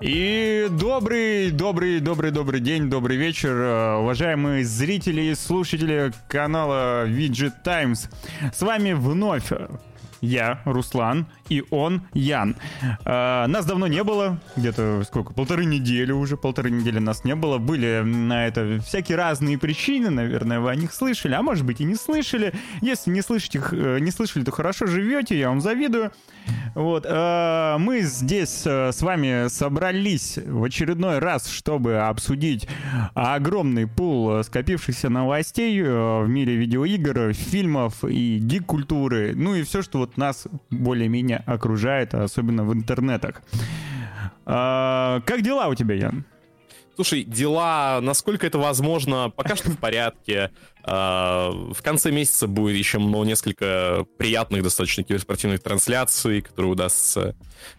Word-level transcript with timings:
И 0.00 0.68
добрый, 0.70 1.50
добрый, 1.50 2.00
добрый, 2.00 2.30
добрый 2.30 2.60
день, 2.60 2.90
добрый 2.90 3.16
вечер, 3.16 3.50
э, 3.50 3.96
уважаемые 3.96 4.62
зрители 4.62 5.22
и 5.22 5.34
слушатели 5.34 6.12
канала 6.28 7.08
Widget 7.08 7.54
Times. 7.64 8.10
С 8.54 8.60
вами 8.60 8.92
вновь 8.92 9.50
я, 10.26 10.60
Руслан, 10.64 11.26
и 11.48 11.64
он, 11.70 12.02
Ян. 12.12 12.56
Э, 13.04 13.46
нас 13.46 13.64
давно 13.64 13.86
не 13.86 14.02
было, 14.04 14.38
где-то 14.56 15.02
сколько, 15.06 15.32
полторы 15.32 15.64
недели 15.64 16.12
уже, 16.12 16.36
полторы 16.36 16.70
недели 16.70 16.98
нас 16.98 17.24
не 17.24 17.34
было. 17.34 17.58
Были 17.58 18.02
на 18.04 18.46
это 18.46 18.80
всякие 18.84 19.16
разные 19.16 19.58
причины, 19.58 20.10
наверное, 20.10 20.60
вы 20.60 20.70
о 20.70 20.74
них 20.74 20.92
слышали, 20.92 21.34
а 21.34 21.42
может 21.42 21.64
быть 21.64 21.80
и 21.80 21.84
не 21.84 21.94
слышали. 21.94 22.52
Если 22.80 23.10
не, 23.10 23.22
слышите, 23.22 23.62
э, 23.72 23.98
не 24.00 24.10
слышали, 24.10 24.44
то 24.44 24.52
хорошо 24.52 24.86
живете, 24.86 25.38
я 25.38 25.48
вам 25.48 25.60
завидую. 25.60 26.12
Вот, 26.74 27.06
э, 27.08 27.76
мы 27.78 28.00
здесь 28.02 28.62
э, 28.66 28.92
с 28.92 29.00
вами 29.00 29.48
собрались 29.48 30.38
в 30.38 30.62
очередной 30.62 31.18
раз, 31.18 31.48
чтобы 31.48 31.98
обсудить 31.98 32.68
огромный 33.14 33.86
пул 33.86 34.42
скопившихся 34.44 35.08
новостей 35.08 35.80
э, 35.80 36.22
в 36.22 36.28
мире 36.28 36.56
видеоигр, 36.56 37.32
фильмов 37.32 38.04
и 38.04 38.38
гик-культуры, 38.38 39.32
ну 39.34 39.54
и 39.54 39.62
все, 39.62 39.82
что 39.82 39.98
вот 39.98 40.15
нас 40.16 40.46
более-менее 40.70 41.42
окружает, 41.46 42.14
особенно 42.14 42.64
в 42.64 42.72
интернетах. 42.72 43.42
Э, 44.46 45.20
как 45.24 45.42
дела 45.42 45.68
у 45.68 45.74
тебя, 45.74 45.94
Ян? 45.94 46.24
Слушай, 46.96 47.24
дела, 47.24 48.00
насколько 48.00 48.46
это 48.46 48.58
возможно, 48.58 49.30
пока 49.30 49.54
что 49.54 49.70
в 49.70 49.78
порядке. 49.78 50.50
А, 50.82 51.50
в 51.50 51.82
конце 51.82 52.10
месяца 52.10 52.46
будет 52.46 52.74
еще 52.74 52.98
ну, 52.98 53.22
несколько 53.22 54.06
приятных 54.16 54.62
достаточно 54.62 55.04
киберспортивных 55.04 55.62
трансляций, 55.62 56.40
которые 56.40 56.72
удастся, 56.72 57.36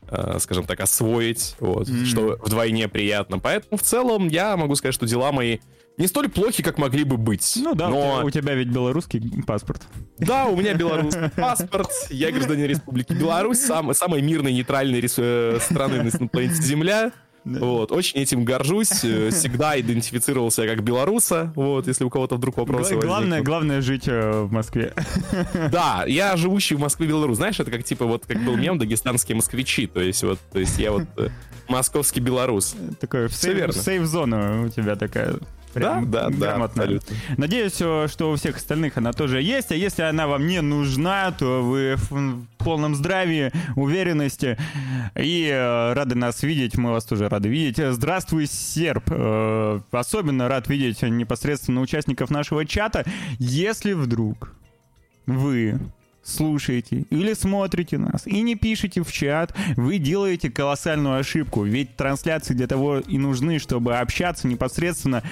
а, 0.08 0.38
скажем 0.40 0.66
так, 0.66 0.80
освоить, 0.82 1.56
вот, 1.60 1.90
mm-hmm. 1.90 2.06
что 2.06 2.38
вдвойне 2.44 2.88
приятно. 2.88 3.40
Поэтому 3.40 3.78
в 3.78 3.82
целом 3.82 4.28
я 4.28 4.56
могу 4.56 4.76
сказать, 4.76 4.94
что 4.94 5.08
дела 5.08 5.32
мои 5.32 5.58
не 5.98 6.06
столь 6.06 6.30
плохи, 6.30 6.62
как 6.62 6.78
могли 6.78 7.04
бы 7.04 7.18
быть. 7.18 7.54
Ну 7.56 7.74
да, 7.74 7.90
но... 7.90 8.22
у 8.24 8.30
тебя 8.30 8.54
ведь 8.54 8.68
белорусский 8.68 9.44
паспорт. 9.48 9.82
Да, 10.20 10.46
у 10.46 10.56
меня 10.56 10.76
белорусский 10.76 11.30
паспорт. 11.36 11.90
Я 12.12 12.32
гражданин 12.32 12.66
Республики 12.66 13.14
Беларусь, 13.14 13.60
сам, 13.60 13.92
самой 13.96 14.22
мирной, 14.22 14.54
нейтральной 14.54 15.02
рес... 15.02 15.16
Э, 15.18 15.58
страны 15.60 16.04
на 16.04 16.28
планете 16.28 16.62
Земля. 16.62 17.12
Вот, 17.60 17.92
очень 17.92 18.20
этим 18.20 18.44
горжусь. 18.46 19.04
Э, 19.04 19.30
всегда 19.32 19.80
идентифицировался 19.80 20.68
как 20.68 20.84
белоруса. 20.84 21.52
Вот, 21.56 21.88
если 21.88 22.04
у 22.04 22.10
кого-то 22.10 22.36
вдруг 22.36 22.58
вопросы 22.58 22.96
Г- 22.96 23.02
Главное, 23.02 23.42
главное 23.42 23.82
жить 23.82 24.08
э, 24.08 24.42
в 24.42 24.52
Москве. 24.52 24.94
Да, 25.72 26.04
я 26.08 26.36
живущий 26.38 26.76
в 26.76 26.80
Москве 26.80 27.08
белорус. 27.08 27.38
Знаешь, 27.38 27.60
это 27.60 27.72
как 27.72 27.84
типа 27.84 28.06
вот 28.06 28.26
как 28.26 28.44
был 28.44 28.56
мем 28.58 28.78
дагестанские 28.78 29.36
москвичи. 29.36 29.88
То 29.88 30.02
есть 30.02 30.24
вот, 30.24 30.40
то 30.52 30.60
есть 30.60 30.78
я 30.80 30.92
вот 30.92 31.04
э, 31.18 31.30
московский 31.68 32.20
белорус. 32.20 32.76
Такой 33.00 33.30
сейф-зона 33.30 34.64
у 34.66 34.70
тебя 34.70 34.96
такая. 34.96 35.36
Прям 35.78 36.12
да, 36.12 36.30
да, 36.30 36.58
да, 36.58 36.64
абсолютно. 36.64 37.16
Надеюсь, 37.38 37.76
что 37.76 38.32
у 38.32 38.36
всех 38.36 38.58
остальных 38.58 38.98
она 38.98 39.14
тоже 39.14 39.42
есть, 39.42 39.72
а 39.72 39.76
если 39.76 40.04
она 40.04 40.28
вам 40.28 40.48
не 40.48 40.62
нужна, 40.62 41.32
то 41.32 41.64
вы 41.64 41.96
в 41.98 42.46
полном 42.58 42.96
здравии, 42.96 43.52
уверенности 43.76 44.58
и 45.16 45.50
э, 45.52 45.94
рады 45.94 46.16
нас 46.16 46.44
видеть, 46.44 46.78
мы 46.78 46.92
вас 46.92 47.06
тоже 47.06 47.30
рады 47.30 47.50
видеть. 47.50 47.78
Здравствуй, 47.78 48.48
Серб! 48.48 49.04
Э, 49.10 49.80
особенно 49.92 50.48
рад 50.48 50.68
видеть 50.68 51.02
непосредственно 51.02 51.82
участников 51.82 52.30
нашего 52.30 52.66
чата. 52.66 53.06
Если 53.40 53.94
вдруг 53.94 54.54
вы 55.26 55.80
слушаете 56.28 57.06
или 57.10 57.34
смотрите 57.34 57.98
нас 57.98 58.28
и 58.28 58.42
не 58.42 58.56
пишете 58.56 59.04
в 59.04 59.12
чат, 59.12 59.54
вы 59.76 59.98
делаете 59.98 60.50
колоссальную 60.50 61.20
ошибку. 61.20 61.64
Ведь 61.64 61.96
трансляции 61.96 62.54
для 62.54 62.68
того 62.68 63.00
и 63.00 63.18
нужны, 63.18 63.60
чтобы 63.60 63.98
общаться 63.98 64.48
непосредственно 64.48 65.24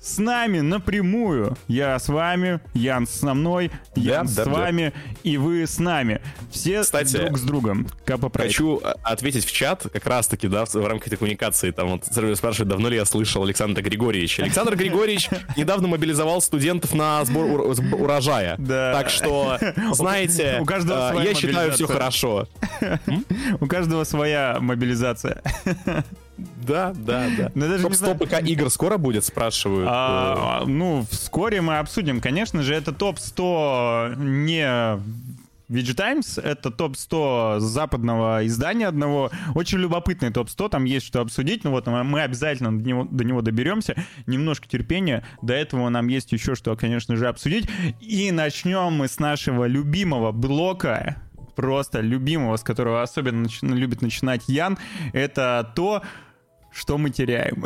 с 0.00 0.18
нами 0.18 0.60
напрямую. 0.60 1.56
Я 1.68 1.98
с 1.98 2.08
вами, 2.08 2.60
Ян 2.74 3.06
со 3.06 3.34
мной, 3.34 3.70
Ян 3.96 4.26
да, 4.26 4.32
с 4.32 4.36
да, 4.36 4.44
вами 4.44 4.92
да. 4.94 5.20
и 5.24 5.36
вы 5.36 5.66
с 5.66 5.78
нами. 5.78 6.20
Все 6.50 6.82
Кстати, 6.82 7.16
друг 7.16 7.38
с 7.38 7.42
другом. 7.42 7.86
Капа 8.04 8.30
хочу 8.34 8.80
ответить 9.02 9.44
в 9.44 9.52
чат, 9.52 9.86
как 9.92 10.06
раз-таки, 10.06 10.48
да, 10.48 10.64
в 10.64 10.74
рамках 10.74 11.08
этой 11.08 11.16
коммуникации. 11.16 11.70
Там 11.70 11.88
вот 11.88 12.06
спрашивает, 12.36 12.68
давно 12.68 12.88
ли 12.88 12.96
я 12.96 13.04
слышал 13.04 13.42
Александра 13.44 13.82
Григорьевича. 13.82 14.42
Александр 14.42 14.76
Григорьевич 14.76 15.28
недавно 15.56 15.88
мобилизовал 15.88 16.40
студентов 16.40 16.94
на 16.94 17.24
сбор 17.24 17.60
урожая. 17.60 18.56
Так 18.56 19.10
что, 19.10 19.58
знаете, 19.92 20.19
у 20.60 20.64
каждого 20.64 21.20
я 21.20 21.34
считаю, 21.34 21.72
все 21.72 21.86
хорошо. 21.86 22.48
У 23.60 23.66
каждого 23.66 24.04
своя 24.04 24.58
мобилизация. 24.60 25.42
Да, 26.66 26.94
да, 26.94 27.26
да. 27.36 27.52
Но 27.54 27.68
даже 27.68 27.82
топ-100 27.82 28.18
ПК 28.18 28.48
игр 28.48 28.70
скоро 28.70 28.96
будет, 28.96 29.24
спрашивают. 29.24 29.88
А, 29.90 30.64
ну, 30.66 31.04
вскоре 31.10 31.60
мы 31.60 31.78
обсудим. 31.78 32.20
Конечно 32.20 32.62
же, 32.62 32.74
это 32.74 32.92
топ-100 32.92 34.16
не 34.16 34.98
VG 35.70 35.94
Times— 35.94 36.36
это 36.42 36.72
топ-100 36.72 37.60
западного 37.60 38.44
издания 38.44 38.88
одного. 38.88 39.30
Очень 39.54 39.78
любопытный 39.78 40.32
топ-100, 40.32 40.68
там 40.68 40.84
есть 40.84 41.06
что 41.06 41.20
обсудить. 41.20 41.62
Ну 41.62 41.70
вот 41.70 41.86
мы 41.86 42.22
обязательно 42.22 42.76
до 42.76 42.84
него, 42.84 43.08
до 43.08 43.24
него 43.24 43.40
доберемся. 43.40 43.94
Немножко 44.26 44.66
терпения. 44.66 45.24
До 45.42 45.54
этого 45.54 45.88
нам 45.88 46.08
есть 46.08 46.32
еще 46.32 46.56
что, 46.56 46.74
конечно 46.74 47.14
же, 47.14 47.28
обсудить. 47.28 47.68
И 48.00 48.32
начнем 48.32 48.92
мы 48.94 49.06
с 49.06 49.20
нашего 49.20 49.66
любимого 49.66 50.32
блока, 50.32 51.22
просто 51.54 52.00
любимого, 52.00 52.56
с 52.56 52.62
которого 52.64 53.02
особенно 53.02 53.42
нач... 53.42 53.62
любит 53.62 54.02
начинать 54.02 54.48
Ян. 54.48 54.76
Это 55.12 55.72
то, 55.76 56.02
что 56.72 56.98
мы 56.98 57.10
теряем. 57.10 57.64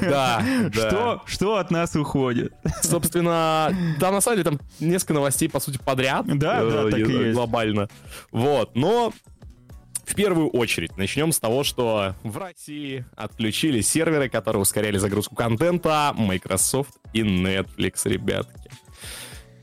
Да, 0.00 0.42
Что, 0.72 1.22
что 1.26 1.56
от 1.56 1.70
нас 1.70 1.94
уходит? 1.96 2.52
Собственно, 2.82 3.74
там 4.00 4.14
на 4.14 4.20
самом 4.20 4.38
деле 4.38 4.50
там 4.50 4.60
несколько 4.80 5.14
новостей, 5.14 5.48
по 5.48 5.60
сути, 5.60 5.78
подряд. 5.78 6.26
Да, 6.26 6.62
э, 6.62 6.70
да, 6.70 6.90
так 6.90 6.98
и 7.00 7.12
есть. 7.12 7.34
Глобально. 7.34 7.88
Вот, 8.30 8.74
но 8.74 9.12
в 10.04 10.14
первую 10.14 10.48
очередь 10.48 10.96
начнем 10.96 11.32
с 11.32 11.40
того, 11.40 11.64
что 11.64 12.14
в 12.22 12.36
России 12.38 13.04
отключили 13.16 13.80
серверы, 13.80 14.28
которые 14.28 14.62
ускоряли 14.62 14.98
загрузку 14.98 15.34
контента 15.34 16.12
Microsoft 16.14 16.92
и 17.12 17.22
Netflix, 17.22 18.00
ребятки. 18.04 18.70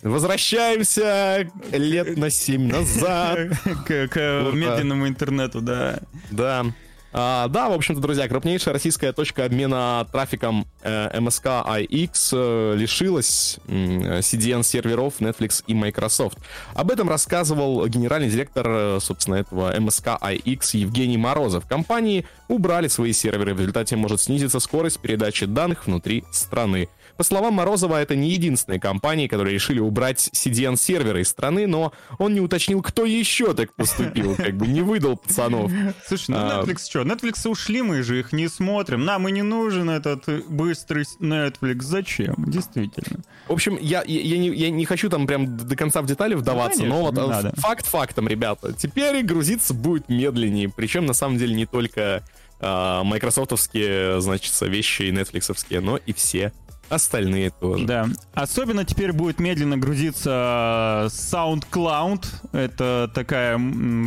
Возвращаемся 0.01 1.47
лет 1.71 2.17
на 2.17 2.31
7 2.31 2.67
назад. 2.71 3.37
К 3.85 4.51
медленному 4.51 5.07
интернету, 5.07 5.61
да. 5.61 5.99
Да. 6.31 6.65
А, 7.13 7.47
да, 7.49 7.69
в 7.69 7.73
общем-то, 7.73 8.01
друзья, 8.01 8.27
крупнейшая 8.27 8.73
российская 8.73 9.11
точка 9.11 9.45
обмена 9.45 10.07
трафиком 10.11 10.65
э, 10.81 11.17
MSK 11.19 11.65
IX 11.89 12.29
э, 12.31 12.75
лишилась 12.77 13.59
э, 13.67 14.19
CDN-серверов 14.19 15.15
Netflix 15.19 15.63
и 15.67 15.73
Microsoft. 15.73 16.37
Об 16.73 16.89
этом 16.89 17.09
рассказывал 17.09 17.85
генеральный 17.87 18.29
директор, 18.29 18.65
э, 18.67 18.99
собственно, 19.01 19.35
этого 19.35 19.75
MSK 19.77 20.21
IX 20.21 20.77
Евгений 20.77 21.17
Морозов. 21.17 21.67
Компании 21.67 22.25
убрали 22.47 22.87
свои 22.87 23.11
серверы, 23.11 23.53
в 23.53 23.59
результате 23.59 23.97
может 23.97 24.21
снизиться 24.21 24.59
скорость 24.59 24.99
передачи 24.99 25.45
данных 25.45 25.87
внутри 25.87 26.23
страны. 26.31 26.87
По 27.17 27.23
словам 27.23 27.55
Морозова, 27.55 28.01
это 28.01 28.15
не 28.15 28.29
единственные 28.31 28.79
компании, 28.79 29.27
которые 29.27 29.53
решили 29.53 29.79
убрать 29.79 30.29
CDN-серверы 30.33 31.21
из 31.21 31.29
страны, 31.29 31.67
но 31.67 31.93
он 32.17 32.33
не 32.33 32.41
уточнил, 32.41 32.81
кто 32.81 33.05
еще 33.05 33.53
так 33.53 33.73
поступил, 33.75 34.35
как 34.37 34.55
бы 34.55 34.67
не 34.67 34.81
выдал 34.81 35.17
пацанов. 35.17 35.71
Слушай, 36.05 36.31
ну 36.31 36.37
а, 36.37 36.63
Netflix 36.63 36.89
что? 36.89 37.01
Netflix 37.01 37.49
ушли, 37.49 37.81
мы 37.81 38.03
же 38.03 38.19
их 38.19 38.33
не 38.33 38.47
смотрим. 38.47 39.05
Нам 39.05 39.27
и 39.27 39.31
не 39.31 39.41
нужен 39.41 39.89
этот 39.89 40.27
быстрый 40.49 41.05
Netflix. 41.19 41.81
Зачем? 41.81 42.35
Действительно. 42.37 43.21
В 43.47 43.53
общем, 43.53 43.77
я, 43.79 44.03
я, 44.05 44.21
я, 44.21 44.37
не, 44.37 44.49
я 44.49 44.69
не 44.69 44.85
хочу 44.85 45.09
там 45.09 45.27
прям 45.27 45.57
до 45.57 45.75
конца 45.75 46.01
в 46.01 46.05
детали 46.05 46.35
вдаваться, 46.35 46.83
ну, 46.83 47.05
конечно, 47.05 47.21
но 47.21 47.27
вот 47.27 47.43
надо. 47.43 47.53
факт 47.57 47.85
фактом, 47.85 48.27
ребята. 48.27 48.73
Теперь 48.73 49.23
грузиться 49.23 49.73
будет 49.73 50.09
медленнее. 50.09 50.69
Причем, 50.69 51.05
на 51.05 51.13
самом 51.13 51.37
деле, 51.37 51.53
не 51.53 51.65
только 51.65 52.23
э, 52.59 53.01
майкрософтовские, 53.03 54.21
значит, 54.21 54.53
вещи 54.61 55.03
и 55.03 55.11
нетфликсовские, 55.11 55.81
но 55.81 55.97
и 55.97 56.13
все 56.13 56.53
остальные 56.91 57.51
тоже. 57.51 57.85
Да. 57.85 58.07
Особенно 58.33 58.83
теперь 58.85 59.13
будет 59.13 59.39
медленно 59.39 59.77
грузиться 59.77 61.07
SoundCloud. 61.09 62.25
Это 62.51 63.09
такая 63.13 63.59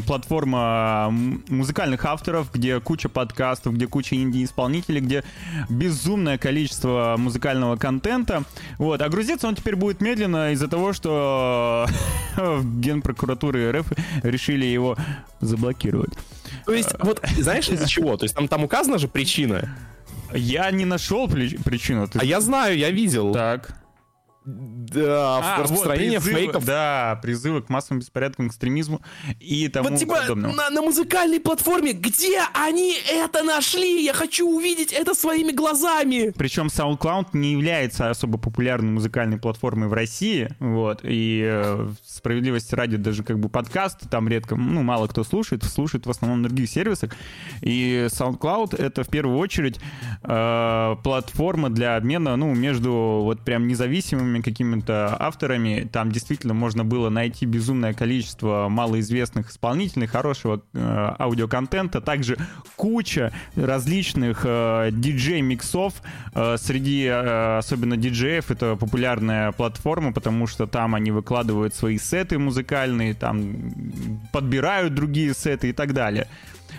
платформа 0.06 1.08
музыкальных 1.10 2.04
авторов, 2.04 2.52
где 2.52 2.78
куча 2.80 3.08
подкастов, 3.08 3.74
где 3.74 3.86
куча 3.86 4.16
инди-исполнителей, 4.16 5.00
где 5.00 5.24
безумное 5.68 6.38
количество 6.38 7.14
музыкального 7.18 7.76
контента. 7.76 8.44
Вот. 8.78 9.00
А 9.00 9.08
грузиться 9.08 9.48
он 9.48 9.54
теперь 9.54 9.76
будет 9.76 10.00
медленно 10.00 10.52
из-за 10.52 10.68
того, 10.68 10.92
что 10.92 11.86
в 12.36 12.80
Генпрокуратуры 12.80 13.72
РФ 13.72 13.86
решили 14.22 14.66
его 14.66 14.96
заблокировать. 15.40 16.12
То 16.66 16.72
есть, 16.72 16.94
вот, 16.98 17.22
знаешь, 17.38 17.68
из-за 17.68 17.88
чего? 17.88 18.16
То 18.16 18.24
есть 18.24 18.34
там, 18.34 18.48
там 18.48 18.64
указана 18.64 18.98
же 18.98 19.08
причина. 19.08 19.76
Я 20.34 20.70
не 20.70 20.84
нашел 20.84 21.28
причину. 21.28 22.08
Ты... 22.08 22.18
А 22.18 22.24
я 22.24 22.40
знаю, 22.40 22.76
я 22.76 22.90
видел. 22.90 23.32
Так. 23.32 23.83
Да, 24.44 25.38
А, 25.38 25.56
вот, 25.56 25.64
распространение 25.64 26.20
призывы, 26.20 26.40
фейков. 26.40 26.64
Да, 26.66 27.18
призывы 27.22 27.62
к 27.62 27.70
массовым 27.70 28.00
беспорядкам, 28.00 28.48
экстремизму 28.48 29.00
и 29.40 29.68
тому 29.68 29.88
Вот 29.88 29.98
типа 29.98 30.16
подобному. 30.20 30.54
на, 30.54 30.68
на 30.70 30.82
музыкальной 30.82 31.40
платформе, 31.40 31.92
где 31.92 32.42
они 32.52 32.94
это 33.10 33.42
нашли? 33.42 34.04
Я 34.04 34.12
хочу 34.12 34.46
увидеть 34.46 34.92
это 34.92 35.14
своими 35.14 35.52
глазами. 35.52 36.32
Причем 36.36 36.66
SoundCloud 36.66 37.28
не 37.32 37.52
является 37.52 38.10
особо 38.10 38.36
популярной 38.36 38.90
музыкальной 38.90 39.38
платформой 39.38 39.88
в 39.88 39.94
России, 39.94 40.50
вот, 40.58 41.00
и 41.02 41.42
э, 41.44 41.88
справедливости 42.04 42.74
ради 42.74 42.98
даже 42.98 43.22
как 43.22 43.38
бы 43.38 43.48
подкасты 43.48 44.08
там 44.08 44.28
редко, 44.28 44.56
ну, 44.56 44.82
мало 44.82 45.06
кто 45.06 45.24
слушает, 45.24 45.64
слушает 45.64 46.06
в 46.06 46.10
основном 46.10 46.42
на 46.42 46.48
других 46.48 46.68
сервисах, 46.68 47.16
и 47.62 48.08
SoundCloud— 48.10 48.76
это 48.78 49.04
в 49.04 49.08
первую 49.08 49.38
очередь 49.38 49.80
э, 50.22 50.96
платформа 51.02 51.70
для 51.70 51.96
обмена, 51.96 52.36
ну, 52.36 52.54
между 52.54 52.92
вот 53.22 53.40
прям 53.40 53.66
независимыми 53.66 54.33
какими-то 54.40 55.16
авторами, 55.18 55.88
там 55.90 56.10
действительно 56.10 56.54
можно 56.54 56.84
было 56.84 57.08
найти 57.08 57.46
безумное 57.46 57.94
количество 57.94 58.68
малоизвестных 58.68 59.50
исполнителей, 59.50 60.06
хорошего 60.06 60.62
э, 60.72 61.14
аудиоконтента, 61.18 62.00
также 62.00 62.36
куча 62.76 63.32
различных 63.56 64.42
э, 64.44 64.90
диджей-миксов 64.92 65.94
э, 66.34 66.56
среди, 66.58 67.04
э, 67.04 67.58
особенно 67.58 67.96
диджеев, 67.96 68.50
это 68.50 68.76
популярная 68.76 69.52
платформа, 69.52 70.12
потому 70.12 70.46
что 70.46 70.66
там 70.66 70.94
они 70.94 71.10
выкладывают 71.10 71.74
свои 71.74 71.98
сеты 71.98 72.38
музыкальные, 72.38 73.14
там 73.14 74.20
подбирают 74.32 74.94
другие 74.94 75.34
сеты 75.34 75.70
и 75.70 75.72
так 75.72 75.92
далее. 75.92 76.28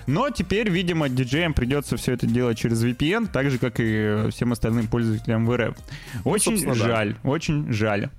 Но 0.08 0.30
теперь, 0.30 0.70
видимо, 0.70 1.10
диджеям 1.10 1.54
придется 1.54 1.98
все 1.98 2.14
это 2.14 2.28
делать 2.28 2.58
через 2.58 2.84
VPN, 2.84 3.30
так 3.32 3.50
же, 3.50 3.58
как 3.58 3.76
и 3.80 4.30
всем 4.32 4.52
остальным 4.52 4.88
пользователям 4.88 5.46
в 5.46 5.56
РФ. 5.56 5.76
Очень 6.24 6.64
да. 6.66 6.74
жаль, 6.74 7.16
очень 7.24 7.72
жаль. 7.72 8.10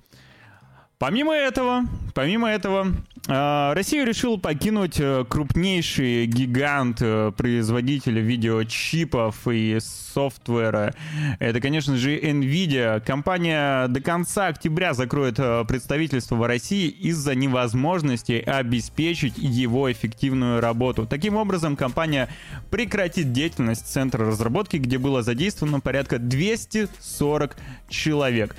Помимо 0.98 1.34
этого, 1.34 1.84
помимо 2.14 2.48
этого, 2.48 2.86
э, 3.28 3.72
Россия 3.74 4.06
решила 4.06 4.38
покинуть 4.38 4.98
э, 4.98 5.26
крупнейший 5.28 6.24
гигант 6.24 7.02
э, 7.02 7.32
производителя 7.36 8.22
видеочипов 8.22 9.46
и 9.46 9.76
софтвера. 9.78 10.94
Это, 11.38 11.60
конечно 11.60 11.98
же, 11.98 12.18
Nvidia. 12.18 13.00
Компания 13.04 13.88
до 13.88 14.00
конца 14.00 14.46
октября 14.46 14.94
закроет 14.94 15.38
э, 15.38 15.66
представительство 15.68 16.36
в 16.36 16.46
России 16.46 16.88
из-за 16.88 17.34
невозможности 17.34 18.42
обеспечить 18.46 19.34
его 19.36 19.92
эффективную 19.92 20.62
работу. 20.62 21.06
Таким 21.06 21.36
образом, 21.36 21.76
компания 21.76 22.30
прекратит 22.70 23.32
деятельность 23.32 23.86
центра 23.86 24.24
разработки, 24.24 24.78
где 24.78 24.96
было 24.96 25.22
задействовано 25.22 25.80
порядка 25.80 26.18
240 26.18 27.54
человек. 27.90 28.56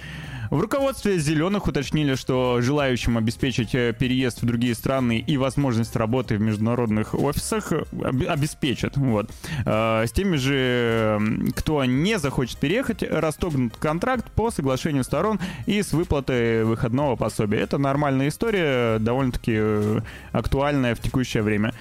В 0.50 0.60
руководстве 0.62 1.20
«Зеленых» 1.20 1.68
уточнили, 1.68 2.16
что 2.16 2.60
желающим 2.62 3.18
обеспечить 3.18 3.76
э, 3.76 3.94
переезд 3.98 4.42
в 4.42 4.46
другие 4.46 4.76
страны 4.76 5.20
и 5.26 5.36
возможность 5.38 5.96
работы 5.96 6.38
в 6.38 6.42
международных 6.42 7.14
офисах 7.14 7.72
об- 7.72 8.24
обеспечат. 8.28 8.96
Вот. 8.98 9.30
Э, 9.66 10.06
С 10.08 10.12
теми 10.12 10.38
же, 10.38 11.20
кто 11.56 11.84
не 11.84 12.18
захочет 12.18 12.58
переехать, 12.60 13.04
расторгнут 13.04 13.76
контракт 13.78 14.32
по 14.32 14.50
соглашению 14.52 15.04
сторон 15.04 15.40
и 15.66 15.82
с 15.82 15.92
выплатой 15.92 16.64
выходного 16.64 17.16
пособия. 17.18 17.60
Это 17.60 17.78
нормальная 17.78 18.30
история, 18.30 19.00
довольно-таки 19.00 19.54
э, 19.56 20.00
актуальная 20.32 20.96
в 20.96 21.00
текущее 21.00 21.44
время. 21.44 21.74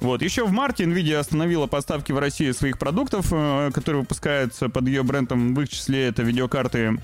Вот. 0.00 0.22
Еще 0.22 0.44
в 0.44 0.52
марте 0.52 0.84
Nvidia 0.84 1.16
остановила 1.16 1.66
поставки 1.66 2.12
в 2.12 2.18
Россию 2.18 2.52
своих 2.54 2.78
продуктов, 2.78 3.30
которые 3.72 4.02
выпускаются 4.02 4.68
под 4.68 4.86
ее 4.86 5.02
брендом. 5.02 5.54
В 5.54 5.60
их 5.62 5.68
числе 5.70 6.08
это 6.08 6.22
видеокарты 6.22 6.98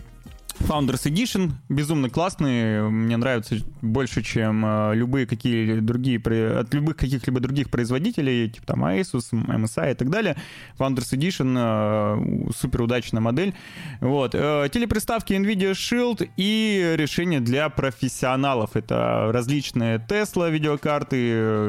Founders 0.60 1.04
Edition 1.04 1.52
безумно 1.68 2.10
классные, 2.10 2.88
мне 2.88 3.16
нравятся 3.16 3.56
больше, 3.82 4.22
чем 4.22 4.64
э, 4.64 4.94
любые 4.94 5.26
какие 5.26 5.80
другие 5.80 6.18
от 6.58 6.74
любых 6.74 6.96
каких-либо 6.96 7.40
других 7.40 7.70
производителей, 7.70 8.50
типа 8.50 8.66
там 8.66 8.84
Asus, 8.84 9.32
MSI 9.32 9.92
и 9.92 9.94
так 9.94 10.10
далее. 10.10 10.36
Founders 10.78 11.12
Edition 11.12 12.48
э, 12.48 12.50
супер 12.56 12.82
удачная 12.82 13.20
модель. 13.20 13.54
Вот 14.00 14.34
Э, 14.42 14.68
телеприставки 14.72 15.34
Nvidia 15.34 15.72
Shield 15.72 16.30
и 16.38 16.94
решения 16.96 17.40
для 17.40 17.68
профессионалов. 17.68 18.74
Это 18.74 19.30
различные 19.32 19.98
Tesla 19.98 20.50
видеокарты, 20.50 21.16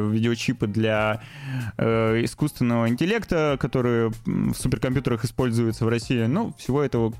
видеочипы 0.10 0.68
для 0.68 1.22
искусственного 1.78 2.88
интеллекта, 2.88 3.58
которые 3.60 4.12
в 4.26 4.54
суперкомпьютерах 4.54 5.26
используются 5.26 5.86
в 5.86 5.90
России. 5.90 6.26
Ну, 6.26 6.54
всего 6.58 6.82
этого 6.82 7.14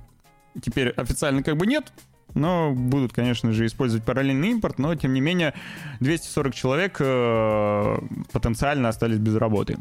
теперь 0.62 0.90
официально 0.90 1.44
как 1.44 1.58
бы 1.58 1.68
нет, 1.68 1.92
но 2.34 2.72
будут, 2.72 3.14
конечно 3.14 3.52
же, 3.52 3.66
использовать 3.66 4.06
параллельный 4.06 4.50
импорт, 4.50 4.80
но, 4.80 4.96
тем 4.96 5.14
не 5.14 5.22
менее, 5.22 5.54
240 6.00 6.54
человек 6.56 6.98
э, 7.00 7.98
потенциально 8.32 8.90
остались 8.90 9.18
без 9.18 9.36
работы. 9.36 9.78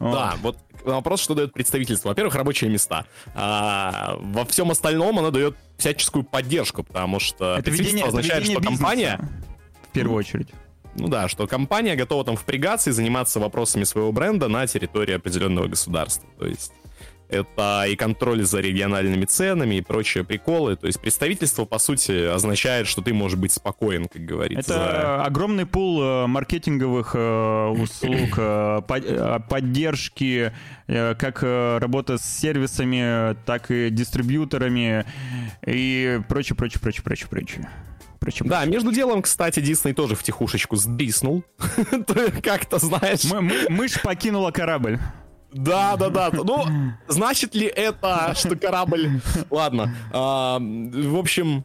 Да, 0.00 0.34
вот 0.40 0.56
вопрос, 0.84 1.20
что 1.20 1.34
дает 1.34 1.52
представительство. 1.52 2.08
Во-первых, 2.08 2.34
рабочие 2.34 2.70
места. 2.70 3.04
А, 3.34 4.16
во 4.18 4.46
всем 4.46 4.70
остальном 4.70 5.18
оно 5.18 5.30
дает 5.30 5.56
всяческую 5.76 6.24
поддержку, 6.24 6.82
потому 6.82 7.20
что 7.20 7.56
Это 7.58 7.70
ведение, 7.70 8.00
это 8.00 8.08
означает, 8.08 8.40
ведение 8.40 8.60
что 8.60 8.60
бизнеса, 8.62 8.82
компания, 8.82 9.28
в 9.82 9.92
первую 9.92 10.18
очередь. 10.18 10.48
ну 10.94 11.08
да, 11.08 11.28
что 11.28 11.46
компания 11.46 11.96
готова 11.96 12.24
там 12.24 12.36
впрягаться 12.36 12.88
и 12.88 12.92
заниматься 12.94 13.40
вопросами 13.40 13.84
своего 13.84 14.10
бренда 14.10 14.48
на 14.48 14.66
территории 14.66 15.14
определенного 15.14 15.66
государства. 15.66 16.26
То 16.38 16.46
есть 16.46 16.72
это 17.30 17.84
и 17.88 17.96
контроль 17.96 18.42
за 18.42 18.60
региональными 18.60 19.24
ценами 19.24 19.76
и 19.76 19.80
прочие 19.80 20.24
приколы. 20.24 20.76
То 20.76 20.86
есть 20.86 21.00
представительство, 21.00 21.64
по 21.64 21.78
сути, 21.78 22.26
означает, 22.26 22.86
что 22.86 23.02
ты 23.02 23.12
можешь 23.14 23.38
быть 23.38 23.52
спокоен, 23.52 24.06
как 24.06 24.24
говорится. 24.24 24.74
Это 24.74 25.24
огромный 25.24 25.66
пул 25.66 26.02
э, 26.02 26.26
маркетинговых 26.26 27.12
э, 27.14 27.66
услуг, 27.68 28.30
э, 28.36 28.82
по- 28.86 29.44
поддержки, 29.48 30.52
как 30.86 31.42
работа 31.42 32.18
с 32.18 32.22
сервисами, 32.24 33.36
так 33.46 33.70
и 33.70 33.90
дистрибьюторами 33.90 35.04
и 35.66 36.20
прочее, 36.28 36.56
прочее, 36.56 36.80
прочее, 36.80 37.02
прочее, 37.04 37.28
прочее. 37.28 37.68
прочее. 38.18 38.48
Да, 38.48 38.64
между 38.64 38.90
делом, 38.92 39.22
кстати, 39.22 39.60
Дисней 39.60 39.94
тоже 39.94 40.16
втихушечку 40.16 40.74
сдриснул. 40.76 41.44
Как-то, 42.42 42.78
знаешь... 42.78 43.24
Мы- 43.30 43.40
мы- 43.42 43.68
Мышь 43.68 44.00
покинула 44.02 44.50
корабль. 44.50 44.98
Да, 45.52 45.96
да, 45.96 46.08
да. 46.10 46.30
Ну, 46.32 46.64
значит 47.08 47.54
ли 47.54 47.66
это, 47.66 48.32
что 48.36 48.56
корабль... 48.56 49.20
Ладно. 49.50 49.94
а, 50.12 50.58
В 50.60 51.16
общем, 51.18 51.64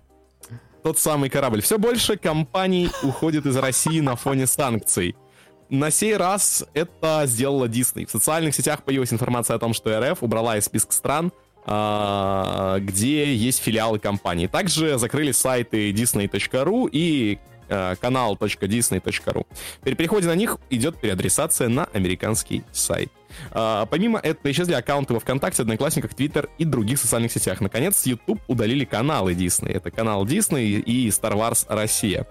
тот 0.84 0.98
самый 1.00 1.30
корабль. 1.30 1.62
Все 1.62 1.78
больше 1.78 2.18
компаний 2.18 2.90
уходит 3.04 3.46
из 3.46 3.56
России 3.58 4.00
на 4.00 4.16
фоне 4.16 4.48
санкций. 4.48 5.16
На 5.70 5.90
сей 5.92 6.16
раз 6.16 6.64
это 6.74 7.24
сделала 7.26 7.66
Disney. 7.68 8.06
В 8.06 8.12
социальных 8.12 8.54
сетях 8.56 8.84
появилась 8.84 9.12
информация 9.12 9.56
о 9.56 9.59
том, 9.59 9.74
что 9.74 10.00
РФ 10.00 10.21
убрала 10.21 10.57
из 10.57 10.66
списка 10.66 10.94
стран, 10.94 11.31
а, 11.66 12.78
где 12.80 13.33
есть 13.36 13.62
филиалы 13.64 13.98
компании. 14.00 14.45
Также 14.48 14.98
закрыли 15.00 15.31
сайты 15.31 15.92
disney.ru 15.92 16.88
и 16.92 17.40
э, 17.68 17.95
канал.disney.ru. 18.00 19.48
При 19.81 19.95
переходе 19.95 20.28
на 20.28 20.36
них 20.36 20.57
идет 20.69 21.00
переадресация 21.02 21.68
на 21.68 21.86
американский 21.86 22.64
сайт. 22.71 23.12
А, 23.51 23.85
помимо 23.85 24.19
этого, 24.19 24.51
исчезли 24.51 24.73
аккаунты 24.73 25.13
во 25.13 25.19
ВКонтакте, 25.19 25.61
Одноклассниках, 25.61 26.13
Твиттер 26.13 26.49
и 26.57 26.65
других 26.65 26.99
социальных 26.99 27.31
сетях. 27.31 27.61
Наконец, 27.61 28.06
YouTube 28.06 28.42
удалили 28.47 28.85
каналы 28.85 29.33
Disney. 29.33 29.71
Это 29.71 29.92
канал 29.92 30.25
Disney 30.25 30.80
и 30.80 31.09
Star 31.09 31.33
Wars 31.33 31.65
Россия. 31.68 32.27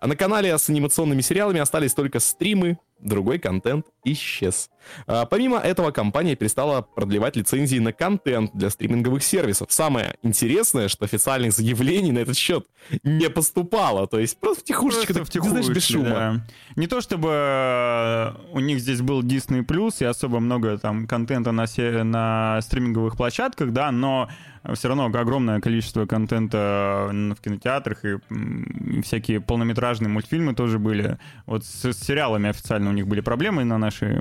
А 0.00 0.06
на 0.06 0.16
канале 0.16 0.56
с 0.56 0.68
анимационными 0.68 1.22
сериалами 1.22 1.60
остались 1.60 1.94
только 1.94 2.20
стримы, 2.20 2.78
другой 3.00 3.38
контент 3.38 3.86
исчез. 4.04 4.68
А, 5.06 5.26
помимо 5.26 5.58
этого, 5.58 5.90
компания 5.90 6.36
перестала 6.36 6.82
продлевать 6.82 7.36
лицензии 7.36 7.78
на 7.78 7.92
контент 7.92 8.50
для 8.54 8.70
стриминговых 8.70 9.22
сервисов. 9.22 9.72
Самое 9.72 10.16
интересное, 10.22 10.88
что 10.88 11.04
официальных 11.04 11.52
заявлений 11.52 12.12
на 12.12 12.18
этот 12.18 12.36
счет 12.36 12.66
не 13.02 13.28
поступало. 13.30 14.06
То 14.06 14.18
есть 14.18 14.38
просто 14.38 14.60
втихушечка, 14.62 15.14
Просто 15.14 15.32
так, 15.32 15.42
ты 15.42 15.48
знаешь, 15.48 15.68
без 15.68 15.84
шума. 15.86 16.08
да. 16.10 16.46
Не 16.76 16.86
то 16.86 17.00
чтобы 17.00 17.28
э, 17.32 18.32
у 18.52 18.60
них 18.60 18.80
здесь 18.80 19.00
был 19.00 19.22
Disney 19.22 19.64
Plus 19.64 19.96
и 20.00 20.04
особо 20.04 20.40
много 20.40 20.78
там 20.78 21.06
контента 21.06 21.52
на, 21.52 21.66
се- 21.66 22.02
на 22.02 22.60
стриминговых 22.62 23.16
площадках, 23.16 23.72
да, 23.72 23.90
но 23.90 24.28
все 24.74 24.88
равно 24.88 25.04
огромное 25.06 25.60
количество 25.60 26.06
контента 26.06 27.10
в 27.12 27.36
кинотеатрах 27.42 27.98
и 28.04 29.02
всякие 29.02 29.40
полнометражные 29.40 30.08
мультфильмы 30.08 30.54
тоже 30.54 30.78
были. 30.78 31.18
Вот 31.44 31.64
с, 31.66 31.92
с 31.92 31.98
сериалами 32.02 32.48
официально 32.48 32.88
у 32.88 32.92
них 32.94 33.06
были 33.06 33.20
проблемы 33.20 33.64
на 33.64 33.76
нашей, 33.76 34.16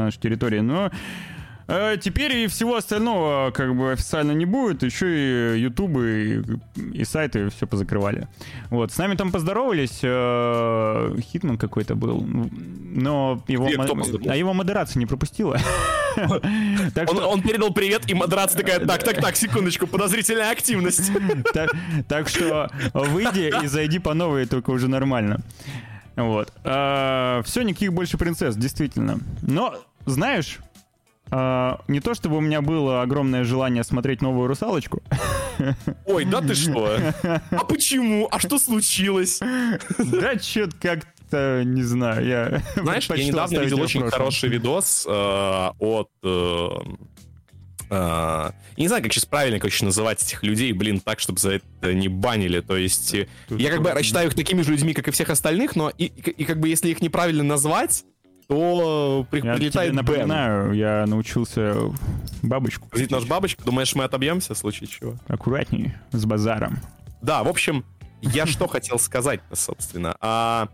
на 0.00 0.04
нашей 0.06 0.20
территории, 0.20 0.60
но 0.60 0.90
Э, 1.72 1.96
Теперь 2.02 2.34
и 2.36 2.46
всего 2.48 2.74
остального 2.74 3.52
как 3.52 3.76
бы 3.76 3.92
официально 3.92 4.32
не 4.32 4.44
будет. 4.44 4.82
Еще 4.82 5.54
и 5.56 5.60
ютубы 5.60 6.42
и, 6.74 6.98
и 6.98 7.04
сайты 7.04 7.48
все 7.50 7.64
позакрывали. 7.68 8.26
Вот. 8.70 8.90
С 8.90 8.98
нами 8.98 9.14
там 9.14 9.30
поздоровались. 9.30 10.00
э, 10.02 11.14
Хитман 11.20 11.58
какой-то 11.58 11.94
был. 11.94 12.22
Но 12.26 13.44
его, 13.46 13.66
Где, 13.68 13.74
кто 13.76 13.94
мо- 13.94 14.00
поздоровался? 14.00 14.32
а 14.32 14.36
его 14.36 14.52
модерация 14.52 14.98
не 14.98 15.06
пропустила. 15.06 15.58
Так 16.92 17.08
Он, 17.08 17.16
что- 17.18 17.28
он 17.28 17.40
передал 17.40 17.72
привет, 17.72 18.10
и 18.10 18.14
модерация 18.14 18.60
такая, 18.62 18.84
так, 18.84 19.04
так, 19.04 19.20
так, 19.20 19.36
секундочку, 19.36 19.86
подозрительная 19.86 20.50
активность. 20.50 21.12
Так, 21.54 21.70
так 22.08 22.28
что 22.28 22.68
выйди 22.92 23.52
и 23.62 23.68
зайди 23.68 24.00
по 24.00 24.12
новой, 24.12 24.46
только 24.46 24.70
уже 24.70 24.88
нормально. 24.88 25.38
Вот. 26.16 26.50
все, 26.64 27.62
никаких 27.62 27.92
больше 27.92 28.18
принцесс, 28.18 28.56
действительно. 28.56 29.20
Но, 29.42 29.76
знаешь, 30.06 30.58
а, 31.32 31.80
не 31.88 32.00
то 32.00 32.14
чтобы 32.14 32.36
у 32.38 32.40
меня 32.40 32.60
было 32.60 33.02
огромное 33.02 33.44
желание 33.44 33.84
смотреть 33.84 34.20
новую 34.22 34.48
русалочку. 34.48 35.02
Ой, 36.06 36.24
да 36.24 36.40
ты 36.40 36.54
что? 36.54 36.98
А 37.50 37.64
почему? 37.64 38.28
А 38.30 38.38
что 38.40 38.58
случилось? 38.58 39.38
Да, 39.40 40.38
что-то 40.38 40.76
как-то, 40.80 41.62
не 41.64 41.82
знаю, 41.82 42.26
я 42.26 42.62
Знаешь, 42.76 43.08
я 43.10 43.24
недавно 43.24 43.58
видел 43.58 43.80
очень 43.80 44.08
хороший 44.10 44.48
видос 44.48 45.06
э, 45.08 45.10
от... 45.78 46.08
э, 46.24 46.68
я 47.90 48.52
не 48.76 48.86
знаю, 48.88 49.02
как 49.02 49.12
сейчас 49.12 49.24
правильно, 49.26 49.58
короче, 49.58 49.84
называть 49.84 50.22
этих 50.22 50.42
людей, 50.44 50.72
блин, 50.72 51.00
так, 51.00 51.18
чтобы 51.20 51.38
за 51.40 51.54
это 51.54 51.92
не 51.92 52.08
банили. 52.08 52.60
То 52.60 52.76
есть 52.76 53.14
э, 53.14 53.26
я 53.50 53.70
как 53.70 53.82
бы 53.82 53.92
считаю 54.02 54.28
их 54.28 54.34
такими 54.34 54.62
же 54.62 54.70
людьми, 54.70 54.94
как 54.94 55.08
и 55.08 55.10
всех 55.10 55.28
остальных, 55.30 55.74
но 55.76 55.90
и, 55.90 56.04
и- 56.06 56.30
и 56.30 56.44
как 56.44 56.60
бы 56.60 56.68
если 56.68 56.88
их 56.88 57.00
неправильно 57.02 57.42
назвать, 57.42 58.04
то 58.50 59.26
при- 59.30 59.38
Я 59.38 59.42
тебе 59.42 59.54
прилетает 59.58 59.90
бэн. 59.90 59.96
напоминаю, 59.96 60.72
я 60.72 61.04
научился 61.06 61.76
бабочку 62.42 62.88
Видит 62.92 63.12
наш 63.12 63.24
бабочка, 63.24 63.62
думаешь, 63.64 63.94
мы 63.94 64.02
отобьемся 64.04 64.54
в 64.54 64.58
случае 64.58 64.88
чего? 64.88 65.14
аккуратнее 65.28 66.00
с 66.10 66.24
базаром. 66.24 66.80
Да, 67.22 67.44
в 67.44 67.48
общем, 67.48 67.84
я 68.22 68.46
что 68.46 68.66
хотел 68.66 68.98
сказать-то, 68.98 69.54
собственно. 69.54 70.16
А, 70.20 70.68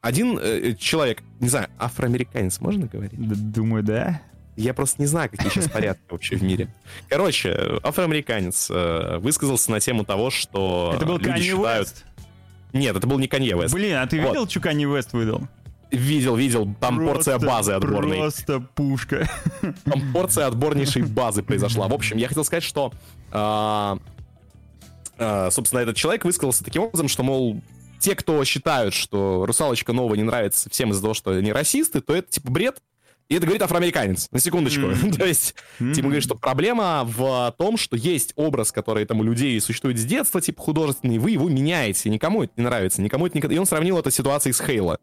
один 0.00 0.38
э, 0.40 0.74
человек, 0.78 1.22
не 1.40 1.48
знаю, 1.48 1.68
афроамериканец, 1.78 2.58
можно 2.60 2.86
говорить? 2.86 3.12
Д- 3.12 3.34
Думаю, 3.34 3.82
да. 3.82 4.22
Я 4.56 4.72
просто 4.72 5.00
не 5.02 5.06
знаю, 5.06 5.28
какие 5.30 5.50
сейчас 5.50 5.68
порядки 5.68 6.02
вообще 6.08 6.36
в 6.36 6.42
мире. 6.42 6.68
Короче, 7.08 7.78
афроамериканец 7.82 8.68
э, 8.70 9.18
высказался 9.18 9.70
на 9.72 9.78
тему 9.80 10.04
того, 10.04 10.30
что 10.30 10.92
Это 10.96 11.04
был 11.04 11.18
люди 11.18 11.28
Канье 11.28 11.50
считают... 11.54 11.88
Уэст. 11.88 12.04
Нет, 12.72 12.96
это 12.96 13.06
был 13.06 13.18
не 13.18 13.28
Канье 13.28 13.56
Уэст. 13.56 13.74
Блин, 13.74 13.96
а 13.96 14.06
ты 14.06 14.20
Вот. 14.20 14.28
видел, 14.30 14.48
что 14.48 14.60
Канье 14.60 14.88
Уэст 14.88 15.12
выдал? 15.12 15.42
Видел, 15.90 16.36
видел, 16.36 16.68
там 16.80 16.98
порция 16.98 17.38
Просто- 17.38 17.46
базы 17.46 17.72
отборной. 17.72 18.18
Просто 18.18 18.60
пушка. 18.74 19.28
Там 19.84 20.12
порция 20.12 20.46
отборнейшей 20.46 21.02
базы 21.02 21.42
произошла. 21.42 21.88
В 21.88 21.94
общем, 21.94 22.18
я 22.18 22.28
хотел 22.28 22.44
сказать, 22.44 22.62
что, 22.62 22.92
а, 23.32 23.98
а, 25.18 25.50
собственно, 25.50 25.80
этот 25.80 25.96
человек 25.96 26.24
высказался 26.24 26.62
таким 26.62 26.82
образом, 26.82 27.08
что, 27.08 27.22
мол, 27.22 27.62
те, 28.00 28.14
кто 28.14 28.44
считают, 28.44 28.92
что 28.92 29.44
русалочка 29.46 29.92
новая 29.92 30.16
не 30.18 30.24
нравится 30.24 30.68
всем 30.70 30.90
из-за 30.90 31.02
того, 31.02 31.14
что 31.14 31.30
они 31.30 31.52
расисты, 31.52 32.00
то 32.00 32.14
это 32.14 32.30
типа 32.30 32.50
бред. 32.50 32.82
И 33.28 33.34
это 33.34 33.44
говорит 33.44 33.62
афроамериканец. 33.62 34.28
На 34.30 34.40
секундочку. 34.40 34.86
То 35.18 35.26
есть, 35.26 35.54
типа 35.78 36.02
говорит, 36.02 36.22
что 36.22 36.34
проблема 36.34 37.02
в 37.04 37.54
том, 37.58 37.76
что 37.76 37.96
есть 37.96 38.32
образ, 38.36 38.72
который 38.72 39.04
там 39.04 39.20
у 39.20 39.22
людей 39.22 39.60
существует 39.60 39.98
с 39.98 40.04
детства, 40.04 40.40
типа 40.40 40.62
художественный, 40.62 41.18
вы 41.18 41.32
его 41.32 41.48
меняете. 41.48 42.08
Никому 42.08 42.44
это 42.44 42.52
не 42.56 42.64
нравится, 42.64 43.02
никому 43.02 43.26
это 43.26 43.38
не... 43.38 43.54
И 43.54 43.58
он 43.58 43.66
сравнил 43.66 43.98
это 43.98 44.10
с 44.10 44.14
ситуацией 44.14 44.54
с 44.54 44.60
Хейла, 44.64 44.98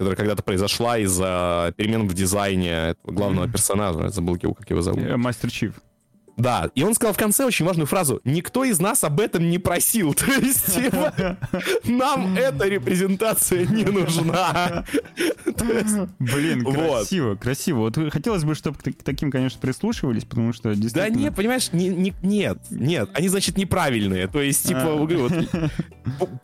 которая 0.00 0.16
когда-то 0.16 0.42
произошла 0.42 0.96
из-за 0.96 1.74
перемен 1.76 2.08
в 2.08 2.14
дизайне 2.14 2.70
этого 2.70 3.12
главного 3.14 3.46
персонажа. 3.48 4.00
Я 4.00 4.08
забыл, 4.08 4.36
его- 4.40 4.54
как 4.54 4.70
его 4.70 4.80
зовут. 4.80 5.02
Э, 5.04 5.16
Мастер 5.18 5.50
Чиф. 5.50 5.74
Да, 6.40 6.70
и 6.74 6.82
он 6.82 6.94
сказал 6.94 7.12
в 7.12 7.18
конце 7.18 7.44
очень 7.44 7.66
важную 7.66 7.86
фразу. 7.86 8.20
Никто 8.24 8.64
из 8.64 8.80
нас 8.80 9.04
об 9.04 9.20
этом 9.20 9.50
не 9.50 9.58
просил. 9.58 10.14
То 10.14 10.24
есть, 10.32 10.74
типа, 10.74 11.36
нам 11.84 12.34
эта 12.36 12.66
репрезентация 12.66 13.66
не 13.66 13.84
нужна. 13.84 14.84
Блин, 16.18 16.64
красиво, 16.64 17.34
красиво. 17.34 17.78
Вот 17.80 17.98
хотелось 18.12 18.44
бы, 18.44 18.54
чтобы 18.54 18.78
к 18.78 19.02
таким, 19.02 19.30
конечно, 19.30 19.60
прислушивались, 19.60 20.24
потому 20.24 20.52
что 20.52 20.70
Да 20.70 20.74
действительно... 20.74 21.18
нет, 21.18 21.34
понимаешь, 21.34 21.72
не- 21.72 21.88
не- 21.88 22.14
нет, 22.22 22.58
нет, 22.70 23.10
они, 23.14 23.28
значит, 23.28 23.56
неправильные. 23.58 24.26
То 24.26 24.40
есть, 24.40 24.66
типа, 24.66 25.06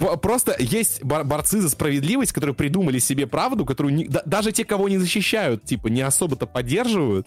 А. 0.01 0.17
просто 0.17 0.57
есть 0.59 1.03
бор- 1.03 1.25
борцы 1.25 1.61
за 1.61 1.71
справедливость, 1.71 2.33
которые 2.33 2.55
придумали 2.55 2.99
себе 2.99 3.27
правду, 3.27 3.65
которую 3.65 4.09
да- 4.09 4.23
даже 4.27 4.53
те, 4.53 4.65
кого 4.65 4.89
не 4.89 4.99
защищают, 4.99 5.65
типа, 5.65 5.89
не 5.89 6.03
особо-то 6.03 6.47
поддерживают. 6.47 7.27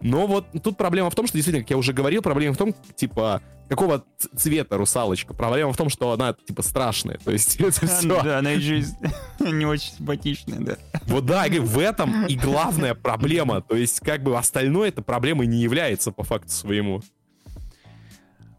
Но 0.00 0.26
вот 0.26 0.46
тут 0.62 0.76
проблема 0.76 1.10
в 1.10 1.14
том, 1.14 1.26
что, 1.26 1.36
действительно, 1.36 1.62
как 1.62 1.70
я 1.70 1.76
уже 1.76 1.92
говорил, 1.92 2.22
проблема 2.22 2.54
в 2.54 2.58
том, 2.58 2.74
типа, 2.96 3.42
какого 3.68 4.04
цвета 4.36 4.76
русалочка. 4.76 5.34
Проблема 5.34 5.72
в 5.72 5.76
том, 5.76 5.88
что 5.88 6.12
она, 6.12 6.34
типа, 6.34 6.62
страшная. 6.62 7.18
То 7.18 7.30
есть, 7.30 7.56
это 7.60 7.86
все. 7.86 8.22
Да, 8.22 8.38
она 8.38 8.50
еще 8.50 8.84
не 9.40 9.66
очень 9.66 9.92
симпатичная, 9.92 10.60
да. 10.60 10.76
Вот 11.06 11.26
да, 11.26 11.46
в 11.48 11.78
этом 11.78 12.26
и 12.26 12.36
главная 12.36 12.94
проблема. 12.94 13.60
То 13.62 13.76
есть, 13.76 14.00
как 14.00 14.22
бы 14.22 14.36
остальное 14.36 14.88
это 14.88 15.02
проблемой 15.02 15.46
не 15.46 15.58
является 15.58 16.12
по 16.12 16.24
факту 16.24 16.50
своему. 16.50 17.02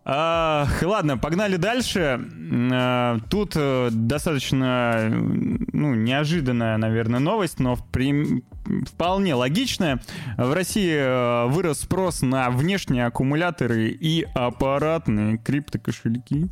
А, 0.07 0.67
ладно, 0.83 1.17
погнали 1.17 1.55
дальше. 1.57 2.21
А, 2.71 3.17
Тут 3.29 3.53
э, 3.55 3.89
достаточно, 3.91 5.07
ну, 5.09 5.95
неожиданная, 5.95 6.77
наверное, 6.77 7.19
новость, 7.19 7.59
но 7.59 7.75
в 7.75 7.83
прим- 7.87 8.43
вполне 8.87 9.33
логичная. 9.33 9.99
В 10.37 10.53
России 10.53 10.93
э, 10.95 11.45
вырос 11.47 11.79
спрос 11.81 12.21
на 12.21 12.51
внешние 12.51 13.07
аккумуляторы 13.07 13.87
и 13.89 14.27
аппаратные 14.35 15.37
криптокошельки. 15.39 16.49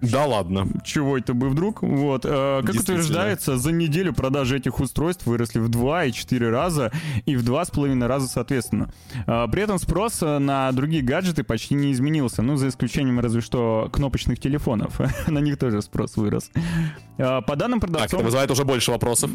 Да 0.00 0.24
ладно. 0.26 0.66
Чего 0.84 1.18
это 1.18 1.34
бы 1.34 1.48
вдруг? 1.48 1.82
Вот. 1.82 2.24
э, 2.24 2.62
Как 2.64 2.74
утверждается, 2.74 3.56
за 3.58 3.72
неделю 3.72 4.12
продажи 4.12 4.56
этих 4.58 4.80
устройств 4.80 5.26
выросли 5.26 5.58
в 5.58 5.68
2 5.68 6.04
и 6.06 6.12
4 6.12 6.50
раза 6.50 6.92
и 7.24 7.36
в 7.36 7.42
2,5 7.44 8.06
раза 8.06 8.28
соответственно. 8.28 8.90
Э, 9.26 9.46
При 9.50 9.62
этом 9.62 9.78
спрос 9.78 10.22
э, 10.22 10.38
на 10.38 10.70
другие 10.72 11.02
гаджеты 11.02 11.44
почти 11.44 11.74
не 11.74 11.92
изменился, 11.92 12.42
ну, 12.42 12.56
за 12.56 12.68
исключением 12.68 13.20
разве 13.20 13.40
что 13.40 13.88
кнопочных 13.92 14.38
телефонов. 14.40 15.00
На 15.26 15.38
них 15.38 15.58
тоже 15.58 15.82
спрос 15.82 16.16
вырос. 16.16 16.50
По 17.16 17.56
данным 17.56 17.80
Так, 17.80 17.88
продавцов... 17.90 18.14
это 18.20 18.24
вызывает 18.24 18.50
уже 18.50 18.64
больше 18.64 18.90
вопросов. 18.90 19.30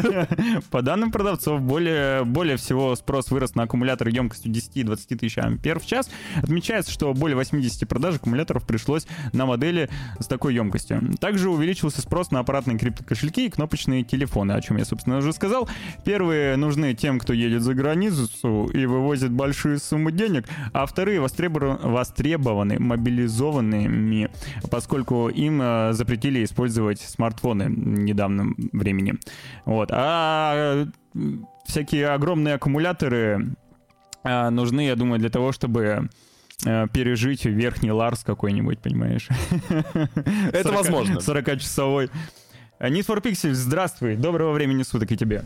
По 0.70 0.82
данным 0.82 1.10
продавцов, 1.10 1.60
более, 1.60 2.24
более 2.24 2.56
всего 2.56 2.94
спрос 2.94 3.30
вырос 3.30 3.54
на 3.56 3.64
аккумуляторы 3.64 4.10
емкостью 4.12 4.52
10-20 4.52 5.16
тысяч 5.16 5.38
ампер 5.38 5.80
в 5.80 5.86
час. 5.86 6.08
Отмечается, 6.36 6.92
что 6.92 7.12
более 7.14 7.36
80 7.36 7.88
продаж 7.88 8.16
аккумуляторов 8.16 8.64
пришлось 8.64 9.06
на 9.32 9.44
модели 9.46 9.90
с 10.18 10.26
такой 10.26 10.54
емкостью. 10.54 11.02
Также 11.20 11.50
увеличился 11.50 12.00
спрос 12.00 12.30
на 12.30 12.40
аппаратные 12.40 12.78
криптокошельки 12.78 13.46
и 13.46 13.50
кнопочные 13.50 14.02
телефоны, 14.02 14.52
о 14.52 14.60
чем 14.60 14.76
я, 14.76 14.84
собственно, 14.84 15.18
уже 15.18 15.32
сказал. 15.32 15.68
Первые 16.04 16.56
нужны 16.56 16.94
тем, 16.94 17.18
кто 17.18 17.32
едет 17.32 17.62
за 17.62 17.74
границу 17.74 18.66
и 18.66 18.86
вывозит 18.86 19.32
большие 19.32 19.78
суммы 19.78 20.12
денег, 20.12 20.46
а 20.72 20.86
вторые 20.86 21.20
востребованы, 21.20 21.78
востребованы 21.82 22.78
мобилизованными, 22.78 24.30
поскольку 24.70 25.28
им 25.28 25.60
э, 25.62 25.92
запретили 25.92 26.44
использовать 26.44 27.00
смартфоны 27.00 27.66
в 27.66 27.98
недавнем 27.98 28.54
времени. 28.72 29.14
Вот. 29.64 29.90
А 29.92 30.86
всякие 31.64 32.08
огромные 32.08 32.54
аккумуляторы 32.54 33.56
э, 34.24 34.50
нужны, 34.50 34.86
я 34.86 34.96
думаю, 34.96 35.18
для 35.18 35.30
того, 35.30 35.52
чтобы 35.52 36.08
пережить 36.62 37.44
верхний 37.44 37.92
Ларс 37.92 38.24
какой-нибудь, 38.24 38.78
понимаешь? 38.80 39.28
Это 40.52 40.70
40 40.70 40.74
возможно. 40.74 41.18
40-часовой. 41.18 42.10
Э, 42.78 42.88
Need 42.88 43.06
for 43.06 43.22
Pixel, 43.22 43.52
здравствуй, 43.52 44.16
доброго 44.16 44.52
времени 44.52 44.82
суток 44.82 45.10
и 45.12 45.16
тебе. 45.16 45.44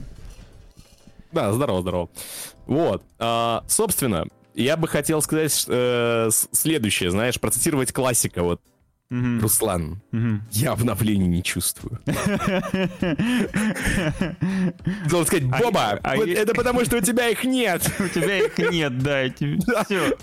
Да, 1.33 1.53
здорово, 1.53 1.81
здорово. 1.83 2.09
Вот, 2.67 3.05
а, 3.19 3.65
собственно, 3.69 4.27
я 4.55 4.77
бы 4.77 4.89
хотел 4.89 5.23
сказать 5.23 5.65
э, 5.69 6.31
следующее, 6.53 7.11
знаешь, 7.11 7.39
процитировать 7.41 7.93
классика, 7.93 8.43
вот. 8.43 8.61
Мгм, 9.11 9.41
Руслан, 9.41 10.01
мгм. 10.13 10.45
я 10.53 10.71
обновлений 10.71 11.27
не 11.27 11.43
чувствую. 11.43 11.99
Должен 15.09 15.27
сказать, 15.27 15.47
Боба, 15.47 15.99
а 16.01 16.17
это 16.17 16.55
потому, 16.55 16.85
что 16.85 16.99
у 16.99 17.01
тебя 17.01 17.29
их 17.29 17.43
нет. 17.43 17.83
У 17.99 18.07
тебя 18.07 18.39
их 18.47 18.57
нет, 18.71 18.99
да, 19.01 19.25
все. 19.85 20.17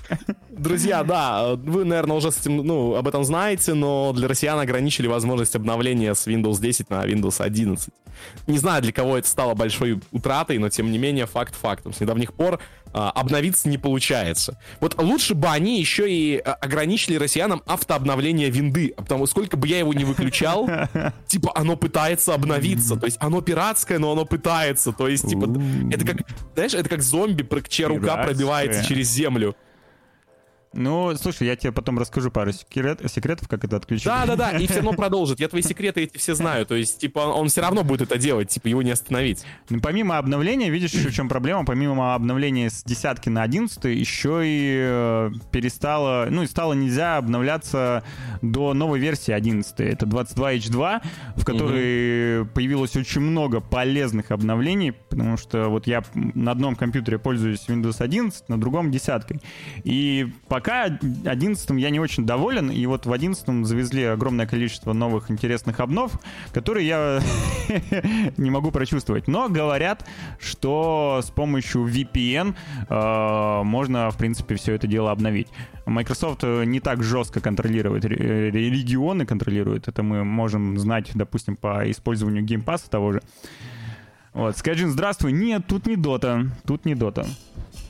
Друзья, 0.58 1.04
да, 1.04 1.56
вы, 1.56 1.86
наверное, 1.86 2.18
уже 2.18 2.32
с 2.32 2.40
этим, 2.40 2.58
ну, 2.58 2.96
об 2.96 3.08
этом 3.08 3.24
знаете, 3.24 3.74
но 3.74 4.12
для 4.14 4.28
россиян 4.28 4.60
ограничили 4.60 5.08
возможность 5.08 5.56
обновления 5.56 6.16
с 6.16 6.28
Windows 6.28 6.60
10 6.60 6.90
на 6.90 7.06
Windows 7.06 7.42
11. 7.42 7.90
Не 8.48 8.58
знаю, 8.58 8.82
для 8.82 8.92
кого 8.92 9.18
это 9.18 9.28
стало 9.28 9.54
большой 9.54 10.02
утратой, 10.12 10.58
но 10.58 10.70
тем 10.70 10.92
не 10.92 10.98
менее 10.98 11.28
факт 11.28 11.56
фактом. 11.56 11.94
С 11.94 12.00
недавних 12.00 12.34
пор 12.34 12.60
а, 12.94 13.12
обновиться 13.12 13.70
не 13.70 13.78
получается. 13.78 14.60
Вот 14.80 15.00
лучше 15.00 15.36
бы 15.36 15.48
они 15.48 15.80
еще 15.80 16.12
и 16.12 16.38
а, 16.38 16.54
ограничили 16.54 17.16
россиянам 17.16 17.62
автообновление 17.68 18.50
винды, 18.50 18.94
потому 18.98 19.28
сколько 19.28 19.58
бы 19.58 19.68
я 19.68 19.80
его 19.80 19.94
не 19.94 20.06
выключал, 20.06 20.68
типа 21.28 21.52
оно 21.54 21.76
пытается 21.76 22.34
обновиться, 22.34 22.96
то 22.96 23.06
есть 23.06 23.18
оно 23.20 23.42
пиратское, 23.42 24.00
но 24.00 24.12
оно 24.12 24.26
пытается, 24.26 24.92
то 24.92 25.08
есть 25.08 25.30
типа 25.30 25.46
это 25.92 26.06
как, 26.06 26.18
знаешь, 26.56 26.74
это 26.74 26.90
как 26.90 27.02
зомби, 27.02 27.48
чья 27.70 27.88
рука 27.88 28.18
пробивается 28.18 28.84
через 28.84 29.10
землю. 29.10 29.56
Ну, 30.78 31.16
слушай, 31.16 31.48
я 31.48 31.56
тебе 31.56 31.72
потом 31.72 31.98
расскажу 31.98 32.30
пару 32.30 32.52
секрет, 32.52 33.02
секретов, 33.12 33.48
как 33.48 33.66
это 33.66 33.78
отключить. 33.78 34.06
Да-да-да, 34.06 34.52
и 34.52 34.68
все 34.68 34.76
равно 34.76 34.94
продолжит. 34.98 35.40
Я 35.40 35.50
твои 35.50 35.64
секреты 35.64 36.04
эти 36.04 36.18
все 36.18 36.36
знаю. 36.36 36.66
То 36.68 36.76
есть, 36.76 37.00
типа, 37.00 37.20
он 37.20 37.50
все 37.50 37.62
равно 37.62 37.84
будет 37.84 38.02
это 38.02 38.18
делать, 38.18 38.50
типа, 38.50 38.68
его 38.68 38.84
не 38.84 38.92
остановить. 38.92 39.44
Ну, 39.70 39.82
помимо 39.82 40.20
обновления, 40.20 40.70
видишь, 40.70 40.92
еще 40.92 41.10
в 41.10 41.14
чем 41.14 41.30
проблема? 41.30 41.66
Помимо 41.66 42.14
обновления 42.14 42.70
с 42.70 42.84
десятки 42.84 43.30
на 43.30 43.42
одиннадцатый, 43.42 43.98
еще 43.98 44.42
и 44.46 44.78
э, 44.80 45.32
перестало, 45.52 46.28
ну, 46.30 46.44
и 46.44 46.48
стало 46.48 46.74
нельзя 46.74 47.18
обновляться 47.18 48.04
до 48.44 48.74
новой 48.74 49.00
версии 49.00 49.32
11. 49.32 49.80
Это 49.80 50.06
22H2, 50.06 51.02
в 51.38 51.44
которой 51.44 52.42
угу. 52.42 52.50
появилось 52.54 52.96
очень 52.96 53.22
много 53.22 53.62
полезных 53.62 54.30
обновлений, 54.30 54.92
потому 54.92 55.38
что 55.38 55.70
вот 55.70 55.88
я 55.88 56.04
на 56.14 56.52
одном 56.52 56.76
компьютере 56.76 57.18
пользуюсь 57.18 57.66
Windows 57.68 57.96
11, 58.00 58.48
на 58.48 58.60
другом 58.60 58.92
десяткой. 58.92 59.42
И 59.84 60.32
пока 60.48 60.67
пока 60.68 60.84
11 60.84 61.70
я 61.80 61.90
не 61.90 62.00
очень 62.02 62.26
доволен, 62.26 62.70
и 62.70 62.86
вот 62.88 63.06
в 63.06 63.14
11 63.14 63.66
завезли 63.66 64.04
огромное 64.04 64.46
количество 64.46 64.92
новых 64.92 65.32
интересных 65.32 65.80
обнов, 65.80 66.20
которые 66.52 66.86
я 66.86 67.22
не 68.38 68.50
могу 68.50 68.72
прочувствовать. 68.72 69.30
Но 69.30 69.48
говорят, 69.48 70.06
что 70.40 71.22
с 71.24 71.30
помощью 71.30 71.86
VPN 71.86 72.54
э, 72.90 73.64
можно, 73.64 74.12
в 74.12 74.18
принципе, 74.18 74.56
все 74.56 74.74
это 74.74 74.88
дело 74.88 75.12
обновить. 75.12 75.48
Microsoft 75.86 76.44
не 76.44 76.82
так 76.82 77.02
жестко 77.02 77.40
контролирует, 77.40 78.04
регионы 78.04 79.26
контролирует. 79.26 79.88
Это 79.88 80.04
мы 80.04 80.26
можем 80.26 80.78
знать, 80.78 81.12
допустим, 81.14 81.56
по 81.56 81.90
использованию 81.90 82.44
Pass 82.44 82.90
того 82.90 83.14
же. 83.14 83.22
Вот, 84.34 84.58
Скайджин, 84.58 84.92
здравствуй. 84.92 85.32
Нет, 85.32 85.64
тут 85.66 85.86
не 85.88 85.96
Дота. 85.96 86.46
Тут 86.66 86.84
не 86.84 86.94
Дота. 86.94 87.26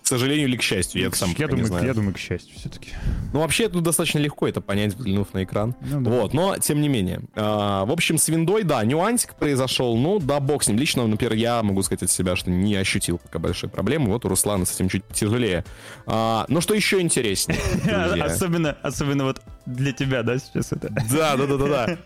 К 0.07 0.15
сожалению 0.15 0.47
или 0.47 0.55
к 0.55 0.61
счастью, 0.61 1.01
я 1.01 1.11
сам 1.11 1.35
я 1.37 1.49
думаю, 1.49 1.63
не 1.63 1.67
знаю. 1.67 1.85
Я 1.85 1.93
думаю, 1.93 2.13
к 2.13 2.17
счастью 2.17 2.55
все-таки. 2.57 2.91
Ну, 3.33 3.41
вообще, 3.41 3.65
это 3.65 3.81
достаточно 3.81 4.19
легко 4.19 4.47
это 4.47 4.61
понять, 4.61 4.93
взглянув 4.93 5.33
на 5.33 5.43
экран. 5.43 5.75
Ну, 5.81 5.99
да. 5.99 6.09
Вот, 6.09 6.33
но 6.33 6.57
тем 6.59 6.79
не 6.79 6.87
менее. 6.87 7.23
А, 7.35 7.83
в 7.83 7.91
общем, 7.91 8.17
с 8.17 8.29
виндой, 8.29 8.63
да, 8.63 8.85
нюансик 8.85 9.35
произошел. 9.35 9.97
Ну, 9.97 10.19
да, 10.19 10.39
бог 10.39 10.63
с 10.63 10.69
ним. 10.69 10.77
Лично, 10.77 11.05
например, 11.05 11.33
я 11.33 11.61
могу 11.61 11.83
сказать 11.83 12.03
от 12.03 12.09
себя, 12.09 12.37
что 12.37 12.49
не 12.49 12.73
ощутил 12.77 13.17
пока 13.17 13.37
большой 13.39 13.67
проблемы. 13.67 14.07
Вот 14.07 14.23
у 14.23 14.29
Руслана 14.29 14.63
с 14.63 14.75
этим 14.75 14.87
чуть 14.87 15.03
тяжелее. 15.09 15.65
А, 16.05 16.45
но 16.47 16.61
что 16.61 16.73
еще 16.73 17.01
интереснее? 17.01 17.59
Особенно, 18.23 18.77
особенно 18.83 19.25
вот 19.25 19.41
для 19.65 19.91
тебя, 19.91 20.23
да, 20.23 20.39
сейчас 20.39 20.71
это? 20.71 20.87
Да, 21.11 21.35
да, 21.35 21.47
да, 21.47 21.57
да, 21.57 21.97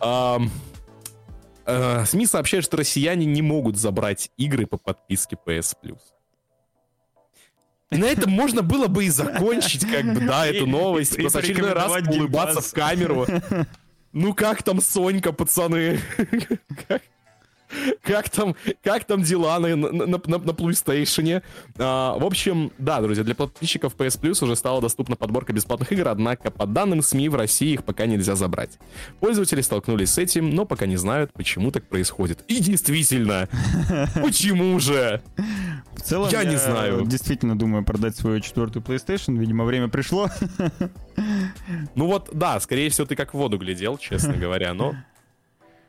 да. 0.00 0.38
Э, 1.64 2.04
СМИ 2.06 2.26
сообщают, 2.26 2.64
что 2.64 2.76
россияне 2.76 3.24
не 3.24 3.40
могут 3.40 3.76
забрать 3.76 4.30
игры 4.36 4.66
по 4.66 4.78
подписке 4.78 5.36
PS 5.46 5.76
Plus. 5.80 6.00
И 7.92 7.96
на 7.96 8.06
этом 8.06 8.30
можно 8.30 8.62
было 8.62 8.88
бы 8.88 9.04
и 9.04 9.08
закончить, 9.08 9.86
как 9.90 10.04
бы, 10.14 10.20
да, 10.20 10.46
эту 10.46 10.66
новость. 10.66 11.16
Просто 11.16 11.40
очередной 11.40 11.72
раз 11.72 11.92
улыбаться 12.08 12.60
в 12.60 12.72
камеру. 12.72 13.26
Ну 14.12 14.34
как 14.34 14.62
там 14.62 14.80
Сонька, 14.82 15.32
пацаны? 15.32 15.98
как 16.86 17.02
там, 18.30 18.56
как 18.82 19.04
там 19.04 19.22
дела 19.22 19.58
на, 19.58 19.76
на, 19.76 19.90
на, 19.92 20.06
на 20.16 20.52
PlayStation? 20.52 21.42
А, 21.78 22.18
в 22.18 22.24
общем, 22.24 22.72
да, 22.78 23.00
друзья, 23.00 23.24
для 23.24 23.34
подписчиков 23.34 23.94
PS 23.96 24.20
Plus 24.20 24.44
уже 24.44 24.56
стала 24.56 24.80
доступна 24.80 25.16
подборка 25.16 25.52
бесплатных 25.52 25.92
игр, 25.92 26.08
однако, 26.08 26.50
по 26.50 26.66
данным 26.66 27.02
СМИ, 27.02 27.28
в 27.28 27.34
России 27.34 27.72
их 27.74 27.84
пока 27.84 28.06
нельзя 28.06 28.34
забрать. 28.34 28.78
Пользователи 29.20 29.60
столкнулись 29.60 30.10
с 30.12 30.18
этим, 30.18 30.50
но 30.50 30.64
пока 30.64 30.86
не 30.86 30.96
знают, 30.96 31.32
почему 31.32 31.70
так 31.70 31.88
происходит. 31.88 32.44
И 32.48 32.60
действительно, 32.60 33.48
почему 34.14 34.78
же? 34.80 35.22
В 35.94 36.00
целом, 36.00 36.28
я, 36.30 36.42
я 36.42 36.50
не 36.50 36.56
знаю. 36.56 37.06
действительно 37.06 37.58
думаю 37.58 37.84
продать 37.84 38.16
свою 38.16 38.40
четвертую 38.40 38.82
PlayStation. 38.82 39.38
Видимо, 39.38 39.64
время 39.64 39.88
пришло. 39.88 40.28
Ну 41.94 42.06
вот, 42.06 42.30
да, 42.32 42.58
скорее 42.60 42.90
всего, 42.90 43.06
ты 43.06 43.16
как 43.16 43.34
в 43.34 43.36
воду 43.36 43.58
глядел, 43.58 43.98
честно 43.98 44.32
говоря, 44.36 44.74
но 44.74 44.94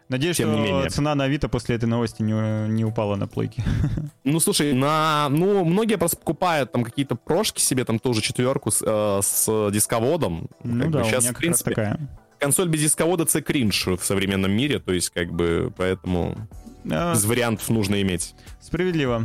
Надеюсь, 0.10 0.38
Тем 0.38 0.50
что 0.50 0.58
не 0.58 0.64
менее. 0.64 0.90
цена 0.90 1.16
на 1.16 1.24
Авито 1.24 1.50
после 1.50 1.76
этой 1.76 1.86
новости 1.86 2.22
не, 2.22 2.34
не 2.70 2.86
упала 2.86 3.16
на 3.16 3.28
плойки. 3.28 3.64
Ну, 4.24 4.40
слушай, 4.40 4.74
на, 4.74 5.28
ну, 5.30 5.66
многие 5.66 5.98
просто 5.98 6.18
покупают 6.18 6.72
там 6.72 6.84
какие-то 6.84 7.16
прошки 7.16 7.60
себе, 7.62 7.84
там 7.84 8.00
тоже 8.00 8.22
четверку 8.22 8.72
с, 8.72 8.82
э, 8.82 9.20
с 9.22 9.70
дисководом. 9.72 10.48
Ну 10.64 10.90
да, 10.90 11.00
бы, 11.00 11.06
сейчас, 11.06 11.26
в 11.26 11.34
принципе, 11.34 11.72
такая. 11.72 12.00
консоль 12.40 12.68
без 12.68 12.82
дисковода 12.82 13.26
це 13.26 13.42
кринж 13.42 13.88
в 13.88 14.04
современном 14.04 14.52
мире, 14.52 14.80
то 14.80 14.94
есть, 14.94 15.10
как 15.10 15.32
бы, 15.32 15.72
поэтому 15.78 16.38
а... 16.90 17.14
из 17.14 17.26
вариантов 17.26 17.70
нужно 17.70 18.02
иметь. 18.02 18.36
Справедливо. 18.62 19.24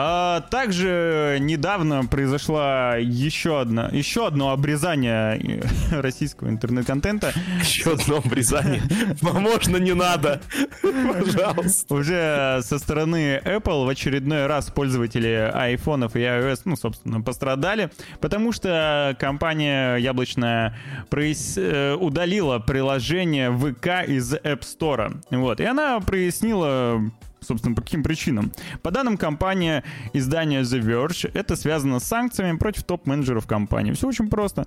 А, 0.00 0.42
также 0.42 1.38
недавно 1.40 2.04
произошла 2.04 2.94
еще 2.98 3.60
одна, 3.60 3.88
еще 3.90 4.28
одно 4.28 4.52
обрезание 4.52 5.64
российского 5.90 6.50
интернет-контента. 6.50 7.32
Еще 7.58 7.94
одно 7.94 8.18
обрезание. 8.18 8.80
Можно 9.22 9.78
не 9.78 9.94
надо. 9.94 10.40
Пожалуйста. 10.82 11.92
Уже 11.92 12.60
со 12.62 12.78
стороны 12.78 13.42
Apple 13.44 13.86
в 13.86 13.88
очередной 13.88 14.46
раз 14.46 14.70
пользователи 14.70 15.50
iPhone 15.52 16.08
и 16.14 16.20
iOS, 16.20 16.60
ну, 16.64 16.76
собственно, 16.76 17.20
пострадали, 17.20 17.90
потому 18.20 18.52
что 18.52 19.16
компания 19.18 19.96
яблочная 19.96 20.78
э, 21.10 21.94
удалила 21.94 22.60
приложение 22.60 23.50
ВК 23.50 24.08
из 24.08 24.32
App 24.32 24.60
Store. 24.60 25.20
Вот. 25.32 25.58
И 25.58 25.64
она 25.64 25.98
прояснила 25.98 27.02
собственно, 27.40 27.74
по 27.74 27.82
каким 27.82 28.02
причинам. 28.02 28.52
По 28.82 28.90
данным 28.90 29.16
компании 29.16 29.82
издания 30.12 30.62
The 30.62 30.80
Verge, 30.80 31.30
это 31.34 31.56
связано 31.56 32.00
с 32.00 32.04
санкциями 32.04 32.56
против 32.56 32.84
топ-менеджеров 32.84 33.46
компании. 33.46 33.92
Все 33.92 34.08
очень 34.08 34.28
просто. 34.28 34.66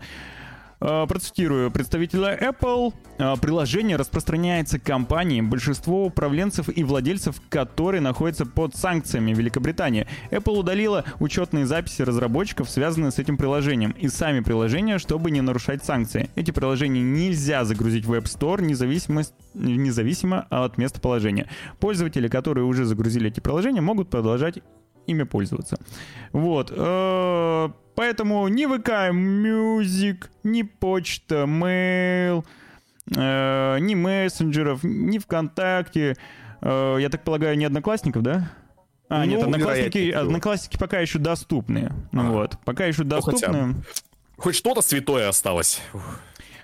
Э, 0.81 1.05
процитирую 1.07 1.69
представителя 1.69 2.35
Apple. 2.41 2.93
Э, 3.19 3.35
приложение 3.39 3.97
распространяется 3.97 4.79
компанией, 4.79 5.43
большинство 5.43 6.05
управленцев 6.05 6.75
и 6.75 6.83
владельцев 6.83 7.39
которые 7.49 8.01
находятся 8.01 8.47
под 8.47 8.75
санкциями 8.75 9.31
Великобритании. 9.31 10.07
Apple 10.31 10.57
удалила 10.57 11.05
учетные 11.19 11.67
записи 11.67 12.01
разработчиков, 12.01 12.67
связанные 12.67 13.11
с 13.11 13.19
этим 13.19 13.37
приложением, 13.37 13.91
и 13.91 14.07
сами 14.07 14.39
приложения, 14.39 14.97
чтобы 14.97 15.29
не 15.29 15.41
нарушать 15.41 15.83
санкции. 15.83 16.31
Эти 16.35 16.49
приложения 16.49 17.01
нельзя 17.01 17.63
загрузить 17.63 18.05
в 18.05 18.13
App 18.13 18.23
Store 18.23 18.61
независимо, 18.61 19.21
независимо 19.53 20.47
от 20.49 20.79
местоположения. 20.79 21.47
Пользователи, 21.79 22.27
которые 22.27 22.65
уже 22.65 22.85
загрузили 22.85 23.29
эти 23.29 23.39
приложения, 23.39 23.81
могут 23.81 24.09
продолжать 24.09 24.59
ими 25.07 25.23
пользоваться. 25.23 25.77
Вот. 26.31 26.71
Э, 26.75 27.69
поэтому 27.95 28.47
ни 28.47 28.65
ВК 28.65 29.13
Music, 29.13 30.25
ни 30.43 30.63
почта, 30.63 31.43
mail, 31.45 32.45
э, 33.15 33.77
ни 33.79 33.95
мессенджеров, 33.95 34.83
ни 34.83 35.17
ВКонтакте, 35.17 36.15
э, 36.61 36.97
я 36.99 37.09
так 37.09 37.23
полагаю, 37.23 37.57
ни 37.57 37.65
одноклассников, 37.65 38.23
да? 38.23 38.51
А, 39.09 39.25
ну, 39.25 39.31
нет, 39.31 39.43
одноклассники, 39.43 40.09
одноклассники 40.11 40.77
пока 40.77 40.99
еще 40.99 41.19
доступны. 41.19 41.91
А. 42.13 42.23
Вот, 42.31 42.57
пока 42.63 42.85
еще 42.85 43.03
ну, 43.03 43.09
доступны. 43.09 43.75
Хоть 44.37 44.55
что-то 44.55 44.81
святое 44.81 45.27
осталось. 45.27 45.81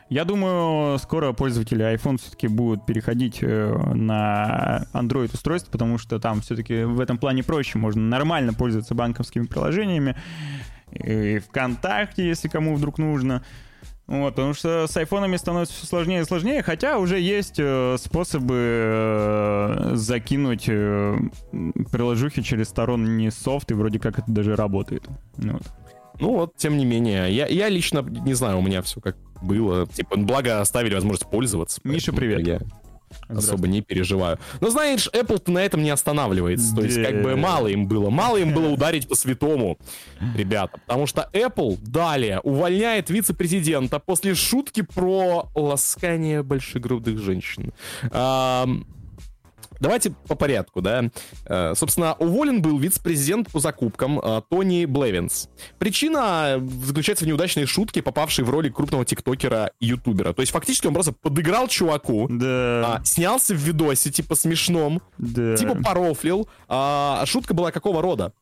Я 0.10 0.24
думаю, 0.24 0.98
скоро 1.00 1.34
пользователи 1.34 1.84
iPhone 1.94 2.18
все-таки 2.18 2.48
будут 2.48 2.86
переходить 2.86 3.40
э, 3.42 3.78
на 3.94 4.86
Android 4.94 5.34
устройство, 5.34 5.70
потому 5.72 5.98
что 5.98 6.18
там 6.20 6.40
все-таки 6.40 6.84
в 6.84 7.02
этом 7.02 7.18
плане 7.18 7.44
проще. 7.44 7.78
Можно 7.78 8.04
нормально 8.04 8.54
пользоваться 8.54 8.96
банковскими 8.96 9.46
приложениями. 9.46 10.16
И 10.92 11.40
ВКонтакте, 11.40 12.26
если 12.26 12.48
кому 12.48 12.76
вдруг 12.76 12.98
нужно. 13.00 13.44
Вот, 14.08 14.36
потому 14.36 14.54
что 14.54 14.88
с 14.88 14.96
айфонами 14.96 15.36
становится 15.36 15.74
все 15.74 15.86
сложнее 15.86 16.22
и 16.22 16.24
сложнее, 16.24 16.64
хотя 16.64 16.98
уже 16.98 17.20
есть 17.20 17.56
э, 17.58 17.98
способы 18.00 18.56
э, 18.56 19.92
закинуть 19.96 20.70
э, 20.70 21.18
приложухи 21.92 22.42
через 22.42 22.70
сторонний 22.70 23.30
софт, 23.30 23.70
и 23.72 23.74
вроде 23.74 24.00
как 24.00 24.20
это 24.20 24.32
даже 24.32 24.56
работает. 24.56 25.06
Вот. 25.36 25.64
Ну 26.20 26.34
вот, 26.34 26.56
тем 26.58 26.78
не 26.78 26.86
менее, 26.86 27.32
я, 27.34 27.48
я 27.48 27.70
лично 27.70 28.02
не 28.02 28.34
знаю, 28.34 28.60
у 28.60 28.62
меня 28.62 28.82
все 28.82 29.00
как 29.00 29.16
было. 29.42 29.88
Типа, 29.88 30.18
благо 30.18 30.62
оставили 30.62 30.96
возможность 30.96 31.30
пользоваться. 31.30 31.80
Миша, 31.84 32.12
привет. 32.12 32.46
Я... 32.46 32.60
особо 33.30 33.68
не 33.68 33.82
переживаю. 33.82 34.40
Но 34.60 34.70
знаешь, 34.70 35.10
Apple 35.14 35.42
на 35.52 35.60
этом 35.60 35.84
не 35.84 35.90
останавливается. 35.90 36.76
То 36.76 36.82
есть, 36.82 37.02
как 37.02 37.22
бы 37.22 37.36
мало 37.36 37.68
им 37.68 37.88
было. 37.88 38.10
Мало 38.10 38.38
им 38.38 38.54
было 38.54 38.70
ударить 38.70 39.08
по 39.08 39.16
святому, 39.16 39.78
ребята. 40.36 40.80
Потому 40.86 41.06
что 41.08 41.30
Apple 41.34 41.78
далее 41.82 42.40
увольняет 42.42 43.10
вице-президента 43.10 44.00
после 44.00 44.36
шутки 44.36 44.82
про 44.82 45.50
ласкание 45.56 46.44
большегрудых 46.44 47.20
женщин. 47.20 47.74
Давайте 49.80 50.12
по 50.28 50.36
порядку, 50.36 50.82
да. 50.82 51.10
Э, 51.46 51.74
собственно, 51.76 52.14
уволен 52.14 52.62
был 52.62 52.78
вице-президент 52.78 53.52
по 53.52 53.60
закупкам 53.60 54.20
э, 54.20 54.42
Тони 54.50 54.86
Блевинс. 54.86 55.50
Причина 55.78 56.62
заключается 56.84 57.26
в 57.26 57.28
неудачной 57.28 57.66
шутке, 57.66 58.02
попавшей 58.02 58.46
в 58.46 58.50
роли 58.50 58.70
крупного 58.70 59.06
тиктокера 59.06 59.72
и 59.80 59.88
ютубера. 59.88 60.34
То 60.34 60.42
есть, 60.42 60.52
фактически, 60.52 60.88
он 60.88 60.94
просто 60.94 61.12
подыграл 61.14 61.68
чуваку, 61.68 62.28
да. 62.30 62.98
А, 62.98 63.02
снялся 63.04 63.54
в 63.54 63.58
видосе, 63.58 64.12
типа, 64.12 64.36
смешном, 64.36 65.02
да. 65.18 65.56
типа, 65.56 65.76
порофлил. 65.76 66.48
А 66.68 67.24
шутка 67.26 67.54
была 67.54 67.72
какого 67.72 68.02
рода? 68.02 68.34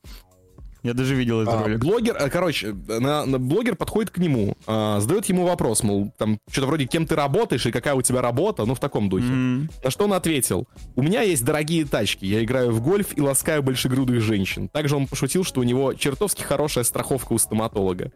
Я 0.85 0.93
даже 0.93 1.15
видел 1.15 1.41
этот 1.41 1.55
а, 1.55 1.63
ролик. 1.63 1.79
Блогер, 1.79 2.15
э, 2.15 2.29
короче, 2.29 2.75
на, 2.87 3.25
на, 3.25 3.39
блогер 3.39 3.75
подходит 3.75 4.11
к 4.11 4.19
нему, 4.19 4.55
а, 4.67 4.99
задает 4.99 5.25
ему 5.25 5.43
вопрос, 5.43 5.81
мол, 5.81 6.13
там, 6.19 6.37
что-то 6.47 6.67
вроде, 6.67 6.85
кем 6.85 7.07
ты 7.07 7.15
работаешь 7.15 7.65
и 7.65 7.71
какая 7.71 7.95
у 7.95 8.03
тебя 8.03 8.21
работа, 8.21 8.65
ну, 8.65 8.75
в 8.75 8.79
таком 8.79 9.09
духе. 9.09 9.25
Mm-hmm. 9.25 9.69
На 9.83 9.89
что 9.89 10.03
он 10.03 10.13
ответил, 10.13 10.67
у 10.95 11.01
меня 11.01 11.23
есть 11.23 11.43
дорогие 11.43 11.85
тачки, 11.85 12.25
я 12.25 12.43
играю 12.43 12.71
в 12.71 12.81
гольф 12.81 13.17
и 13.17 13.21
ласкаю 13.21 13.63
большегрудых 13.63 14.21
женщин. 14.21 14.69
Также 14.69 14.95
он 14.95 15.07
пошутил, 15.07 15.43
что 15.43 15.61
у 15.61 15.63
него 15.63 15.95
чертовски 15.95 16.43
хорошая 16.43 16.83
страховка 16.83 17.33
у 17.33 17.39
стоматолога. 17.39 18.11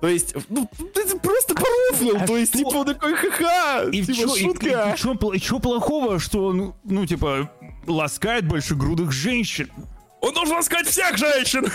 То 0.00 0.08
есть, 0.08 0.34
ну, 0.48 0.66
ты 0.94 1.18
просто 1.18 1.54
порофлил, 1.54 2.16
а 2.22 2.26
то 2.26 2.38
есть, 2.38 2.54
типа, 2.54 2.68
он 2.68 2.86
такой, 2.86 3.16
ха-ха, 3.16 3.84
и 3.92 4.02
типа, 4.02 4.18
чё, 4.18 4.34
шутка. 4.34 4.66
И, 4.66 4.92
и, 4.92 5.36
и 5.36 5.40
что 5.40 5.58
плохого, 5.58 6.18
что 6.18 6.46
он, 6.46 6.72
ну, 6.84 7.04
типа, 7.04 7.50
ласкает 7.86 8.48
большегрудых 8.48 9.12
женщин? 9.12 9.68
Он 10.24 10.32
должен 10.32 10.56
ласкать 10.56 10.86
всех 10.86 11.18
женщин! 11.18 11.66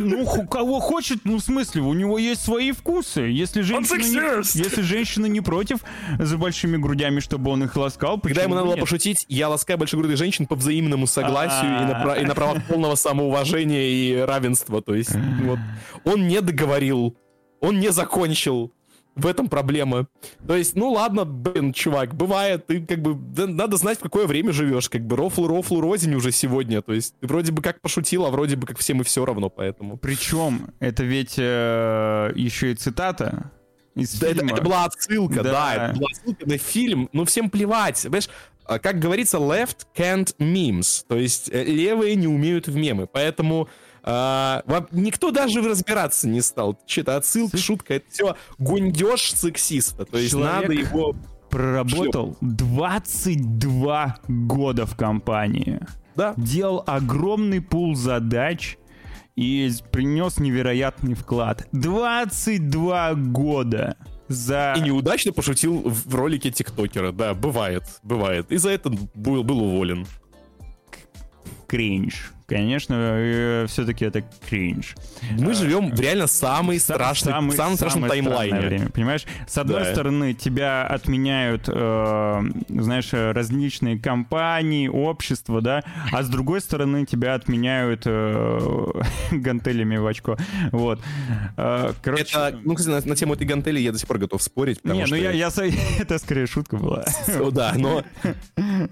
Ну, 0.00 0.46
кого 0.46 0.80
хочет, 0.80 1.20
ну, 1.24 1.36
в 1.36 1.40
смысле, 1.40 1.82
у 1.82 1.94
него 1.94 2.18
есть 2.18 2.44
свои 2.44 2.72
вкусы. 2.72 3.20
Если 3.22 3.60
женщина, 3.62 3.96
не, 3.96 4.58
если 4.58 4.82
женщина 4.82 5.26
не 5.26 5.40
против 5.40 5.78
за 6.18 6.36
большими 6.36 6.76
грудями, 6.76 7.20
чтобы 7.20 7.50
он 7.50 7.64
их 7.64 7.76
ласкал, 7.76 8.18
Когда 8.20 8.42
ему 8.42 8.54
надо 8.54 8.66
было 8.66 8.76
пошутить, 8.76 9.24
я 9.28 9.48
ласкаю 9.48 9.78
большегрудых 9.78 10.16
женщин 10.16 10.46
по 10.46 10.56
взаимному 10.56 11.06
согласию 11.06 11.70
и 11.70 11.84
на, 11.86 12.14
и 12.14 12.24
на 12.24 12.34
правах 12.34 12.64
полного 12.66 12.96
самоуважения 12.96 13.88
и 13.88 14.16
равенства. 14.16 14.82
То 14.82 14.94
есть, 14.94 15.14
вот, 15.42 15.58
он 16.04 16.26
не 16.26 16.40
договорил, 16.40 17.16
он 17.60 17.78
не 17.78 17.90
закончил, 17.92 18.72
в 19.14 19.26
этом 19.26 19.48
проблема. 19.48 20.06
То 20.46 20.56
есть, 20.56 20.74
ну 20.74 20.92
ладно, 20.92 21.24
блин, 21.24 21.72
чувак, 21.72 22.14
бывает, 22.14 22.66
ты 22.66 22.80
как 22.80 23.00
бы, 23.00 23.14
да, 23.14 23.46
надо 23.46 23.76
знать, 23.76 23.98
в 23.98 24.02
какое 24.02 24.26
время 24.26 24.52
живешь, 24.52 24.88
как 24.88 25.06
бы 25.06 25.16
рофл, 25.16 25.46
рофл, 25.46 25.80
розень 25.80 26.14
уже 26.14 26.32
сегодня, 26.32 26.82
то 26.82 26.92
есть 26.92 27.14
ты 27.20 27.26
вроде 27.26 27.52
бы 27.52 27.62
как 27.62 27.80
пошутил, 27.80 28.26
а 28.26 28.30
вроде 28.30 28.56
бы 28.56 28.66
как 28.66 28.78
всем 28.78 29.00
и 29.00 29.04
все 29.04 29.24
равно, 29.24 29.50
поэтому. 29.50 29.96
Причем, 29.96 30.70
это 30.80 31.04
ведь 31.04 31.34
э, 31.38 32.32
еще 32.34 32.72
и 32.72 32.74
цитата 32.74 33.50
из 33.94 34.18
да, 34.18 34.28
фильма. 34.28 34.44
Это, 34.44 34.54
это 34.54 34.62
была 34.64 34.84
отсылка, 34.84 35.42
да. 35.42 35.52
да, 35.52 35.74
это 35.74 35.98
была 35.98 36.08
отсылка 36.10 36.48
на 36.48 36.58
фильм, 36.58 37.08
ну 37.12 37.24
всем 37.24 37.50
плевать, 37.50 38.02
понимаешь, 38.02 38.28
а, 38.66 38.78
как 38.78 38.98
говорится, 38.98 39.38
left 39.38 39.86
can't 39.94 40.34
memes, 40.38 41.04
то 41.06 41.16
есть 41.16 41.50
э, 41.52 41.64
левые 41.64 42.16
не 42.16 42.26
умеют 42.26 42.66
в 42.66 42.74
мемы, 42.74 43.06
поэтому 43.06 43.68
а, 44.06 44.62
никто 44.92 45.30
даже 45.30 45.62
разбираться 45.62 46.28
не 46.28 46.42
стал. 46.42 46.78
Что-то 46.86 47.16
отсылка, 47.16 47.56
шутка, 47.56 47.94
это 47.94 48.10
все 48.10 48.36
гундеж 48.58 49.32
сексиста. 49.32 50.04
То 50.04 50.18
есть 50.18 50.32
Человек... 50.32 50.68
надо 50.68 50.72
его 50.74 51.16
проработал 51.48 52.36
22 52.42 54.18
года 54.28 54.84
в 54.84 54.94
компании. 54.94 55.80
Да. 56.16 56.34
Делал 56.36 56.84
огромный 56.86 57.62
пул 57.62 57.94
задач 57.94 58.76
и 59.36 59.72
принес 59.90 60.38
невероятный 60.38 61.14
вклад. 61.14 61.66
22 61.72 63.14
года 63.14 63.96
за... 64.28 64.74
И 64.76 64.82
неудачно 64.82 65.32
пошутил 65.32 65.80
в 65.82 66.14
ролике 66.14 66.50
тиктокера. 66.50 67.10
Да, 67.10 67.32
бывает, 67.32 67.84
бывает. 68.02 68.52
И 68.52 68.58
за 68.58 68.70
это 68.70 68.90
был, 69.14 69.42
был 69.42 69.62
уволен. 69.62 70.06
Кринж 71.66 72.33
конечно, 72.46 72.94
э, 72.98 73.66
все-таки 73.68 74.04
это 74.04 74.22
кринж. 74.48 74.94
Мы 75.38 75.52
а, 75.52 75.54
живем 75.54 75.94
в 75.94 76.00
реально 76.00 76.26
самый 76.26 76.78
страшный, 76.78 77.32
самый, 77.32 77.56
самом 77.56 77.76
страшном 77.76 78.08
таймлайне. 78.08 78.60
Время, 78.60 78.90
понимаешь? 78.90 79.24
С 79.46 79.58
одной 79.58 79.84
да. 79.84 79.92
стороны, 79.92 80.34
тебя 80.34 80.86
отменяют, 80.86 81.64
э, 81.68 82.42
знаешь, 82.68 83.12
различные 83.12 83.98
компании, 83.98 84.88
общества, 84.88 85.60
да, 85.60 85.82
а 86.12 86.22
с 86.22 86.28
другой 86.28 86.60
стороны, 86.60 87.06
тебя 87.06 87.34
отменяют 87.34 88.02
э, 88.06 88.90
гантелями 89.32 89.96
в 89.96 90.06
очко. 90.06 90.36
Вот. 90.72 91.00
Э, 91.56 91.92
короче... 92.02 92.22
Это, 92.22 92.58
ну, 92.64 92.74
кстати, 92.74 93.06
на, 93.06 93.10
на 93.10 93.16
тему 93.16 93.34
этой 93.34 93.46
гантели 93.46 93.80
я 93.80 93.92
до 93.92 93.98
сих 93.98 94.08
пор 94.08 94.18
готов 94.18 94.42
спорить. 94.42 94.84
Не, 94.84 95.00
ну 95.00 95.06
что... 95.06 95.16
я, 95.16 95.30
я, 95.30 95.50
это 95.98 96.18
скорее 96.18 96.46
шутка 96.46 96.76
была. 96.76 97.04
Да, 97.52 97.72
но... 97.76 98.02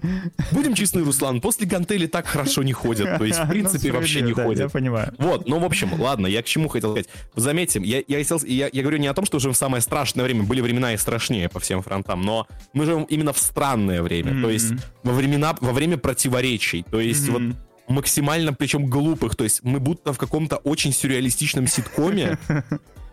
Будем 0.51 0.73
честны, 0.73 1.03
Руслан, 1.03 1.41
после 1.41 1.67
гантели 1.67 2.07
так 2.07 2.27
хорошо 2.27 2.63
не 2.63 2.73
ходят. 2.73 3.17
То 3.17 3.25
есть 3.25 3.42
в 3.45 3.49
принципе, 3.49 3.91
вообще 3.91 4.21
не 4.21 4.33
ходит. 4.33 4.59
Я 4.59 4.69
понимаю. 4.69 5.13
Вот, 5.17 5.47
ну, 5.47 5.59
в 5.59 5.65
общем, 5.65 5.99
ладно, 5.99 6.27
я 6.27 6.41
к 6.41 6.45
чему 6.45 6.69
хотел 6.69 6.91
сказать. 6.91 7.09
Заметьте, 7.35 7.81
я, 7.83 8.03
я, 8.07 8.19
я, 8.19 8.69
я 8.71 8.81
говорю 8.81 8.97
не 8.97 9.07
о 9.07 9.13
том, 9.13 9.25
что 9.25 9.39
живем 9.39 9.53
в 9.53 9.57
самое 9.57 9.81
страшное 9.81 10.23
время, 10.25 10.43
были 10.43 10.61
времена 10.61 10.93
и 10.93 10.97
страшнее 10.97 11.49
по 11.49 11.59
всем 11.59 11.81
фронтам, 11.81 12.21
но 12.21 12.47
мы 12.73 12.85
живем 12.85 13.03
именно 13.03 13.33
в 13.33 13.39
странное 13.39 14.01
время, 14.01 14.33
mm-hmm. 14.33 14.41
то 14.41 14.49
есть 14.49 14.73
во, 15.03 15.13
времена, 15.13 15.55
во 15.59 15.71
время 15.71 15.97
противоречий, 15.97 16.83
то 16.83 16.99
есть 16.99 17.27
mm-hmm. 17.27 17.47
вот 17.47 17.55
максимально, 17.87 18.53
причем 18.53 18.85
глупых, 18.85 19.35
то 19.35 19.43
есть 19.43 19.63
мы 19.63 19.79
будто 19.79 20.13
в 20.13 20.17
каком-то 20.17 20.57
очень 20.57 20.93
сюрреалистичном 20.93 21.67
ситкоме, 21.67 22.37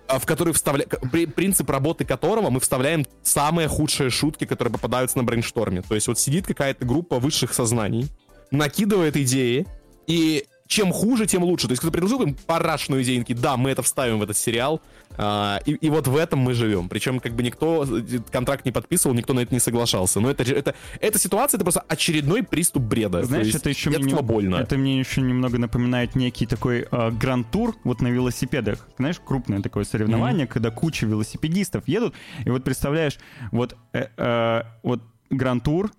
а, 0.06 0.18
в 0.18 0.26
который 0.26 0.52
вставля... 0.52 0.86
принцип 0.86 1.68
работы 1.70 2.04
которого 2.04 2.50
мы 2.50 2.60
вставляем 2.60 3.06
самые 3.22 3.68
худшие 3.68 4.10
шутки, 4.10 4.44
которые 4.44 4.72
попадаются 4.72 5.18
на 5.18 5.24
брейншторме. 5.24 5.82
То 5.82 5.94
есть 5.94 6.08
вот 6.08 6.18
сидит 6.18 6.46
какая-то 6.46 6.84
группа 6.84 7.18
высших 7.18 7.52
сознаний, 7.52 8.08
накидывает 8.50 9.16
идеи, 9.16 9.66
и 10.10 10.44
чем 10.70 10.92
хуже, 10.92 11.26
тем 11.26 11.42
лучше. 11.42 11.66
То 11.66 11.72
есть 11.72 11.80
кто-то 11.80 11.92
предложил 11.92 12.22
им 12.22 12.36
парашную 12.46 13.02
идею, 13.02 13.20
такие, 13.22 13.36
да, 13.36 13.56
мы 13.56 13.70
это 13.70 13.82
вставим 13.82 14.20
в 14.20 14.22
этот 14.22 14.36
сериал, 14.36 14.80
а, 15.18 15.58
и, 15.66 15.72
и 15.72 15.90
вот 15.90 16.06
в 16.06 16.16
этом 16.16 16.38
мы 16.38 16.54
живем. 16.54 16.88
Причем 16.88 17.18
как 17.18 17.34
бы 17.34 17.42
никто 17.42 17.84
э, 17.84 18.18
контракт 18.30 18.64
не 18.64 18.70
подписывал, 18.70 19.16
никто 19.16 19.34
на 19.34 19.40
это 19.40 19.52
не 19.52 19.58
соглашался. 19.58 20.20
Но 20.20 20.30
это, 20.30 20.44
это, 20.44 20.76
эта 21.00 21.18
ситуация, 21.18 21.58
это 21.58 21.64
просто 21.64 21.84
очередной 21.88 22.44
приступ 22.44 22.84
бреда. 22.84 23.24
Знаешь, 23.24 23.46
есть, 23.46 23.58
это 23.58 23.68
еще 23.68 23.90
мне, 23.90 24.14
больно. 24.22 24.56
Это 24.56 24.78
мне 24.78 25.00
еще 25.00 25.22
немного 25.22 25.58
напоминает 25.58 26.14
некий 26.14 26.46
такой 26.46 26.86
э, 26.88 27.10
гранд-тур 27.10 27.74
вот 27.82 28.00
на 28.00 28.06
велосипедах. 28.06 28.88
Знаешь, 28.96 29.18
крупное 29.18 29.60
такое 29.62 29.82
соревнование, 29.82 30.46
mm-hmm. 30.46 30.52
когда 30.52 30.70
куча 30.70 31.04
велосипедистов 31.04 31.88
едут, 31.88 32.14
и 32.44 32.50
вот 32.50 32.62
представляешь, 32.62 33.18
вот, 33.50 33.76
э, 33.92 34.06
э, 34.16 34.62
вот 34.84 35.02
гранд-тур, 35.30 35.90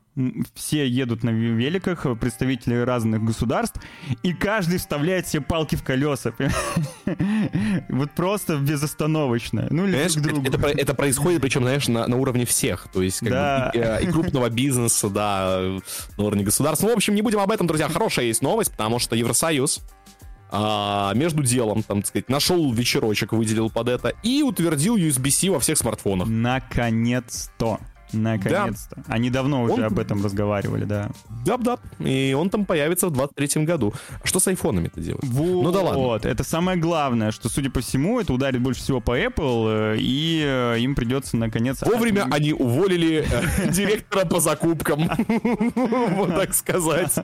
все 0.55 0.87
едут 0.87 1.23
на 1.23 1.29
великах, 1.29 2.05
представители 2.19 2.75
разных 2.75 3.23
государств, 3.23 3.79
и 4.23 4.33
каждый 4.33 4.77
вставляет 4.77 5.27
себе 5.27 5.41
палки 5.41 5.75
в 5.75 5.83
колеса. 5.83 6.33
Вот 7.89 8.11
просто 8.11 8.57
безостановочно. 8.57 9.67
Ну, 9.69 9.87
или 9.87 10.07
друг 10.19 10.47
это, 10.47 10.57
это, 10.57 10.67
это 10.67 10.93
происходит, 10.93 11.41
причем, 11.41 11.61
знаешь, 11.63 11.87
на, 11.87 12.07
на 12.07 12.17
уровне 12.17 12.45
всех. 12.45 12.87
То 12.91 13.01
есть, 13.01 13.19
как 13.19 13.29
да. 13.29 13.71
бы, 13.73 13.79
и, 13.79 13.81
э, 13.81 14.03
и 14.03 14.07
крупного 14.07 14.49
бизнеса, 14.49 15.09
да, 15.09 15.61
на 16.17 16.23
уровне 16.23 16.43
государства. 16.43 16.87
Ну, 16.87 16.93
в 16.93 16.97
общем, 16.97 17.15
не 17.15 17.21
будем 17.21 17.39
об 17.39 17.51
этом, 17.51 17.67
друзья. 17.67 17.89
Хорошая 17.89 18.25
есть 18.25 18.41
новость, 18.41 18.71
потому 18.71 18.99
что 18.99 19.15
Евросоюз 19.15 19.81
а, 20.53 21.13
между 21.15 21.43
делом, 21.43 21.81
там, 21.81 22.01
так 22.01 22.07
сказать, 22.07 22.29
нашел 22.29 22.71
вечерочек, 22.73 23.31
выделил 23.31 23.69
под 23.69 23.87
это 23.87 24.13
и 24.21 24.43
утвердил 24.43 24.97
USB-C 24.97 25.49
во 25.49 25.59
всех 25.59 25.77
смартфонах. 25.77 26.27
Наконец-то. 26.27 27.79
Наконец-то. 28.13 28.95
Да. 28.97 29.03
Они 29.07 29.29
давно 29.29 29.63
уже 29.63 29.73
он... 29.73 29.83
об 29.83 29.99
этом 29.99 30.23
разговаривали, 30.23 30.85
да. 30.85 31.09
Да-да. 31.45 31.77
И 31.99 32.35
он 32.37 32.49
там 32.49 32.65
появится 32.65 33.07
в 33.07 33.13
23-м 33.13 33.65
году. 33.65 33.93
Что 34.23 34.39
с 34.39 34.47
айфонами-то 34.47 34.99
делать? 34.99 35.23
Вот. 35.23 35.63
Ну 35.63 35.71
да 35.71 35.81
ладно. 35.81 35.99
Вот. 35.99 36.25
Это 36.25 36.43
самое 36.43 36.77
главное, 36.77 37.31
что, 37.31 37.49
судя 37.49 37.69
по 37.69 37.81
всему, 37.81 38.19
это 38.19 38.33
ударит 38.33 38.61
больше 38.61 38.81
всего 38.81 39.01
по 39.01 39.17
Apple, 39.17 39.95
э, 39.95 39.97
и 39.99 40.43
э, 40.45 40.79
им 40.79 40.95
придется 40.95 41.37
наконец... 41.37 41.81
Вовремя 41.81 42.27
они 42.31 42.53
уволили 42.53 43.25
э, 43.29 43.71
директора 43.71 44.25
по 44.25 44.39
закупкам. 44.39 45.09
Вот 46.11 46.35
так 46.35 46.53
сказать. 46.53 47.15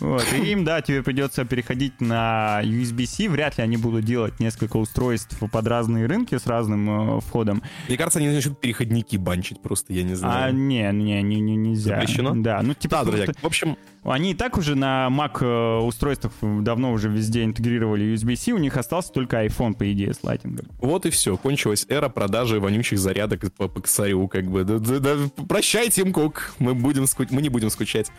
Вот, 0.00 0.24
и 0.34 0.52
им, 0.52 0.64
да, 0.64 0.80
тебе 0.80 1.02
придется 1.02 1.44
переходить 1.44 2.00
на 2.00 2.60
USB-C. 2.62 3.28
Вряд 3.28 3.58
ли 3.58 3.64
они 3.64 3.76
будут 3.76 4.04
делать 4.04 4.40
несколько 4.40 4.76
устройств 4.76 5.38
под 5.38 5.66
разные 5.66 6.06
рынки 6.06 6.36
с 6.36 6.46
разным 6.46 7.18
э, 7.18 7.20
входом. 7.20 7.62
Мне 7.88 7.96
кажется, 7.96 8.18
они 8.18 8.28
начнут 8.28 8.60
переходники 8.60 9.16
банчить 9.16 9.60
просто, 9.66 9.92
я 9.92 10.02
не 10.04 10.12
А, 10.12 10.16
знаю. 10.16 10.54
не, 10.54 10.90
не, 10.92 11.22
не, 11.22 11.40
не 11.40 11.56
нельзя. 11.56 11.96
Запрещено? 12.00 12.32
Да, 12.36 12.60
ну 12.62 12.74
типа... 12.74 12.96
Да, 12.98 13.04
друзья, 13.04 13.26
в 13.42 13.46
общем, 13.46 13.76
Они 14.04 14.30
и 14.30 14.34
так 14.34 14.56
уже 14.56 14.76
на 14.76 15.08
Mac 15.10 15.38
э, 15.40 15.78
устройствах 15.80 16.32
давно 16.40 16.92
уже 16.92 17.08
везде 17.08 17.42
интегрировали 17.44 18.14
USB-C, 18.14 18.52
у 18.52 18.58
них 18.58 18.76
остался 18.76 19.12
только 19.12 19.44
iPhone, 19.44 19.74
по 19.74 19.90
идее, 19.92 20.14
с 20.14 20.22
лайтингом. 20.22 20.66
вот 20.78 21.06
и 21.06 21.10
все. 21.10 21.36
Кончилась 21.36 21.84
эра 21.88 22.08
продажи 22.08 22.60
вонючих 22.60 22.98
зарядок 23.00 23.52
по, 23.54 23.68
косарю, 23.68 24.28
как 24.28 24.46
бы. 24.46 24.62
Да, 24.64 24.78
да- 24.78 25.00
да, 25.00 25.16
прощай, 25.48 25.90
Тим 25.90 26.12
Кук, 26.12 26.54
мы, 26.60 26.74
будем 26.74 27.06
ску- 27.06 27.26
мы 27.30 27.42
не 27.42 27.48
будем 27.48 27.68
скучать. 27.70 28.10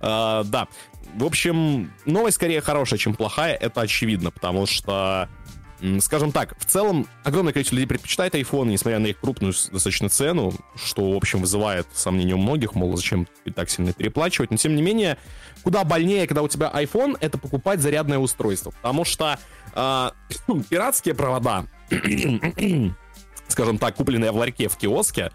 А, 0.00 0.42
да, 0.44 0.66
в 1.14 1.24
общем, 1.24 1.92
новость 2.04 2.34
скорее 2.36 2.60
хорошая, 2.60 2.98
чем 2.98 3.14
плохая, 3.14 3.54
это 3.54 3.82
очевидно, 3.82 4.30
потому 4.32 4.66
что 4.66 5.28
Скажем 6.00 6.32
так, 6.32 6.58
в 6.58 6.64
целом 6.64 7.06
огромное 7.22 7.52
количество 7.52 7.76
людей 7.76 7.86
предпочитает 7.86 8.34
iPhone, 8.34 8.68
несмотря 8.68 8.98
на 8.98 9.08
их 9.08 9.20
крупную 9.20 9.52
достаточно 9.52 10.08
цену, 10.08 10.54
что, 10.74 11.12
в 11.12 11.16
общем, 11.16 11.40
вызывает 11.40 11.86
сомнения 11.92 12.34
у 12.34 12.38
многих, 12.38 12.74
мол, 12.74 12.96
зачем 12.96 13.28
так 13.54 13.68
сильно 13.68 13.92
переплачивать. 13.92 14.50
Но, 14.50 14.56
тем 14.56 14.74
не 14.74 14.82
менее, 14.82 15.18
куда 15.62 15.84
больнее, 15.84 16.26
когда 16.26 16.42
у 16.42 16.48
тебя 16.48 16.70
iPhone, 16.72 17.16
это 17.20 17.36
покупать 17.36 17.80
зарядное 17.80 18.18
устройство. 18.18 18.70
Потому 18.70 19.04
что 19.04 19.38
а, 19.74 20.14
пиратские 20.70 21.14
провода, 21.14 21.66
скажем 23.48 23.78
так, 23.78 23.94
купленные 23.96 24.32
в 24.32 24.36
ларьке 24.36 24.68
в 24.68 24.76
киоске, 24.76 25.30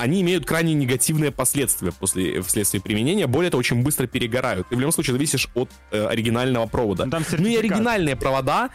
они 0.00 0.20
имеют 0.20 0.46
крайне 0.46 0.72
негативные 0.74 1.32
последствия 1.32 1.90
после, 1.92 2.40
вследствие 2.42 2.80
применения. 2.80 3.26
Более 3.26 3.50
того, 3.50 3.58
очень 3.58 3.82
быстро 3.82 4.06
перегорают. 4.06 4.68
Ты 4.68 4.76
в 4.76 4.80
любом 4.80 4.92
случае 4.92 5.14
зависишь 5.14 5.48
от 5.54 5.68
э, 5.90 6.06
оригинального 6.06 6.66
провода. 6.66 7.04
Ну, 7.06 7.10
там 7.10 7.24
Ну 7.36 7.46
и 7.46 7.56
оригинальные 7.56 8.14
провода 8.14 8.70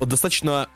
достаточно 0.00 0.68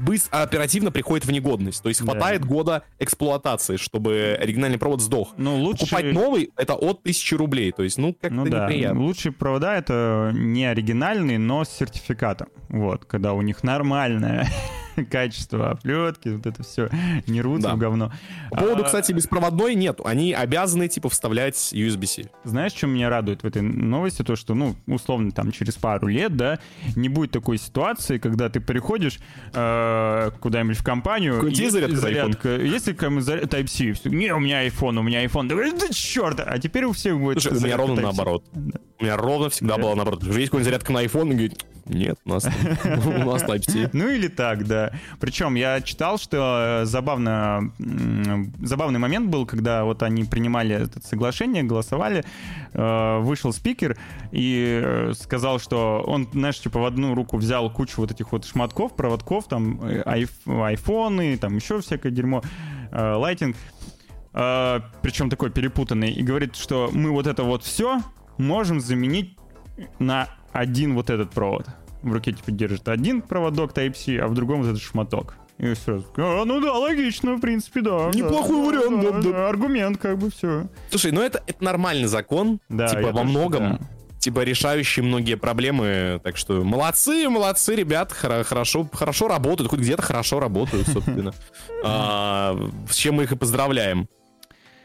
быстро, 0.00 0.42
оперативно 0.42 0.90
приходят 0.90 1.26
в 1.26 1.30
негодность. 1.30 1.82
То 1.82 1.88
есть 1.88 2.04
Да. 2.04 2.10
хватает 2.12 2.44
года 2.44 2.82
эксплуатации, 2.98 3.76
чтобы 3.76 4.36
оригинальный 4.40 4.78
провод 4.78 5.00
сдох. 5.00 5.34
Ну, 5.36 5.56
лучше... 5.56 5.80
Покупать 5.86 6.12
новый 6.12 6.50
это 6.56 6.74
от 6.74 7.00
1000 7.00 7.36
рублей. 7.36 7.72
То 7.72 7.82
есть, 7.82 7.98
ну, 7.98 8.12
как-то 8.14 8.34
Ну 8.34 8.46
да, 8.46 8.66
неприятно. 8.66 9.00
лучшие 9.00 9.32
провода 9.32 9.76
это 9.76 10.30
не 10.34 10.64
оригинальные, 10.66 11.38
но 11.38 11.64
с 11.64 11.68
сертификатом. 11.68 12.48
Вот, 12.68 13.04
когда 13.04 13.32
у 13.32 13.42
них 13.42 13.62
нормальное 13.62 14.48
качество 15.10 15.70
оплетки, 15.70 16.28
вот 16.30 16.46
это 16.46 16.62
все, 16.62 16.88
не 17.26 17.40
рвутся 17.42 17.68
Да. 17.68 17.74
в 17.74 17.78
говно. 17.78 18.12
По 18.50 18.58
поводу, 18.58 18.82
А, 18.82 18.86
кстати, 18.86 19.12
беспроводной 19.12 19.74
нет. 19.74 20.00
Они 20.04 20.32
обязаны, 20.32 20.88
типа, 20.88 21.08
вставлять 21.08 21.56
USB-C. 21.72 22.30
Знаешь, 22.44 22.72
что 22.72 22.86
меня 22.86 23.08
радует 23.08 23.42
в 23.42 23.46
этой 23.46 23.62
новости? 23.62 24.22
То, 24.22 24.36
что, 24.36 24.54
ну, 24.54 24.76
условно, 24.86 25.30
там, 25.30 25.52
через 25.52 25.74
пару 25.74 26.06
лет, 26.08 26.36
да, 26.36 26.58
не 26.96 27.08
будет 27.08 27.30
такой 27.30 27.58
ситуации, 27.58 28.18
когда 28.18 28.48
ты 28.48 28.60
приходишь 28.60 29.18
э, 29.52 30.30
куда-нибудь 30.40 30.78
в 30.78 30.84
компанию... 30.84 31.46
Есть 31.48 31.72
зарядка 31.72 31.96
за 31.96 32.02
зарядка, 32.02 32.56
Если 32.56 32.94
Type-C, 32.94 33.92
все, 33.92 34.08
не, 34.10 34.32
у 34.32 34.38
меня 34.38 34.66
iPhone, 34.66 34.98
у 34.98 35.02
меня 35.02 35.24
iPhone. 35.24 35.48
Да, 35.48 35.56
да 35.56 35.88
черт! 35.92 36.40
А 36.40 36.58
теперь 36.58 36.84
у 36.84 36.92
всех 36.92 37.18
будет 37.18 37.42
Слушай, 37.42 37.58
у 37.58 37.60
меня 37.64 37.76
ровно 37.76 37.94
Type-C. 37.94 38.02
наоборот. 38.02 38.44
Да. 38.52 38.80
У 39.00 39.04
меня 39.04 39.16
ровно 39.16 39.48
всегда 39.48 39.76
Да. 39.76 39.82
было 39.82 39.94
наоборот. 39.94 40.22
Есть 40.24 40.46
какой-нибудь 40.46 40.64
зарядка 40.64 40.92
на 40.92 41.04
iPhone, 41.04 41.26
и 41.28 41.30
говорит, 41.30 41.64
нет, 41.86 42.18
у 42.24 42.30
нас, 42.30 42.44
у 42.84 43.10
нас 43.24 43.44
Type-C. 43.44 43.90
Ну 43.92 44.08
или 44.08 44.26
так, 44.28 44.66
да. 44.66 44.90
Причем 45.20 45.54
я 45.54 45.80
читал, 45.80 46.18
что 46.18 46.80
э, 46.82 46.84
забавно, 46.84 47.72
забавный 48.60 48.98
момент 48.98 49.30
был, 49.30 49.46
когда 49.46 49.84
вот 49.84 50.02
они 50.02 50.24
принимали 50.24 50.74
это 50.74 51.00
соглашение, 51.06 51.62
голосовали, 51.62 52.24
э, 52.74 53.18
вышел 53.20 53.52
спикер 53.52 53.96
и 54.32 54.80
э, 54.84 55.12
сказал, 55.14 55.60
что 55.60 56.02
он, 56.06 56.28
знаешь, 56.32 56.58
типа 56.60 56.80
в 56.80 56.84
одну 56.84 57.14
руку 57.14 57.36
взял 57.38 57.70
кучу 57.70 58.00
вот 58.00 58.10
этих 58.10 58.32
вот 58.32 58.44
шматков, 58.44 58.96
проводков, 58.96 59.46
там 59.48 59.80
айф- 59.80 60.64
айфоны, 60.66 61.38
там 61.38 61.56
еще 61.56 61.80
всякое 61.80 62.10
дерьмо, 62.10 62.42
лайтинг, 62.92 63.56
причем 64.32 65.30
такой 65.30 65.50
перепутанный, 65.50 66.10
и 66.10 66.22
говорит, 66.22 66.56
что 66.56 66.90
мы 66.92 67.10
вот 67.10 67.26
это 67.26 67.42
вот 67.44 67.64
все 67.64 68.00
можем 68.38 68.80
заменить 68.80 69.36
на 69.98 70.28
один 70.52 70.94
вот 70.94 71.10
этот 71.10 71.30
провод. 71.30 71.66
В 72.02 72.12
руке 72.12 72.32
типа 72.32 72.50
держит 72.52 72.88
один 72.88 73.22
проводок 73.22 73.72
Type-C, 73.72 74.18
а 74.18 74.28
в 74.28 74.34
другом 74.34 74.62
вот 74.62 74.70
этот 74.70 74.82
шматок. 74.82 75.34
И 75.58 75.74
все. 75.74 76.04
А, 76.16 76.44
ну 76.44 76.60
да, 76.60 76.72
логично, 76.72 77.34
в 77.34 77.40
принципе, 77.40 77.80
да. 77.80 78.10
Неплохой 78.14 78.56
да, 78.56 78.66
вариант, 78.78 79.02
да, 79.02 79.10
да, 79.10 79.20
да, 79.20 79.30
да. 79.32 79.48
Аргумент, 79.48 79.98
как 79.98 80.16
бы 80.18 80.30
все. 80.30 80.68
Слушай, 80.90 81.10
ну 81.10 81.20
это, 81.20 81.42
это 81.46 81.62
нормальный 81.64 82.06
закон, 82.06 82.60
Да, 82.68 82.86
типа 82.86 83.08
во 83.08 83.12
тоже 83.12 83.24
многом, 83.24 83.62
считаю. 83.72 83.88
типа 84.20 84.44
решающий 84.44 85.02
многие 85.02 85.34
проблемы, 85.36 86.20
так 86.22 86.36
что 86.36 86.62
молодцы, 86.62 87.28
молодцы, 87.28 87.74
ребят, 87.74 88.12
хоро- 88.12 88.44
хорошо, 88.44 88.88
хорошо 88.92 89.26
работают, 89.26 89.68
хоть 89.70 89.80
где-то 89.80 90.02
хорошо 90.02 90.38
работают, 90.38 90.86
собственно. 90.86 91.32
А, 91.84 92.56
С 92.88 92.94
чем 92.94 93.16
мы 93.16 93.24
их 93.24 93.32
и 93.32 93.36
поздравляем. 93.36 94.08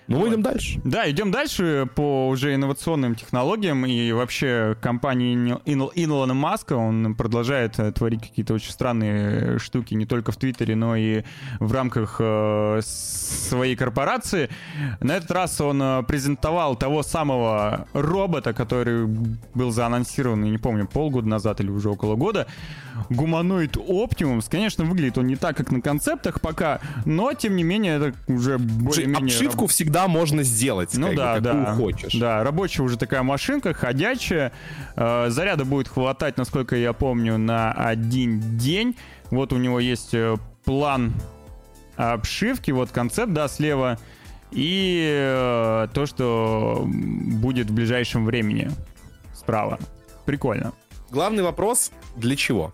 Ну, 0.07 0.19
мы 0.19 0.29
идем 0.29 0.41
дальше. 0.41 0.81
Да, 0.83 1.09
идем 1.09 1.31
дальше 1.31 1.87
по 1.95 2.27
уже 2.27 2.53
инновационным 2.55 3.15
технологиям 3.15 3.85
и 3.85 4.11
вообще 4.11 4.75
компании 4.81 5.57
Илона 5.65 6.33
Маска, 6.33 6.73
он 6.73 7.15
продолжает 7.15 7.79
э, 7.79 7.91
творить 7.91 8.21
какие-то 8.21 8.53
очень 8.53 8.71
странные 8.71 9.59
штуки 9.59 9.93
не 9.93 10.05
только 10.05 10.31
в 10.31 10.37
Твиттере, 10.37 10.75
но 10.75 10.95
и 10.95 11.23
в 11.59 11.71
рамках 11.71 12.17
э, 12.19 12.81
своей 12.83 13.75
корпорации. 13.75 14.49
На 14.99 15.15
этот 15.15 15.31
раз 15.31 15.61
он 15.61 15.81
э, 15.81 16.03
презентовал 16.03 16.75
того 16.75 17.03
самого 17.03 17.87
робота, 17.93 18.53
который 18.53 19.05
был 19.05 19.71
заанонсирован, 19.71 20.43
я 20.43 20.51
не 20.51 20.57
помню, 20.57 20.87
полгода 20.87 21.27
назад 21.27 21.61
или 21.61 21.69
уже 21.69 21.89
около 21.89 22.15
года. 22.15 22.47
Гуманоид 23.09 23.77
Оптимумс. 23.77 24.47
Конечно, 24.49 24.83
выглядит 24.83 25.17
он 25.17 25.27
не 25.27 25.35
так, 25.35 25.57
как 25.57 25.71
на 25.71 25.81
концептах 25.81 26.41
пока, 26.41 26.79
но 27.05 27.33
тем 27.33 27.55
не 27.55 27.63
менее 27.63 27.97
это 27.97 28.13
уже 28.27 28.57
более-менее... 28.57 29.35
обшивку 29.35 29.67
всегда 29.67 29.92
можно 30.07 30.43
сделать, 30.43 30.95
Ну 30.95 31.07
как 31.07 31.15
бы, 31.15 31.21
да, 31.21 31.33
какую 31.35 31.65
да. 31.65 31.75
хочешь. 31.75 32.13
Да, 32.13 32.43
рабочая 32.43 32.83
уже 32.83 32.97
такая 32.97 33.23
машинка, 33.23 33.73
ходячая. 33.73 34.51
Э, 34.95 35.29
заряда 35.29 35.65
будет 35.65 35.87
хватать, 35.87 36.37
насколько 36.37 36.75
я 36.75 36.93
помню, 36.93 37.37
на 37.37 37.71
один 37.71 38.57
день. 38.57 38.95
Вот 39.31 39.53
у 39.53 39.57
него 39.57 39.79
есть 39.79 40.13
э, 40.13 40.35
план 40.65 41.13
обшивки, 41.95 42.71
вот 42.71 42.91
концепт, 42.91 43.33
да, 43.33 43.47
слева. 43.47 43.97
И 44.51 45.07
э, 45.11 45.87
то, 45.93 46.05
что 46.05 46.83
будет 46.85 47.69
в 47.69 47.73
ближайшем 47.73 48.25
времени 48.25 48.69
справа. 49.33 49.79
Прикольно. 50.25 50.73
Главный 51.09 51.43
вопрос, 51.43 51.91
для 52.15 52.35
чего? 52.35 52.71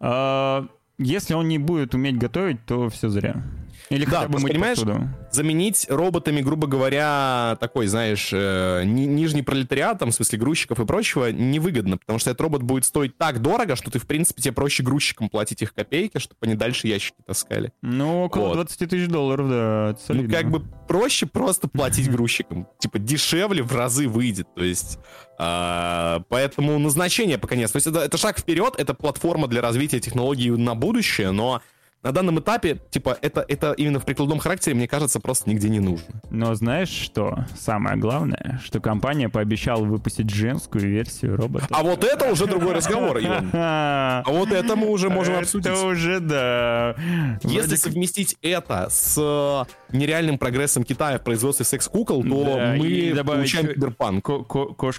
Э, 0.00 0.66
если 0.98 1.34
он 1.34 1.48
не 1.48 1.58
будет 1.58 1.94
уметь 1.94 2.18
готовить, 2.18 2.64
то 2.64 2.88
все 2.88 3.08
зря. 3.08 3.42
Или 3.90 4.04
Да, 4.04 4.10
хотя 4.22 4.28
бы 4.28 4.38
мыть 4.40 4.52
понимаешь, 4.52 4.78
посуду. 4.78 5.08
заменить 5.30 5.86
роботами, 5.88 6.40
грубо 6.40 6.66
говоря, 6.66 7.56
такой, 7.60 7.86
знаешь, 7.86 8.30
э, 8.32 8.82
ни- 8.84 9.06
нижний 9.06 9.42
пролетариат, 9.42 9.98
там, 10.00 10.10
в 10.10 10.14
смысле 10.14 10.38
грузчиков 10.38 10.80
и 10.80 10.84
прочего, 10.84 11.30
невыгодно, 11.30 11.96
потому 11.96 12.18
что 12.18 12.30
этот 12.30 12.40
робот 12.40 12.62
будет 12.62 12.84
стоить 12.84 13.16
так 13.16 13.40
дорого, 13.40 13.76
что 13.76 13.90
ты, 13.90 13.98
в 13.98 14.06
принципе, 14.06 14.42
тебе 14.42 14.52
проще 14.52 14.82
грузчикам 14.82 15.28
платить 15.28 15.62
их 15.62 15.72
копейки, 15.72 16.18
чтобы 16.18 16.38
они 16.42 16.54
дальше 16.54 16.88
ящики 16.88 17.16
таскали. 17.26 17.72
Ну, 17.82 18.24
около 18.24 18.48
Вот. 18.48 18.54
20 18.54 18.86
тысяч 18.90 19.08
долларов, 19.08 19.48
да. 19.48 19.96
Ну, 20.08 20.28
как 20.28 20.50
бы 20.50 20.64
проще 20.88 21.26
просто 21.26 21.68
платить 21.68 22.10
грузчикам. 22.10 22.66
Типа, 22.80 22.98
дешевле 22.98 23.62
в 23.62 23.72
разы 23.74 24.08
выйдет. 24.08 24.48
То 24.54 24.64
есть, 24.64 24.98
а, 25.38 26.22
поэтому 26.28 26.78
назначение 26.78 27.38
пока 27.38 27.54
нет. 27.56 27.70
То 27.70 27.76
есть, 27.76 27.86
это, 27.86 28.00
это 28.00 28.16
шаг 28.16 28.38
вперед, 28.38 28.74
это 28.78 28.94
платформа 28.94 29.46
для 29.48 29.60
развития 29.62 30.00
технологий 30.00 30.50
на 30.50 30.74
будущее, 30.74 31.30
но 31.30 31.62
на 32.06 32.12
данном 32.12 32.38
этапе, 32.38 32.78
типа, 32.90 33.18
это, 33.20 33.44
это 33.48 33.72
именно 33.72 33.98
в 33.98 34.04
прикладном 34.04 34.38
характере, 34.38 34.76
мне 34.76 34.86
кажется, 34.86 35.18
просто 35.18 35.50
нигде 35.50 35.68
не 35.68 35.80
нужно. 35.80 36.22
Но 36.30 36.54
знаешь 36.54 36.88
что? 36.88 37.44
Самое 37.58 37.96
главное, 37.96 38.60
что 38.64 38.78
компания 38.80 39.28
пообещала 39.28 39.82
выпустить 39.82 40.30
женскую 40.30 40.88
версию 40.88 41.36
робота. 41.36 41.66
А 41.70 41.82
вот 41.82 42.04
это 42.04 42.30
уже 42.30 42.46
другой 42.46 42.74
разговор, 42.74 43.18
Иван. 43.18 43.50
А 43.52 44.22
вот 44.28 44.52
это 44.52 44.76
мы 44.76 44.88
уже 44.88 45.10
можем 45.10 45.36
обсудить. 45.38 45.66
Это 45.66 45.84
уже, 45.84 46.20
да. 46.20 46.94
Если 47.42 47.74
совместить 47.74 48.36
это 48.40 48.86
с 48.88 49.16
э, 49.18 49.64
нереальным 49.96 50.38
прогрессом 50.38 50.84
Китая 50.84 51.18
в 51.18 51.24
производстве 51.24 51.64
секс-кукол, 51.66 52.22
то 52.22 52.28
мы 52.28 53.22
получаем 53.24 53.66
киберпанк. 53.74 54.24
ко- 54.24 54.94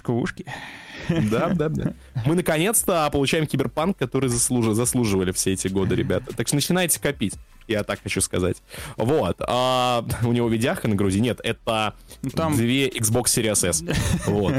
Да, 1.30 1.48
да, 1.54 1.68
да. 1.68 1.92
Мы 2.26 2.34
наконец-то 2.34 3.08
получаем 3.12 3.46
киберпанк, 3.46 3.96
который 3.96 4.28
заслужи- 4.28 4.74
заслуживали 4.74 5.32
все 5.32 5.52
эти 5.52 5.68
годы, 5.68 5.94
ребята. 5.94 6.34
Так 6.36 6.46
что 6.48 6.56
начинайте 6.56 7.00
копить. 7.00 7.34
Я 7.66 7.84
так 7.84 8.00
хочу 8.02 8.20
сказать. 8.20 8.62
Вот. 8.96 9.36
А, 9.46 10.04
у 10.22 10.32
него 10.32 10.48
видяха 10.48 10.88
на 10.88 10.94
груди? 10.94 11.20
Нет, 11.20 11.40
это 11.44 11.94
Ну, 12.22 12.30
там- 12.30 12.56
две 12.56 12.88
Xbox 12.88 13.24
Series 13.24 13.68
S. 13.68 13.84
Вот. 14.26 14.54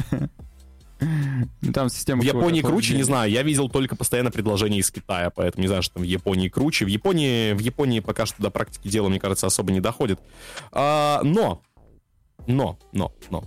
Ну, 1.61 1.71
Там 1.73 1.89
система 1.89 2.21
В 2.21 2.25
Японии 2.25 2.61
круче, 2.61 2.93
не 2.93 3.03
знаю. 3.03 3.31
Я 3.31 3.41
видел 3.41 3.69
только 3.69 3.95
постоянно 3.95 4.31
предложения 4.31 4.79
из 4.79 4.91
Китая, 4.91 5.29
поэтому 5.29 5.61
не 5.61 5.67
знаю, 5.67 5.81
что 5.81 5.95
там 5.95 6.03
в 6.03 6.05
Японии 6.05 6.49
круче. 6.49 6.83
В 6.85 6.89
Японии, 6.89 7.53
в 7.53 7.59
Японии 7.59 8.01
пока 8.01 8.25
что 8.25 8.41
до 8.41 8.49
практики 8.49 8.89
дела, 8.89 9.07
мне 9.07 9.19
кажется, 9.19 9.47
особо 9.47 9.71
не 9.71 9.79
доходит. 9.79 10.19
А, 10.73 11.21
но, 11.23 11.61
но, 12.47 12.77
но, 12.91 13.13
но. 13.29 13.45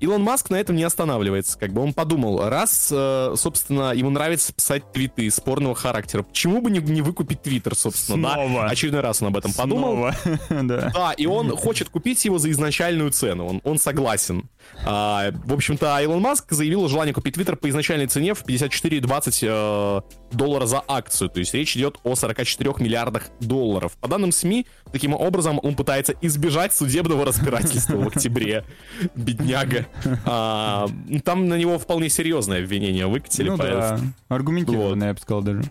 Илон 0.00 0.22
Маск 0.22 0.50
на 0.50 0.56
этом 0.56 0.76
не 0.76 0.84
останавливается. 0.84 1.58
Как 1.58 1.72
бы 1.72 1.82
он 1.82 1.92
подумал, 1.92 2.48
раз, 2.48 2.90
э, 2.92 3.34
собственно, 3.36 3.92
ему 3.92 4.10
нравится 4.10 4.52
писать 4.52 4.92
твиты 4.92 5.30
спорного 5.30 5.74
характера, 5.74 6.22
почему 6.22 6.60
бы 6.60 6.70
не, 6.70 6.78
не 6.80 7.02
выкупить 7.02 7.42
Твиттер, 7.42 7.74
собственно, 7.74 8.32
Снова. 8.32 8.62
да? 8.62 8.66
Очередной 8.66 9.00
раз 9.00 9.22
он 9.22 9.28
об 9.28 9.36
этом 9.36 9.52
подумал. 9.52 10.12
Снова. 10.12 10.14
да. 10.62 10.90
Да, 10.94 11.12
и 11.12 11.26
он 11.26 11.56
хочет 11.56 11.88
купить 11.88 12.24
его 12.24 12.38
за 12.38 12.50
изначальную 12.50 13.10
цену. 13.10 13.46
Он, 13.46 13.60
он 13.64 13.78
согласен. 13.78 14.48
А, 14.84 15.30
в 15.44 15.52
общем-то, 15.52 16.00
Илон 16.02 16.20
Маск 16.20 16.52
заявил 16.52 16.86
желание 16.88 17.14
купить 17.14 17.34
Твиттер 17.34 17.56
по 17.56 17.68
изначальной 17.68 18.06
цене 18.06 18.34
в 18.34 18.44
54,20 18.44 19.38
э, 19.42 20.34
доллара 20.34 20.66
за 20.66 20.82
акцию. 20.86 21.30
То 21.30 21.40
есть 21.40 21.54
речь 21.54 21.76
идет 21.76 21.98
о 22.04 22.14
44 22.14 22.74
миллиардах 22.78 23.24
долларов. 23.40 23.92
По 24.00 24.08
данным 24.08 24.32
СМИ, 24.32 24.66
таким 24.92 25.14
образом 25.14 25.58
он 25.62 25.74
пытается 25.74 26.14
избежать 26.20 26.74
судебного 26.74 27.24
разбирательства 27.24 27.96
в 27.96 28.08
октябре. 28.08 28.64
Бедняга. 29.14 29.87
А, 30.24 30.86
там 31.24 31.48
на 31.48 31.58
него 31.58 31.78
вполне 31.78 32.08
серьезное 32.08 32.62
обвинение 32.62 33.06
выкатили. 33.06 33.48
Ну 33.50 33.56
да, 33.56 33.98
аргументированное, 34.28 35.08
я 35.08 35.14
бы 35.14 35.20
сказал 35.20 35.42
даже. 35.42 35.62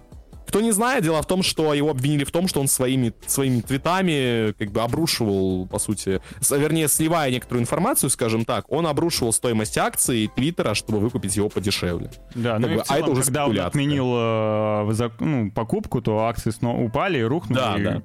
Кто 0.47 0.61
не 0.61 0.71
знает, 0.71 1.03
дело 1.03 1.21
в 1.21 1.25
том, 1.27 1.43
что 1.43 1.73
его 1.73 1.89
обвинили 1.89 2.23
в 2.23 2.31
том, 2.31 2.47
что 2.47 2.61
он 2.61 2.69
своими, 2.69 3.11
своими 3.25 3.59
твитами 3.59 4.53
как 4.53 4.71
бы 4.71 4.79
обрушивал, 4.81 5.67
по 5.67 5.77
сути, 5.77 6.21
с- 6.39 6.57
вернее, 6.57 6.87
сливая 6.87 7.29
некоторую 7.31 7.63
информацию, 7.63 8.09
скажем 8.09 8.45
так, 8.45 8.63
он 8.71 8.87
обрушивал 8.87 9.33
стоимость 9.33 9.77
акций 9.77 10.31
Твиттера, 10.33 10.73
чтобы 10.73 10.99
выкупить 11.01 11.35
его 11.35 11.49
подешевле. 11.49 12.11
Да, 12.33 12.59
ну 12.59 12.67
Как 12.67 12.71
и 12.71 12.75
бы, 12.77 12.83
в 12.83 12.87
целом, 12.87 13.01
а 13.01 13.03
это 13.03 13.11
уже 13.11 13.23
когда 13.23 13.47
он 13.47 13.59
отменил 13.59 14.07
э, 14.15 14.87
за- 14.93 15.11
ну, 15.19 15.51
покупку, 15.51 16.01
то 16.01 16.19
акции 16.19 16.51
снова 16.51 16.81
упали 16.81 17.19
и 17.19 17.23
рухнули. 17.23 17.59
Да, 17.59 17.75
И 17.77 17.83
да. 17.83 18.01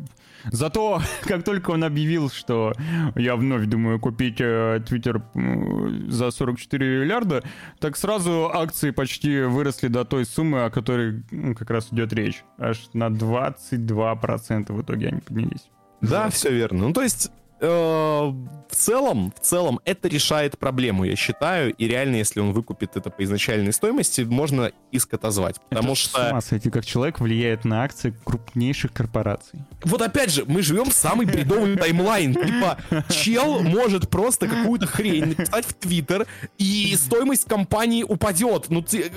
Зато, 0.51 1.01
как 1.23 1.45
только 1.45 1.71
он 1.71 1.85
объявил, 1.85 2.31
что 2.31 2.73
я 3.17 3.37
вновь 3.37 3.67
думаю 3.67 4.01
купить 4.01 4.41
э, 4.41 4.81
Твиттер 4.87 5.23
м, 5.35 6.11
за 6.11 6.31
44 6.31 7.01
миллиарда, 7.01 7.43
так 7.79 7.97
сразу 7.97 8.51
акции 8.53 8.91
почти 8.91 9.43
выросли 9.43 9.89
до 9.89 10.05
той 10.05 10.25
суммы, 10.25 10.65
о 10.65 10.71
которой 10.71 11.23
как 11.59 11.71
раз 11.71 11.89
идет 11.93 12.13
речь. 12.13 12.45
Аж 12.59 12.91
на 12.93 13.09
22% 13.09 14.73
в 14.73 14.83
итоге 14.83 15.09
они 15.09 15.21
поднялись. 15.21 15.71
Да, 16.01 16.29
все 16.31 16.51
верно. 16.53 16.89
Ну, 16.89 16.93
то 16.93 17.03
есть, 17.03 17.27
э, 17.27 17.42
в 17.63 18.75
целом, 18.75 19.33
в 19.37 19.41
целом, 19.41 19.81
это 19.85 20.09
решает 20.09 20.59
проблему, 20.59 21.05
я 21.05 21.15
считаю, 21.15 21.73
и 21.75 21.87
реально, 21.87 22.17
если 22.17 22.41
он 22.41 22.53
выкупит 22.53 22.97
это 22.97 23.11
по 23.11 23.23
изначальной 23.23 23.73
стоимости, 23.73 24.23
можно 24.23 24.73
иск 24.91 25.15
отозвать. 25.15 25.61
Потому 25.69 25.93
Это 25.93 26.01
что... 26.01 26.23
С 26.23 26.31
ума 26.31 26.41
сойти, 26.41 26.71
как 26.71 26.85
человек 26.85 27.21
влияет 27.21 27.65
на 27.65 27.85
акции 27.85 28.15
крупнейших 28.25 28.93
корпораций. 28.93 29.61
Вот 29.85 30.03
опять 30.03 30.31
же, 30.31 30.45
мы 30.47 30.63
живем 30.63 30.87
в 30.87 30.93
самый 30.93 31.27
бредовый 31.27 31.77
таймлайн. 31.77 32.35
Типа, 32.35 32.79
чел 33.11 33.61
может 33.61 34.09
просто 34.09 34.49
какую-то 34.49 34.87
хрень 34.87 35.27
написать 35.27 35.67
в 35.67 35.75
Твиттер, 35.75 36.27
и 36.59 36.97
стоимость 36.97 37.45
компании 37.45 38.03
упадет. 38.03 38.67
Ну 38.71 38.83
ты... 38.83 39.13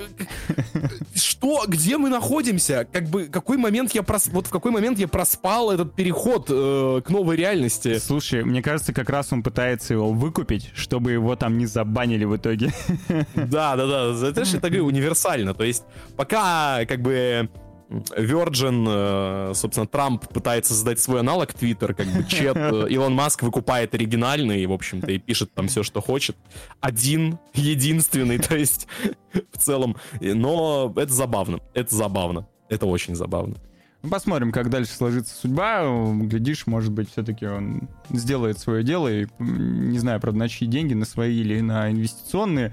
Что? 1.14 1.64
Где 1.66 1.98
мы 1.98 2.08
находимся? 2.08 2.86
Как 2.92 3.08
бы, 3.08 3.24
какой 3.24 3.56
момент 3.56 3.94
я 3.94 4.02
прос... 4.02 4.28
Вот 4.28 4.46
в 4.46 4.50
какой 4.50 4.70
момент 4.70 4.98
я 4.98 5.08
проспал 5.08 5.70
этот 5.70 5.94
переход 5.94 6.46
э, 6.48 7.02
к 7.04 7.10
новой 7.10 7.36
реальности? 7.36 7.98
Слушай, 7.98 8.35
мне 8.44 8.62
кажется, 8.62 8.92
как 8.92 9.10
раз 9.10 9.32
он 9.32 9.42
пытается 9.42 9.94
его 9.94 10.12
выкупить, 10.12 10.70
чтобы 10.74 11.12
его 11.12 11.36
там 11.36 11.58
не 11.58 11.66
забанили 11.66 12.24
в 12.24 12.36
итоге. 12.36 12.72
Да, 13.34 13.76
да, 13.76 13.86
да. 13.86 14.28
Это 14.28 14.44
же, 14.44 14.60
так 14.60 14.72
универсально. 14.72 15.54
То 15.54 15.64
есть, 15.64 15.84
пока, 16.16 16.84
как 16.86 17.00
бы, 17.00 17.48
Virgin, 17.88 18.86
э, 18.88 19.54
собственно, 19.54 19.86
Трамп 19.86 20.26
пытается 20.28 20.74
создать 20.74 20.98
свой 20.98 21.20
аналог 21.20 21.52
Twitter, 21.52 21.94
как 21.94 22.06
бы 22.06 22.24
чет, 22.24 22.56
э, 22.56 22.86
Илон 22.90 23.14
Маск 23.14 23.42
выкупает 23.42 23.94
оригинальный, 23.94 24.66
в 24.66 24.72
общем-то, 24.72 25.10
и 25.12 25.18
пишет 25.18 25.54
там 25.54 25.68
все, 25.68 25.82
что 25.82 26.00
хочет. 26.00 26.36
Один, 26.80 27.38
единственный, 27.54 28.38
то 28.40 28.56
есть, 28.56 28.88
в 29.32 29.58
целом. 29.58 29.96
Но 30.20 30.92
это 30.96 31.12
забавно, 31.12 31.60
это 31.74 31.94
забавно. 31.94 32.48
Это 32.68 32.86
очень 32.86 33.14
забавно. 33.14 33.56
Ну, 34.02 34.10
Посмотрим, 34.10 34.52
как 34.52 34.70
дальше 34.70 34.92
сложится 34.92 35.34
судьба. 35.34 35.82
Глядишь, 36.22 36.66
может 36.66 36.92
быть, 36.92 37.10
все-таки 37.10 37.46
он 37.46 37.88
сделает 38.10 38.58
свое 38.58 38.84
дело 38.84 39.08
и, 39.08 39.26
не 39.38 39.98
знаю, 39.98 40.20
правда, 40.20 40.38
на 40.40 40.48
чьи 40.48 40.66
деньги, 40.68 40.94
на 40.94 41.04
свои 41.04 41.40
или 41.40 41.60
на 41.60 41.90
инвестиционные. 41.90 42.72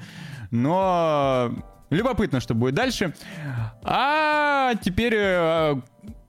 Но 0.52 1.52
любопытно, 1.90 2.40
что 2.40 2.54
будет 2.54 2.76
дальше. 2.76 3.16
А 3.84 4.76
теперь 4.82 5.16
э, 5.16 5.76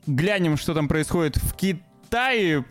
глянем, 0.07 0.57
что 0.57 0.73
там 0.75 0.89
происходит 0.89 1.37
в 1.37 1.55
Китае. 1.55 2.65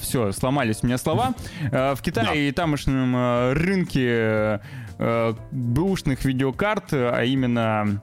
Все, 0.00 0.32
сломались 0.32 0.78
у 0.82 0.86
меня 0.86 0.98
слова. 0.98 1.34
Э, 1.72 1.94
В 1.94 2.02
Китае 2.02 2.48
и 2.48 2.52
тамошнем 2.52 3.16
э, 3.16 3.52
рынке 3.54 4.60
э, 4.98 5.34
бэушных 5.50 6.24
видеокарт, 6.24 6.92
а 6.92 7.22
именно 7.24 8.02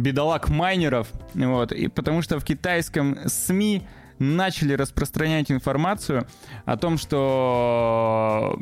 бедолаг 0.00 0.48
майнеров, 0.48 1.08
вот, 1.34 1.72
и 1.72 1.88
потому 1.88 2.22
что 2.22 2.38
в 2.40 2.44
китайском 2.44 3.18
СМИ 3.26 3.82
начали 4.18 4.74
распространять 4.74 5.50
информацию 5.50 6.26
о 6.66 6.76
том, 6.76 6.98
что 6.98 8.58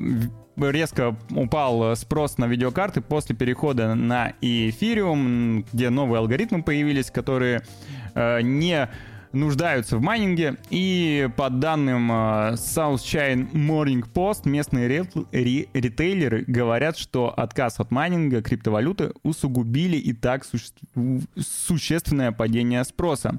резко 0.57 1.17
упал 1.31 1.97
спрос 1.97 2.39
на 2.39 2.47
видеокарты 2.47 3.01
после 3.01 3.37
перехода 3.37 3.95
на 3.95 4.33
эфириум, 4.41 5.65
где 5.73 5.91
новые 5.91 6.19
алгоритмы 6.19 6.63
появились, 6.63 7.11
которые 7.11 7.63
э, 8.15 8.41
не 8.43 8.89
нуждаются 9.33 9.97
в 9.97 10.01
майнинге. 10.03 10.57
И 10.71 11.29
по 11.37 11.51
данным 11.51 12.11
э, 12.11 12.15
South 12.55 12.97
China 12.99 13.51
Morning 13.53 14.05
Post, 14.13 14.49
местные 14.49 14.89
ритейлеры 15.33 16.45
говорят, 16.47 16.97
что 16.99 17.33
отказ 17.37 17.81
от 17.81 17.91
майнинга 17.91 18.43
криптовалюты 18.43 19.13
усугубили 19.23 19.97
и 19.97 20.13
так 20.13 20.45
суще- 20.45 20.73
существенное 21.39 22.33
падение 22.33 22.85
спроса. 22.85 23.39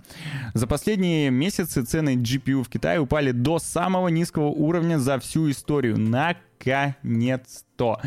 За 0.53 0.67
последние 0.67 1.29
месяцы 1.31 1.83
цены 1.83 2.15
GPU 2.15 2.63
в 2.63 2.69
Китае 2.69 2.99
упали 2.99 3.31
до 3.31 3.59
самого 3.59 4.07
низкого 4.09 4.47
уровня 4.47 4.99
за 4.99 5.19
всю 5.19 5.49
историю. 5.49 5.97
Наконец-то. 5.99 7.99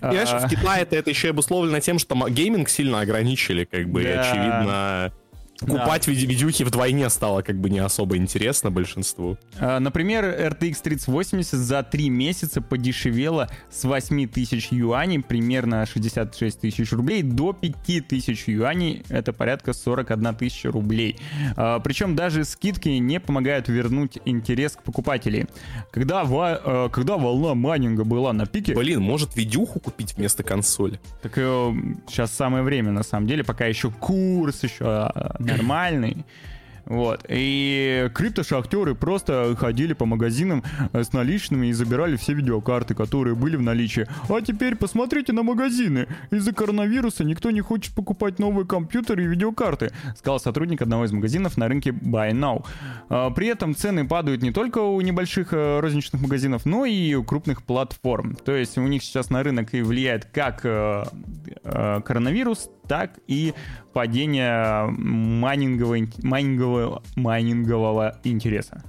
Понимаешь, 0.00 0.28
А, 0.32 0.46
в 0.46 0.50
Китае 0.50 0.86
это, 0.90 1.10
еще 1.10 1.30
обусловлено 1.30 1.80
тем, 1.80 1.98
что 1.98 2.14
гейминг 2.28 2.68
сильно 2.68 3.00
ограничили, 3.00 3.64
как 3.64 3.88
бы, 3.88 4.02
Да. 4.02 4.20
очевидно, 4.20 5.12
Купать 5.60 6.06
виде- 6.06 6.26
видюхи 6.26 6.62
вдвойне 6.64 7.08
стало 7.10 7.42
как 7.42 7.56
бы 7.58 7.70
не 7.70 7.78
особо 7.78 8.16
интересно 8.16 8.70
большинству. 8.70 9.38
А, 9.58 9.80
Например, 9.80 10.24
RTX 10.24 10.82
3080 10.82 11.58
за 11.58 11.82
3 11.82 12.10
месяца 12.10 12.60
подешевела 12.60 13.48
с 13.70 13.84
8 13.84 14.26
тысяч 14.28 14.68
юаней, 14.70 15.20
примерно 15.22 15.86
66 15.86 16.60
тысяч 16.60 16.92
рублей, 16.92 17.22
до 17.22 17.52
5 17.52 18.00
тысяч 18.06 18.44
юаней, 18.48 19.02
это 19.08 19.32
порядка 19.32 19.72
41 19.72 20.34
тысяча 20.34 20.70
рублей. 20.70 21.16
А, 21.56 21.80
Причем 21.80 22.16
даже 22.16 22.44
скидки 22.44 22.88
не 22.88 23.18
помогают 23.20 23.68
вернуть 23.68 24.18
интерес 24.26 24.72
к 24.76 24.82
покупателей. 24.82 25.46
Когда, 25.90 26.24
ва- 26.24 26.60
э, 26.64 26.88
когда 26.92 27.16
волна 27.16 27.54
майнинга 27.54 28.04
была 28.04 28.32
на 28.32 28.46
пике, 28.46 28.74
Блин, 28.74 29.00
может 29.00 29.36
видюху 29.36 29.80
купить 29.80 30.14
вместо 30.16 30.42
консоли? 30.42 31.00
так 31.22 31.32
сейчас 32.08 32.32
самое 32.32 32.62
время, 32.62 32.92
на 32.92 33.02
самом 33.02 33.26
деле, 33.26 33.42
пока 33.44 33.66
еще 33.66 33.90
курс 33.90 34.62
еще 34.62 34.84
а, 34.84 35.36
нормальный. 35.56 36.24
Вот. 36.86 37.24
И 37.28 38.08
криптошахтеры 38.14 38.94
просто 38.94 39.54
ходили 39.58 39.92
по 39.92 40.06
магазинам 40.06 40.62
э, 40.92 41.02
с 41.02 41.12
наличными 41.12 41.66
и 41.66 41.72
забирали 41.72 42.16
все 42.16 42.32
видеокарты, 42.32 42.94
которые 42.94 43.34
были 43.34 43.56
в 43.56 43.62
наличии. 43.62 44.06
А 44.28 44.40
теперь 44.40 44.76
посмотрите 44.76 45.32
на 45.32 45.42
магазины. 45.42 46.06
Из-за 46.30 46.52
коронавируса 46.52 47.24
никто 47.24 47.50
не 47.50 47.60
хочет 47.60 47.94
покупать 47.94 48.38
новые 48.38 48.66
компьютеры 48.66 49.24
и 49.24 49.26
видеокарты, 49.26 49.90
сказал 50.16 50.38
сотрудник 50.38 50.80
одного 50.80 51.04
из 51.04 51.12
магазинов 51.12 51.56
на 51.56 51.68
рынке 51.68 51.90
Buy 51.90 52.30
Now. 52.30 52.64
А, 53.08 53.30
При 53.30 53.48
этом 53.48 53.74
цены 53.74 54.06
падают 54.06 54.42
не 54.42 54.52
только 54.52 54.78
у 54.78 55.00
небольших 55.00 55.52
э, 55.52 55.80
розничных 55.80 56.22
магазинов, 56.22 56.66
но 56.66 56.84
и 56.84 57.14
у 57.14 57.24
крупных 57.24 57.64
платформ. 57.64 58.36
То 58.36 58.54
есть 58.54 58.78
у 58.78 58.86
них 58.86 59.02
сейчас 59.02 59.30
на 59.30 59.42
рынок 59.42 59.74
и 59.74 59.82
влияет 59.82 60.26
как 60.26 60.60
э, 60.64 61.04
коронавирус, 61.64 62.70
так 62.86 63.18
и 63.26 63.54
падение 63.92 64.86
майнингового, 64.86 65.98
ин- 65.98 66.12
майнингового, 66.22 67.02
майнингового 67.16 68.18
интереса. 68.24 68.82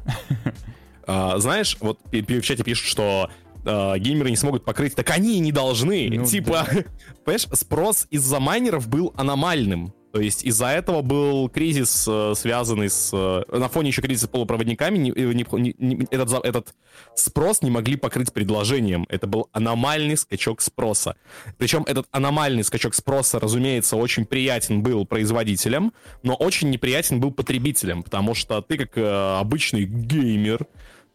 А, 1.06 1.38
знаешь, 1.40 1.78
вот 1.80 2.00
в 2.12 2.42
чате 2.42 2.64
пишут, 2.64 2.88
что 2.88 3.30
а, 3.66 3.98
геймеры 3.98 4.30
не 4.30 4.36
смогут 4.36 4.66
покрыть, 4.66 4.96
так 4.96 5.10
они 5.12 5.38
и 5.38 5.40
не 5.40 5.52
должны. 5.52 6.10
Ну 6.12 6.26
типа, 6.26 6.68
понимаешь, 7.26 7.48
спрос 7.54 8.08
из-за 8.10 8.40
майнеров 8.40 8.88
был 8.88 9.14
аномальным. 9.16 9.94
То 10.18 10.24
есть 10.24 10.44
из-за 10.44 10.70
этого 10.70 11.04
был 11.04 11.48
кризис, 11.48 12.08
э, 12.10 12.34
связанный 12.36 12.90
с... 12.90 13.12
э, 13.14 13.44
на 13.56 13.70
фоне 13.70 13.90
еще 13.90 14.02
кризиса 14.02 14.28
полупроводниками, 14.28 14.98
не- 14.98 15.12
э, 15.12 15.32
не- 15.32 15.76
не- 15.78 16.08
этот, 16.10 16.44
этот 16.44 16.74
спрос 17.14 17.62
не 17.62 17.70
могли 17.70 17.98
покрыть 17.98 18.34
предложением. 18.34 19.06
Это 19.10 19.28
был 19.28 19.48
аномальный 19.52 20.18
скачок 20.18 20.62
спроса. 20.62 21.18
Причем 21.60 21.84
этот 21.84 22.08
аномальный 22.10 22.64
скачок 22.64 22.96
спроса, 22.96 23.40
разумеется, 23.40 23.96
очень 23.96 24.26
приятен 24.26 24.82
был 24.82 25.06
производителям, 25.06 25.94
но 26.24 26.34
очень 26.34 26.72
неприятен 26.72 27.20
был 27.20 27.30
потребителям, 27.32 28.02
потому 28.02 28.34
что 28.34 28.60
ты 28.64 28.76
как 28.80 28.98
э, 28.98 29.38
обычный 29.40 29.84
геймер, 29.86 30.66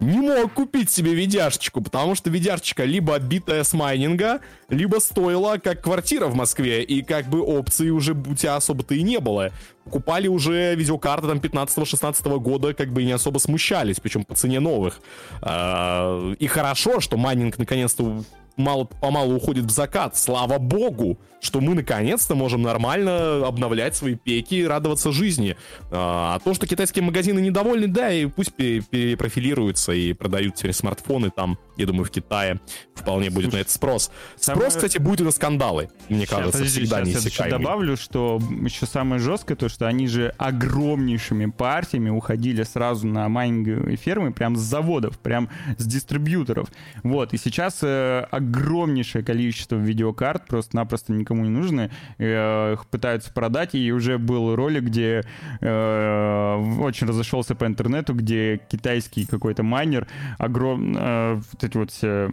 не 0.03 0.21
мог 0.21 0.53
купить 0.53 0.91
себе 0.91 1.15
видяшечку, 1.15 1.81
потому 1.81 2.15
что 2.15 2.29
видяшечка 2.29 2.85
либо 2.85 3.15
отбитая 3.15 3.63
с 3.63 3.73
майнинга, 3.73 4.41
либо 4.69 4.99
стоила 4.99 5.59
как 5.59 5.83
квартира 5.83 6.27
в 6.27 6.35
Москве, 6.35 6.83
и 6.83 7.03
как 7.03 7.27
бы 7.27 7.41
опций 7.41 7.91
уже 7.91 8.15
у 8.15 8.35
тебя 8.35 8.57
особо-то 8.57 8.95
и 8.95 9.03
не 9.03 9.21
было. 9.21 9.51
Покупали 9.85 10.29
уже 10.29 10.75
видеокарты 10.75 11.29
там 11.29 11.39
15-16 11.39 12.39
года, 12.39 12.75
как 12.75 12.93
бы 12.93 13.03
и 13.03 13.07
не 13.07 13.13
особо 13.13 13.39
смущались, 13.39 14.01
причем 14.01 14.25
по 14.25 14.35
цене 14.35 14.61
новых. 14.61 15.01
А, 15.41 16.33
и 16.35 16.47
хорошо, 16.47 17.01
что 17.01 17.17
майнинг 17.17 17.59
наконец-то 17.59 18.25
мало-помалу 18.57 19.37
уходит 19.37 19.65
в 19.65 19.71
закат. 19.71 20.17
Слава 20.17 20.59
богу, 20.59 21.19
что 21.43 21.61
мы 21.61 21.75
наконец-то 21.75 22.35
можем 22.37 22.63
нормально 22.63 23.47
обновлять 23.47 23.97
свои 23.97 24.15
пеки 24.15 24.55
и 24.55 24.65
радоваться 24.65 25.11
жизни. 25.11 25.57
А, 25.91 26.37
а 26.37 26.39
то, 26.39 26.55
что 26.55 26.67
китайские 26.69 27.03
магазины 27.03 27.41
недовольны, 27.41 27.89
да, 27.89 28.13
и 28.13 28.27
пусть 28.27 28.55
перепрофилируются 28.55 29.93
и 29.93 30.13
продают 30.13 30.55
теперь 30.55 30.73
смартфоны 30.73 31.31
там, 31.31 31.59
я 31.77 31.87
думаю, 31.87 32.05
в 32.05 32.11
Китае 32.11 32.61
вполне 32.95 33.29
будет 33.31 33.47
Слушай, 33.47 33.57
на 33.57 33.61
это 33.61 33.73
спрос. 33.73 34.11
Спрос, 34.37 34.45
самое... 34.45 34.71
кстати, 34.71 34.99
будет 34.99 35.23
и 35.23 35.25
на 35.25 35.33
скандалы, 35.33 35.91
мне 36.09 36.21
сейчас, 36.21 36.31
кажется, 36.31 36.59
подожди, 36.59 36.81
всегда 36.81 37.05
сейчас 37.05 37.47
я 37.47 37.59
добавлю, 37.59 37.97
что 37.97 38.41
еще 38.63 38.87
самое 38.87 39.21
жесткое, 39.21 39.57
то, 39.57 39.69
что 39.69 39.89
они 39.89 40.07
же 40.07 40.33
огромнейшими 40.39 41.47
партиями 41.47 42.11
уходили 42.11 42.63
сразу 42.63 43.09
на 43.09 43.29
майнинговые 43.29 43.97
фермы, 43.97 44.33
прям 44.33 44.55
с 44.55 44.61
заводов, 44.61 45.19
прям 45.19 45.51
с 45.77 45.85
дистрибьюторов. 45.85 46.69
Вот, 47.03 47.35
и 47.35 47.37
сейчас 47.37 47.81
э, 47.83 48.27
огромнейшее 48.31 49.25
количество 49.25 49.75
видеокарт 49.75 50.47
просто-напросто 50.47 51.13
никому 51.33 51.45
не 51.45 51.51
нужны, 51.51 51.91
э, 52.19 52.73
их 52.75 52.87
пытаются 52.87 53.33
продать, 53.33 53.75
и 53.75 53.93
уже 53.93 54.19
был 54.19 54.55
ролик, 54.55 54.85
где 54.85 55.23
э, 55.61 56.77
очень 56.81 57.07
разошелся 57.07 57.55
по 57.55 57.67
интернету, 57.67 58.15
где 58.15 58.61
китайский 58.69 59.27
какой-то 59.27 59.63
майнер, 59.63 60.07
огром, 60.39 60.95
э, 60.97 61.35
вот 61.35 61.65
эти 61.65 61.77
вот 61.77 61.91
все 61.91 62.31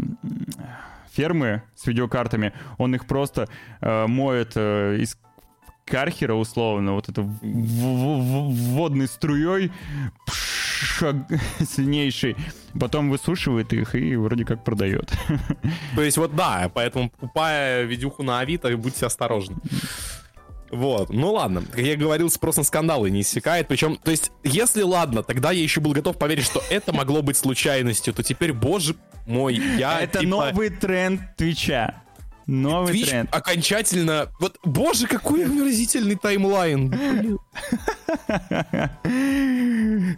фермы 1.12 1.64
с 1.76 1.88
видеокартами, 1.88 2.54
он 2.78 2.96
их 2.96 3.06
просто 3.06 3.50
моет 3.82 4.56
из 4.56 5.18
кархера 5.90 6.34
условно, 6.34 6.94
вот 6.94 7.10
это 7.10 7.22
водной 7.22 9.08
струей, 9.08 9.72
сильнейший, 11.02 12.36
потом 12.80 13.10
высушивает 13.10 13.74
их 13.74 13.96
и 13.96 14.16
вроде 14.16 14.46
как 14.46 14.64
продает. 14.64 15.12
То 15.96 16.02
есть 16.02 16.18
вот 16.18 16.36
да, 16.36 16.70
поэтому 16.74 17.10
покупая 17.10 17.84
видюху 17.84 18.24
на 18.24 18.40
Авито, 18.40 18.76
будьте 18.78 19.06
осторожны. 19.06 19.58
Вот, 20.72 21.10
ну 21.10 21.34
ладно, 21.34 21.64
как 21.64 21.80
я 21.80 21.96
говорил, 21.96 22.30
спрос 22.30 22.58
на 22.58 22.64
скандалы 22.64 23.10
не 23.10 23.22
иссякает, 23.22 23.68
причем, 23.68 23.98
то 23.98 24.12
есть, 24.12 24.32
если 24.44 24.84
ладно, 24.84 25.24
тогда 25.24 25.52
я 25.52 25.64
еще 25.64 25.82
был 25.82 25.94
готов 25.94 26.20
поверить, 26.20 26.46
что 26.46 26.62
это 26.70 26.94
могло 26.94 27.24
быть 27.24 27.38
случайностью, 27.38 28.14
то 28.14 28.22
теперь, 28.22 28.54
боже 28.54 28.96
мой, 29.26 29.56
я 29.56 30.02
Это 30.02 30.20
типа... 30.20 30.30
новый 30.30 30.70
тренд 30.70 31.36
Twitch 31.38 31.87
а. 31.87 32.04
Новый 32.50 32.94
Twitch 32.94 33.10
тренд. 33.10 33.36
окончательно... 33.36 34.30
Вот, 34.40 34.58
боже, 34.64 35.06
какой 35.08 35.46
омерзительный 35.46 36.16
timeline. 36.16 36.92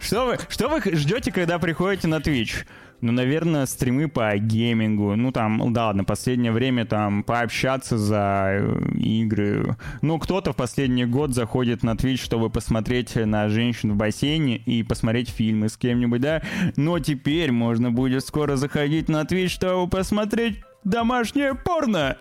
Что 0.00 0.26
вы, 0.26 0.38
что 0.48 0.68
вы 0.68 0.80
ждете, 0.96 1.30
когда 1.30 1.58
приходите 1.58 2.08
на 2.08 2.16
Twitch? 2.16 2.64
Ну, 3.02 3.12
наверное, 3.12 3.66
стримы 3.66 4.08
по 4.08 4.34
геймингу. 4.38 5.16
Ну, 5.16 5.32
там, 5.32 5.72
да 5.72 5.86
ладно, 5.86 6.04
последнее 6.04 6.52
время 6.52 6.86
там 6.86 7.24
пообщаться 7.24 7.98
за 7.98 8.46
э, 8.52 8.94
игры. 8.96 9.76
Ну, 10.02 10.20
кто-то 10.20 10.52
в 10.52 10.56
последний 10.56 11.04
год 11.04 11.34
заходит 11.34 11.82
на 11.82 11.94
Twitch, 11.94 12.18
чтобы 12.18 12.48
посмотреть 12.48 13.16
на 13.16 13.48
женщин 13.48 13.92
в 13.92 13.96
бассейне 13.96 14.56
и 14.56 14.84
посмотреть 14.84 15.30
фильмы 15.30 15.68
с 15.68 15.76
кем-нибудь, 15.76 16.20
да? 16.20 16.42
Но 16.76 17.00
теперь 17.00 17.50
можно 17.50 17.90
будет 17.90 18.24
скоро 18.24 18.54
заходить 18.56 19.08
на 19.08 19.22
Twitch, 19.22 19.48
чтобы 19.48 19.90
посмотреть 19.90 20.60
домашнее 20.84 21.54
порно. 21.54 22.16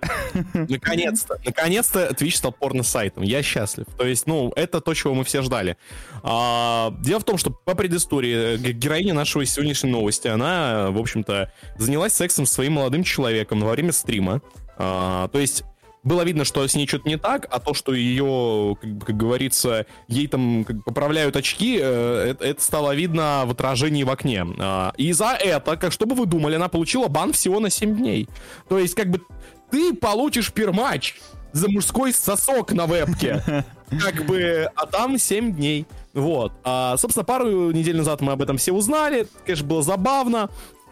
Наконец-то, 0.53 1.39
наконец-то 1.45 2.09
Twitch 2.09 2.35
стал 2.35 2.51
порно-сайтом. 2.51 3.23
Я 3.23 3.43
счастлив. 3.43 3.85
То 3.97 4.05
есть, 4.05 4.27
ну, 4.27 4.51
это 4.55 4.81
то, 4.81 4.93
чего 4.93 5.13
мы 5.13 5.23
все 5.23 5.41
ждали. 5.41 5.77
А, 6.23 6.93
дело 6.99 7.19
в 7.19 7.23
том, 7.23 7.37
что 7.37 7.51
по 7.51 7.75
предыстории 7.75 8.57
героиня 8.71 9.13
нашего 9.13 9.45
сегодняшней 9.45 9.91
новости, 9.91 10.27
она, 10.27 10.91
в 10.91 10.97
общем-то, 10.97 11.51
занялась 11.77 12.13
сексом 12.13 12.45
с 12.45 12.51
своим 12.51 12.73
молодым 12.73 13.03
человеком 13.03 13.61
во 13.61 13.71
время 13.71 13.91
стрима. 13.91 14.41
А, 14.77 15.27
то 15.29 15.39
есть 15.39 15.63
было 16.03 16.23
видно, 16.23 16.45
что 16.45 16.67
с 16.67 16.75
ней 16.75 16.87
что-то 16.87 17.07
не 17.07 17.17
так, 17.17 17.47
а 17.51 17.59
то, 17.59 17.73
что 17.73 17.93
ее, 17.93 18.75
как, 18.81 19.05
как 19.05 19.17
говорится, 19.17 19.85
ей 20.07 20.27
там 20.27 20.63
как, 20.63 20.83
поправляют 20.83 21.35
очки, 21.35 21.77
э, 21.81 22.31
это, 22.31 22.45
это 22.45 22.61
стало 22.61 22.95
видно 22.95 23.43
в 23.45 23.51
отражении 23.51 24.03
в 24.03 24.09
окне. 24.09 24.45
Э, 24.57 24.91
и 24.97 25.11
за 25.13 25.37
это, 25.39 25.77
как 25.77 25.91
что 25.91 26.05
бы 26.05 26.15
вы 26.15 26.25
думали, 26.25 26.55
она 26.55 26.69
получила 26.69 27.07
бан 27.07 27.33
всего 27.33 27.59
на 27.59 27.69
7 27.69 27.95
дней. 27.95 28.27
То 28.67 28.79
есть, 28.79 28.95
как 28.95 29.09
бы, 29.09 29.21
ты 29.69 29.93
получишь 29.93 30.51
пермач 30.51 31.19
за 31.53 31.69
мужской 31.69 32.13
сосок 32.13 32.71
на 32.71 32.85
вебке. 32.85 33.43
Как 34.01 34.25
бы, 34.25 34.69
а 34.75 34.85
там 34.85 35.17
7 35.17 35.53
дней. 35.53 35.85
Вот. 36.13 36.53
А, 36.63 36.95
собственно, 36.95 37.25
пару 37.25 37.71
недель 37.71 37.97
назад 37.97 38.21
мы 38.21 38.31
об 38.31 38.41
этом 38.41 38.57
все 38.57 38.71
узнали. 38.71 39.27
Конечно, 39.45 39.67
было 39.67 39.83
забавно. 39.83 40.49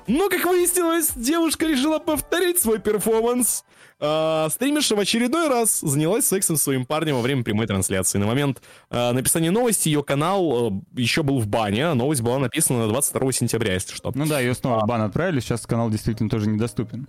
Но, 0.07 0.27
как 0.27 0.43
выяснилось, 0.43 1.11
девушка 1.15 1.65
решила 1.65 1.99
повторить 1.99 2.59
свой 2.59 2.79
перформанс. 2.79 3.63
Э, 4.01 4.47
стримерша 4.49 4.95
в 4.95 4.99
очередной 4.99 5.49
раз 5.49 5.81
занялась 5.81 6.25
сексом 6.25 6.55
с 6.55 6.63
своим 6.63 6.85
парнем 6.85 7.15
во 7.15 7.21
время 7.21 7.43
прямой 7.43 7.67
трансляции. 7.67 8.17
На 8.17 8.25
момент 8.25 8.61
э, 8.89 9.11
написания 9.11 9.51
новости 9.51 9.89
ее 9.89 10.03
канал 10.03 10.69
э, 10.69 11.01
еще 11.01 11.21
был 11.23 11.39
в 11.39 11.47
бане, 11.47 11.87
а 11.87 11.95
новость 11.95 12.21
была 12.21 12.39
написана 12.39 12.87
22 12.87 13.31
сентября, 13.33 13.73
если 13.73 13.93
что. 13.93 14.11
Ну 14.15 14.25
да, 14.25 14.39
ее 14.39 14.53
снова 14.53 14.79
в 14.79 14.87
бан 14.87 15.01
отправили, 15.01 15.41
сейчас 15.41 15.65
канал 15.65 15.89
действительно 15.89 16.29
тоже 16.29 16.47
недоступен. 16.47 17.07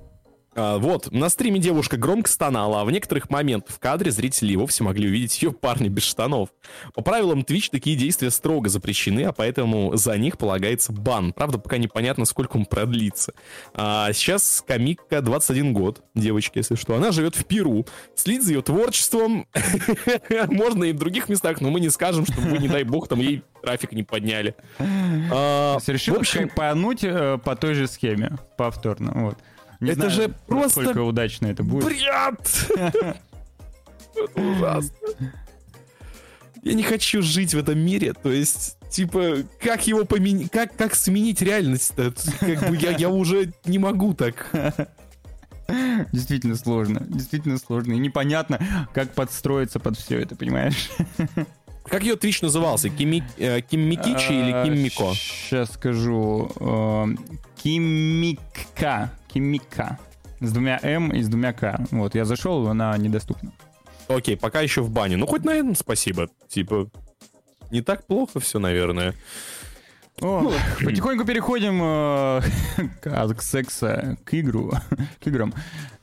А, 0.61 0.77
вот, 0.77 1.11
на 1.11 1.31
стриме 1.31 1.59
девушка 1.59 1.97
громко 1.97 2.29
стонала, 2.29 2.83
а 2.83 2.85
в 2.85 2.91
некоторых 2.91 3.31
моментах 3.31 3.75
в 3.75 3.79
кадре 3.79 4.11
зрители 4.11 4.53
и 4.53 4.57
вовсе 4.57 4.85
могли 4.85 5.09
увидеть 5.09 5.41
ее 5.41 5.53
парня 5.53 5.89
без 5.89 6.03
штанов. 6.03 6.51
По 6.95 7.01
правилам 7.01 7.41
Twitch 7.41 7.69
такие 7.71 7.97
действия 7.97 8.31
строго 8.31 8.69
запрещены, 8.69 9.25
а 9.25 9.33
поэтому 9.33 9.97
за 9.97 10.19
них 10.19 10.37
полагается 10.37 10.93
бан. 10.93 11.33
Правда, 11.33 11.57
пока 11.57 11.79
непонятно, 11.79 12.27
сколько 12.27 12.59
он 12.59 12.67
продлится. 12.67 13.33
А 13.73 14.13
сейчас 14.13 14.63
комикка 14.67 15.23
21 15.23 15.73
год, 15.73 16.03
девочка, 16.15 16.59
если 16.59 16.75
что. 16.75 16.95
Она 16.95 17.11
живет 17.11 17.37
в 17.37 17.47
Перу, 17.47 17.87
следит 18.15 18.43
за 18.43 18.53
ее 18.53 18.63
творчеством. 18.63 19.47
Можно 20.49 20.85
и 20.85 20.93
в 20.93 20.99
других 20.99 21.31
местах, 21.31 21.63
но 21.63 21.71
мы 21.71 21.81
не 21.81 21.89
скажем, 21.89 22.27
чтобы 22.27 22.49
вы, 22.49 22.59
не 22.59 22.69
дай 22.69 22.85
бог, 22.85 23.09
там 23.09 23.21
ей 23.21 23.43
трафик 23.63 23.93
не 23.93 24.03
подняли. 24.03 24.55
А, 24.79 25.79
решил 25.87 26.17
в 26.17 26.19
общем... 26.19 26.51
пануть 26.51 27.03
э, 27.03 27.39
по 27.43 27.57
той 27.57 27.75
же 27.75 27.87
схеме, 27.87 28.37
повторно. 28.57 29.13
Вот. 29.15 29.39
Не 29.81 29.91
это 29.91 30.11
знаю, 30.11 30.11
же 30.11 30.35
просто... 30.47 30.81
Насколько 30.81 31.03
удачно 31.03 31.47
это 31.47 31.63
будет. 31.63 31.85
Бред! 31.85 33.17
ужасно. 34.35 34.93
Я 36.63 36.75
не 36.75 36.83
хочу 36.83 37.23
жить 37.23 37.55
в 37.55 37.59
этом 37.59 37.79
мире, 37.79 38.13
то 38.13 38.31
есть, 38.31 38.77
типа, 38.91 39.39
как 39.63 39.87
его 39.87 40.05
поменять, 40.05 40.51
как, 40.51 40.77
как 40.77 40.95
сменить 40.95 41.41
реальность-то? 41.41 42.13
Как 42.41 42.69
бы 42.69 42.77
я, 42.77 42.91
я 42.91 43.09
уже 43.09 43.53
не 43.65 43.79
могу 43.79 44.13
так. 44.13 44.51
Действительно 46.13 46.57
сложно, 46.57 47.01
действительно 47.09 47.57
сложно. 47.59 47.93
И 47.93 47.99
непонятно, 47.99 48.89
как 48.93 49.15
подстроиться 49.15 49.79
под 49.79 49.97
все 49.97 50.19
это, 50.19 50.37
понимаешь? 50.37 50.91
Как 51.85 52.03
ее 52.03 52.17
твич 52.17 52.43
назывался? 52.43 52.89
Кими, 52.89 53.25
э, 53.37 53.61
Киммикичи 53.63 54.33
или 54.33 54.53
а, 54.53 54.65
Киммико? 54.65 55.15
Сейчас 55.15 55.73
скажу. 55.73 56.51
Э, 56.61 57.07
Киммика. 57.63 59.11
Кимика. 59.33 59.99
С 60.41 60.53
двумя 60.53 60.79
М 60.83 61.11
и 61.13 61.23
с 61.23 61.29
двумя 61.29 61.53
К. 61.53 61.81
Вот, 61.91 62.15
я 62.15 62.25
зашел, 62.25 62.69
она 62.69 62.97
недоступна. 62.97 63.53
Окей, 64.09 64.37
пока 64.37 64.61
еще 64.61 64.83
в 64.83 64.91
бане. 64.91 65.17
Ну, 65.17 65.27
хоть 65.27 65.45
на 65.45 65.51
этом 65.51 65.75
спасибо. 65.75 66.29
Типа, 66.49 66.91
не 67.71 67.83
так 67.83 68.07
плохо 68.07 68.41
все, 68.41 68.59
наверное. 68.59 69.15
О, 70.21 70.43
ну, 70.43 70.53
потихоньку 70.85 71.25
переходим 71.25 71.81
э, 71.83 72.41
от 73.05 73.43
секса 73.43 74.17
к 74.25 74.35
игру, 74.35 74.73
к 75.23 75.27
играм. 75.27 75.55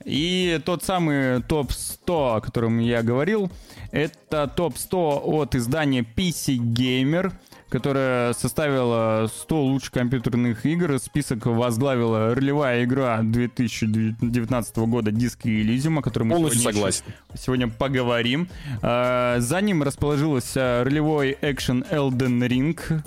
И 0.06 0.60
тот 0.66 0.84
самый 0.84 1.42
топ-100, 1.44 2.38
о 2.38 2.42
котором 2.42 2.80
я 2.80 3.04
говорил, 3.04 3.52
это 3.92 4.48
топ-100 4.48 5.22
от 5.24 5.56
издания 5.56 6.02
PC 6.02 6.58
Gamer— 6.58 7.32
которая 7.70 8.34
составила 8.34 9.28
100 9.28 9.64
лучших 9.64 9.92
компьютерных 9.92 10.66
игр. 10.66 11.00
Список 11.00 11.46
возглавила 11.46 12.34
ролевая 12.34 12.84
игра 12.84 13.20
2019 13.22 14.78
года 14.78 15.12
Disco 15.12 15.46
Elysium, 15.46 16.00
о 16.00 16.02
которой 16.02 16.24
мы 16.24 16.36
Полностью 16.36 16.62
сегодня, 16.62 16.78
согласен. 16.78 17.04
сегодня 17.36 17.68
поговорим. 17.68 18.48
А, 18.82 19.40
за 19.40 19.62
ним 19.62 19.84
расположился 19.84 20.84
ролевой 20.86 21.38
экшен 21.42 21.84
Elden 21.90 22.48
Ring. 22.48 23.02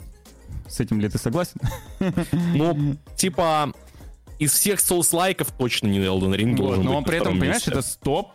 С 0.71 0.81
этим 0.81 1.01
ли 1.01 1.09
ты 1.09 1.18
согласен? 1.18 1.61
Ну, 2.55 2.97
типа, 3.16 3.73
из 4.39 4.53
всех 4.53 4.81
соус-лайков 4.81 5.51
точно 5.59 5.89
не 5.89 5.99
Elden 5.99 6.35
Ring 6.37 6.51
вот, 6.51 6.57
должен 6.57 6.85
Но 6.85 6.99
быть 6.99 7.07
при 7.09 7.18
этом, 7.18 7.33
понимаешь, 7.39 7.57
месте. 7.57 7.71
это 7.73 7.83
стоп 7.83 8.33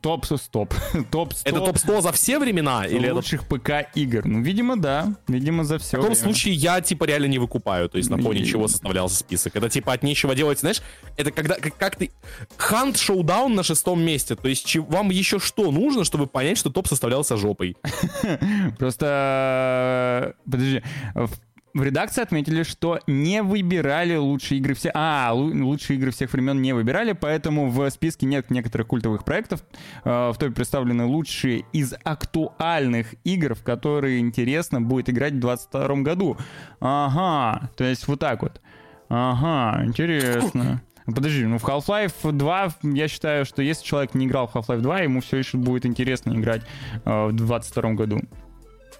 топ 0.00 0.24
стоп. 0.36 0.74
топ 1.10 1.32
100 1.32 1.48
Это 1.48 1.58
топ-100 1.60 2.02
за 2.02 2.12
все 2.12 2.38
времена? 2.38 2.86
Или 2.86 3.06
это... 3.06 3.14
лучших 3.14 3.46
ПК 3.46 3.88
игр. 3.94 4.24
Ну, 4.24 4.42
видимо, 4.42 4.76
да. 4.76 5.14
Видимо, 5.28 5.64
за 5.64 5.78
все. 5.78 5.98
В 5.98 6.00
таком 6.00 6.16
случае 6.16 6.54
я, 6.54 6.80
типа, 6.80 7.04
реально 7.04 7.26
не 7.26 7.38
выкупаю. 7.38 7.88
То 7.88 7.98
есть 7.98 8.10
на 8.10 8.18
фоне 8.18 8.44
чего 8.44 8.68
составлялся 8.68 9.16
список. 9.16 9.56
Это, 9.56 9.68
типа, 9.68 9.92
от 9.92 10.02
нечего 10.02 10.34
делать, 10.34 10.60
знаешь? 10.60 10.82
Это 11.16 11.30
когда, 11.30 11.56
как, 11.56 11.76
как 11.76 11.96
ты... 11.96 12.10
Хант 12.56 12.96
Шоудаун 12.96 13.54
на 13.54 13.62
шестом 13.62 14.02
месте. 14.02 14.36
То 14.36 14.48
есть 14.48 14.66
че- 14.66 14.82
вам 14.82 15.10
еще 15.10 15.38
что 15.38 15.70
нужно, 15.70 16.04
чтобы 16.04 16.26
понять, 16.26 16.58
что 16.58 16.70
топ 16.70 16.88
составлялся 16.88 17.36
жопой? 17.36 17.76
Просто, 18.78 20.34
э, 20.46 20.50
подожди, 20.50 20.82
в, 21.14 21.30
в 21.74 21.82
редакции 21.82 22.22
отметили, 22.22 22.62
что 22.64 22.98
не 23.06 23.42
выбирали 23.42 24.16
лучшие 24.16 24.58
игры 24.58 24.74
все. 24.74 24.90
А, 24.94 25.32
лу- 25.34 25.62
лучшие 25.62 25.96
игры 25.98 26.10
всех 26.10 26.32
времен 26.32 26.60
не 26.60 26.72
выбирали, 26.72 27.12
поэтому 27.12 27.70
в 27.70 27.88
списке 27.90 28.26
нет 28.26 28.50
некоторых 28.50 28.86
культовых 28.88 29.24
проектов. 29.24 29.64
Э, 30.04 30.30
В 30.32 30.38
топе 30.38 30.52
представлены 30.52 31.04
лучшие 31.06 31.64
из 31.72 31.94
актуальных 32.04 33.14
игр, 33.24 33.54
в 33.54 33.62
которые 33.62 34.18
интересно 34.20 34.80
будет 34.80 35.08
играть 35.10 35.32
в 35.32 35.38
2022 35.40 36.02
году. 36.02 36.36
Ага, 36.80 37.70
то 37.76 37.84
есть 37.84 38.06
вот 38.08 38.20
так 38.20 38.42
вот. 38.42 38.60
Ага, 39.08 39.84
интересно. 39.84 40.82
Подожди, 41.04 41.44
ну 41.44 41.58
в 41.58 41.64
Half-Life 41.64 42.30
2 42.32 42.68
я 42.84 43.08
считаю, 43.08 43.44
что 43.44 43.60
если 43.60 43.84
человек 43.84 44.14
не 44.14 44.26
играл 44.26 44.46
в 44.46 44.54
Half-Life 44.54 44.80
2, 44.80 45.00
ему 45.00 45.20
все 45.20 45.38
еще 45.38 45.58
будет 45.58 45.84
интересно 45.84 46.32
играть 46.32 46.62
э, 47.04 47.26
в 47.26 47.32
2022 47.32 47.92
году. 47.94 48.20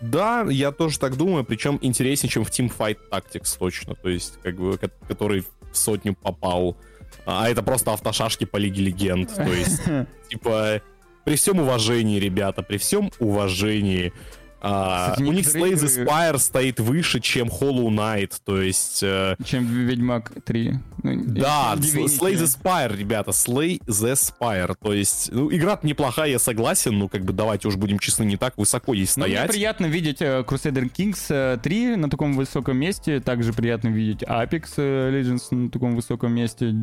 Да, 0.03 0.45
я 0.51 0.73
тоже 0.73 0.99
так 0.99 1.17
думаю, 1.17 1.45
причем 1.45 1.79
интереснее, 1.81 2.31
чем 2.31 2.45
в 2.45 2.51
Teamfight 2.51 2.99
Tactics 3.11 3.57
точно, 3.59 3.95
то 3.95 4.09
есть, 4.09 4.39
как 4.43 4.57
бы, 4.57 4.77
ко- 4.77 4.91
который 5.09 5.45
в 5.73 5.77
сотню 5.77 6.15
попал. 6.15 6.77
А 7.25 7.49
это 7.49 7.63
просто 7.63 7.93
автошашки 7.93 8.45
по 8.45 8.57
Лиге 8.57 8.83
Легенд, 8.83 9.35
то 9.35 9.43
есть, 9.53 9.83
типа, 10.29 10.83
при 11.25 11.37
всем 11.37 11.61
уважении, 11.61 12.19
ребята, 12.19 12.63
при 12.63 12.79
всем 12.79 13.13
уважении, 13.21 14.13
а, 14.63 15.15
у 15.19 15.33
них 15.33 15.45
Slay 15.47 15.73
the 15.73 16.07
Spire 16.07 16.39
стоит 16.39 16.79
выше, 16.81 17.21
чем 17.21 17.49
Hollow 17.49 17.89
Knight, 17.89 18.35
то 18.45 18.61
есть... 18.63 19.03
э, 19.03 19.35
Чем 19.45 19.67
Ведьмак 19.67 20.33
3. 20.45 20.75
Ну, 21.03 21.23
Да. 21.27 21.75
Slay 21.77 22.35
the 22.35 22.45
Spire, 22.47 22.97
ребята, 22.97 23.33
Slay 23.33 23.81
the 23.87 24.13
Spire. 24.15 24.75
То 24.81 24.93
есть, 24.93 25.31
ну, 25.33 25.53
игра 25.53 25.79
неплохая, 25.83 26.31
я 26.31 26.39
согласен, 26.39 26.97
ну, 26.99 27.09
как 27.09 27.25
бы, 27.25 27.33
давайте 27.33 27.67
уж 27.69 27.77
будем 27.77 27.99
честны, 27.99 28.25
не 28.25 28.37
так 28.37 28.57
высоко 28.57 28.95
ей 28.95 29.09
Ну, 29.17 29.23
мне 29.25 29.33
стоять. 29.35 29.51
приятно 29.51 29.87
видеть 29.87 30.23
э, 30.23 30.45
Crusader 30.47 30.91
Kings 30.93 31.27
э, 31.29 31.59
3 31.61 31.97
на 31.97 32.09
таком 32.09 32.35
высоком 32.35 32.77
месте. 32.77 33.19
Также 33.21 33.53
приятно 33.53 33.89
видеть 33.89 34.23
Apex 34.23 34.75
э, 34.77 35.11
Legends 35.13 35.53
на 35.55 35.71
таком 35.71 35.97
высоком 35.97 36.33
месте. 36.35 36.75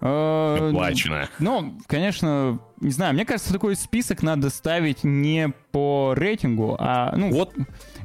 Э, 0.00 0.68
Оплачено. 0.70 1.28
Ну, 1.38 1.78
конечно, 1.86 2.58
не 2.80 2.90
знаю, 2.90 3.14
мне 3.14 3.26
кажется, 3.26 3.52
такой 3.52 3.76
список 3.76 4.22
надо 4.22 4.48
ставить 4.50 5.04
не 5.04 5.52
по 5.72 6.14
рейтингу, 6.16 6.76
а, 6.78 7.14
ну, 7.16 7.30
Вот 7.30 7.52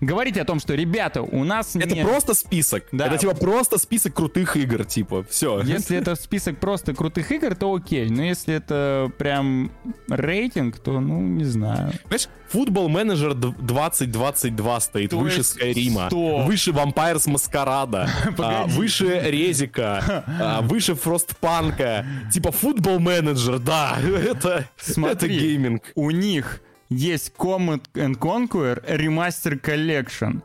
говорить 0.05 0.37
о 0.37 0.45
том, 0.45 0.59
что, 0.59 0.75
ребята, 0.75 1.21
у 1.21 1.43
нас 1.43 1.75
Это 1.75 1.95
нет... 1.95 2.07
просто 2.07 2.33
список. 2.33 2.85
Да. 2.91 3.07
Это 3.07 3.17
типа 3.17 3.35
просто 3.35 3.77
список 3.77 4.13
крутых 4.13 4.55
игр, 4.55 4.85
типа. 4.85 5.25
Все. 5.29 5.61
Если 5.61 5.97
это 5.97 6.15
список 6.15 6.59
просто 6.59 6.93
крутых 6.93 7.31
игр, 7.31 7.55
то 7.55 7.73
окей. 7.73 8.09
Но 8.09 8.23
если 8.23 8.55
это 8.55 9.11
прям 9.17 9.71
рейтинг, 10.07 10.79
то, 10.79 10.99
ну, 10.99 11.21
не 11.21 11.45
знаю. 11.45 11.91
Понимаешь, 12.03 12.29
футбол 12.47 12.89
менеджер 12.89 13.33
2022 13.33 14.79
стоит 14.79 15.09
То 15.09 15.17
выше 15.17 15.43
Скайрима, 15.43 16.09
выше 16.09 16.71
Vampires 16.71 17.29
Маскарада, 17.29 18.09
выше 18.67 19.21
Резика, 19.25 20.23
а, 20.39 20.61
выше 20.61 20.95
Фростпанка. 20.95 22.05
Типа 22.31 22.51
футбол 22.51 22.99
менеджер, 22.99 23.59
да, 23.59 23.97
это, 24.03 24.67
это 24.97 25.27
гейминг. 25.27 25.91
У 25.95 26.11
них 26.11 26.61
есть 26.89 27.33
Command 27.37 27.83
and 27.93 28.17
Conquer 28.17 28.83
Remaster 28.85 29.59
Collection. 29.59 30.41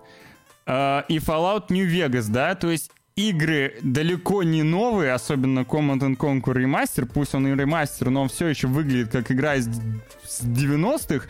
Э, 0.66 1.02
и 1.08 1.18
Fallout 1.18 1.66
New 1.70 1.86
Vegas, 1.86 2.30
да, 2.30 2.54
то 2.54 2.70
есть 2.70 2.90
игры 3.16 3.74
далеко 3.82 4.42
не 4.42 4.62
новые, 4.62 5.12
особенно 5.12 5.60
Command 5.60 6.00
and 6.00 6.16
Conquer 6.16 6.54
Remaster, 6.54 7.06
пусть 7.06 7.34
он 7.34 7.46
и 7.46 7.54
ремастер, 7.54 8.10
но 8.10 8.22
он 8.22 8.28
все 8.28 8.46
еще 8.48 8.66
выглядит 8.66 9.10
как 9.10 9.30
игра 9.30 9.56
из 9.56 9.66
с 9.66 10.42
90-х, 10.42 11.26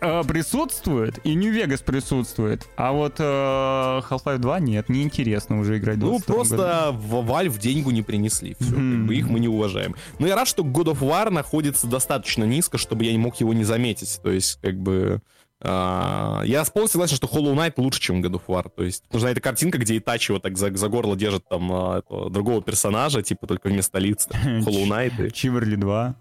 э, 0.00 0.22
присутствует, 0.26 1.18
и 1.24 1.34
New 1.34 1.52
Vegas 1.54 1.82
присутствует, 1.84 2.66
а 2.76 2.92
вот 2.92 3.16
э, 3.18 3.22
Half-Life 3.22 4.38
2 4.38 4.60
нет, 4.60 4.88
неинтересно 4.88 5.58
уже 5.60 5.78
играть 5.78 5.98
Ну, 5.98 6.18
22 6.18 6.34
году. 6.36 6.44
просто 6.56 6.90
в 6.92 7.14
Valve 7.30 7.58
деньгу 7.58 7.90
не 7.90 8.02
принесли. 8.02 8.56
Все, 8.60 8.74
Мгм. 8.76 9.10
их 9.12 9.28
мы 9.28 9.40
не 9.40 9.48
уважаем. 9.48 9.94
Но 10.18 10.26
я 10.26 10.34
рад, 10.36 10.48
что 10.48 10.62
God 10.62 10.86
of 10.94 11.00
War 11.00 11.30
находится 11.30 11.86
достаточно 11.86 12.44
низко, 12.44 12.78
чтобы 12.78 13.04
я 13.04 13.12
не 13.12 13.18
мог 13.18 13.36
его 13.40 13.52
не 13.52 13.64
заметить. 13.64 14.20
То 14.22 14.30
есть, 14.30 14.58
как 14.62 14.76
бы... 14.78 15.20
а, 15.64 16.42
я 16.44 16.64
полностью 16.64 16.98
согласен, 17.00 17.16
что 17.16 17.26
Hollow 17.26 17.54
Knight 17.54 17.74
лучше, 17.76 18.00
чем 18.00 18.22
God 18.22 18.32
of 18.34 18.42
War. 18.48 18.70
То 18.74 18.82
есть, 18.82 19.04
нужна 19.12 19.30
эта 19.30 19.40
картинка, 19.40 19.78
где 19.78 19.96
Итачи 19.98 20.32
вот 20.32 20.42
так 20.42 20.56
за, 20.58 20.74
за 20.76 20.88
горло 20.88 21.16
держит 21.16 21.48
там 21.48 21.70
а, 21.72 21.98
этого 21.98 22.30
другого 22.30 22.62
персонажа, 22.62 23.22
типа 23.22 23.46
только 23.46 23.68
вместо 23.68 23.98
лиц. 23.98 24.26
там, 24.26 24.40
Hollow 24.60 24.86
Knight. 24.88 25.26
и- 25.28 25.30
Чиверли 25.32 25.76
2. 25.76 26.14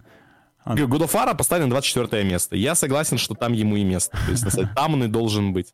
А. 0.64 0.76
War 0.76 1.36
поставлен 1.36 1.70
на 1.70 1.72
24 1.72 2.24
место. 2.24 2.56
Я 2.56 2.76
согласен, 2.76 3.18
что 3.18 3.34
там 3.34 3.54
ему 3.54 3.76
и 3.76 3.84
место. 3.84 4.18
То 4.26 4.32
есть, 4.32 4.46
там 4.76 4.94
он 4.94 5.04
и 5.04 5.08
должен 5.08 5.54
быть. 5.54 5.74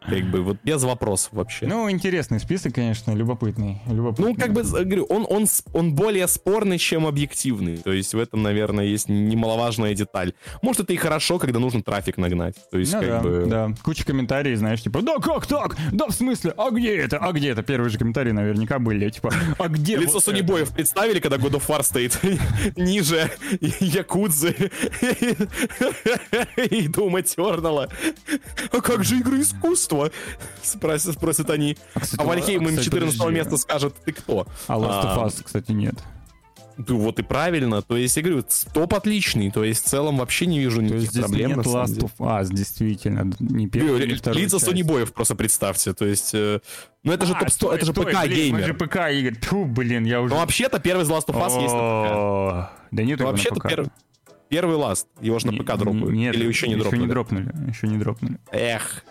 Как 0.00 0.24
бы, 0.24 0.40
вот 0.42 0.56
без 0.64 0.82
вопросов 0.82 1.30
вообще. 1.32 1.66
Ну, 1.66 1.90
интересный 1.90 2.40
список, 2.40 2.74
конечно, 2.74 3.12
любопытный. 3.12 3.82
любопытный. 3.86 4.32
Ну, 4.32 4.34
как 4.34 4.52
бы, 4.52 4.62
говорю, 4.62 5.04
он, 5.04 5.26
он, 5.28 5.46
он 5.74 5.94
более 5.94 6.26
спорный, 6.26 6.78
чем 6.78 7.06
объективный. 7.06 7.76
То 7.76 7.92
есть 7.92 8.14
в 8.14 8.18
этом, 8.18 8.42
наверное, 8.42 8.86
есть 8.86 9.08
немаловажная 9.08 9.94
деталь. 9.94 10.32
Может, 10.62 10.82
это 10.82 10.92
и 10.94 10.96
хорошо, 10.96 11.38
когда 11.38 11.58
нужно 11.58 11.82
трафик 11.82 12.16
нагнать. 12.16 12.56
То 12.70 12.78
есть, 12.78 12.94
Ну 12.94 13.00
как 13.00 13.08
да, 13.08 13.20
бы... 13.20 13.46
да. 13.46 13.74
Куча 13.82 14.04
комментариев, 14.06 14.58
знаешь, 14.58 14.82
типа, 14.82 15.02
да 15.02 15.16
как 15.18 15.46
так? 15.46 15.76
Да 15.92 16.06
в 16.06 16.12
смысле? 16.12 16.54
А 16.56 16.70
где 16.70 16.96
это? 16.96 17.18
А 17.18 17.32
где 17.32 17.50
это? 17.50 17.62
Первые 17.62 17.90
же 17.90 17.98
комментарии 17.98 18.32
наверняка 18.32 18.78
были, 18.78 19.10
типа, 19.10 19.32
а 19.58 19.68
где 19.68 19.96
Лицо 19.96 20.14
вот 20.14 20.24
Сони 20.24 20.40
это? 20.40 20.52
Боев 20.52 20.70
представили, 20.70 21.20
когда 21.20 21.36
God 21.36 21.60
of 21.60 21.66
War 21.68 21.82
стоит 21.82 22.18
ниже 22.76 23.30
Якудзы 23.60 24.54
и 26.70 26.88
Дума 26.88 27.22
Тернала. 27.22 27.88
А 28.72 28.80
как 28.80 29.04
же 29.04 29.18
игры 29.18 29.40
искусства? 29.40 29.89
Спросят, 30.62 31.14
спросят 31.14 31.50
они. 31.50 31.76
кстати, 31.98 32.20
А 32.20 32.24
Вальхейм 32.24 32.62
им 32.62 32.68
кстати, 32.68 32.84
14 32.86 33.18
подожди. 33.18 33.38
места 33.38 33.56
скажет, 33.56 33.94
ты 34.04 34.12
кто? 34.12 34.46
А 34.66 34.74
Last 34.76 35.04
of 35.04 35.22
А, 35.22 35.26
Us, 35.26 35.42
кстати, 35.44 35.72
нет. 35.72 35.94
Да 36.78 36.94
вот 36.94 37.18
и 37.18 37.22
правильно. 37.22 37.82
То 37.82 37.94
есть, 37.98 38.16
я 38.16 38.22
говорю, 38.22 38.42
топ 38.72 38.94
отличный. 38.94 39.50
То 39.50 39.64
есть, 39.64 39.84
в 39.84 39.88
целом 39.88 40.16
вообще 40.16 40.46
не 40.46 40.60
вижу 40.60 40.76
То 40.76 40.82
никаких 40.84 41.00
есть 41.02 41.12
здесь 41.12 41.24
проблем. 41.26 41.48
нет 41.50 41.58
Last 41.66 41.98
of 41.98 42.12
Us, 42.18 42.48
действительно. 42.50 43.30
Не 43.38 43.68
первый, 43.68 44.06
не 44.06 44.14
второй 44.14 44.40
Лица 44.40 44.56
часть. 44.56 44.64
Сони 44.64 44.82
Боев 44.82 45.12
просто 45.12 45.34
представьте. 45.34 45.92
То 45.92 46.06
есть, 46.06 46.30
э, 46.32 46.60
ну 47.04 47.12
это 47.12 47.26
же 47.26 47.34
А, 47.34 47.40
топ 47.40 47.50
100, 47.50 47.54
стой, 47.66 47.76
это 47.76 47.84
же 47.86 47.92
блин, 47.92 48.52
мы 48.54 48.62
же. 48.62 48.72
ПК 48.72 48.96
игр. 49.10 49.36
Тьфу, 49.36 49.66
блин, 49.66 50.04
я 50.06 50.22
уже... 50.22 50.32
Ну 50.32 50.40
вообще-то 50.40 50.78
первый 50.78 51.02
из 51.02 51.10
Last 51.10 51.26
of 51.26 51.36
Us 51.36 51.60
есть 51.60 51.74
на 51.74 52.64
ПК. 52.70 52.88
Да 52.92 53.02
нет 53.02 53.20
Ну, 53.20 53.26
Вообще-то 53.26 53.56
ПК. 53.56 53.66
пер- 53.70 53.90
первый 54.48 54.76
Last. 54.78 55.04
Его 55.20 55.38
же 55.38 55.48
на 55.48 55.52
ПК 55.52 55.76
дропают. 55.76 56.12
Нет, 56.12 56.34
Или 56.34 56.46
еще 56.48 56.66
не 56.66 56.74
Еще 56.74 56.82
дропнули. 56.84 57.02
не 57.02 57.08
дропнули, 57.08 57.54
еще 57.68 57.88
не 57.88 57.98
дропнули. 57.98 58.38
Эх. 58.52 59.04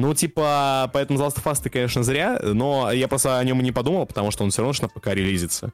Ну, 0.00 0.14
типа, 0.14 0.90
поэтому 0.94 1.18
The 1.18 1.26
Last 1.26 1.36
of 1.36 1.44
Us 1.44 1.62
ты, 1.62 1.68
конечно, 1.68 2.02
зря, 2.02 2.40
но 2.42 2.90
я 2.90 3.06
просто 3.06 3.38
о 3.38 3.44
нем 3.44 3.60
и 3.60 3.62
не 3.62 3.70
подумал, 3.70 4.06
потому 4.06 4.30
что 4.30 4.44
он 4.44 4.50
все 4.50 4.62
равно 4.62 4.74
на 4.80 4.88
ПК 4.88 5.08
релизится. 5.08 5.72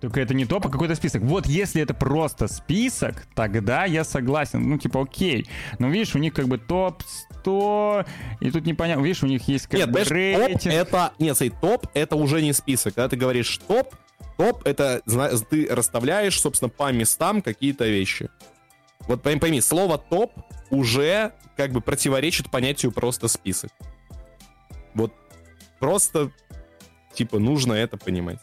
Только 0.00 0.22
это 0.22 0.32
не 0.32 0.46
топ, 0.46 0.66
а 0.66 0.70
какой-то 0.70 0.94
список. 0.94 1.22
Вот 1.22 1.44
если 1.46 1.82
это 1.82 1.92
просто 1.92 2.48
список, 2.48 3.26
тогда 3.34 3.84
я 3.84 4.02
согласен. 4.02 4.66
Ну, 4.66 4.78
типа, 4.78 5.02
окей. 5.02 5.46
Но 5.78 5.88
видишь, 5.88 6.14
у 6.14 6.18
них 6.18 6.32
как 6.32 6.48
бы 6.48 6.56
топ 6.56 7.02
100, 7.40 8.06
и 8.40 8.50
тут 8.50 8.64
непонятно. 8.64 9.02
Видишь, 9.02 9.22
у 9.22 9.26
них 9.26 9.46
есть 9.46 9.66
как 9.66 9.78
Нет, 9.78 9.90
бы 9.90 10.00
топ 10.00 10.10
рейтинг. 10.10 10.74
это... 10.74 11.12
Нет, 11.18 11.36
смотри, 11.36 11.54
топ 11.60 11.86
это 11.92 12.16
уже 12.16 12.40
не 12.40 12.54
список. 12.54 12.94
Когда 12.94 13.10
ты 13.10 13.16
говоришь 13.16 13.60
топ, 13.68 13.94
топ 14.38 14.66
это 14.66 15.02
ты 15.50 15.66
расставляешь, 15.70 16.40
собственно, 16.40 16.70
по 16.70 16.90
местам 16.92 17.42
какие-то 17.42 17.86
вещи. 17.86 18.30
Вот 19.06 19.22
пойми, 19.22 19.60
слово 19.60 19.98
топ 19.98 20.32
уже 20.70 21.32
как 21.56 21.72
бы 21.72 21.80
противоречит 21.80 22.50
понятию 22.50 22.92
просто 22.92 23.28
список. 23.28 23.70
Вот 24.94 25.12
просто, 25.78 26.30
типа, 27.14 27.38
нужно 27.38 27.72
это 27.74 27.96
понимать. 27.96 28.38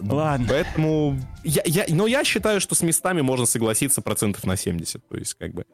Ладно. 0.00 0.46
Поэтому... 0.48 1.18
Я, 1.44 1.62
я, 1.64 1.84
но 1.88 2.06
я 2.06 2.24
считаю, 2.24 2.60
что 2.60 2.74
с 2.74 2.82
местами 2.82 3.20
можно 3.20 3.46
согласиться 3.46 4.02
процентов 4.02 4.44
на 4.44 4.56
70. 4.56 5.06
То 5.06 5.16
есть, 5.16 5.34
как 5.34 5.52
бы... 5.54 5.64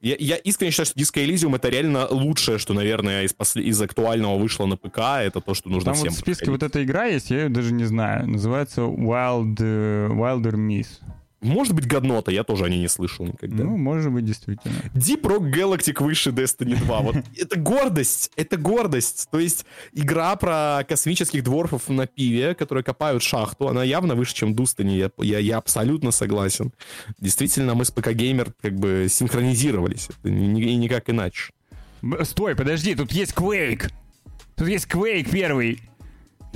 Я, 0.00 0.14
я 0.18 0.36
искренне 0.36 0.70
считаю, 0.70 0.86
что 0.86 0.98
Disco 0.98 1.24
Elysium 1.24 1.56
это 1.56 1.68
реально 1.68 2.06
лучшее, 2.08 2.58
что, 2.58 2.72
наверное, 2.72 3.24
из, 3.24 3.32
после- 3.32 3.64
из 3.64 3.80
актуального 3.82 4.38
вышло 4.38 4.66
на 4.66 4.76
ПК. 4.76 4.98
Это 5.20 5.40
то, 5.40 5.54
что 5.54 5.68
нужно 5.68 5.86
Там 5.92 5.94
всем 5.94 6.08
вот 6.10 6.16
в 6.16 6.20
списке 6.20 6.44
проходить. 6.46 6.62
вот 6.62 6.70
эта 6.70 6.84
игра 6.84 7.06
есть, 7.06 7.30
я 7.30 7.42
ее 7.44 7.48
даже 7.48 7.72
не 7.72 7.84
знаю. 7.84 8.28
Называется 8.28 8.82
Wild, 8.82 9.56
э, 9.58 10.08
Wilder 10.08 10.54
Miss. 10.54 10.86
Может 11.40 11.72
быть, 11.74 11.86
годнота, 11.86 12.32
я 12.32 12.42
тоже 12.42 12.64
о 12.64 12.68
ней 12.68 12.80
не 12.80 12.88
слышал 12.88 13.24
никогда. 13.24 13.62
Ну, 13.62 13.76
может 13.76 14.12
быть, 14.12 14.24
действительно. 14.24 14.74
Deep 14.94 15.22
Rock 15.22 15.52
Galactic 15.52 16.02
выше 16.02 16.30
Destiny 16.30 16.76
2. 16.76 17.00
Вот 17.00 17.16
это 17.36 17.58
гордость, 17.58 18.32
это 18.34 18.56
гордость. 18.56 19.28
То 19.30 19.38
есть 19.38 19.64
игра 19.92 20.34
про 20.36 20.84
космических 20.88 21.44
дворфов 21.44 21.88
на 21.88 22.08
пиве, 22.08 22.54
которые 22.54 22.82
копают 22.82 23.22
шахту, 23.22 23.68
она 23.68 23.84
явно 23.84 24.16
выше, 24.16 24.34
чем 24.34 24.52
Destiny. 24.52 24.96
Я, 24.96 25.10
я, 25.24 25.38
я 25.38 25.58
абсолютно 25.58 26.10
согласен. 26.10 26.72
Действительно, 27.20 27.74
мы 27.74 27.84
с 27.84 27.92
ПК 27.92 28.10
Геймер 28.12 28.52
как 28.60 28.74
бы 28.74 29.06
синхронизировались. 29.08 30.08
Это 30.08 30.30
ни, 30.30 30.46
ни, 30.46 30.72
никак 30.72 31.08
иначе. 31.08 31.52
Стой, 32.22 32.56
подожди, 32.56 32.96
тут 32.96 33.12
есть 33.12 33.32
Quake. 33.32 33.90
Тут 34.56 34.68
есть 34.68 34.86
Quake 34.86 35.30
первый. 35.30 35.80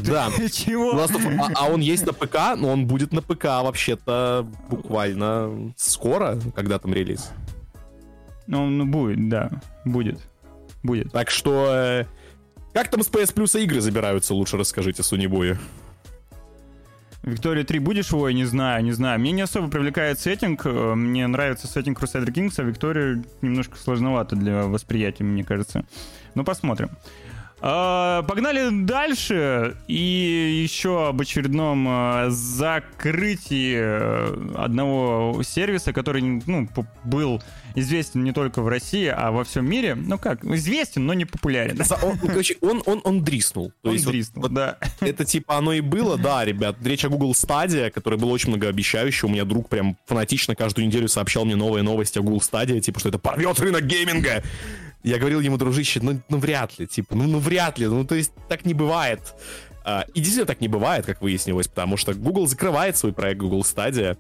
Да. 0.07 0.31
Чего? 0.53 0.99
А, 0.99 1.51
а 1.55 1.69
он 1.69 1.81
есть 1.81 2.07
на 2.07 2.13
ПК, 2.13 2.57
но 2.57 2.69
он 2.69 2.87
будет 2.87 3.13
на 3.13 3.23
ПК 3.23 3.45
вообще-то 3.45 4.47
буквально 4.69 5.73
скоро, 5.77 6.39
когда 6.55 6.79
там 6.79 6.93
релиз. 6.93 7.31
Ну, 8.47 8.69
ну 8.69 8.87
будет, 8.87 9.29
да, 9.29 9.51
будет. 9.85 10.21
Будет. 10.83 11.13
Так 11.13 11.31
что... 11.31 11.67
Э, 11.71 12.05
как 12.73 12.89
там 12.89 13.03
с 13.03 13.09
PS 13.09 13.35
Plus 13.35 13.61
игры 13.63 13.81
забираются, 13.81 14.35
лучше 14.35 14.57
расскажите, 14.57 15.03
Сунибои. 15.03 15.59
Виктория 17.23 17.63
3 17.63 17.79
будешь? 17.79 18.13
Я 18.13 18.33
не 18.33 18.45
знаю, 18.45 18.83
не 18.83 18.93
знаю. 18.93 19.21
Мне 19.21 19.31
не 19.31 19.43
особо 19.43 19.69
привлекает 19.69 20.19
сеттинг. 20.19 20.67
Э, 20.67 20.95
мне 20.95 21.27
нравится 21.29 21.69
сеттинг 21.69 22.03
Crusader 22.03 22.33
Kings, 22.33 22.55
а 22.59 22.63
Виктория 22.63 23.23
немножко 23.43 23.79
сложновато 23.79 24.35
для 24.35 24.65
восприятия, 24.65 25.23
мне 25.23 25.45
кажется. 25.45 25.85
Ну, 26.35 26.45
посмотрим. 26.45 26.91
А, 27.65 28.23
погнали 28.25 28.85
дальше. 28.85 29.77
И 29.87 30.63
еще 30.65 31.09
об 31.09 31.21
очередном 31.21 31.87
а, 31.89 32.27
закрытии 32.29 33.77
э, 33.79 34.55
одного 34.57 35.41
сервиса, 35.45 35.93
который 35.93 36.43
ну, 36.45 36.69
был 37.05 37.41
известен 37.77 38.25
не 38.25 38.33
только 38.33 38.63
в 38.63 38.69
России, 38.69 39.07
а 39.07 39.31
во 39.31 39.45
всем 39.45 39.71
мире. 39.71 39.95
Ну 39.95 40.19
как, 40.19 40.45
известен, 40.45 41.07
но 41.07 41.15
не 41.15 41.25
популярен. 41.25 41.81
Он, 42.03 42.19
короче, 42.19 42.57
он, 42.61 42.83
он, 42.85 43.01
он 43.05 43.23
дриснул. 43.23 43.73
То 43.83 43.91
он 43.91 43.93
есть 43.95 44.07
дриснул, 44.07 44.43
вот, 44.43 44.53
да. 44.53 44.79
Это 45.01 45.25
типа 45.25 45.57
оно 45.57 45.73
и 45.73 45.81
было, 45.81 46.19
да, 46.19 46.45
ребят. 46.45 46.77
Речь 46.83 47.05
о 47.05 47.11
Google 47.11 47.33
Stadia, 47.33 47.91
который 47.91 48.19
был 48.19 48.33
очень 48.33 48.49
многообещающий. 48.49 49.29
У 49.29 49.31
меня 49.31 49.45
друг 49.45 49.69
прям 49.69 49.97
фанатично 50.07 50.57
каждую 50.57 50.87
неделю 50.87 51.07
сообщал 51.07 51.45
мне 51.45 51.55
новые 51.55 51.85
новости 51.85 52.19
о 52.19 52.23
Google 52.23 52.41
Stadia, 52.41 52.81
типа, 52.81 52.99
что 52.99 53.11
это 53.11 53.19
порвет 53.21 53.61
рынок 53.61 53.87
гейминга. 53.87 54.43
Я 55.03 55.19
говорил 55.19 55.41
ему, 55.41 55.57
дружище, 55.57 56.01
ну, 56.03 56.21
ну 56.29 56.39
вряд 56.39 56.79
ли, 56.79 56.87
типа, 56.87 57.15
ну, 57.15 57.25
ну 57.25 57.39
вряд 57.39 57.79
ли, 57.79 57.87
ну 57.87 58.05
то 58.05 58.15
есть 58.15 58.33
так 58.49 58.65
не 58.65 58.75
бывает. 58.75 59.35
Uh, 59.85 60.07
и 60.13 60.21
действительно 60.21 60.47
так 60.47 60.61
не 60.61 60.69
бывает, 60.69 61.05
как 61.07 61.21
выяснилось, 61.23 61.67
потому 61.67 61.97
что 61.97 62.15
Google 62.15 62.47
закрывает 62.47 62.97
свой 62.97 63.13
проект 63.13 63.41
Google 63.41 63.63
Stadia. 63.63 64.17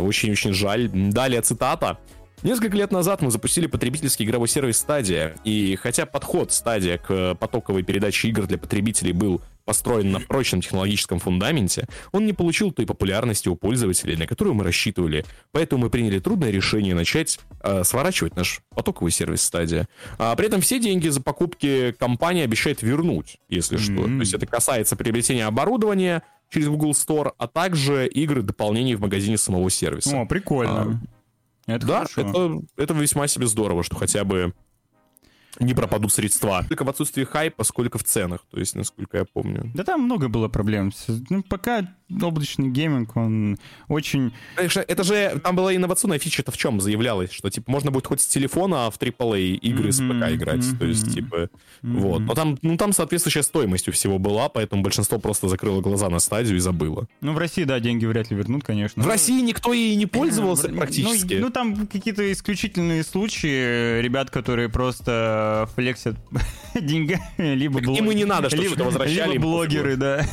Очень-очень 0.00 0.52
uh, 0.52 0.54
жаль. 0.54 0.88
Далее 0.88 1.42
цитата. 1.42 1.98
Несколько 2.42 2.76
лет 2.76 2.90
назад 2.90 3.22
мы 3.22 3.30
запустили 3.30 3.66
потребительский 3.66 4.24
игровой 4.24 4.48
сервис 4.48 4.84
Stadia, 4.84 5.38
и 5.44 5.76
хотя 5.76 6.06
подход 6.06 6.50
Stadia 6.50 6.98
к 6.98 7.36
потоковой 7.36 7.84
передаче 7.84 8.28
игр 8.28 8.46
для 8.46 8.58
потребителей 8.58 9.12
был 9.12 9.42
построен 9.64 10.10
на 10.12 10.20
прочном 10.20 10.60
технологическом 10.60 11.18
фундаменте, 11.18 11.86
он 12.12 12.26
не 12.26 12.32
получил 12.32 12.72
той 12.72 12.86
популярности 12.86 13.48
у 13.48 13.56
пользователей, 13.56 14.16
на 14.16 14.26
которую 14.26 14.54
мы 14.54 14.64
рассчитывали. 14.64 15.24
Поэтому 15.52 15.82
мы 15.82 15.90
приняли 15.90 16.18
трудное 16.18 16.50
решение 16.50 16.94
начать 16.94 17.40
э, 17.62 17.84
сворачивать 17.84 18.36
наш 18.36 18.60
потоковый 18.74 19.12
сервис 19.12 19.50
Stadia. 19.50 19.86
А 20.18 20.34
при 20.36 20.46
этом 20.46 20.60
все 20.60 20.78
деньги 20.78 21.08
за 21.08 21.20
покупки 21.22 21.94
компания 21.98 22.44
обещает 22.44 22.82
вернуть, 22.82 23.38
если 23.48 23.78
mm-hmm. 23.78 23.94
что. 23.94 24.04
То 24.04 24.20
есть 24.20 24.34
это 24.34 24.46
касается 24.46 24.96
приобретения 24.96 25.46
оборудования 25.46 26.22
через 26.50 26.68
Google 26.68 26.92
Store, 26.92 27.32
а 27.38 27.48
также 27.48 28.06
игры 28.06 28.42
дополнений 28.42 28.94
в 28.94 29.00
магазине 29.00 29.38
самого 29.38 29.70
сервиса. 29.70 30.20
О, 30.20 30.26
прикольно. 30.26 31.00
А, 31.66 31.72
это 31.72 31.86
да, 31.86 32.06
это, 32.16 32.60
это 32.76 32.94
весьма 32.94 33.26
себе 33.28 33.46
здорово, 33.46 33.82
что 33.82 33.96
хотя 33.96 34.24
бы 34.24 34.52
не 35.60 35.74
пропадут 35.74 36.12
средства. 36.12 36.64
Только 36.68 36.84
в 36.84 36.88
отсутствии 36.88 37.24
хайпа, 37.24 37.64
сколько 37.64 37.98
в 37.98 38.04
ценах, 38.04 38.40
то 38.50 38.58
есть, 38.58 38.74
насколько 38.74 39.18
я 39.18 39.24
помню. 39.24 39.70
Да 39.74 39.84
там 39.84 40.02
много 40.02 40.28
было 40.28 40.48
проблем. 40.48 40.92
Ну, 41.28 41.42
пока 41.42 41.94
облачный 42.20 42.68
гейминг, 42.68 43.16
он 43.16 43.58
очень... 43.88 44.32
Это 44.56 45.04
же, 45.04 45.40
там 45.42 45.56
была 45.56 45.74
инновационная 45.74 46.18
фича-то 46.18 46.50
в 46.50 46.56
чем 46.56 46.80
заявлялось, 46.80 47.32
что, 47.32 47.50
типа, 47.50 47.70
можно 47.70 47.90
будет 47.90 48.06
хоть 48.06 48.20
с 48.20 48.26
телефона 48.26 48.90
в 48.90 48.98
AAA 48.98 49.56
игры 49.56 49.88
mm-hmm, 49.88 49.92
с 49.92 49.96
ПК 49.98 50.34
играть, 50.34 50.60
mm-hmm, 50.60 50.78
то 50.78 50.84
есть, 50.84 51.14
типа, 51.14 51.36
mm-hmm. 51.36 51.48
вот. 51.82 52.20
Но 52.20 52.34
там, 52.34 52.58
ну, 52.62 52.76
там 52.76 52.92
соответствующая 52.92 53.42
стоимость 53.42 53.88
у 53.88 53.92
всего 53.92 54.18
была, 54.18 54.48
поэтому 54.48 54.82
большинство 54.82 55.18
просто 55.18 55.48
закрыло 55.48 55.80
глаза 55.80 56.08
на 56.08 56.18
стадию 56.18 56.56
и 56.56 56.60
забыло. 56.60 57.06
Ну, 57.20 57.32
в 57.32 57.38
России, 57.38 57.64
да, 57.64 57.80
деньги 57.80 58.06
вряд 58.06 58.30
ли 58.30 58.36
вернут, 58.36 58.64
конечно. 58.64 59.02
В 59.02 59.06
России 59.06 59.40
никто 59.40 59.72
и 59.72 59.94
не 59.94 60.06
пользовался 60.06 60.68
практически. 60.68 61.34
Ну, 61.34 61.46
ну, 61.46 61.50
там 61.50 61.86
какие-то 61.86 62.30
исключительные 62.32 63.04
случаи, 63.04 64.00
ребят, 64.00 64.30
которые 64.30 64.68
просто 64.68 65.68
флексят 65.74 66.16
деньгами, 66.80 67.54
либо... 67.54 67.80
Им 67.80 68.10
и 68.10 68.14
не 68.14 68.24
надо, 68.24 68.48
чтобы 68.48 68.66
что-то 68.66 68.84
возвращали. 68.84 69.32
Либо 69.32 69.42
блогеры, 69.42 69.96
да 69.96 70.26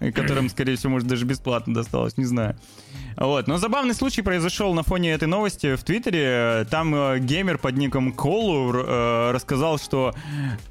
которым, 0.00 0.48
скорее 0.48 0.76
всего, 0.76 0.92
может, 0.92 1.08
даже 1.08 1.24
бесплатно 1.26 1.74
досталось, 1.74 2.16
не 2.16 2.24
знаю. 2.24 2.56
Вот. 3.16 3.46
Но 3.46 3.58
забавный 3.58 3.94
случай 3.94 4.22
произошел 4.22 4.72
на 4.72 4.82
фоне 4.82 5.12
этой 5.12 5.28
новости 5.28 5.76
в 5.76 5.84
Твиттере. 5.84 6.66
Там 6.70 6.94
э, 6.94 7.18
геймер 7.18 7.58
под 7.58 7.76
ником 7.76 8.12
Колу 8.12 8.72
э, 8.72 9.30
рассказал, 9.32 9.78
что 9.78 10.14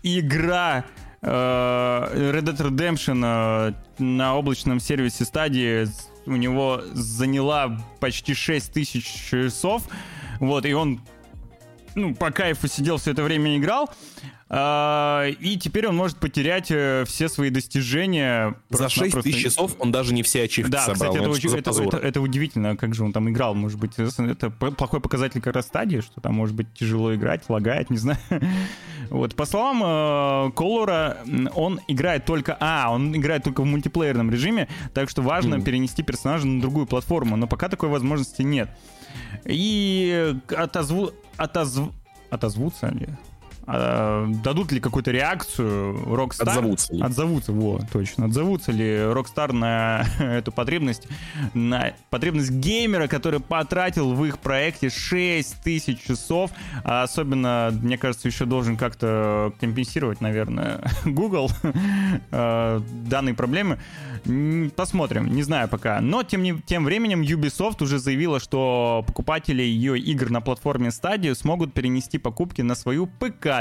игра 0.01 0.85
э, 1.21 1.27
Red 1.27 2.41
Dead 2.41 2.57
Redemption 2.57 3.21
э, 3.23 4.01
на 4.01 4.35
облачном 4.35 4.79
сервисе 4.79 5.25
стадии 5.25 5.87
у 6.25 6.35
него 6.35 6.81
заняла 6.93 7.77
почти 7.99 8.33
6 8.33 8.73
тысяч 8.73 9.05
часов. 9.29 9.83
Вот, 10.39 10.65
и 10.65 10.73
он 10.73 11.01
ну, 11.99 12.15
по 12.15 12.31
кайфу 12.31 12.67
сидел 12.67 12.97
все 12.97 13.11
это 13.11 13.23
время 13.23 13.57
играл. 13.57 13.89
А, 14.51 15.27
и 15.27 15.57
теперь 15.57 15.87
он 15.87 15.95
может 15.95 16.17
потерять 16.17 16.71
э, 16.71 17.03
все 17.05 17.29
свои 17.29 17.51
достижения. 17.51 18.55
За 18.71 18.89
6 18.89 19.11
просто... 19.11 19.29
тысяч 19.29 19.43
часов 19.43 19.75
он 19.77 19.91
даже 19.91 20.11
не 20.11 20.23
все 20.23 20.43
ачивки 20.43 20.71
да, 20.71 20.85
собрал. 20.85 21.13
Да, 21.13 21.19
кстати, 21.29 21.55
это, 21.55 21.69
это, 21.69 21.83
это, 21.83 21.97
это 21.97 22.21
удивительно, 22.21 22.75
как 22.75 22.95
же 22.95 23.03
он 23.03 23.13
там 23.13 23.29
играл. 23.29 23.53
Может 23.53 23.79
быть, 23.79 23.91
это 23.99 24.49
плохой 24.49 25.01
показатель 25.01 25.39
как 25.39 25.53
раз 25.53 25.67
стадии, 25.67 25.99
что 25.99 26.19
там 26.19 26.33
может 26.33 26.55
быть 26.55 26.73
тяжело 26.73 27.13
играть, 27.13 27.47
лагает, 27.47 27.89
не 27.91 27.97
знаю. 27.97 28.17
Вот, 29.11 29.35
по 29.35 29.45
словам 29.45 29.83
э, 29.83 30.51
Колора, 30.53 31.17
он 31.53 31.79
играет 31.87 32.25
только... 32.25 32.57
А, 32.59 32.91
он 32.91 33.15
играет 33.15 33.43
только 33.43 33.61
в 33.61 33.65
мультиплеерном 33.65 34.31
режиме, 34.31 34.67
так 34.95 35.11
что 35.11 35.21
важно 35.21 35.55
mm. 35.55 35.63
перенести 35.63 36.01
персонажа 36.01 36.47
на 36.47 36.59
другую 36.59 36.87
платформу, 36.87 37.35
но 37.35 37.45
пока 37.45 37.69
такой 37.69 37.89
возможности 37.89 38.41
нет. 38.41 38.69
И 39.45 40.35
отозву... 40.57 41.11
Отозв... 41.37 41.93
Отозвутся 42.31 42.87
ли? 42.87 43.07
А, 43.71 44.25
дадут 44.43 44.71
ли 44.71 44.79
какую-то 44.79 45.11
реакцию 45.11 45.93
Rockstar? 46.07 46.49
Отзовутся 46.49 46.93
ли? 46.93 47.01
Отзовутся, 47.03 47.53
во, 47.53 47.79
точно. 47.91 48.25
Отзовутся 48.25 48.71
ли 48.71 48.95
Rockstar 48.95 49.53
на 49.53 50.05
эту 50.19 50.51
потребность, 50.51 51.07
на 51.53 51.93
потребность 52.09 52.49
геймера, 52.49 53.07
который 53.07 53.39
потратил 53.39 54.13
в 54.15 54.25
их 54.25 54.39
проекте 54.39 54.89
6 54.89 55.61
тысяч 55.61 56.01
часов, 56.01 56.49
а 56.83 57.03
особенно, 57.03 57.69
мне 57.79 57.99
кажется, 57.99 58.27
еще 58.27 58.45
должен 58.45 58.75
как-то 58.75 59.53
компенсировать, 59.59 60.19
наверное, 60.19 60.81
Google 61.05 61.51
э, 62.31 62.81
данные 63.05 63.35
проблемы. 63.35 63.77
Посмотрим, 64.75 65.27
не 65.27 65.43
знаю 65.43 65.69
пока. 65.69 66.01
Но 66.01 66.23
тем, 66.23 66.41
не, 66.41 66.59
тем 66.59 66.85
временем 66.85 67.21
Ubisoft 67.21 67.83
уже 67.83 67.99
заявила, 67.99 68.39
что 68.39 69.03
покупатели 69.05 69.61
ее 69.61 69.99
игр 69.99 70.31
на 70.31 70.41
платформе 70.41 70.89
Stadia 70.89 71.35
смогут 71.35 71.73
перенести 71.73 72.17
покупки 72.17 72.61
на 72.61 72.73
свою 72.73 73.05
ПК-версию. 73.05 73.58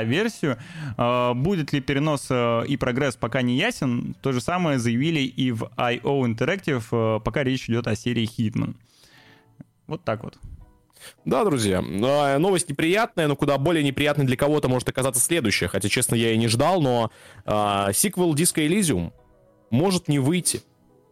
А, 0.97 1.35
будет 1.35 1.73
ли 1.73 1.81
перенос 1.81 2.27
э, 2.31 2.65
и 2.67 2.77
прогресс, 2.77 3.17
пока 3.17 3.43
не 3.43 3.57
ясен. 3.57 4.15
То 4.21 4.33
же 4.33 4.41
самое 4.41 4.79
заявили 4.79 5.21
и 5.21 5.51
в 5.53 5.65
IO 5.77 6.23
Interactive, 6.25 6.85
э, 6.91 7.21
пока 7.21 7.45
речь 7.45 7.69
идет 7.69 7.87
о 7.87 7.97
серии 7.97 8.29
Hitman. 8.29 8.75
Вот 9.87 10.05
так 10.05 10.25
вот. 10.25 10.39
Да, 11.25 11.45
друзья, 11.45 11.83
а, 11.83 12.39
новость 12.39 12.69
неприятная, 12.69 13.29
но 13.29 13.37
куда 13.37 13.57
более 13.59 13.85
неприятной 13.85 14.25
для 14.25 14.37
кого-то 14.37 14.69
может 14.69 14.89
оказаться 14.89 15.21
следующая. 15.21 15.69
Хотя, 15.69 15.89
честно, 15.89 16.15
я 16.15 16.33
и 16.33 16.37
не 16.37 16.49
ждал, 16.49 16.81
но 16.83 17.11
э, 17.45 17.93
сиквел 17.95 18.35
Disco 18.35 18.67
Elysium 18.67 19.13
может 19.71 20.09
не 20.09 20.19
выйти. 20.19 20.63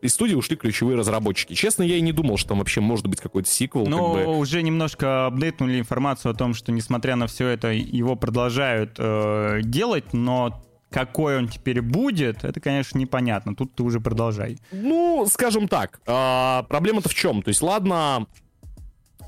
Из 0.03 0.12
студии 0.12 0.34
ушли 0.34 0.57
ключевые 0.57 0.97
разработчики. 0.99 1.55
Честно, 1.55 1.82
я 1.82 1.97
и 1.97 2.01
не 2.01 2.12
думал, 2.12 2.36
что 2.36 2.51
там 2.51 2.59
вообще 2.59 2.80
может 2.80 3.07
быть 3.07 3.20
какой-то 3.20 3.49
сиквел. 3.49 3.86
Но 3.86 4.14
как 4.14 4.26
бы... 4.26 4.36
уже 4.36 4.62
немножко 4.62 5.26
апдейтнули 5.26 5.78
информацию 5.78 6.32
о 6.32 6.34
том, 6.34 6.55
что, 6.55 6.70
несмотря 6.70 7.16
на 7.16 7.26
все 7.26 7.49
это, 7.49 7.68
его 7.68 8.14
продолжают 8.14 8.97
э, 8.99 9.61
делать, 9.62 10.12
но 10.12 10.62
какой 10.90 11.38
он 11.38 11.49
теперь 11.49 11.82
будет, 11.82 12.44
это, 12.44 12.61
конечно, 12.61 12.99
непонятно. 12.99 13.57
Тут 13.57 13.74
ты 13.74 13.82
уже 13.82 14.01
продолжай. 14.01 14.59
Ну, 14.70 15.26
скажем 15.30 15.66
так, 15.66 16.01
э, 16.07 16.62
проблема-то 16.68 17.09
в 17.09 17.14
чем? 17.14 17.42
То 17.42 17.49
есть, 17.49 17.62
ладно, 17.62 18.26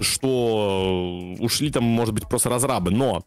что 0.01 1.35
ушли 1.39 1.71
там, 1.71 1.85
может 1.85 2.15
быть, 2.15 2.29
просто 2.29 2.51
разрабы, 2.51 2.91
но 2.91 3.25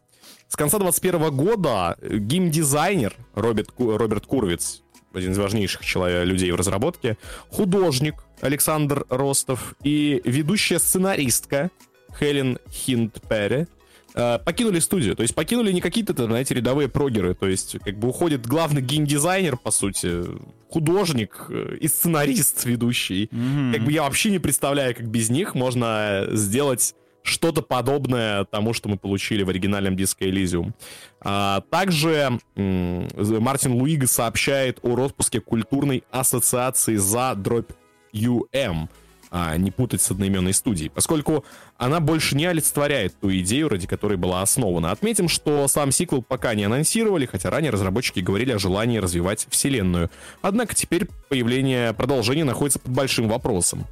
с 0.48 0.56
конца 0.56 0.78
21 0.78 1.34
года 1.34 1.96
геймдизайнер 2.02 3.14
Роберт, 3.34 3.70
Роберт 3.78 4.26
Курвиц 4.26 4.82
один 5.14 5.32
из 5.32 5.38
важнейших 5.38 5.84
человек, 5.84 6.26
людей 6.26 6.50
в 6.50 6.56
разработке, 6.56 7.16
художник 7.50 8.14
Александр 8.40 9.04
Ростов 9.08 9.74
и 9.82 10.20
ведущая 10.24 10.78
сценаристка 10.78 11.70
Хелен 12.18 12.58
Хиндпере 12.70 13.68
э, 14.14 14.38
покинули 14.44 14.80
студию. 14.80 15.16
То 15.16 15.22
есть 15.22 15.34
покинули 15.34 15.72
не 15.72 15.80
какие-то, 15.80 16.12
знаете, 16.24 16.54
рядовые 16.54 16.88
прогеры. 16.88 17.34
То 17.34 17.46
есть 17.46 17.76
как 17.84 17.98
бы 17.98 18.08
уходит 18.08 18.46
главный 18.46 18.82
геймдизайнер, 18.82 19.56
по 19.56 19.70
сути, 19.70 20.24
художник 20.68 21.46
э, 21.48 21.76
и 21.80 21.88
сценарист 21.88 22.64
ведущий. 22.64 23.26
Mm-hmm. 23.26 23.72
Как 23.72 23.84
бы 23.84 23.92
я 23.92 24.02
вообще 24.02 24.30
не 24.30 24.38
представляю, 24.38 24.94
как 24.94 25.06
без 25.06 25.30
них 25.30 25.54
можно 25.54 26.26
сделать 26.32 26.94
что-то 27.22 27.62
подобное 27.62 28.44
тому, 28.44 28.72
что 28.74 28.88
мы 28.88 28.98
получили 28.98 29.42
в 29.42 29.48
оригинальном 29.48 29.96
диске 29.96 30.30
Elysium. 30.30 30.72
А, 31.20 31.62
также 31.70 32.38
Мартин 32.56 33.72
Луига 33.72 34.06
сообщает 34.06 34.78
о 34.82 34.96
распуске 34.96 35.40
культурной 35.40 36.04
ассоциации 36.10 36.96
за 36.96 37.34
дробь 37.34 37.70
UM 38.12 38.88
а 39.34 39.56
не 39.56 39.70
путать 39.70 40.02
с 40.02 40.10
одноименной 40.10 40.52
студией, 40.52 40.90
поскольку 40.90 41.46
она 41.82 41.98
больше 41.98 42.36
не 42.36 42.46
олицетворяет 42.46 43.18
ту 43.20 43.32
идею, 43.38 43.68
ради 43.68 43.88
которой 43.88 44.16
была 44.16 44.42
основана. 44.42 44.92
Отметим, 44.92 45.28
что 45.28 45.66
сам 45.66 45.90
сиквел 45.90 46.22
пока 46.22 46.54
не 46.54 46.62
анонсировали, 46.62 47.26
хотя 47.26 47.50
ранее 47.50 47.72
разработчики 47.72 48.20
говорили 48.20 48.52
о 48.52 48.58
желании 48.60 48.98
развивать 48.98 49.48
вселенную. 49.50 50.08
Однако 50.42 50.76
теперь 50.76 51.08
появление 51.28 51.92
продолжения 51.92 52.44
находится 52.44 52.78
под 52.78 52.92
большим 52.92 53.28
вопросом. 53.28 53.86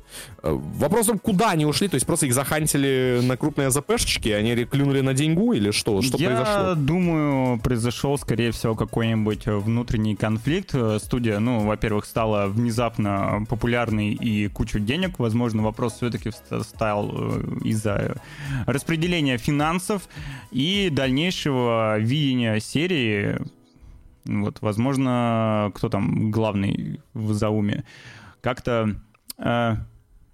Э, 0.44 0.52
вопросом, 0.52 1.18
куда 1.18 1.50
они 1.50 1.66
ушли, 1.66 1.88
то 1.88 1.96
есть 1.96 2.06
просто 2.06 2.26
их 2.26 2.34
захантили 2.34 3.20
на 3.24 3.36
крупные 3.36 3.72
ЗПшечки, 3.72 4.28
они 4.28 4.54
клюнули 4.66 5.00
на 5.00 5.12
деньгу 5.12 5.52
или 5.52 5.72
что? 5.72 6.00
Что 6.00 6.16
Я 6.16 6.28
произошло? 6.28 6.68
Я 6.68 6.74
думаю, 6.76 7.58
произошел, 7.58 8.16
скорее 8.18 8.52
всего, 8.52 8.76
какой-нибудь 8.76 9.46
внутренний 9.46 10.14
конфликт. 10.14 10.76
Студия, 10.98 11.40
ну, 11.40 11.66
во-первых, 11.66 12.04
стала 12.04 12.46
внезапно 12.46 13.44
популярной 13.48 14.12
и 14.12 14.46
кучу 14.46 14.78
денег, 14.78 15.18
возможно, 15.18 15.62
вопрос 15.62 15.94
все-таки 15.94 16.30
стал 16.62 17.10
э, 17.12 17.42
из-за 17.80 18.20
распределения 18.66 19.38
финансов 19.38 20.08
и 20.50 20.90
дальнейшего 20.90 21.98
видения 21.98 22.60
серии. 22.60 23.38
Вот, 24.26 24.58
возможно, 24.60 25.72
кто 25.74 25.88
там 25.88 26.30
главный 26.30 27.00
в 27.14 27.32
Зауме, 27.32 27.84
как-то 28.42 28.96
э, 29.38 29.76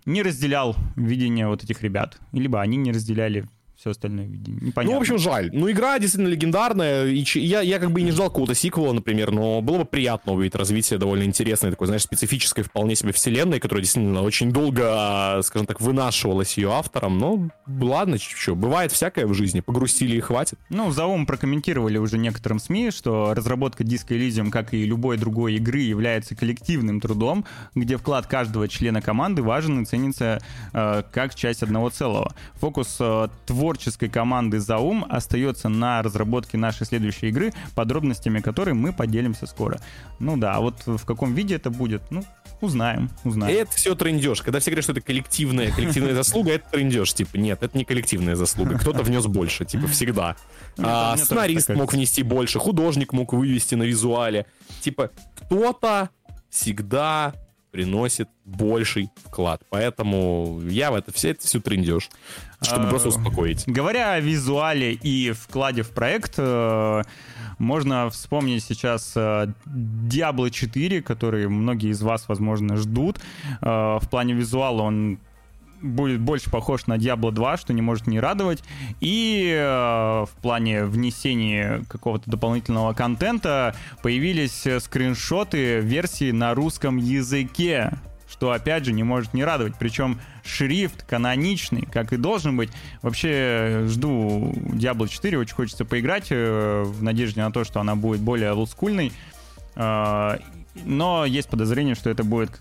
не 0.04 0.22
разделял 0.22 0.76
видение 0.96 1.46
вот 1.46 1.62
этих 1.62 1.82
ребят, 1.82 2.18
либо 2.32 2.60
они 2.60 2.76
не 2.76 2.90
разделяли 2.92 3.46
все 3.86 3.92
остальное 3.92 4.26
непонятно. 4.26 4.82
Ну, 4.82 4.92
в 4.94 5.00
общем, 5.00 5.18
жаль. 5.18 5.50
Ну, 5.52 5.70
игра 5.70 5.98
действительно 6.00 6.28
легендарная. 6.28 7.06
И 7.06 7.24
я, 7.38 7.60
я 7.60 7.78
как 7.78 7.92
бы 7.92 8.00
и 8.00 8.02
не 8.02 8.10
ждал 8.10 8.28
какого-то 8.28 8.54
сиквела, 8.54 8.92
например, 8.92 9.30
но 9.30 9.60
было 9.60 9.78
бы 9.78 9.84
приятно 9.84 10.32
увидеть 10.32 10.56
развитие 10.56 10.98
довольно 10.98 11.22
интересной, 11.22 11.70
такой, 11.70 11.86
знаешь, 11.86 12.02
специфической 12.02 12.62
вполне 12.62 12.96
себе 12.96 13.12
вселенной, 13.12 13.60
которая 13.60 13.82
действительно 13.82 14.22
очень 14.22 14.50
долго, 14.50 15.40
скажем 15.44 15.66
так, 15.66 15.80
вынашивалась 15.80 16.56
ее 16.58 16.72
автором. 16.72 17.18
Но 17.18 17.48
ладно, 17.80 18.18
что, 18.18 18.56
бывает 18.56 18.90
всякое 18.90 19.26
в 19.26 19.34
жизни. 19.34 19.60
Погрустили 19.60 20.16
и 20.16 20.20
хватит. 20.20 20.58
Ну, 20.68 20.90
Заум 20.90 21.24
прокомментировали 21.24 21.98
уже 21.98 22.18
некоторым 22.18 22.58
СМИ, 22.58 22.90
что 22.90 23.34
разработка 23.34 23.84
диска 23.84 24.14
Elysium, 24.14 24.50
как 24.50 24.74
и 24.74 24.84
любой 24.84 25.16
другой 25.16 25.54
игры, 25.54 25.78
является 25.78 26.34
коллективным 26.34 27.00
трудом, 27.00 27.44
где 27.76 27.96
вклад 27.98 28.26
каждого 28.26 28.66
члена 28.66 29.00
команды 29.00 29.42
важен 29.42 29.82
и 29.82 29.84
ценится 29.84 30.40
э, 30.72 31.02
как 31.12 31.36
часть 31.36 31.62
одного 31.62 31.90
целого. 31.90 32.34
Фокус 32.54 32.96
э, 32.98 33.28
творческой 33.76 34.08
команды 34.08 34.58
Заум 34.58 35.04
остается 35.08 35.68
на 35.68 36.02
разработке 36.02 36.56
нашей 36.56 36.86
следующей 36.86 37.28
игры, 37.28 37.52
подробностями 37.74 38.40
которой 38.40 38.74
мы 38.74 38.92
поделимся 38.92 39.46
скоро. 39.46 39.78
Ну 40.18 40.36
да, 40.38 40.54
а 40.54 40.60
вот 40.60 40.86
в 40.86 41.04
каком 41.04 41.34
виде 41.34 41.56
это 41.56 41.68
будет, 41.70 42.02
ну, 42.10 42.24
узнаем, 42.62 43.10
узнаем. 43.24 43.54
Это 43.54 43.70
все 43.72 43.94
трендеж. 43.94 44.40
Когда 44.40 44.60
все 44.60 44.70
говорят, 44.70 44.84
что 44.84 44.92
это 44.92 45.02
коллективная, 45.02 45.70
коллективная 45.70 46.14
заслуга, 46.22 46.52
это 46.52 46.70
трендеж. 46.70 47.12
Типа, 47.12 47.36
нет, 47.36 47.62
это 47.62 47.76
не 47.76 47.84
коллективная 47.84 48.34
заслуга. 48.34 48.78
Кто-то 48.78 49.02
внес 49.02 49.26
больше, 49.26 49.66
типа, 49.66 49.86
всегда. 49.88 50.36
А, 50.78 51.16
сценарист 51.18 51.68
мог 51.70 51.92
внести 51.92 52.22
больше, 52.22 52.58
художник 52.58 53.12
мог 53.12 53.34
вывести 53.34 53.74
на 53.74 53.82
визуале. 53.82 54.46
Типа, 54.80 55.10
кто-то 55.36 56.08
всегда 56.48 57.34
приносит 57.76 58.30
больший 58.46 59.10
вклад. 59.22 59.60
Поэтому 59.68 60.62
я 60.66 60.90
в 60.90 60.94
это 60.94 61.12
все 61.12 61.32
это 61.32 61.46
все 61.46 61.60
трендеж, 61.60 62.08
чтобы 62.62 62.86
а, 62.86 62.88
просто 62.88 63.08
успокоить. 63.10 63.64
Говоря 63.66 64.12
о 64.12 64.20
визуале 64.20 64.94
и 64.94 65.32
вкладе 65.32 65.82
в 65.82 65.90
проект, 65.90 66.36
э, 66.38 67.02
можно 67.58 68.08
вспомнить 68.08 68.64
сейчас 68.64 69.12
э, 69.14 69.48
Diablo 69.66 70.48
4, 70.48 71.02
который 71.02 71.48
многие 71.48 71.90
из 71.90 72.00
вас, 72.00 72.28
возможно, 72.28 72.78
ждут. 72.78 73.18
Э, 73.60 73.98
в 74.00 74.08
плане 74.08 74.32
визуала 74.32 74.80
он 74.80 75.18
будет 75.82 76.20
больше 76.20 76.50
похож 76.50 76.86
на 76.86 76.94
Diablo 76.94 77.30
2, 77.30 77.56
что 77.56 77.72
не 77.72 77.82
может 77.82 78.06
не 78.06 78.20
радовать. 78.20 78.62
И 79.00 79.52
э, 79.56 80.24
в 80.24 80.30
плане 80.42 80.84
внесения 80.84 81.84
какого-то 81.88 82.30
дополнительного 82.30 82.92
контента 82.92 83.74
появились 84.02 84.66
скриншоты 84.80 85.80
версии 85.80 86.30
на 86.30 86.54
русском 86.54 86.96
языке 86.96 87.92
что 88.28 88.50
опять 88.50 88.84
же 88.84 88.92
не 88.92 89.02
может 89.02 89.34
не 89.34 89.44
радовать. 89.44 89.74
Причем 89.78 90.20
шрифт 90.44 91.04
каноничный, 91.04 91.82
как 91.82 92.12
и 92.12 92.16
должен 92.16 92.56
быть. 92.56 92.70
Вообще 93.02 93.84
жду 93.86 94.52
Diablo 94.52 95.08
4, 95.08 95.38
очень 95.38 95.54
хочется 95.54 95.84
поиграть 95.84 96.26
э, 96.30 96.82
в 96.84 97.02
надежде 97.02 97.40
на 97.40 97.52
то, 97.52 97.64
что 97.64 97.80
она 97.80 97.94
будет 97.94 98.20
более 98.20 98.52
олдскульной. 98.52 99.12
Э, 99.76 100.38
но 100.84 101.24
есть 101.24 101.48
подозрение, 101.48 101.94
что 101.94 102.10
это 102.10 102.24
будет 102.24 102.60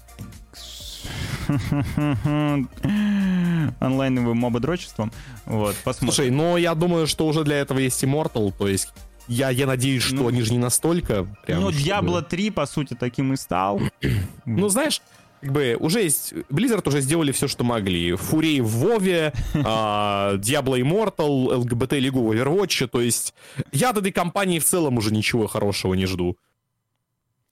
онлайновым 3.80 4.38
мободрочеством. 4.38 5.12
Вот, 5.46 5.76
посмотрим. 5.84 6.14
Слушай, 6.14 6.32
но 6.32 6.58
я 6.58 6.76
думаю, 6.76 7.08
что 7.08 7.28
уже 7.28 7.44
для 7.44 7.58
этого 7.58 7.80
есть 7.80 8.04
Immortal, 8.04 8.54
то 8.58 8.68
есть 8.68 8.90
я, 9.28 9.50
я 9.50 9.66
надеюсь, 9.66 10.04
что 10.04 10.16
ну, 10.16 10.28
они 10.28 10.42
же 10.42 10.52
не 10.52 10.60
настолько... 10.60 11.26
Прям, 11.46 11.62
ну, 11.62 11.72
чтобы... 11.72 11.90
Diablo 11.90 12.22
3, 12.22 12.50
по 12.52 12.66
сути, 12.66 12.94
таким 12.94 13.34
и 13.34 13.38
стал. 13.38 13.82
ну, 14.46 14.70
знаешь, 14.70 15.02
как 15.42 15.52
бы 15.52 15.78
уже 15.80 16.02
есть... 16.02 16.34
Blizzard 16.50 16.88
уже 16.88 17.02
сделали 17.02 17.32
все, 17.32 17.48
что 17.48 17.64
могли. 17.64 18.16
Фурей 18.16 18.62
в 18.62 18.68
Вове, 18.68 19.34
а, 19.54 20.36
Diablo 20.36 20.80
Immortal, 20.80 21.64
LGBT 21.64 22.00
Лигу 22.00 22.34
Overwatch. 22.34 22.88
То 22.88 23.02
есть 23.02 23.34
я 23.72 23.90
от 23.90 23.98
этой 23.98 24.12
компании 24.12 24.60
в 24.60 24.66
целом 24.66 24.98
уже 24.98 25.12
ничего 25.12 25.48
хорошего 25.48 25.94
не 25.94 26.06
жду. 26.06 26.38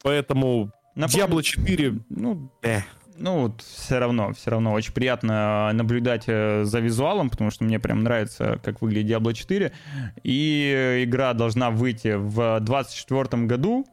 Поэтому 0.04 0.72
Напомню, 0.96 1.26
Diablo 1.26 1.44
4... 1.44 2.00
Ну, 2.10 2.52
э. 2.62 2.82
Ну 3.18 3.42
вот 3.42 3.62
все 3.62 4.00
равно, 4.00 4.34
все 4.34 4.52
равно 4.52 4.74
очень 4.74 4.94
приятно 4.94 5.72
наблюдать 5.74 6.24
э, 6.28 6.64
за 6.64 6.80
визуалом, 6.80 7.30
потому 7.30 7.52
что 7.52 7.64
мне 7.64 7.80
прям 7.80 8.04
нравится, 8.04 8.60
как 8.64 8.82
выглядит 8.82 9.12
Diablo 9.12 9.34
4. 9.34 9.72
И 10.24 11.04
игра 11.04 11.34
должна 11.34 11.72
выйти 11.72 12.16
в 12.16 12.60
2024 12.60 13.44
году, 13.46 13.86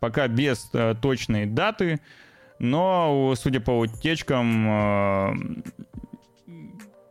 пока 0.00 0.28
без 0.28 0.68
э, 0.72 0.94
точной 1.00 1.46
даты. 1.46 2.00
Но, 2.58 3.34
судя 3.36 3.60
по 3.60 3.78
утечкам, 3.78 4.68
э, 4.68 5.34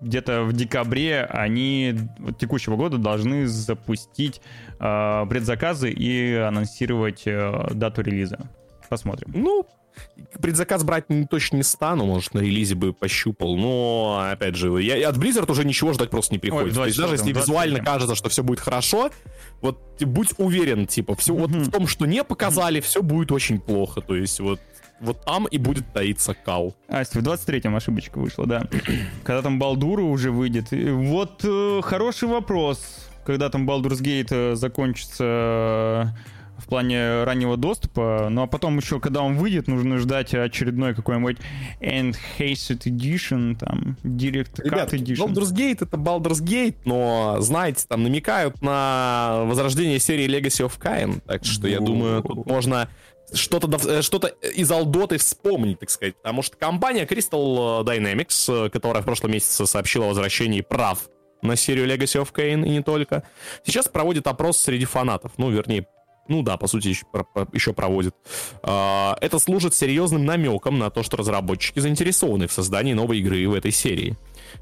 где-то 0.01 0.43
в 0.43 0.53
декабре 0.53 1.25
они 1.25 1.95
текущего 2.39 2.75
года 2.75 2.97
должны 2.97 3.47
запустить 3.47 4.41
э, 4.79 5.25
предзаказы 5.29 5.91
и 5.91 6.33
анонсировать 6.35 7.23
э, 7.25 7.67
дату 7.73 8.01
релиза. 8.01 8.49
Посмотрим. 8.89 9.31
Ну, 9.33 9.65
предзаказ 10.41 10.83
брать 10.83 11.05
точно 11.29 11.57
не 11.57 11.63
стану, 11.63 12.05
может, 12.05 12.33
на 12.33 12.39
релизе 12.39 12.75
бы 12.75 12.93
пощупал, 12.93 13.57
но, 13.57 14.29
опять 14.31 14.55
же, 14.55 14.81
я, 14.81 15.09
от 15.09 15.17
Blizzard 15.17 15.51
уже 15.51 15.65
ничего 15.65 15.93
ждать 15.93 16.09
просто 16.09 16.33
не 16.33 16.39
приходится. 16.39 16.79
Ой, 16.79 16.83
То 16.83 16.87
есть 16.87 16.97
даже 16.99 17.15
если 17.15 17.31
визуально 17.31 17.83
кажется, 17.83 18.15
что 18.15 18.29
все 18.29 18.43
будет 18.43 18.59
хорошо, 18.59 19.11
вот 19.61 19.79
будь 19.99 20.29
уверен, 20.37 20.87
типа, 20.87 21.15
все 21.15 21.33
вот 21.33 21.51
в 21.51 21.71
том, 21.71 21.87
что 21.87 22.05
не 22.05 22.23
показали, 22.23 22.79
все 22.79 23.01
будет 23.01 23.31
очень 23.31 23.59
плохо. 23.59 24.01
То 24.01 24.15
есть 24.15 24.39
вот 24.39 24.59
вот 25.01 25.25
там 25.25 25.47
и 25.47 25.57
будет 25.57 25.91
таиться 25.93 26.35
кал. 26.35 26.75
Асть, 26.87 27.15
в 27.15 27.19
23-м 27.19 27.75
ошибочка 27.75 28.19
вышла, 28.19 28.45
да. 28.45 28.67
Когда 29.23 29.41
там 29.41 29.57
Балдуру 29.57 30.07
уже 30.07 30.31
выйдет. 30.31 30.67
Вот 30.71 31.41
э, 31.43 31.81
хороший 31.83 32.27
вопрос. 32.29 33.09
Когда 33.25 33.49
там 33.49 33.67
Baldur's 33.69 34.01
Gate 34.01 34.27
э, 34.29 34.55
закончится 34.55 35.23
э, 35.23 36.05
плане 36.71 37.25
раннего 37.25 37.57
доступа, 37.57 38.27
ну 38.31 38.43
а 38.43 38.47
потом 38.47 38.77
еще, 38.77 39.01
когда 39.01 39.21
он 39.21 39.35
выйдет, 39.35 39.67
нужно 39.67 39.97
ждать 39.97 40.33
очередной 40.33 40.95
какой-нибудь 40.95 41.37
Enhanced 41.81 42.83
Edition, 42.85 43.57
там, 43.57 43.97
Direct 44.03 44.55
Cut 44.55 44.63
Ребят, 44.63 44.93
Edition. 44.93 45.17
Baldur's 45.17 45.53
Gate 45.53 45.79
это 45.81 45.97
Baldur's 45.97 46.41
Gate, 46.41 46.77
но, 46.85 47.37
знаете, 47.41 47.85
там 47.89 48.03
намекают 48.03 48.61
на 48.61 49.41
возрождение 49.43 49.99
серии 49.99 50.29
Legacy 50.29 50.65
of 50.65 50.79
Kain, 50.79 51.21
так 51.27 51.43
что 51.43 51.67
я 51.67 51.81
думаю, 51.81 52.23
тут 52.23 52.45
можно 52.45 52.87
что-то 53.33 53.67
э, 53.89 54.01
что 54.01 54.17
из 54.55 54.71
Алдоты 54.71 55.17
вспомнить, 55.17 55.79
так 55.79 55.89
сказать. 55.89 56.15
Потому 56.15 56.41
что 56.41 56.55
компания 56.55 57.05
Crystal 57.05 57.83
Dynamics, 57.83 58.67
э, 58.67 58.69
которая 58.69 59.01
в 59.01 59.05
прошлом 59.05 59.31
месяце 59.31 59.65
сообщила 59.65 60.05
о 60.05 60.09
возвращении 60.09 60.61
прав 60.61 61.09
на 61.41 61.57
серию 61.57 61.85
Legacy 61.87 62.21
of 62.21 62.31
Kain 62.33 62.65
и 62.65 62.69
не 62.69 62.81
только, 62.81 63.23
сейчас 63.65 63.89
проводит 63.89 64.27
опрос 64.27 64.57
среди 64.57 64.85
фанатов. 64.85 65.33
Ну, 65.37 65.49
вернее, 65.49 65.85
Ну 66.27 66.43
да, 66.43 66.57
по 66.57 66.67
сути, 66.67 66.89
еще, 66.89 67.05
еще 67.51 67.73
проводит. 67.73 68.15
А, 68.63 69.17
это 69.21 69.39
служит 69.39 69.73
серьезным 69.73 70.23
намеком 70.23 70.79
на 70.79 70.89
то, 70.89 71.03
что 71.03 71.17
разработчики 71.17 71.79
заинтересованы 71.79 72.47
в 72.47 72.53
создании 72.53 72.93
новой 72.93 73.19
игры 73.19 73.47
в 73.47 73.53
этой 73.53 73.71
серии. 73.71 74.17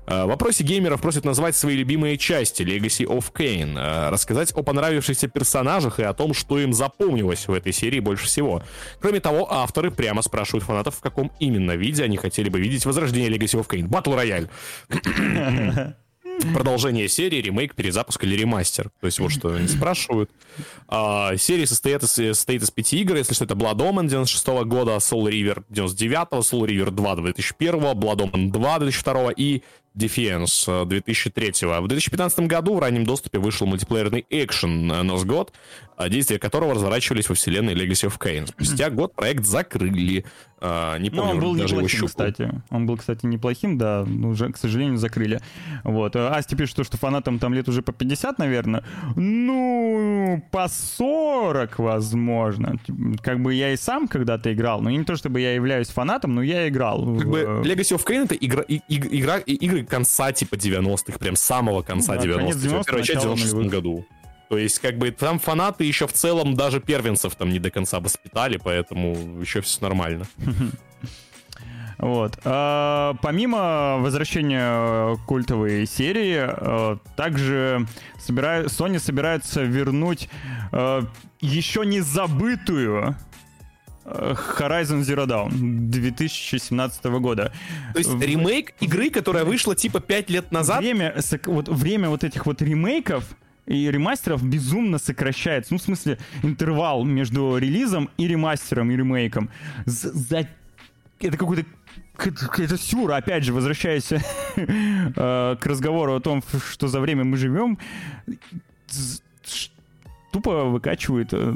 А, 0.07 0.25
в 0.25 0.29
вопросе 0.29 0.63
геймеров 0.63 1.01
просят 1.01 1.25
назвать 1.25 1.55
свои 1.55 1.75
любимые 1.75 2.17
части 2.17 2.63
Legacy 2.63 3.05
of 3.05 3.31
Kane, 3.33 3.75
а, 3.77 4.09
рассказать 4.09 4.51
о 4.53 4.63
понравившихся 4.63 5.27
персонажах 5.27 5.99
и 5.99 6.03
о 6.03 6.13
том, 6.13 6.33
что 6.33 6.59
им 6.59 6.73
запомнилось 6.73 7.47
в 7.47 7.53
этой 7.53 7.73
серии 7.73 7.99
больше 7.99 8.25
всего. 8.25 8.63
Кроме 8.99 9.19
того, 9.19 9.51
авторы 9.51 9.91
прямо 9.91 10.21
спрашивают 10.21 10.63
фанатов, 10.63 10.95
в 10.95 11.01
каком 11.01 11.31
именно 11.39 11.75
виде 11.75 12.03
они 12.03 12.17
хотели 12.17 12.49
бы 12.49 12.59
видеть 12.59 12.85
возрождение 12.85 13.29
Legacy 13.29 13.59
of 13.59 13.67
Kane. 13.67 13.87
Battle 13.87 14.15
Royale. 14.15 15.95
Продолжение 16.53 17.07
серии, 17.07 17.41
ремейк, 17.41 17.75
перезапуск 17.75 18.23
или 18.23 18.35
ремастер. 18.35 18.91
То 18.99 19.05
есть 19.05 19.19
вот 19.19 19.31
что 19.31 19.53
они 19.53 19.67
спрашивают. 19.67 20.29
А, 20.87 21.35
серия 21.37 21.67
состоит 21.67 22.03
из, 22.03 22.11
состоит 22.11 22.63
из 22.63 22.71
пяти 22.71 22.99
игр, 23.01 23.15
если 23.15 23.33
что, 23.33 23.45
это 23.45 23.53
Blood 23.53 23.77
Omen 23.77 24.07
96 24.07 24.47
-го 24.47 24.65
года, 24.65 24.95
Soul 24.97 25.29
River 25.29 25.63
99 25.69 26.41
Soul 26.41 26.67
River 26.67 26.91
2 26.91 27.15
2001 27.15 27.75
Blood 27.75 28.31
Omen 28.31 28.51
2 28.51 28.79
2002 28.79 29.31
и 29.35 29.61
Defiance 29.95 30.85
2003 30.85 31.67
В 31.81 31.87
2015 31.87 32.39
году 32.41 32.75
в 32.75 32.79
раннем 32.79 33.05
доступе 33.05 33.39
вышел 33.39 33.67
мультиплеерный 33.67 34.25
экшен 34.29 34.91
Nose 34.91 35.25
God, 35.25 35.49
действия 36.07 36.39
которого 36.39 36.75
разворачивались 36.75 37.27
во 37.27 37.35
вселенной 37.35 37.73
Legacy 37.73 38.09
of 38.09 38.17
Kain. 38.17 38.47
Спустя 38.47 38.89
год 38.89 39.13
проект 39.15 39.43
закрыли. 39.45 40.25
А, 40.61 40.97
не 40.97 41.09
помню, 41.09 41.25
Но 41.25 41.31
он 41.31 41.39
был 41.39 41.55
даже 41.55 41.75
неплохим, 41.75 42.07
кстати. 42.07 42.51
Он 42.69 42.85
был, 42.85 42.97
кстати, 42.97 43.25
неплохим, 43.25 43.77
да, 43.77 44.05
но 44.05 44.29
уже, 44.29 44.51
к 44.51 44.57
сожалению, 44.57 44.97
закрыли. 44.97 45.41
Вот. 45.83 46.15
А 46.15 46.35
Асти 46.35 46.55
пишет, 46.55 46.71
что, 46.71 46.83
что 46.83 46.97
фанатам 46.97 47.39
там 47.39 47.53
лет 47.53 47.67
уже 47.67 47.81
по 47.81 47.91
50, 47.91 48.37
наверное. 48.39 48.83
Ну, 49.15 50.43
по 50.51 50.67
40, 50.67 51.79
возможно. 51.79 52.77
Как 53.21 53.41
бы 53.41 53.53
я 53.53 53.73
и 53.73 53.77
сам 53.77 54.07
когда-то 54.07 54.53
играл, 54.53 54.81
но 54.81 54.89
не 54.89 55.03
то, 55.03 55.15
чтобы 55.15 55.41
я 55.41 55.53
являюсь 55.53 55.89
фанатом, 55.89 56.35
но 56.35 56.41
я 56.41 56.67
играл. 56.67 57.17
Как 57.17 57.27
в... 57.27 57.29
бы 57.29 57.39
Legacy 57.63 57.97
of 57.97 58.05
Kain— 58.05 58.23
это 58.25 58.35
игра, 58.35 58.63
и, 58.63 58.81
игра, 58.87 59.37
игры 59.37 59.83
конца 59.85 60.31
типа 60.31 60.55
90-х, 60.55 61.17
прям 61.19 61.35
самого 61.35 61.81
конца 61.81 62.15
ну, 62.15 62.21
да, 62.21 62.27
90-х. 62.27 62.59
90 62.59 62.83
Первая 62.85 63.03
часть 63.03 63.19
в 63.19 63.23
96 63.23 63.69
году. 63.69 64.05
То 64.49 64.57
есть, 64.57 64.79
как 64.79 64.97
бы, 64.97 65.11
там 65.11 65.39
фанаты 65.39 65.83
еще 65.83 66.07
в 66.07 66.13
целом 66.13 66.55
даже 66.55 66.81
первенцев 66.81 67.35
там 67.35 67.49
не 67.49 67.59
до 67.59 67.69
конца 67.69 67.99
воспитали, 67.99 68.59
поэтому 68.61 69.39
еще 69.39 69.61
все 69.61 69.81
нормально. 69.81 70.25
Вот. 71.99 72.39
А, 72.45 73.15
помимо 73.21 73.97
возвращения 73.99 75.17
культовой 75.27 75.85
серии, 75.85 76.37
а, 76.39 76.97
также 77.17 77.85
собира... 78.17 78.63
Sony 78.67 78.99
собирается 78.99 79.63
вернуть 79.63 80.29
а, 80.71 81.05
еще 81.41 81.85
не 81.85 81.99
забытую 81.99 83.17
Horizon 84.05 85.01
Zero 85.01 85.27
Dawn 85.27 85.49
2017 85.51 87.03
года. 87.19 87.51
То 87.91 87.99
есть 87.99 88.13
ремейк 88.13 88.75
игры, 88.79 89.09
которая 89.09 89.43
вышла 89.43 89.75
типа 89.75 89.99
5 89.99 90.29
лет 90.29 90.51
назад? 90.53 90.79
Время, 90.79 91.13
вот, 91.47 91.67
время 91.67 92.07
вот 92.07 92.23
этих 92.23 92.45
вот 92.45 92.61
ремейков 92.61 93.25
и 93.69 93.89
ремастеров 93.91 94.43
безумно 94.43 94.97
сокращается. 94.97 95.73
Ну, 95.73 95.77
в 95.77 95.83
смысле, 95.83 96.17
интервал 96.41 97.03
между 97.05 97.55
релизом 97.57 98.09
и 98.17 98.27
ремастером, 98.27 98.91
и 98.91 98.97
ремейком. 98.97 99.49
За... 99.85 100.47
Это 101.19 101.37
какой-то 101.37 101.65
это 102.17 102.77
сюр, 102.77 103.11
опять 103.11 103.43
же, 103.43 103.53
возвращаясь 103.53 104.11
э, 104.55 105.55
к 105.59 105.65
разговору 105.65 106.15
о 106.15 106.19
том, 106.19 106.43
что 106.71 106.87
за 106.87 106.99
время 106.99 107.23
мы 107.23 107.37
живем, 107.37 107.77
тупо 110.31 110.65
выкачивает 110.65 111.29
э, 111.31 111.53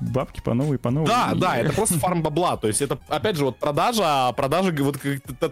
бабки 0.00 0.40
по 0.40 0.54
новой, 0.54 0.78
по 0.78 0.90
новой. 0.90 1.06
Да, 1.06 1.32
да, 1.34 1.56
это 1.58 1.72
просто 1.72 1.98
фарм 1.98 2.22
бабла. 2.22 2.56
То 2.56 2.68
есть 2.68 2.82
это, 2.82 2.98
опять 3.08 3.36
же, 3.36 3.44
вот 3.44 3.58
продажа, 3.58 4.32
продажа, 4.36 4.72
вот 4.80 4.98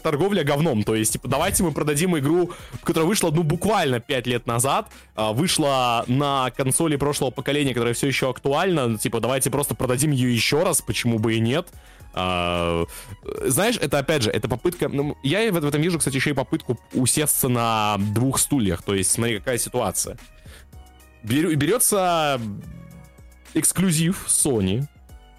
торговля 0.02 0.44
говном. 0.44 0.82
То 0.82 0.94
есть, 0.94 1.12
типа, 1.12 1.28
давайте 1.28 1.62
мы 1.62 1.72
продадим 1.72 2.16
игру, 2.18 2.50
которая 2.82 3.08
вышла, 3.08 3.30
ну, 3.30 3.42
буквально 3.42 4.00
5 4.00 4.26
лет 4.26 4.46
назад, 4.46 4.88
а, 5.14 5.32
вышла 5.32 6.04
на 6.06 6.50
консоли 6.56 6.96
прошлого 6.96 7.30
поколения, 7.30 7.74
которая 7.74 7.94
все 7.94 8.06
еще 8.06 8.30
актуальна. 8.30 8.98
Типа, 8.98 9.20
давайте 9.20 9.50
просто 9.50 9.74
продадим 9.74 10.10
ее 10.10 10.32
еще 10.34 10.62
раз, 10.62 10.80
почему 10.80 11.18
бы 11.18 11.34
и 11.34 11.40
нет. 11.40 11.68
А, 12.12 12.84
знаешь, 13.44 13.78
это 13.80 13.98
опять 13.98 14.22
же, 14.22 14.30
это 14.30 14.48
попытка. 14.48 14.88
Ну, 14.88 15.16
я 15.22 15.50
в 15.52 15.64
этом 15.64 15.80
вижу, 15.80 15.98
кстати, 15.98 16.16
еще 16.16 16.30
и 16.30 16.34
попытку 16.34 16.78
усесться 16.92 17.48
на 17.48 17.96
двух 17.98 18.38
стульях. 18.38 18.82
То 18.82 18.94
есть, 18.94 19.12
смотри, 19.12 19.38
какая 19.38 19.58
ситуация. 19.58 20.18
Берется 21.22 22.40
эксклюзив 23.54 24.26
Sony, 24.28 24.84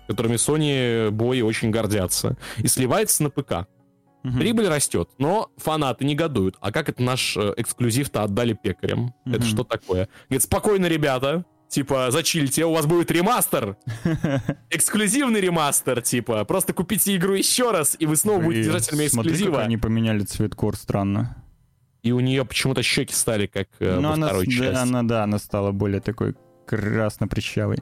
которыми 0.07 0.35
Sony 0.35 1.09
бои 1.11 1.41
очень 1.41 1.71
гордятся, 1.71 2.37
и 2.57 2.67
сливается 2.67 3.23
на 3.23 3.29
ПК. 3.29 3.67
Угу. 4.23 4.37
Прибыль 4.37 4.67
растет, 4.67 5.09
но 5.17 5.49
фанаты 5.57 6.05
негодуют. 6.05 6.55
А 6.59 6.71
как 6.71 6.89
это 6.89 7.01
наш 7.01 7.35
э, 7.37 7.53
эксклюзив-то 7.57 8.23
отдали 8.23 8.53
пекарям? 8.53 9.15
Угу. 9.25 9.35
Это 9.35 9.45
что 9.45 9.63
такое? 9.63 10.09
Говорит, 10.29 10.43
спокойно, 10.43 10.85
ребята, 10.85 11.43
типа, 11.69 12.11
зачильте, 12.11 12.65
у 12.65 12.73
вас 12.73 12.85
будет 12.85 13.09
ремастер. 13.09 13.77
Эксклюзивный 14.69 15.41
ремастер, 15.41 16.01
типа. 16.01 16.45
Просто 16.45 16.73
купите 16.73 17.15
игру 17.15 17.33
еще 17.33 17.71
раз, 17.71 17.95
и 17.97 18.05
вы 18.05 18.15
снова 18.15 18.41
будете 18.41 18.65
держателями 18.65 19.07
эксклюзива. 19.07 19.35
Смотри, 19.35 19.51
как 19.51 19.65
они 19.65 19.77
поменяли 19.77 20.23
цвет 20.23 20.53
кор, 20.53 20.75
странно. 20.75 21.35
И 22.03 22.11
у 22.11 22.19
нее 22.19 22.45
почему-то 22.45 22.83
щеки 22.83 23.13
стали 23.13 23.47
как 23.47 23.69
э, 23.79 23.99
во 23.99 24.13
она, 24.13 24.27
второй 24.27 24.47
части. 24.47 24.81
Она, 24.81 25.03
да, 25.03 25.23
она 25.23 25.39
стала 25.39 25.71
более 25.71 26.01
такой 26.01 26.35
красно-прыщавый. 26.77 27.79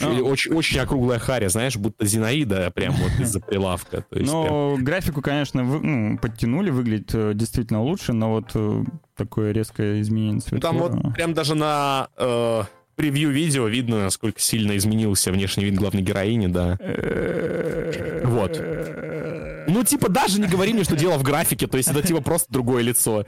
Или 0.00 0.20
очень, 0.20 0.54
очень 0.54 0.78
округлая 0.78 1.18
харя, 1.18 1.48
знаешь, 1.48 1.76
будто 1.76 2.06
Зинаида 2.06 2.70
прям 2.70 2.94
вот 2.94 3.10
из-за 3.18 3.40
прилавка. 3.40 4.04
То 4.08 4.18
есть 4.18 4.30
но 4.30 4.74
прям... 4.74 4.84
графику, 4.84 5.22
конечно, 5.22 5.64
вы, 5.64 5.80
ну, 5.80 6.18
подтянули, 6.18 6.70
выглядит 6.70 7.10
э, 7.14 7.32
действительно 7.34 7.82
лучше, 7.82 8.12
но 8.12 8.30
вот 8.30 8.52
э, 8.54 8.84
такое 9.16 9.50
резкое 9.50 10.00
изменение 10.00 10.40
цвета. 10.40 10.68
Там 10.68 10.78
вот 10.78 11.14
прям 11.14 11.34
даже 11.34 11.56
на 11.56 12.08
э, 12.16 12.62
превью 12.98 13.30
видео 13.30 13.66
видно, 13.68 14.02
насколько 14.02 14.40
сильно 14.40 14.76
изменился 14.76 15.30
внешний 15.30 15.64
вид 15.64 15.76
главной 15.76 16.02
героини, 16.02 16.48
да. 16.48 16.76
вот. 18.24 18.60
Ну, 19.68 19.84
типа, 19.84 20.08
даже 20.08 20.40
не 20.40 20.48
говори 20.48 20.72
мне, 20.72 20.82
что 20.82 20.96
дело 20.96 21.16
в 21.16 21.22
графике, 21.22 21.66
то 21.66 21.76
есть 21.76 21.90
это, 21.90 22.02
типа, 22.02 22.20
просто 22.20 22.52
другое 22.52 22.82
лицо. 22.82 23.24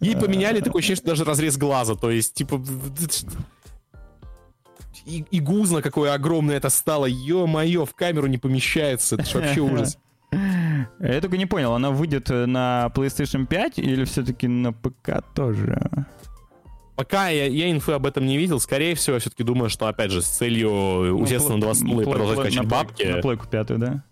И 0.00 0.14
поменяли 0.16 0.60
такое 0.60 0.80
ощущение, 0.80 0.96
что 0.96 1.06
даже 1.06 1.24
разрез 1.24 1.56
глаза, 1.56 1.94
то 1.94 2.10
есть, 2.10 2.34
типа... 2.34 2.62
И, 5.06 5.24
и 5.30 5.40
гузно 5.40 5.82
какое 5.82 6.12
огромное 6.14 6.56
это 6.56 6.68
стало, 6.68 7.06
ё-моё, 7.06 7.86
в 7.86 7.94
камеру 7.94 8.26
не 8.26 8.38
помещается, 8.38 9.14
это 9.14 9.24
же 9.24 9.38
вообще 9.38 9.60
ужас. 9.60 9.98
Я 11.00 11.20
только 11.20 11.36
не 11.36 11.46
понял, 11.46 11.72
она 11.74 11.90
выйдет 11.90 12.28
на 12.28 12.90
PlayStation 12.94 13.46
5 13.46 13.78
или 13.78 14.04
все-таки 14.04 14.48
на 14.48 14.72
ПК 14.72 15.22
тоже? 15.34 15.80
Пока 16.96 17.28
я, 17.28 17.46
я 17.46 17.70
инфы 17.70 17.92
об 17.92 18.06
этом 18.06 18.26
не 18.26 18.38
видел, 18.38 18.58
скорее 18.58 18.94
всего, 18.94 19.18
все-таки 19.18 19.44
думаю, 19.44 19.68
что, 19.68 19.86
опять 19.86 20.10
же, 20.10 20.22
с 20.22 20.26
целью 20.26 20.70
ну, 20.70 21.18
усесться 21.20 21.52
на 21.52 21.60
два 21.60 21.74
стула 21.74 22.00
и 22.00 22.04
продолжать 22.04 22.42
качать 22.42 22.66
бабки. 22.66 23.02
На 23.02 23.20
плойку 23.20 23.46
пятую, 23.46 23.78
да? 23.78 24.04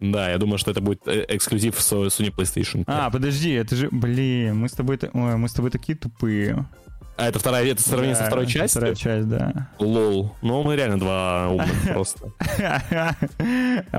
Да, 0.00 0.30
я 0.30 0.38
думаю, 0.38 0.58
что 0.58 0.72
это 0.72 0.80
будет 0.80 1.06
э, 1.06 1.26
эксклюзив 1.28 1.80
с 1.80 1.92
Sony 1.92 2.34
PlayStation 2.34 2.84
5. 2.84 2.86
А, 2.88 3.10
подожди, 3.10 3.52
это 3.52 3.76
же, 3.76 3.88
блин, 3.92 4.56
мы 4.56 4.68
с 4.68 4.72
тобой, 4.72 4.98
ой, 5.12 5.36
мы 5.36 5.48
с 5.48 5.52
тобой 5.52 5.70
такие 5.70 5.96
тупые. 5.96 6.66
А 7.22 7.28
это 7.28 7.38
вторая, 7.38 7.64
это 7.64 7.80
сравнение 7.80 8.16
да, 8.16 8.22
со 8.22 8.26
второй 8.26 8.46
частью? 8.46 8.80
Вторая 8.80 8.94
часть, 8.96 9.28
да. 9.28 9.68
Лол. 9.78 10.34
Ну, 10.42 10.64
мы 10.64 10.74
реально 10.74 10.98
два 10.98 11.50
умных 11.50 11.68
просто. 11.92 12.32
А 12.58 13.14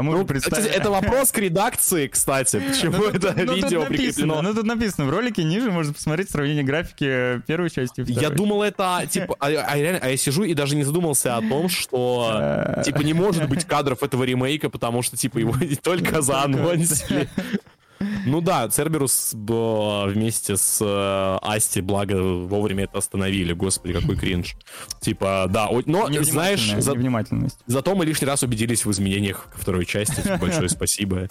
ну, 0.01 0.25
кстати, 0.27 0.67
это 0.67 0.91
вопрос 0.91 1.31
к 1.31 1.37
редакции, 1.37 2.07
кстати. 2.07 2.59
Почему 2.59 2.97
ну, 2.97 3.07
это 3.07 3.33
ну, 3.33 3.53
видео 3.53 3.85
прикреплено? 3.85 4.41
Ну, 4.41 4.53
тут 4.53 4.65
написано, 4.65 5.07
в 5.07 5.09
ролике 5.09 5.45
ниже 5.45 5.71
можно 5.71 5.93
посмотреть 5.93 6.31
сравнение 6.31 6.65
графики 6.65 7.41
первой 7.47 7.69
части 7.69 8.01
и 8.01 8.11
Я 8.11 8.29
думал, 8.29 8.61
это, 8.61 9.03
типа, 9.09 9.37
а, 9.39 9.45
а, 9.47 9.77
реально, 9.77 10.01
а 10.03 10.09
я 10.09 10.17
сижу 10.17 10.43
и 10.43 10.53
даже 10.53 10.75
не 10.75 10.83
задумался 10.83 11.37
о 11.37 11.41
том, 11.41 11.69
что, 11.69 12.81
типа, 12.83 13.03
не 13.03 13.13
может 13.13 13.47
быть 13.47 13.63
кадров 13.63 14.03
этого 14.03 14.23
ремейка, 14.23 14.69
потому 14.69 15.01
что, 15.01 15.15
типа, 15.15 15.37
его 15.37 15.55
только 15.81 16.21
заанонсили. 16.21 17.29
Ну 18.25 18.41
да, 18.41 18.67
Церберус 18.67 19.33
вместе 19.33 20.57
с 20.57 20.79
э, 20.81 21.37
Асти, 21.41 21.81
благо, 21.81 22.15
вовремя 22.21 22.85
это 22.85 22.97
остановили. 22.97 23.53
Господи, 23.53 23.93
какой 23.93 24.15
кринж. 24.15 24.55
Типа, 25.01 25.47
да, 25.49 25.69
но, 25.85 26.07
знаешь... 26.23 26.73
За... 26.77 26.93
Зато 27.67 27.95
мы 27.95 28.05
лишний 28.05 28.27
раз 28.27 28.43
убедились 28.43 28.85
в 28.85 28.91
изменениях 28.91 29.47
ко 29.51 29.57
второй 29.57 29.85
части. 29.85 30.37
Большое 30.41 30.69
спасибо. 30.69 31.27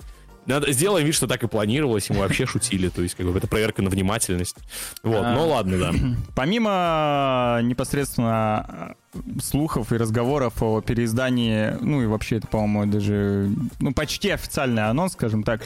Надо, 0.47 0.73
сделаем 0.73 1.07
вид, 1.07 1.15
что 1.15 1.27
так 1.27 1.43
и 1.45 1.49
планировалось, 1.49 2.11
и 2.11 2.13
мы 2.13 2.21
вообще 2.21 2.47
шутили, 2.47 2.89
то 2.89 3.03
есть 3.03 3.15
как 3.15 3.27
бы 3.27 3.37
это 3.37 3.47
проверка 3.47 3.83
на 3.83 3.91
внимательность. 3.91 4.57
Вот, 5.03 5.23
ну 5.23 5.49
ладно, 5.49 5.79
да. 5.79 5.93
Помимо 6.35 7.61
непосредственно 7.63 8.97
слухов 9.41 9.93
и 9.93 9.97
разговоров 9.97 10.63
о 10.63 10.81
переиздании, 10.81 11.77
ну 11.81 12.03
и 12.03 12.07
вообще 12.07 12.37
это, 12.37 12.49
по-моему, 12.49 12.91
даже, 12.91 13.51
ну, 13.79 13.93
почти 13.93 14.31
официальный 14.31 14.89
анонс, 14.89 15.13
скажем 15.13 15.43
так, 15.43 15.63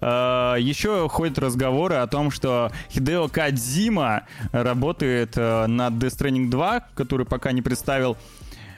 э, 0.00 0.56
еще 0.58 1.08
ходят 1.08 1.38
разговоры 1.38 1.96
о 1.96 2.06
том, 2.06 2.30
что 2.30 2.72
Хидео 2.90 3.28
Кадзима 3.28 4.24
работает 4.50 5.34
э, 5.36 5.66
над 5.66 5.94
Death 5.94 6.18
Stranding 6.18 6.50
2, 6.50 6.80
который 6.94 7.26
пока 7.26 7.52
не 7.52 7.62
представил, 7.62 8.16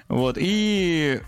вот, 0.09 0.36
и 0.38 1.20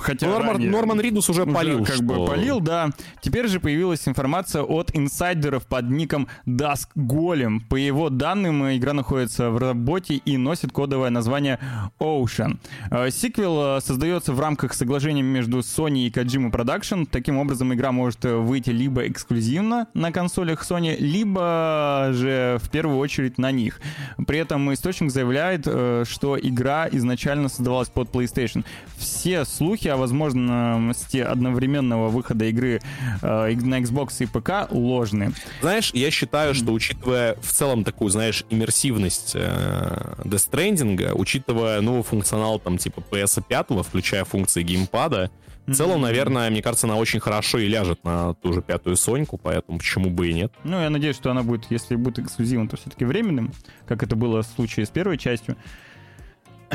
Хотя 0.00 0.28
Норман, 0.28 0.52
ранее, 0.52 0.70
Норман 0.70 1.00
Ридус 1.00 1.28
уже, 1.28 1.42
уже 1.42 1.52
полил. 1.52 1.84
Как 1.84 1.96
что... 1.96 2.04
бы 2.04 2.26
полил, 2.26 2.60
да. 2.60 2.90
Теперь 3.20 3.48
же 3.48 3.58
появилась 3.58 4.06
информация 4.06 4.62
от 4.62 4.94
инсайдеров 4.94 5.66
под 5.66 5.90
ником 5.90 6.28
Dusk 6.46 6.88
Golem. 6.96 7.60
По 7.68 7.74
его 7.74 8.08
данным, 8.08 8.72
игра 8.76 8.92
находится 8.92 9.50
в 9.50 9.58
работе 9.58 10.14
и 10.14 10.36
носит 10.36 10.70
кодовое 10.70 11.10
название 11.10 11.58
Ocean. 11.98 12.58
Э, 12.90 13.10
сиквел 13.10 13.78
э, 13.78 13.80
создается 13.80 14.32
в 14.32 14.38
рамках 14.38 14.74
соглашения 14.74 15.22
между 15.22 15.58
Sony 15.58 16.06
и 16.06 16.10
Kojima 16.10 16.52
Production. 16.52 17.06
Таким 17.10 17.38
образом, 17.38 17.74
игра 17.74 17.90
может 17.90 18.24
выйти 18.24 18.70
либо 18.70 19.08
эксклюзивно 19.08 19.88
на 19.92 20.12
консолях 20.12 20.62
Sony, 20.62 20.96
либо 20.96 22.10
же 22.12 22.60
в 22.62 22.70
первую 22.70 22.98
очередь 22.98 23.38
на 23.38 23.50
них. 23.50 23.80
При 24.24 24.38
этом 24.38 24.72
источник 24.72 25.10
заявляет, 25.10 25.62
э, 25.66 26.04
что 26.08 26.38
игра 26.40 26.88
изначально 26.92 27.48
создавалась 27.48 27.88
под 27.88 28.10
PlayStation. 28.10 28.64
Все 28.96 29.44
слухи 29.44 29.63
о 29.64 29.96
возможности 29.96 31.18
одновременного 31.18 32.08
выхода 32.08 32.44
игры 32.46 32.80
э, 33.22 33.54
на 33.56 33.80
Xbox 33.80 34.16
и 34.20 34.26
ПК 34.26 34.70
ложны. 34.70 35.32
Знаешь, 35.60 35.90
я 35.94 36.10
считаю, 36.10 36.54
что 36.54 36.72
учитывая 36.72 37.36
в 37.40 37.52
целом 37.52 37.84
такую, 37.84 38.10
знаешь, 38.10 38.44
иммерсивность 38.50 39.32
э, 39.34 40.14
Death 40.24 40.50
Stranding, 40.50 41.12
учитывая 41.14 41.80
новый 41.80 42.02
функционал 42.02 42.58
там 42.58 42.78
типа 42.78 43.02
PS5, 43.10 43.82
включая 43.82 44.24
функции 44.24 44.62
геймпада, 44.62 45.30
в 45.66 45.72
целом, 45.72 46.02
наверное, 46.02 46.50
мне 46.50 46.62
кажется, 46.62 46.86
она 46.86 46.96
очень 46.96 47.20
хорошо 47.20 47.58
и 47.58 47.66
ляжет 47.66 48.04
на 48.04 48.34
ту 48.34 48.52
же 48.52 48.60
пятую 48.60 48.96
Соньку, 48.96 49.38
поэтому 49.38 49.78
почему 49.78 50.10
бы 50.10 50.28
и 50.28 50.34
нет. 50.34 50.52
Ну, 50.62 50.80
я 50.80 50.90
надеюсь, 50.90 51.16
что 51.16 51.30
она 51.30 51.42
будет, 51.42 51.70
если 51.70 51.96
будет 51.96 52.18
эксклюзивом, 52.18 52.68
то 52.68 52.76
все-таки 52.76 53.04
временным, 53.04 53.52
как 53.86 54.02
это 54.02 54.14
было 54.14 54.42
в 54.42 54.46
случае 54.46 54.84
с 54.84 54.90
первой 54.90 55.16
частью. 55.16 55.56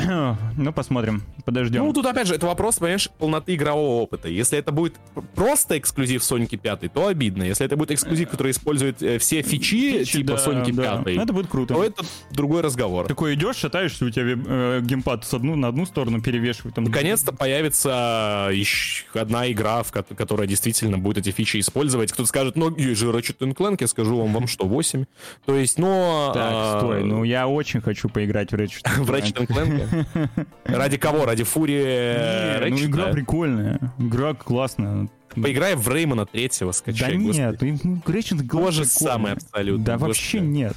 ну, 0.56 0.72
посмотрим, 0.72 1.22
подождем. 1.44 1.84
Ну, 1.84 1.92
тут 1.92 2.06
опять 2.06 2.26
же, 2.26 2.34
это 2.34 2.46
вопрос, 2.46 2.78
понимаешь, 2.78 3.10
полноты 3.18 3.54
игрового 3.54 4.02
опыта. 4.02 4.28
Если 4.28 4.58
это 4.58 4.72
будет 4.72 4.94
просто 5.34 5.78
эксклюзив 5.78 6.22
Соньки 6.22 6.56
5, 6.56 6.92
то 6.92 7.06
обидно. 7.06 7.42
Если 7.42 7.66
это 7.66 7.76
будет 7.76 7.90
эксклюзив, 7.92 8.28
который 8.28 8.52
использует 8.52 9.02
э, 9.02 9.18
все 9.18 9.42
фичи, 9.42 10.00
фичи 10.00 10.18
типа 10.18 10.32
да, 10.32 10.38
Соньки 10.38 10.72
да. 10.72 11.02
5, 11.02 11.16
это 11.16 11.32
будет 11.32 11.48
круто. 11.48 11.74
то 11.74 11.84
это 11.84 12.04
другой 12.30 12.62
разговор. 12.62 13.06
Такой 13.06 13.34
идешь, 13.34 13.56
шатаешься, 13.56 14.04
у 14.04 14.10
тебя 14.10 14.24
э, 14.24 14.80
геймпад 14.82 15.24
с 15.24 15.34
одну, 15.34 15.56
на 15.56 15.68
одну 15.68 15.86
сторону 15.86 16.20
перевешивает. 16.20 16.74
Там... 16.74 16.84
Наконец-то 16.84 17.32
появится 17.32 18.50
еще 18.52 19.04
одна 19.14 19.50
игра, 19.50 19.82
в 19.82 19.92
которая 19.92 20.46
действительно 20.46 20.98
будет 20.98 21.18
эти 21.18 21.30
фичи 21.30 21.60
использовать. 21.60 22.12
Кто-то 22.12 22.28
скажет, 22.28 22.56
ну, 22.56 22.76
же 22.76 23.10
Ratchet 23.10 23.38
Clank, 23.38 23.78
я 23.80 23.86
скажу 23.86 24.16
вам, 24.16 24.32
вам 24.32 24.46
что, 24.46 24.66
8? 24.66 25.04
То 25.46 25.54
есть, 25.54 25.78
но... 25.78 26.30
Так, 26.34 26.52
а... 26.52 26.78
стой, 26.78 27.04
ну 27.04 27.24
я 27.24 27.46
очень 27.48 27.80
хочу 27.80 28.08
поиграть 28.08 28.52
в 28.52 28.54
Ratchet. 28.54 28.88
В 29.00 29.10
Ratchet 29.10 29.46
Clank? 29.46 29.89
Ради 30.64 30.96
кого? 30.96 31.24
Ради 31.24 31.44
Фурии 31.44 32.68
Ну, 32.70 32.76
игра 32.78 33.06
прикольная. 33.08 33.92
Игра 33.98 34.34
классная. 34.34 35.08
Поиграй 35.34 35.76
в 35.76 35.88
Реймона 35.88 36.26
третьего, 36.26 36.72
скачай. 36.72 37.12
Да 37.12 37.16
нет, 37.16 37.62
ну, 37.84 38.02
Гречин 38.04 38.48
То 38.48 38.70
же 38.70 38.84
самое 38.84 39.34
абсолютно. 39.34 39.84
Да 39.84 39.98
вообще 39.98 40.40
нет. 40.40 40.74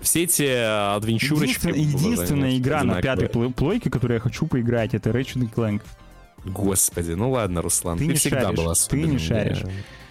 Все 0.00 0.24
эти 0.24 0.96
адвенчурочки... 0.96 1.68
Единственная 1.68 2.58
игра 2.58 2.82
на 2.82 3.00
пятой 3.00 3.28
плойке, 3.28 3.90
которую 3.90 4.16
я 4.16 4.20
хочу 4.20 4.46
поиграть, 4.46 4.94
это 4.94 5.10
Ratchet 5.10 5.48
Clank. 5.54 5.82
Господи, 6.44 7.12
ну 7.12 7.30
ладно, 7.30 7.62
Руслан, 7.62 7.98
ты, 7.98 8.08
ты 8.08 8.14
всегда 8.14 8.46
шаришь, 8.46 8.58
был 8.58 8.74
Ты 8.90 9.02
не 9.02 9.18
шаришь. 9.18 9.62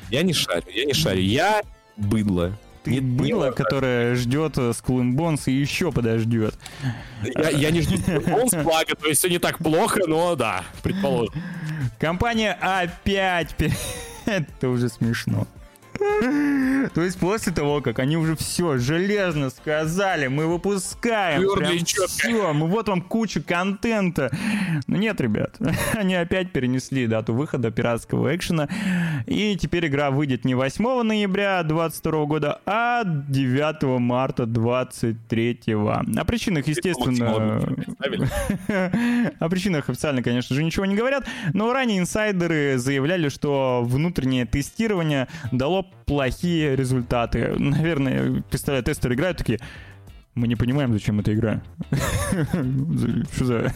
Я 0.10 0.24
не 0.24 0.32
шарю, 0.32 0.64
я 0.74 0.86
не 0.86 0.94
шарю. 0.94 1.22
Я 1.22 1.62
быдло 1.98 2.58
ты 2.84 2.92
не, 2.92 3.00
было, 3.02 3.50
не 3.50 3.52
которое 3.52 4.16
ждет 4.16 4.58
Skull 4.58 5.02
and 5.02 5.14
Bones 5.16 5.44
и 5.46 5.52
еще 5.52 5.92
подождет. 5.92 6.56
Я, 7.24 7.50
я 7.50 7.72
не 7.72 7.82
жду 7.82 7.96
Skull 7.96 8.26
Bones, 8.26 8.64
благо, 8.64 8.96
то 8.96 9.08
есть 9.08 9.20
все 9.20 9.30
не 9.30 9.40
так 9.40 9.60
плохо, 9.60 10.02
но 10.08 10.36
да, 10.36 10.64
предположим. 10.84 11.34
Компания 12.00 12.54
опять... 12.54 13.56
Это 14.26 14.70
уже 14.70 14.90
смешно. 14.90 15.48
То 16.94 17.04
есть 17.04 17.20
после 17.20 17.52
того, 17.52 17.82
как 17.82 18.00
они 18.00 18.18
уже 18.18 18.36
все 18.36 18.78
железно 18.78 19.50
сказали, 19.50 20.28
мы 20.28 20.48
выпускаем 20.48 21.42
прям 21.56 21.86
все, 22.08 22.54
мы 22.54 22.68
вот 22.68 22.88
вам 22.88 23.02
куча 23.02 23.42
контента. 23.42 24.32
Но 24.88 24.98
нет, 24.98 25.22
ребят, 25.22 25.58
они 25.94 26.16
опять 26.16 26.52
перенесли 26.52 27.08
дату 27.08 27.34
выхода 27.34 27.72
пиратского 27.72 28.36
экшена, 28.36 28.68
и 29.26 29.56
теперь 29.56 29.88
игра 29.88 30.12
выйдет 30.12 30.46
не 30.46 30.56
8 30.56 31.02
ноября 31.04 31.64
2022 31.64 32.26
года, 32.26 32.62
а 32.66 33.04
9 33.06 34.00
марта 34.00 34.46
2023. 34.46 35.74
О 35.74 36.26
причинах, 36.26 36.68
естественно... 36.68 37.60
О 39.40 39.50
причинах 39.50 39.90
официально, 39.90 40.24
конечно 40.24 40.56
же, 40.56 40.64
ничего 40.64 40.86
не 40.86 40.96
говорят, 40.96 41.28
но 41.54 41.72
ранее 41.74 42.00
инсайдеры 42.00 42.78
заявляли, 42.78 43.30
что 43.30 43.84
внутреннее 43.86 44.46
тестирование 44.46 45.28
дало 45.52 45.91
плохие 46.06 46.76
результаты. 46.76 47.54
Наверное, 47.58 48.44
представляю, 48.50 48.84
тестеры 48.84 49.16
играют 49.16 49.38
такие, 49.38 49.60
мы 50.34 50.48
не 50.48 50.56
понимаем, 50.56 50.94
зачем 50.94 51.20
эта 51.20 51.34
игра. 51.34 51.62
Что 53.34 53.46
за... 53.46 53.74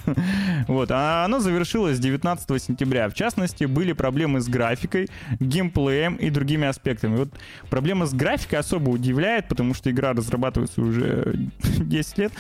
Вот, 0.70 0.90
а 0.90 1.26
оно 1.26 1.40
завершилось 1.40 2.00
19 2.00 2.64
сентября. 2.64 3.10
В 3.10 3.14
частности, 3.14 3.66
были 3.66 3.92
проблемы 3.92 4.40
с 4.40 4.48
графикой, 4.48 5.10
геймплеем 5.42 6.16
и 6.16 6.30
другими 6.30 6.66
аспектами. 6.66 7.18
Вот 7.18 7.30
проблема 7.70 8.06
с 8.06 8.14
графикой 8.14 8.60
особо 8.60 8.90
удивляет, 8.92 9.50
потому 9.50 9.74
что 9.74 9.92
игра 9.92 10.14
разрабатывается 10.14 10.82
уже 10.82 11.36
10 11.62 12.18
лет. 12.20 12.32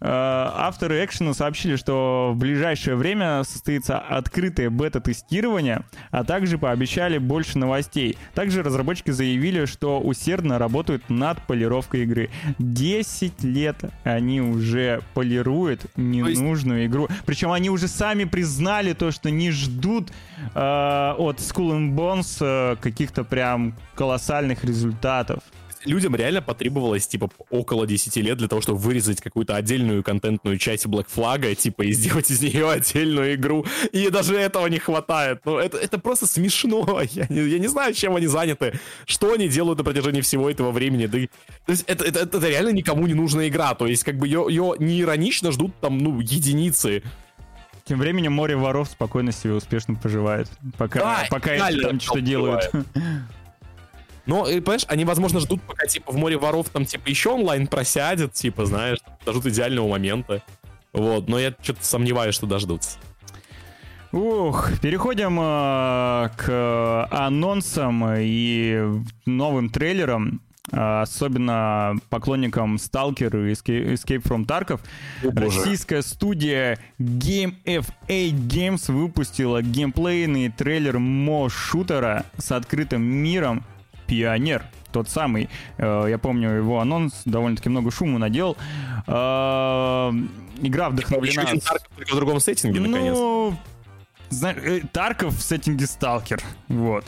А, 0.00 0.52
авторы 0.66 1.02
экшена 1.02 1.32
сообщили, 1.32 1.76
что 1.76 2.32
в 2.34 2.38
ближайшее 2.38 2.96
время 2.96 3.44
состоится 3.44 3.98
открытое 3.98 4.68
бета-тестирование, 4.68 5.84
а 6.10 6.22
также 6.22 6.58
пообещали 6.58 7.16
больше 7.16 7.56
новостей. 7.58 8.18
Также 8.34 8.62
разработчики 8.62 9.10
заявили, 9.10 9.64
что 9.64 10.00
усердно 10.00 10.58
работают 10.58 11.08
над 11.08 11.40
полировкой 11.46 12.02
игры. 12.02 12.28
10 12.58 13.37
10 13.38 13.44
лет 13.44 13.76
они 14.04 14.40
уже 14.40 15.02
полируют 15.14 15.86
ненужную 15.96 16.82
есть... 16.82 16.92
игру. 16.92 17.08
Причем 17.26 17.52
они 17.52 17.70
уже 17.70 17.88
сами 17.88 18.24
признали 18.24 18.92
то, 18.92 19.10
что 19.10 19.30
не 19.30 19.50
ждут 19.50 20.10
э, 20.54 21.14
от 21.18 21.38
Skull 21.38 21.76
and 21.76 21.94
Bones 21.94 22.38
э, 22.40 22.76
каких-то 22.76 23.24
прям 23.24 23.74
колоссальных 23.94 24.64
результатов 24.64 25.40
людям 25.88 26.14
реально 26.14 26.42
потребовалось, 26.42 27.06
типа, 27.06 27.30
около 27.50 27.86
10 27.86 28.16
лет 28.16 28.38
для 28.38 28.48
того, 28.48 28.60
чтобы 28.60 28.78
вырезать 28.78 29.20
какую-то 29.20 29.56
отдельную 29.56 30.02
контентную 30.02 30.58
часть 30.58 30.86
Black 30.86 31.06
Flag, 31.14 31.54
типа, 31.54 31.82
и 31.82 31.92
сделать 31.92 32.30
из 32.30 32.40
нее 32.40 32.70
отдельную 32.70 33.34
игру. 33.34 33.66
И 33.92 34.08
даже 34.10 34.36
этого 34.36 34.66
не 34.66 34.78
хватает. 34.78 35.40
Ну, 35.44 35.58
это, 35.58 35.78
это 35.78 35.98
просто 35.98 36.26
смешно. 36.26 37.02
Я 37.12 37.26
не, 37.28 37.40
я 37.48 37.58
не 37.58 37.68
знаю, 37.68 37.94
чем 37.94 38.14
они 38.16 38.26
заняты. 38.26 38.78
Что 39.06 39.32
они 39.32 39.48
делают 39.48 39.78
на 39.78 39.84
протяжении 39.84 40.20
всего 40.20 40.50
этого 40.50 40.70
времени. 40.70 41.06
Да, 41.06 41.18
то 41.66 41.72
есть 41.72 41.84
это, 41.86 42.04
это, 42.04 42.20
это 42.20 42.48
реально 42.48 42.70
никому 42.70 43.06
не 43.06 43.14
нужная 43.14 43.48
игра. 43.48 43.74
То 43.74 43.86
есть, 43.86 44.04
как 44.04 44.16
бы, 44.16 44.26
ее, 44.26 44.46
ее 44.48 44.74
не 44.78 45.00
иронично 45.00 45.52
ждут 45.52 45.74
там, 45.80 45.98
ну, 45.98 46.20
единицы. 46.20 47.02
Тем 47.84 47.98
временем 47.98 48.32
море 48.32 48.54
воров 48.54 48.90
спокойно 48.90 49.32
себе 49.32 49.54
успешно 49.54 49.94
поживает. 49.94 50.48
Пока, 50.76 51.00
да, 51.00 51.26
пока 51.30 51.54
эти 51.54 51.80
там 51.80 51.98
что 51.98 52.20
делают. 52.20 52.70
Но, 54.28 54.46
и, 54.46 54.60
понимаешь, 54.60 54.84
они, 54.88 55.06
возможно, 55.06 55.40
ждут, 55.40 55.62
пока, 55.62 55.86
типа, 55.86 56.12
в 56.12 56.16
море 56.16 56.36
воров 56.36 56.68
там, 56.68 56.84
типа, 56.84 57.08
еще 57.08 57.30
онлайн 57.30 57.66
просядет, 57.66 58.34
типа, 58.34 58.66
знаешь, 58.66 58.98
дождут 59.24 59.46
идеального 59.46 59.88
момента. 59.88 60.42
Вот, 60.92 61.28
но 61.28 61.38
я 61.38 61.54
что-то 61.62 61.82
сомневаюсь, 61.82 62.34
что 62.34 62.46
дождутся. 62.46 62.98
Ух, 64.12 64.70
переходим 64.82 65.38
э, 65.40 66.28
к 66.36 67.08
анонсам 67.10 68.04
и 68.18 69.00
новым 69.24 69.70
трейлерам. 69.70 70.42
Э, 70.72 71.00
особенно 71.00 71.94
поклонникам 72.10 72.76
Stalker 72.76 73.48
и 73.48 73.52
Escape 73.52 74.22
from 74.22 74.44
Tarkov. 74.44 74.80
О, 75.24 75.40
Российская 75.40 76.02
студия 76.02 76.78
Game 76.98 77.54
FA 77.64 78.30
Games 78.30 78.92
выпустила 78.92 79.62
геймплейный 79.62 80.50
трейлер 80.50 80.98
Мо-шутера 80.98 82.26
с 82.36 82.52
открытым 82.52 83.02
миром 83.02 83.64
Пионер, 84.08 84.64
тот 84.90 85.08
самый. 85.08 85.48
Э, 85.76 86.06
я 86.08 86.18
помню 86.18 86.50
его 86.50 86.80
анонс, 86.80 87.22
довольно-таки 87.26 87.68
много 87.68 87.90
шума 87.92 88.18
надел. 88.18 88.56
Э, 89.06 90.10
игра 90.60 90.90
вдохновлена... 90.90 91.42
Еще 91.42 91.60
Тарков, 91.60 91.88
только 91.96 92.12
в 92.12 92.16
другом 92.16 92.40
сеттинге, 92.40 92.80
ну, 92.80 92.88
наконец. 92.88 93.54
Э, 94.42 94.80
Тарков 94.92 95.36
в 95.36 95.42
сеттинге 95.42 95.86
Сталкер, 95.86 96.42
вот. 96.68 97.04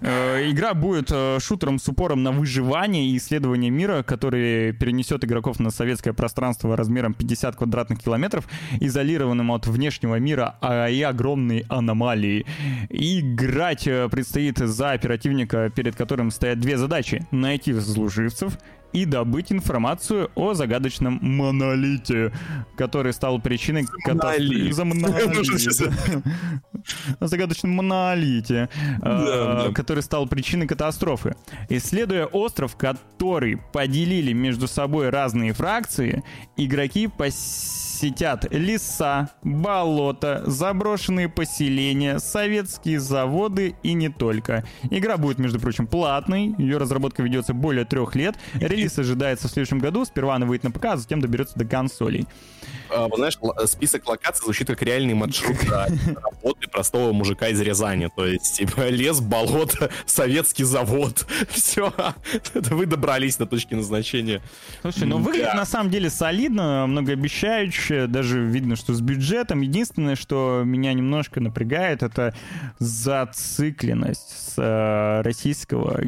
Э, 0.00 0.50
игра 0.50 0.74
будет 0.74 1.10
э, 1.10 1.38
шутером 1.40 1.78
с 1.78 1.88
упором 1.88 2.22
на 2.22 2.32
выживание 2.32 3.06
и 3.06 3.16
исследование 3.16 3.70
мира, 3.70 4.02
который 4.02 4.72
перенесет 4.72 5.24
игроков 5.24 5.60
на 5.60 5.70
советское 5.70 6.12
пространство 6.12 6.76
размером 6.76 7.14
50 7.14 7.56
квадратных 7.56 8.02
километров, 8.02 8.48
изолированным 8.80 9.52
от 9.52 9.66
внешнего 9.66 10.18
мира 10.18 10.56
а 10.60 10.88
и 10.88 11.02
огромной 11.02 11.64
аномалии. 11.68 12.46
Играть 12.88 13.86
э, 13.86 14.08
предстоит 14.08 14.58
за 14.58 14.92
оперативника, 14.92 15.70
перед 15.70 15.96
которым 15.96 16.30
стоят 16.30 16.60
две 16.60 16.78
задачи. 16.78 17.26
Найти 17.30 17.78
служивцев 17.78 18.58
и 18.92 19.04
добыть 19.04 19.52
информацию 19.52 20.30
о 20.34 20.54
загадочном 20.54 21.18
монолите, 21.22 22.32
который 22.76 23.12
стал 23.12 23.40
причиной 23.40 23.84
катастрофы. 24.04 24.42
Монолит. 24.42 24.74
О 27.20 27.26
загадочном 27.26 27.72
монолите, 27.72 28.68
э, 29.02 29.72
который 29.74 30.02
стал 30.02 30.26
причиной 30.26 30.66
катастрофы. 30.66 31.36
Исследуя 31.68 32.26
остров, 32.26 32.76
который 32.76 33.58
поделили 33.72 34.32
между 34.32 34.66
собой 34.66 35.10
разные 35.10 35.52
фракции, 35.52 36.24
игроки 36.56 37.08
посетят 38.00 38.46
леса, 38.50 39.28
болота, 39.42 40.42
заброшенные 40.46 41.28
поселения, 41.28 42.18
советские 42.18 42.98
заводы 42.98 43.74
и 43.82 43.92
не 43.92 44.08
только. 44.08 44.64
Игра 44.90 45.18
будет, 45.18 45.38
между 45.38 45.60
прочим, 45.60 45.86
платной, 45.86 46.54
ее 46.56 46.78
разработка 46.78 47.22
ведется 47.22 47.52
более 47.52 47.84
трех 47.84 48.14
лет. 48.14 48.36
Релиз 48.54 48.98
ожидается 48.98 49.48
в 49.48 49.50
следующем 49.50 49.80
году, 49.80 50.06
сперва 50.06 50.36
она 50.36 50.46
выйдет 50.46 50.64
на 50.64 50.70
ПК, 50.70 50.86
а 50.86 50.96
затем 50.96 51.20
доберется 51.20 51.58
до 51.58 51.66
консолей. 51.66 52.26
Вот 52.90 53.16
знаешь, 53.16 53.38
список 53.66 54.06
локаций 54.08 54.44
звучит 54.44 54.66
как 54.66 54.82
реальный 54.82 55.14
маршрут 55.14 55.56
работы 55.64 56.68
простого 56.68 57.12
мужика 57.12 57.48
из 57.48 57.60
Рязани. 57.60 58.08
То 58.14 58.26
есть, 58.26 58.56
типа, 58.56 58.88
лес, 58.88 59.20
болото, 59.20 59.90
советский 60.06 60.64
завод. 60.64 61.26
Все. 61.50 61.92
Вы 62.54 62.86
добрались 62.86 63.36
до 63.36 63.46
точки 63.46 63.74
назначения. 63.74 64.42
Слушай, 64.82 65.04
ну 65.06 65.18
выглядит 65.18 65.54
на 65.54 65.64
самом 65.64 65.90
деле 65.90 66.10
солидно, 66.10 66.86
многообещающе. 66.86 68.06
Даже 68.06 68.40
видно, 68.40 68.76
что 68.76 68.94
с 68.94 69.00
бюджетом. 69.00 69.60
Единственное, 69.60 70.16
что 70.16 70.62
меня 70.64 70.92
немножко 70.92 71.40
напрягает, 71.40 72.02
это 72.02 72.34
зацикленность 72.78 74.54
с 74.54 74.54
э, 74.56 75.22
российского 75.22 76.00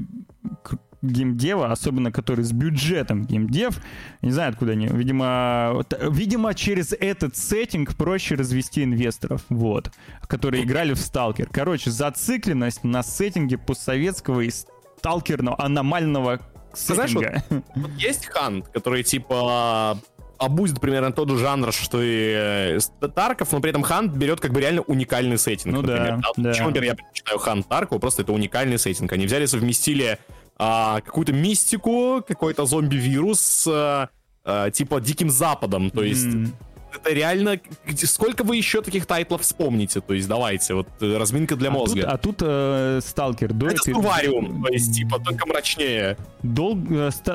геймдева, 1.03 1.71
особенно 1.71 2.13
который 2.13 2.45
с 2.45 2.53
бюджетом 2.53 3.25
геймдев, 3.25 3.81
не 4.23 4.31
знаю, 4.31 4.51
откуда 4.51 4.73
они, 4.73 4.87
видимо, 4.87 5.85
видимо, 6.01 6.55
через 6.55 6.93
этот 6.93 7.37
сеттинг 7.37 7.97
проще 7.97 8.37
развести 8.37 8.85
инвесторов, 8.85 9.43
вот, 9.49 9.91
которые 10.27 10.65
играли 10.65 10.95
в 10.95 10.99
Сталкер. 10.99 11.49
Короче, 11.51 11.91
зацикленность 11.91 12.85
на 12.85 13.03
сеттинге 13.03 13.59
постсоветского 13.59 14.43
и 14.43 14.51
сталкерного 14.51 15.61
аномального 15.61 16.41
сеттинга. 16.73 17.05
Знаешь, 17.05 17.43
вот, 17.51 17.65
вот 17.75 17.91
есть 17.99 18.27
Хант, 18.27 18.69
который 18.69 19.03
типа 19.03 19.99
обузит 20.39 20.81
примерно 20.81 21.13
тот 21.13 21.31
же 21.31 21.39
жанр, 21.39 21.73
что 21.73 22.03
и 22.03 22.33
э, 22.35 22.79
Тарков, 23.15 23.53
но 23.53 23.61
при 23.61 23.71
этом 23.71 23.83
Hunt 23.83 24.13
берет 24.13 24.41
как 24.41 24.53
бы 24.53 24.61
реально 24.61 24.83
уникальный 24.83 25.39
сеттинг. 25.39 25.75
Ну 25.75 25.83
например. 25.83 26.17
да, 26.19 26.29
да. 26.37 26.51
Почему, 26.51 26.69
например, 26.69 26.91
я 26.91 26.95
предпочитаю 26.97 27.39
Hunt 27.39 27.69
Таркова, 27.69 27.99
просто 27.99 28.23
это 28.23 28.33
уникальный 28.33 28.79
сеттинг. 28.79 29.13
Они 29.13 29.27
взяли, 29.27 29.47
совместили 29.47 30.19
а, 30.65 31.01
какую-то 31.01 31.33
мистику, 31.33 32.23
какой-то 32.27 32.67
зомби-вирус, 32.67 33.67
а, 33.67 34.11
а, 34.45 34.71
типа 34.71 35.01
Диким 35.01 35.31
Западом, 35.31 35.91
то 35.91 36.03
есть... 36.03 36.27
Mm. 36.27 36.49
Это 36.95 37.11
реально... 37.15 37.59
Сколько 38.05 38.45
вы 38.45 38.57
еще 38.57 38.83
таких 38.83 39.07
тайтлов 39.07 39.41
вспомните? 39.41 40.03
То 40.03 40.13
есть 40.13 40.29
давайте, 40.29 40.75
вот 40.75 40.87
э, 41.01 41.17
разминка 41.17 41.57
для 41.57 41.71
а 41.71 41.73
мозга. 41.73 42.03
Тут, 42.03 42.11
а 42.11 42.19
тут 42.19 42.37
э, 42.43 43.01
Сталкер 43.03 43.55
дует... 43.55 43.73
Это 43.73 43.83
Сурвариум, 43.83 44.63
то 44.63 44.71
есть 44.71 44.95
типа 44.95 45.19
только 45.19 45.49
мрачнее. 45.49 46.19
Дол... 46.43 46.79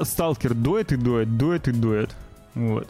Сталкер 0.04 0.54
дует 0.54 0.92
и 0.92 0.96
дует, 0.96 1.38
дует 1.38 1.68
и 1.68 1.72
дует. 1.72 2.16
Вот 2.54 2.88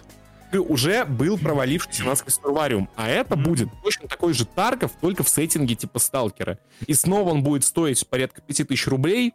уже 0.54 1.06
был 1.06 1.38
провалившийся 1.38 2.04
насквозь 2.06 2.36
Сурвариум, 2.36 2.90
а 2.96 3.10
это 3.10 3.36
mm-hmm. 3.36 3.44
будет 3.44 3.70
точно 3.84 4.08
такой 4.08 4.34
же 4.34 4.46
Тарков, 4.46 4.92
только 5.02 5.24
в 5.24 5.30
сеттинге 5.30 5.76
типа 5.76 6.00
Сталкера. 6.00 6.58
И 6.86 6.94
снова 6.94 7.32
он 7.32 7.44
будет 7.44 7.64
стоить 7.64 8.08
порядка 8.08 8.42
5000 8.42 8.88
рублей, 8.88 9.34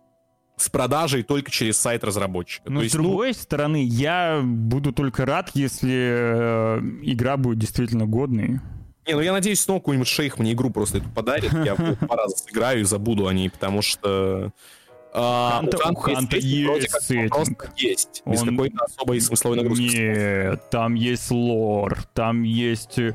с 0.62 0.68
продажей 0.68 1.22
только 1.22 1.50
через 1.50 1.76
сайт 1.76 2.04
разработчика. 2.04 2.70
Но 2.70 2.76
То 2.76 2.80
с 2.80 2.84
есть, 2.84 2.94
другой 2.94 3.28
ну... 3.28 3.34
стороны, 3.34 3.84
я 3.84 4.40
буду 4.42 4.92
только 4.92 5.26
рад, 5.26 5.50
если 5.54 5.92
э, 5.92 6.80
игра 7.02 7.36
будет 7.36 7.58
действительно 7.58 8.06
годной. 8.06 8.60
Не, 9.06 9.14
ну 9.14 9.20
я 9.20 9.32
надеюсь, 9.32 9.60
снова 9.60 9.80
какой-нибудь 9.80 10.08
шейх 10.08 10.38
мне 10.38 10.52
игру 10.52 10.70
просто 10.70 10.98
эту 10.98 11.08
подарит. 11.10 11.52
Я 11.52 11.74
два 11.74 12.16
раза 12.16 12.36
сыграю 12.36 12.80
и 12.80 12.84
забуду 12.84 13.26
о 13.26 13.32
ней, 13.32 13.50
потому 13.50 13.82
что... 13.82 14.52
А, 15.14 15.58
Ханта, 15.60 15.90
у 15.90 15.94
Ханта 15.94 16.36
есть, 16.36 16.82
есть 16.84 17.02
сеттинг. 17.02 17.70
Есть, 17.76 18.22
без 18.24 18.42
какой-то 18.42 18.84
особой 18.84 19.20
смысловой 19.20 19.58
нагрузки. 19.58 19.82
Нет, 19.82 20.70
там 20.70 20.94
есть 20.94 21.30
лор, 21.30 22.02
там 22.14 22.44
есть... 22.44 22.98
Э, 22.98 23.14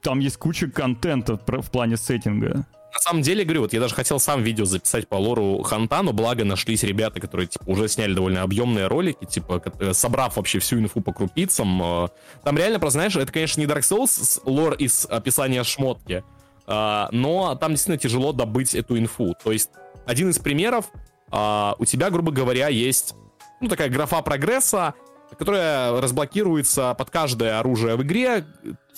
там 0.00 0.18
есть 0.20 0.38
куча 0.38 0.68
контента 0.68 1.36
в 1.36 1.70
плане 1.70 1.96
сеттинга 1.96 2.66
на 2.96 3.00
самом 3.00 3.20
деле, 3.20 3.44
говорю, 3.44 3.60
вот 3.60 3.74
я 3.74 3.80
даже 3.80 3.94
хотел 3.94 4.18
сам 4.18 4.42
видео 4.42 4.64
записать 4.64 5.06
по 5.06 5.16
лору 5.16 5.62
Ханта, 5.62 6.00
но 6.00 6.14
благо 6.14 6.44
нашлись 6.44 6.82
ребята, 6.82 7.20
которые, 7.20 7.46
типа, 7.46 7.64
уже 7.66 7.88
сняли 7.88 8.14
довольно 8.14 8.40
объемные 8.40 8.86
ролики, 8.86 9.26
типа, 9.26 9.62
собрав 9.92 10.36
вообще 10.36 10.60
всю 10.60 10.78
инфу 10.78 11.02
по 11.02 11.12
крупицам. 11.12 11.82
Э, 11.82 12.08
там 12.42 12.56
реально, 12.56 12.80
просто, 12.80 13.00
знаешь, 13.00 13.14
это, 13.16 13.30
конечно, 13.30 13.60
не 13.60 13.66
Dark 13.66 13.80
Souls 13.80 14.40
лор 14.46 14.74
из 14.74 15.06
описания 15.10 15.62
шмотки, 15.62 16.24
э, 16.66 17.06
но 17.10 17.54
там 17.56 17.72
действительно 17.72 17.98
тяжело 17.98 18.32
добыть 18.32 18.74
эту 18.74 18.98
инфу. 18.98 19.36
То 19.44 19.52
есть, 19.52 19.68
один 20.06 20.30
из 20.30 20.38
примеров, 20.38 20.86
э, 21.30 21.72
у 21.78 21.84
тебя, 21.84 22.08
грубо 22.08 22.32
говоря, 22.32 22.68
есть, 22.68 23.14
ну, 23.60 23.68
такая 23.68 23.90
графа 23.90 24.22
прогресса, 24.22 24.94
которая 25.38 26.00
разблокируется 26.00 26.94
под 26.94 27.10
каждое 27.10 27.58
оружие 27.58 27.96
в 27.96 28.02
игре, 28.02 28.46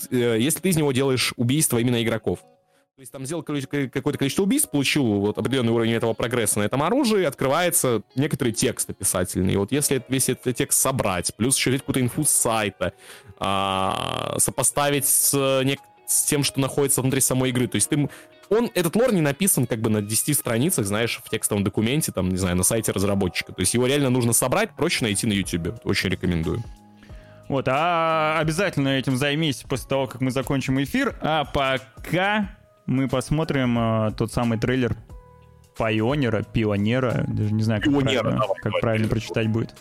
если 0.09 0.59
ты 0.61 0.69
из 0.69 0.77
него 0.77 0.93
делаешь 0.93 1.33
убийство 1.35 1.79
именно 1.79 2.01
игроков. 2.01 2.39
То 2.99 3.01
есть 3.01 3.13
там 3.13 3.25
сделал 3.25 3.43
какое-то 3.43 4.17
количество 4.17 4.43
убийств, 4.43 4.69
получил 4.69 5.05
вот 5.05 5.37
определенный 5.37 5.71
уровень 5.71 5.93
этого 5.93 6.11
прогресса 6.11 6.59
на 6.59 6.63
этом 6.63 6.83
оружии, 6.83 7.23
открывается 7.23 8.01
некоторый 8.15 8.51
текст 8.51 8.89
описательный. 8.89 9.53
И 9.53 9.55
вот 9.55 9.71
если 9.71 10.03
весь 10.09 10.27
этот 10.27 10.57
текст 10.57 10.81
собрать, 10.81 11.33
плюс 11.37 11.55
еще 11.55 11.77
какую-то 11.77 12.01
инфу 12.01 12.25
с 12.25 12.29
сайта, 12.29 12.91
а, 13.37 14.35
сопоставить 14.37 15.07
с, 15.07 15.31
не, 15.63 15.79
с 16.07 16.23
тем, 16.23 16.43
что 16.43 16.59
находится 16.59 17.01
внутри 17.01 17.21
самой 17.21 17.51
игры, 17.51 17.69
то 17.69 17.75
есть 17.75 17.87
ты 17.87 18.09
он, 18.49 18.69
этот 18.75 18.97
лор 18.97 19.13
не 19.13 19.21
написан 19.21 19.65
как 19.65 19.79
бы 19.79 19.89
на 19.89 20.01
10 20.01 20.35
страницах, 20.35 20.85
знаешь, 20.85 21.21
в 21.23 21.29
текстовом 21.29 21.63
документе, 21.63 22.11
там, 22.11 22.27
не 22.27 22.35
знаю, 22.35 22.57
на 22.57 22.63
сайте 22.63 22.91
разработчика. 22.91 23.53
То 23.53 23.61
есть 23.61 23.73
его 23.75 23.87
реально 23.87 24.09
нужно 24.09 24.33
собрать, 24.33 24.75
проще 24.75 25.05
найти 25.05 25.25
на 25.25 25.31
YouTube. 25.31 25.79
Очень 25.85 26.09
рекомендую. 26.09 26.61
Вот, 27.47 27.65
а 27.69 28.37
обязательно 28.39 28.89
этим 28.89 29.15
займись 29.15 29.63
после 29.69 29.87
того, 29.87 30.05
как 30.07 30.19
мы 30.19 30.31
закончим 30.31 30.83
эфир. 30.83 31.17
А 31.21 31.45
пока 31.45 32.58
мы 32.89 33.07
посмотрим 33.07 33.77
э, 33.77 34.11
тот 34.17 34.31
самый 34.31 34.57
трейлер 34.57 34.97
Пайонера, 35.77 36.43
Пионера, 36.43 37.23
даже 37.27 37.53
не 37.53 37.63
знаю, 37.63 37.81
как, 37.81 37.91
Пионера, 37.91 38.21
правильно, 38.21 38.41
давай, 38.41 38.55
как 38.55 38.63
давай, 38.63 38.81
правильно 38.81 39.07
прочитать 39.07 39.47
будет. 39.47 39.75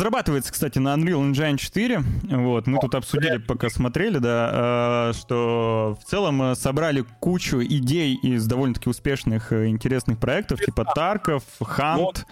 Разрабатывается, 0.00 0.50
кстати, 0.50 0.78
на 0.78 0.94
Unreal 0.94 1.30
Engine 1.30 1.58
4. 1.58 2.02
Вот, 2.30 2.66
мы 2.66 2.78
тут 2.80 2.94
обсудили, 2.94 3.36
пока 3.36 3.68
смотрели, 3.68 4.16
да, 4.16 5.12
что 5.12 5.98
в 6.00 6.08
целом 6.08 6.54
собрали 6.54 7.04
кучу 7.20 7.60
идей 7.62 8.14
из 8.14 8.46
довольно-таки 8.46 8.88
успешных, 8.88 9.52
интересных 9.52 10.18
проектов, 10.18 10.58
типа 10.64 10.86
Тарков, 10.94 11.42
Хант, 11.60 12.24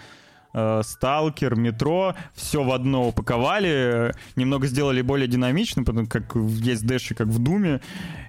Сталкер, 0.51 1.55
Метро, 1.57 2.15
все 2.33 2.63
в 2.63 2.71
одно 2.71 3.09
упаковали, 3.09 4.15
немного 4.35 4.65
сделали 4.65 5.03
более 5.03 5.27
динамично, 5.27 5.85
как 6.07 6.35
есть 6.35 6.87
дэши, 6.87 7.13
как 7.13 7.27
в 7.27 7.37
Думе. 7.37 7.81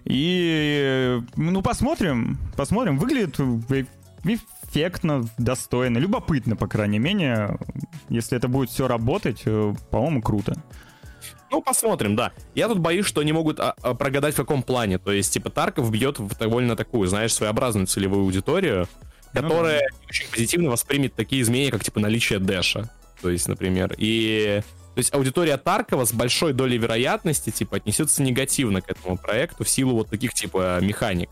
И, 0.04 1.18
ну, 1.36 1.62
посмотрим, 1.62 2.36
посмотрим. 2.58 2.98
Выглядит 2.98 3.40
эффектно, 4.70 5.24
достойно, 5.38 5.98
любопытно, 5.98 6.56
по 6.56 6.66
крайней 6.66 6.98
мере. 6.98 7.58
Если 8.08 8.36
это 8.36 8.48
будет 8.48 8.70
все 8.70 8.86
работать, 8.88 9.42
э, 9.44 9.74
по-моему, 9.90 10.22
круто. 10.22 10.54
Ну, 11.50 11.60
посмотрим, 11.60 12.14
да. 12.14 12.32
Я 12.54 12.68
тут 12.68 12.78
боюсь, 12.78 13.06
что 13.06 13.20
они 13.20 13.32
могут 13.32 13.58
а, 13.58 13.74
а, 13.82 13.94
прогадать 13.94 14.34
в 14.34 14.36
каком 14.36 14.62
плане. 14.62 14.98
То 14.98 15.10
есть, 15.10 15.32
типа, 15.32 15.50
Тарков 15.50 15.90
бьет 15.90 16.18
в 16.18 16.38
довольно 16.38 16.76
такую, 16.76 17.08
знаешь, 17.08 17.34
своеобразную 17.34 17.86
целевую 17.88 18.22
аудиторию, 18.22 18.86
которая 19.32 19.80
ну, 19.80 19.96
да. 20.00 20.06
очень 20.08 20.30
позитивно 20.30 20.70
воспримет 20.70 21.14
такие 21.14 21.42
изменения, 21.42 21.72
как, 21.72 21.82
типа, 21.82 21.98
наличие 21.98 22.38
Дэша. 22.38 22.88
То 23.20 23.30
есть, 23.30 23.48
например. 23.48 23.94
И... 23.98 24.62
То 24.94 24.98
есть 24.98 25.14
аудитория 25.14 25.56
Таркова 25.56 26.04
с 26.04 26.12
большой 26.12 26.52
долей 26.52 26.78
вероятности, 26.78 27.50
типа, 27.50 27.76
отнесется 27.76 28.22
негативно 28.22 28.80
к 28.80 28.90
этому 28.90 29.16
проекту 29.16 29.64
в 29.64 29.68
силу 29.68 29.94
вот 29.94 30.10
таких, 30.10 30.34
типа, 30.34 30.78
механик. 30.80 31.30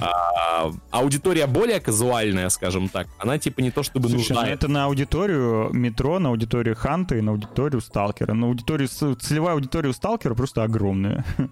А, 0.00 0.70
аудитория 0.90 1.46
более 1.46 1.80
казуальная, 1.80 2.48
скажем 2.48 2.88
так, 2.88 3.08
она 3.18 3.38
типа 3.38 3.60
не 3.60 3.70
то 3.70 3.82
чтобы 3.82 4.08
Слушай, 4.08 4.32
нужна. 4.32 4.42
Ну 4.42 4.48
это 4.48 4.68
на 4.68 4.84
аудиторию 4.84 5.70
метро, 5.72 6.18
на 6.18 6.28
аудиторию 6.28 6.76
Ханта 6.76 7.16
и 7.16 7.20
на 7.20 7.32
аудиторию 7.32 7.80
Сталкера. 7.80 8.34
На 8.34 8.46
аудиторию, 8.46 8.88
целевая 8.88 9.54
аудитория 9.54 9.92
Сталкера 9.92 10.34
просто 10.34 10.62
огромная. 10.62 11.24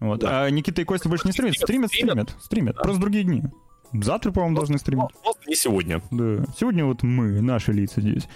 Вот. 0.00 0.20
Да. 0.20 0.44
А 0.44 0.48
Никита 0.50 0.80
и 0.80 0.84
Костя 0.86 1.10
больше 1.10 1.26
не 1.26 1.32
стримят? 1.32 1.56
Стримят, 1.56 1.90
стримят, 1.92 2.34
стримят. 2.40 2.76
Да. 2.76 2.82
Просто 2.82 3.02
другие 3.02 3.22
дни. 3.22 3.42
Завтра, 3.92 4.32
по-моему, 4.32 4.56
должны 4.56 4.78
стримить. 4.78 5.08
Просто 5.22 5.42
не 5.46 5.54
сегодня. 5.54 6.00
Да. 6.10 6.44
Сегодня 6.58 6.86
вот 6.86 7.02
мы, 7.02 7.42
наши 7.42 7.72
лица 7.72 8.00
здесь. 8.00 8.26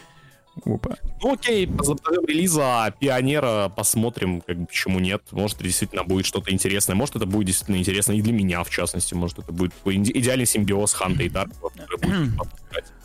Опа. 0.65 0.97
Ну 1.23 1.35
окей, 1.35 1.67
позапродем 1.67 2.25
релиза 2.27 2.93
Пионера 2.99 3.69
посмотрим, 3.69 4.41
как 4.41 4.59
бы 4.59 4.67
почему 4.67 4.99
нет. 4.99 5.23
Может, 5.33 5.59
действительно 5.59 6.05
будет 6.05 6.27
что-то 6.27 6.53
интересное. 6.53 6.95
Может, 6.95 7.17
это 7.17 7.27
будет 7.27 7.47
действительно 7.47 7.77
интересно 7.77 8.13
и 8.13 8.23
для 8.23 8.33
меня, 8.33 8.63
в 8.63 8.71
частности. 8.71 9.15
Может, 9.15 9.41
это 9.41 9.53
будет 9.53 9.73
идеальный 9.85 10.47
симбиоз 10.47 10.93
Ханта 10.93 11.23
и 11.23 11.29
Таркова, 11.29 11.73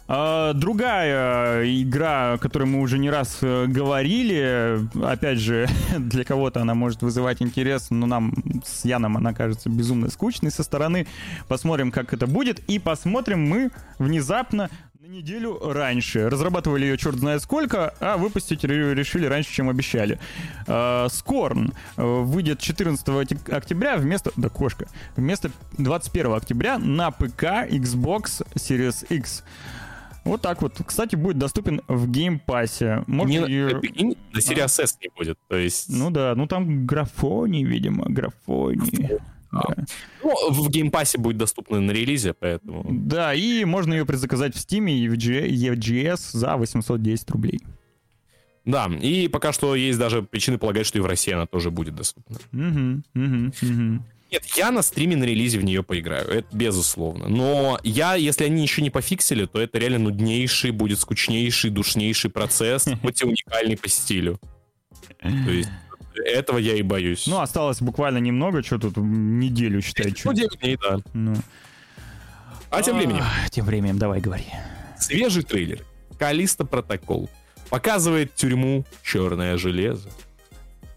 Uh, 0.10 0.56
другая 0.56 1.66
игра, 1.84 2.34
о 2.34 2.38
которой 2.40 2.64
мы 2.64 2.82
уже 2.82 2.98
не 2.98 3.12
раз 3.12 3.44
uh, 3.44 3.68
говорили, 3.68 4.80
опять 5.06 5.38
же, 5.38 5.68
для 6.00 6.24
кого-то 6.24 6.62
она 6.62 6.74
может 6.74 7.04
вызывать 7.04 7.44
интерес, 7.44 7.92
но 7.92 8.08
нам 8.08 8.34
с 8.66 8.86
Яном 8.86 9.18
она 9.18 9.36
кажется 9.36 9.70
безумно 9.70 10.10
скучной 10.10 10.50
со 10.50 10.64
стороны. 10.64 11.06
Посмотрим, 11.48 11.92
как 11.92 12.12
это 12.12 12.26
будет, 12.26 12.58
и 12.68 12.80
посмотрим 12.80 13.48
мы 13.48 13.70
внезапно 14.00 14.72
неделю 15.10 15.60
раньше. 15.62 16.30
Разрабатывали 16.30 16.86
ее 16.86 16.98
черт 16.98 17.18
знает 17.18 17.42
сколько, 17.42 17.94
а 18.00 18.18
выпустить 18.18 18.64
решили 18.64 19.26
раньше, 19.26 19.52
чем 19.52 19.70
обещали. 19.70 20.20
Скорн 21.10 21.74
uh, 21.98 22.24
выйдет 22.24 22.60
14 22.60 23.08
октября 23.50 23.98
вместо... 23.98 24.32
Да, 24.36 24.50
кошка. 24.50 24.88
Вместо 25.16 25.52
21 25.78 26.34
октября 26.34 26.78
на 26.78 27.12
ПК, 27.12 27.44
Xbox 27.70 28.46
Series 28.56 29.06
X. 29.10 29.44
Вот 30.26 30.42
так 30.42 30.62
вот. 30.62 30.80
Кстати, 30.86 31.16
будет 31.16 31.38
доступен 31.38 31.82
в 31.88 32.10
Game 32.10 32.48
Pass 32.48 32.85
е. 32.85 33.04
Можно 33.08 33.46
не, 33.46 33.52
ее... 33.52 33.82
На 34.34 34.38
Series 34.38 34.84
S 34.84 34.98
не 35.02 35.10
будет, 35.16 35.40
то 35.48 35.56
есть... 35.56 35.90
Ну 35.90 36.12
да, 36.12 36.36
ну 36.36 36.46
там 36.46 36.86
графоний, 36.86 37.64
видимо, 37.64 38.06
графоний. 38.08 39.20
Да. 39.52 39.76
Ну, 40.24 40.52
в 40.52 40.70
Game 40.70 40.91
Pass 40.91 41.13
е 41.13 41.18
будет 41.18 41.38
доступно 41.38 41.80
на 41.80 41.92
релизе, 41.92 42.34
поэтому... 42.34 42.86
Да, 42.90 43.34
и 43.34 43.66
можно 43.66 43.94
ее 43.94 44.06
предзаказать 44.06 44.56
в 44.56 44.58
Steam 44.58 44.90
и 44.90 45.08
в 45.08 45.14
EGS 45.14 46.20
за 46.34 46.56
810 46.56 47.32
рублей. 47.32 47.62
Да, 48.66 48.88
и 49.02 49.28
пока 49.28 49.52
что 49.52 49.76
есть 49.76 49.98
даже 49.98 50.22
причины 50.22 50.58
полагать, 50.58 50.86
что 50.86 51.00
и 51.00 51.02
в 51.02 51.06
России 51.06 51.34
она 51.34 51.48
тоже 51.48 51.72
будет 51.72 51.96
доступна. 51.96 52.38
Угу, 52.54 53.02
угу, 53.16 53.52
угу. 53.62 54.04
Нет, 54.32 54.46
я 54.56 54.70
на 54.70 54.84
стриме 54.84 55.16
на 55.16 55.24
релизе 55.24 55.58
в 55.58 55.64
нее 55.64 55.82
поиграю, 55.82 56.28
это 56.28 56.56
безусловно. 56.56 57.28
Но 57.28 57.80
я, 57.84 58.14
если 58.14 58.44
они 58.44 58.62
еще 58.62 58.84
не 58.84 58.92
пофиксили, 58.92 59.46
то 59.46 59.60
это 59.60 59.80
реально 59.80 60.00
нуднейший, 60.00 60.70
будет 60.70 61.00
скучнейший, 61.00 61.72
душнейший 61.72 62.30
процесс, 62.30 62.88
хоть 63.02 63.22
и 63.24 63.26
уникальный 63.26 63.76
по 63.76 63.90
стилю. 63.90 64.40
То 65.20 65.52
есть 65.52 65.70
этого 66.16 66.58
я 66.58 66.76
и 66.76 66.82
боюсь. 66.82 67.28
Ну, 67.28 67.40
осталось 67.40 67.82
буквально 67.82 68.18
немного, 68.20 68.64
что 68.64 68.78
тут 68.78 68.98
неделю, 68.98 69.82
считай. 69.82 70.14
Ну, 70.24 70.34
9 70.34 70.60
дней, 70.60 70.78
да. 70.82 70.98
Ну. 71.14 71.36
А 72.70 72.82
тем 72.82 72.98
временем... 72.98 73.24
Тем 73.50 73.66
временем, 73.66 73.98
давай, 73.98 74.20
говори. 74.20 74.46
Свежий 74.98 75.44
трейлер. 75.44 75.84
Калиста 76.18 76.66
Протокол. 76.66 77.30
Показывает 77.70 78.36
тюрьму 78.36 78.86
Черное 79.04 79.58
железо. 79.58 80.10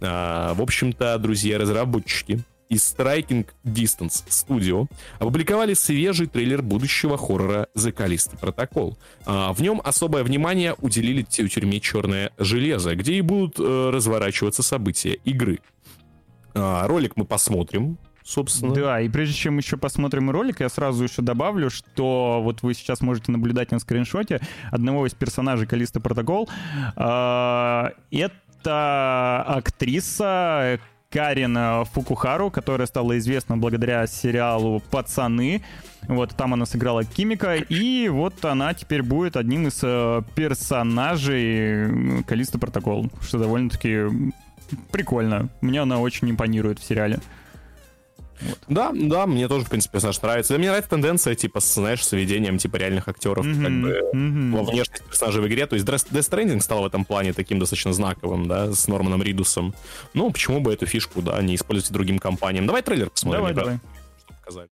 А, 0.01 0.55
в 0.55 0.63
общем-то, 0.63 1.19
друзья-разработчики 1.19 2.41
из 2.73 2.95
Striking 2.97 3.47
Distance 3.65 4.25
Studio 4.29 4.89
опубликовали 5.19 5.75
свежий 5.75 6.27
трейлер 6.27 6.63
будущего 6.63 7.19
хоррора 7.19 7.69
The 7.77 7.95
Callisto 7.95 8.41
Protocol. 8.41 8.97
А, 9.27 9.53
в 9.53 9.61
нем 9.61 9.83
особое 9.85 10.25
внимание 10.25 10.75
уделили 10.81 11.21
тюрьме 11.23 11.81
«Черное 11.81 12.33
железо», 12.39 12.97
где 12.97 13.13
и 13.15 13.21
будут 13.21 13.61
э, 13.61 13.91
разворачиваться 13.91 14.63
события 14.63 15.13
игры. 15.25 15.59
А, 16.55 16.87
ролик 16.87 17.13
мы 17.17 17.27
посмотрим, 17.27 17.99
собственно. 18.25 18.75
Да, 18.75 19.01
и 19.03 19.11
прежде 19.11 19.35
чем 19.35 19.59
еще 19.59 19.77
посмотрим 19.77 20.31
ролик, 20.31 20.61
я 20.61 20.71
сразу 20.71 21.05
еще 21.05 21.21
добавлю, 21.21 21.69
что 21.69 22.41
вот 22.43 22.63
вы 22.63 22.73
сейчас 22.73 23.03
можете 23.03 23.33
наблюдать 23.33 23.71
на 23.71 23.81
скриншоте 23.81 24.41
одного 24.71 25.07
из 25.07 25.13
персонажей 25.13 25.67
Калиста 25.67 26.01
Протокол. 26.01 26.49
Это 26.97 27.93
актриса 29.47 30.81
Карин 31.13 31.85
Фукухару, 31.93 32.51
которая 32.51 32.87
стала 32.87 33.19
известна 33.19 33.57
благодаря 33.57 34.07
сериалу 34.07 34.81
«Пацаны». 34.91 35.63
Вот 36.09 36.35
там 36.35 36.55
она 36.55 36.67
сыграла 36.67 37.05
Кимика, 37.05 37.55
и 37.55 38.09
вот 38.09 38.45
она 38.45 38.75
теперь 38.75 39.03
будет 39.03 39.37
одним 39.37 39.69
из 39.69 39.79
э, 39.85 40.23
персонажей 40.35 42.25
Калиста 42.25 42.59
Протокол, 42.59 43.09
что 43.21 43.39
довольно-таки 43.39 44.07
прикольно. 44.91 45.49
Мне 45.61 45.83
она 45.83 46.01
очень 46.01 46.29
импонирует 46.31 46.81
в 46.81 46.85
сериале. 46.85 47.21
Вот. 48.47 48.59
Да, 48.69 48.91
да, 48.95 49.27
мне 49.27 49.49
тоже, 49.49 49.65
в 49.65 49.71
принципе, 49.71 49.93
персонаж 49.93 50.21
нравится. 50.21 50.59
Мне 50.59 50.69
нравится 50.69 50.91
тенденция, 50.91 51.35
типа, 51.35 51.61
знаешь, 51.61 52.05
с 52.05 52.13
введением, 52.13 52.59
типа, 52.59 52.77
реальных 52.77 53.09
актеров, 53.09 53.47
mm-hmm. 53.47 53.63
как 53.63 53.73
бы, 53.73 54.11
mm-hmm. 54.15 54.57
во 54.57 54.63
внешность 54.65 55.05
персонажей 55.05 55.43
в 55.43 55.47
игре. 55.49 55.67
То 55.67 55.77
есть 55.77 55.87
Death 55.87 56.13
Stranding 56.13 56.61
стал 56.61 56.83
в 56.83 56.87
этом 56.87 57.05
плане 57.05 57.33
таким 57.33 57.59
достаточно 57.59 57.93
знаковым, 57.93 58.49
да, 58.49 58.73
с 58.73 58.89
Норманом 58.89 59.23
Ридусом. 59.23 59.75
Ну, 60.15 60.31
почему 60.31 60.61
бы 60.61 60.73
эту 60.73 60.87
фишку, 60.87 61.23
да, 61.23 61.41
не 61.43 61.55
использовать 61.55 61.93
другим 61.93 62.19
компаниям? 62.19 62.67
Давай 62.67 62.83
трейлер 62.83 63.11
посмотрим. 63.11 63.41
Давай, 63.41 63.55
давай. 63.55 63.81
Чтобы 64.25 64.39
показать. 64.41 64.71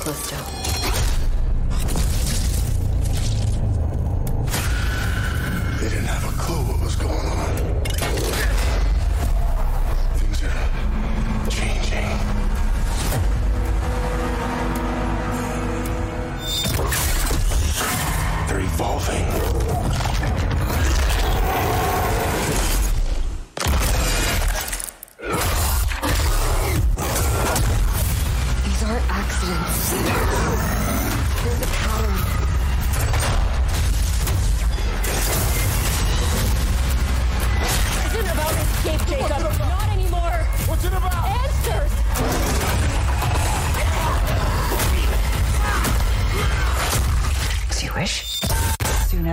close 0.00 0.30
to. 0.30 0.69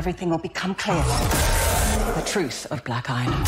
Everything 0.08 0.30
will 0.30 0.38
become 0.38 0.74
clear. 0.76 1.04
The 2.16 2.24
truth 2.26 2.66
of 2.72 2.82
Black 2.86 3.10
Island. 3.10 3.46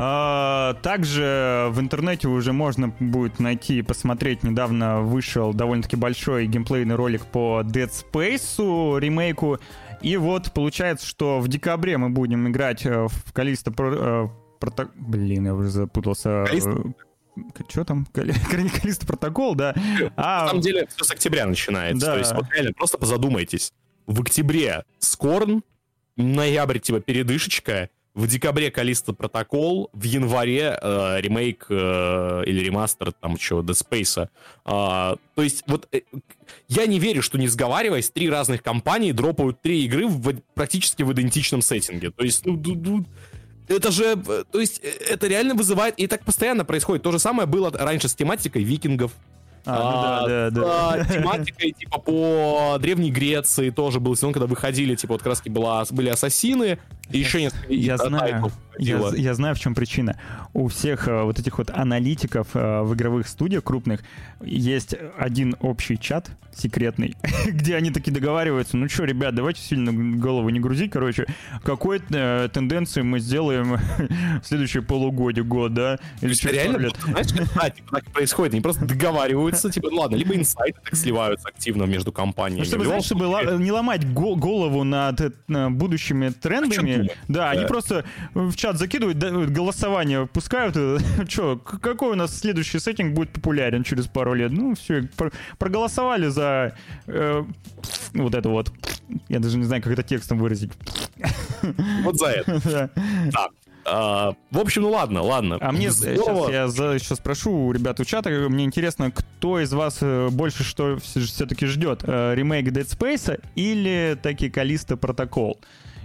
А, 0.00 0.74
также 0.82 1.68
в 1.70 1.80
интернете 1.80 2.28
уже 2.28 2.52
можно 2.52 2.88
будет 3.00 3.40
найти 3.40 3.78
и 3.78 3.82
посмотреть. 3.82 4.42
Недавно 4.42 5.00
вышел 5.00 5.54
довольно-таки 5.54 5.96
большой 5.96 6.46
геймплейный 6.46 6.94
ролик 6.94 7.24
по 7.24 7.62
Dead 7.64 7.90
Space 7.90 9.00
ремейку. 9.00 9.58
И 10.02 10.18
вот 10.18 10.52
получается, 10.52 11.06
что 11.06 11.40
в 11.40 11.48
декабре 11.48 11.96
мы 11.96 12.10
будем 12.10 12.46
играть 12.48 12.84
э, 12.84 13.08
в 13.08 13.32
Калиста 13.32 13.72
Про... 14.58 14.70
Прото... 14.70 14.90
Блин, 14.94 15.46
я 15.46 15.54
уже 15.54 15.70
запутался. 15.70 16.44
Калиста? 16.46 16.82
Что 17.68 17.84
там? 17.84 18.06
Калиста 18.06 19.06
Протокол, 19.06 19.54
да. 19.54 19.74
А... 20.16 20.42
На 20.42 20.48
самом 20.48 20.62
деле 20.62 20.86
все 20.94 21.04
с 21.04 21.10
октября 21.10 21.46
начинается. 21.46 22.06
Да. 22.06 22.12
То 22.14 22.18
есть 22.18 22.32
вот 22.32 22.46
реально 22.52 22.72
просто 22.72 22.98
позадумайтесь. 22.98 23.72
В 24.06 24.22
октябре 24.22 24.84
Скорн, 24.98 25.62
ноябрь 26.16 26.78
типа 26.78 27.00
передышечка, 27.00 27.90
в 28.18 28.26
декабре 28.26 28.72
Калиста 28.72 29.12
Протокол, 29.12 29.90
в 29.92 30.02
январе 30.02 30.76
э, 30.80 31.20
ремейк 31.20 31.66
э, 31.68 32.42
или 32.46 32.64
ремастер 32.64 33.12
там 33.12 33.38
что, 33.38 33.60
Dead 33.60 33.80
Space. 33.80 34.28
А, 34.64 35.16
то 35.36 35.42
есть 35.42 35.62
вот 35.68 35.86
э, 35.92 36.00
я 36.66 36.86
не 36.86 36.98
верю, 36.98 37.22
что 37.22 37.38
не 37.38 37.46
сговариваясь, 37.46 38.10
три 38.10 38.28
разных 38.28 38.64
компании 38.64 39.12
дропают 39.12 39.62
три 39.62 39.84
игры 39.84 40.08
в, 40.08 40.34
практически 40.54 41.04
в 41.04 41.12
идентичном 41.12 41.62
сеттинге. 41.62 42.10
То 42.10 42.24
есть, 42.24 42.44
ну, 42.44 42.60
ну, 42.60 43.04
это 43.68 43.90
же, 43.90 44.16
э, 44.26 44.44
то 44.50 44.60
есть, 44.60 44.80
э, 44.82 44.88
это 45.10 45.26
реально 45.26 45.54
вызывает, 45.54 45.98
и 45.98 46.06
так 46.06 46.24
постоянно 46.24 46.64
происходит. 46.64 47.02
То 47.02 47.12
же 47.12 47.18
самое 47.18 47.46
было 47.46 47.70
раньше 47.70 48.08
с 48.08 48.14
тематикой 48.14 48.62
викингов. 48.62 49.12
А, 49.66 50.22
ну 50.22 50.28
да, 50.28 50.50
да, 50.50 50.96
да. 50.96 51.04
тематикой, 51.14 51.72
типа, 51.72 51.98
по 51.98 52.78
Древней 52.80 53.10
Греции 53.10 53.70
тоже 53.70 54.00
был 54.00 54.16
сезон, 54.16 54.32
когда 54.32 54.46
выходили, 54.46 54.94
типа, 54.94 55.14
вот 55.14 55.26
раз 55.26 55.42
была, 55.42 55.84
были 55.90 56.08
ассасины, 56.08 56.78
и 57.10 57.18
еще 57.18 57.42
несколько... 57.42 57.72
Я 57.72 57.98
знаю, 57.98 58.50
я, 58.78 59.00
я 59.16 59.34
знаю, 59.34 59.54
в 59.54 59.60
чем 59.60 59.74
причина. 59.74 60.18
У 60.52 60.68
всех 60.68 61.08
uh, 61.08 61.24
вот 61.24 61.38
этих 61.38 61.58
вот 61.58 61.70
аналитиков 61.70 62.48
uh, 62.54 62.84
в 62.84 62.94
игровых 62.94 63.28
студиях 63.28 63.64
крупных 63.64 64.00
есть 64.40 64.94
один 65.18 65.56
общий 65.60 65.98
чат 65.98 66.30
секретный, 66.54 67.16
где 67.46 67.76
они 67.76 67.90
такие 67.90 68.12
договариваются, 68.12 68.76
ну 68.76 68.88
что, 68.88 69.04
ребят, 69.04 69.34
давайте 69.34 69.60
сильно 69.60 69.92
голову 69.92 70.48
не 70.48 70.60
грузить, 70.60 70.90
короче, 70.90 71.26
какой 71.62 71.98
uh, 71.98 72.48
тенденции 72.48 73.02
мы 73.02 73.20
сделаем 73.20 73.78
в 74.42 74.46
следующее 74.46 74.82
полугодие, 74.82 75.44
год, 75.44 75.74
да? 75.74 75.98
Или 76.20 76.32
что 76.32 76.50
реально, 76.50 76.78
лет? 76.78 76.96
знаешь, 77.04 77.28
как, 77.54 77.74
типа, 77.76 77.90
так 77.92 78.04
происходит, 78.06 78.54
они 78.54 78.62
просто 78.62 78.84
договариваются, 78.84 79.70
типа, 79.70 79.88
ну 79.90 80.00
ладно, 80.00 80.16
либо 80.16 80.34
инсайты 80.34 80.80
так 80.82 80.96
сливаются 80.96 81.48
активно 81.48 81.84
между 81.84 82.12
компаниями. 82.12 82.60
Ну, 82.60 82.66
чтобы, 82.66 82.84
знаешь, 82.84 83.04
чтобы 83.04 83.24
не 83.62 83.72
ломать 83.72 84.10
голову 84.12 84.84
над 84.84 85.34
будущими 85.48 86.30
трендами, 86.30 87.10
да, 87.28 87.50
они 87.50 87.66
просто 87.66 88.04
в 88.34 88.54
чат 88.56 88.67
чат 88.68 88.78
закидывают, 88.78 89.18
да, 89.18 89.30
голосование 89.30 90.26
пускают. 90.26 90.76
Че, 91.28 91.56
какой 91.58 92.12
у 92.12 92.14
нас 92.14 92.38
следующий 92.38 92.78
сеттинг 92.78 93.14
будет 93.14 93.32
популярен 93.32 93.82
через 93.82 94.06
пару 94.06 94.34
лет? 94.34 94.52
Ну, 94.52 94.74
все, 94.74 95.08
проголосовали 95.58 96.28
за 96.28 96.74
э, 97.06 97.44
вот 98.14 98.34
это 98.34 98.48
вот. 98.48 98.72
Я 99.28 99.38
даже 99.38 99.56
не 99.56 99.64
знаю, 99.64 99.82
как 99.82 99.92
это 99.92 100.02
текстом 100.02 100.38
выразить. 100.38 100.72
Вот 102.02 102.16
за 102.16 102.26
это. 102.26 102.90
Да. 103.32 103.48
А, 103.84 104.34
в 104.50 104.58
общем, 104.58 104.82
ну 104.82 104.90
ладно, 104.90 105.22
ладно. 105.22 105.58
А 105.60 105.72
мне 105.72 105.90
сейчас 105.90 106.50
я 106.50 106.68
за, 106.68 106.98
сейчас 106.98 107.18
спрошу 107.18 107.50
у 107.52 107.72
ребят 107.72 107.98
у 108.00 108.04
чата, 108.04 108.30
мне 108.30 108.64
интересно, 108.64 109.10
кто 109.10 109.60
из 109.60 109.72
вас 109.72 109.98
э, 110.02 110.28
больше 110.30 110.62
что 110.62 110.98
все-таки 110.98 111.66
ждет? 111.66 112.02
Э, 112.04 112.34
ремейк 112.34 112.68
Dead 112.68 112.86
Space 112.86 113.42
или 113.56 114.16
таки 114.22 114.50
Калиста 114.50 114.96
Протокол? 114.96 115.58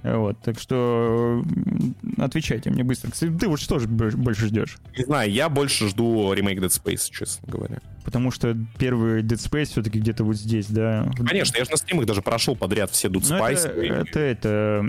Вот, 0.04 0.38
так 0.42 0.60
что 0.60 1.44
отвечайте 2.18 2.70
мне 2.70 2.84
быстро. 2.84 3.12
Ты 3.12 3.48
вот 3.48 3.60
что 3.62 3.80
же 3.80 3.88
больше 3.88 4.48
ждешь? 4.48 4.78
Не 4.98 5.06
знаю, 5.06 5.32
я 5.32 5.48
больше 5.48 5.88
жду 5.88 6.34
ремейк 6.34 6.60
Dead 6.60 6.68
Space, 6.68 7.10
честно 7.10 7.50
говоря. 7.50 7.80
Потому 8.04 8.30
что 8.30 8.56
первый 8.78 9.24
Dead 9.24 9.38
Space 9.38 9.66
все-таки 9.66 10.00
где-то 10.00 10.26
вот 10.26 10.36
здесь, 10.36 10.68
да? 10.68 11.10
Конечно, 11.26 11.58
я 11.58 11.64
же 11.64 11.72
на 11.72 11.78
стримах 11.78 12.06
даже 12.06 12.22
прошел 12.22 12.58
подряд 12.58 12.92
все 12.92 13.08
Dead 13.08 13.26
ну, 13.30 13.38
Space. 13.38 13.66
Это, 13.66 14.20
это, 14.20 14.86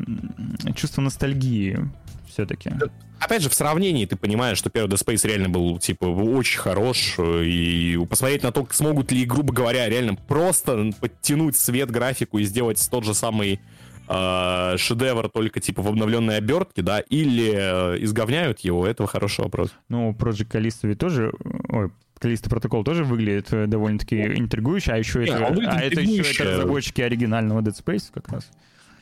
это 0.65 0.75
чувство 0.75 1.01
ностальгии 1.01 1.79
все-таки. 2.27 2.73
Опять 3.21 3.43
же, 3.43 3.49
в 3.49 3.55
сравнении 3.55 4.05
ты 4.07 4.17
понимаешь, 4.17 4.59
что 4.59 4.69
первый 4.69 4.91
Dead 4.91 5.03
Space 5.03 5.27
реально 5.27 5.49
был, 5.49 5.79
типа, 5.79 6.07
очень 6.07 6.59
хорош, 6.59 7.17
и 7.21 7.97
посмотреть 8.11 8.43
на 8.43 8.51
то, 8.51 8.67
смогут 8.73 9.13
ли, 9.13 9.25
грубо 9.25 9.55
говоря, 9.55 9.89
реально 9.89 10.17
просто 10.17 10.91
подтянуть 11.01 11.57
свет, 11.57 11.91
графику 11.93 12.39
и 12.39 12.45
сделать 12.45 12.85
тот 12.91 13.05
же 13.05 13.15
самый 13.15 13.61
э, 14.09 14.77
шедевр 14.79 15.29
только 15.29 15.61
типа 15.61 15.83
в 15.83 15.89
обновленной 15.89 16.37
обертке, 16.39 16.83
да, 16.83 17.01
или 17.01 17.53
э, 17.55 18.03
изговняют 18.05 18.61
его, 18.61 18.87
это 18.87 19.07
хороший 19.07 19.45
вопрос. 19.45 19.71
Ну, 19.89 20.13
Project 20.13 20.51
Callisto 20.51 20.89
ведь 20.89 20.99
тоже, 20.99 21.33
ой, 21.69 21.91
Callisto 22.21 22.49
протокол 22.49 22.85
тоже 22.85 23.05
выглядит 23.05 23.53
э, 23.53 23.67
довольно-таки 23.67 24.21
интригующе, 24.21 24.93
а 24.93 24.97
еще, 24.97 25.25
это, 25.25 25.47
а 25.47 25.81
это 25.81 26.01
еще 26.01 26.43
это 26.43 26.53
разработчики 26.53 27.01
оригинального 27.01 27.61
Dead 27.61 27.75
Space 27.75 28.05
как 28.13 28.29
раз. 28.29 28.51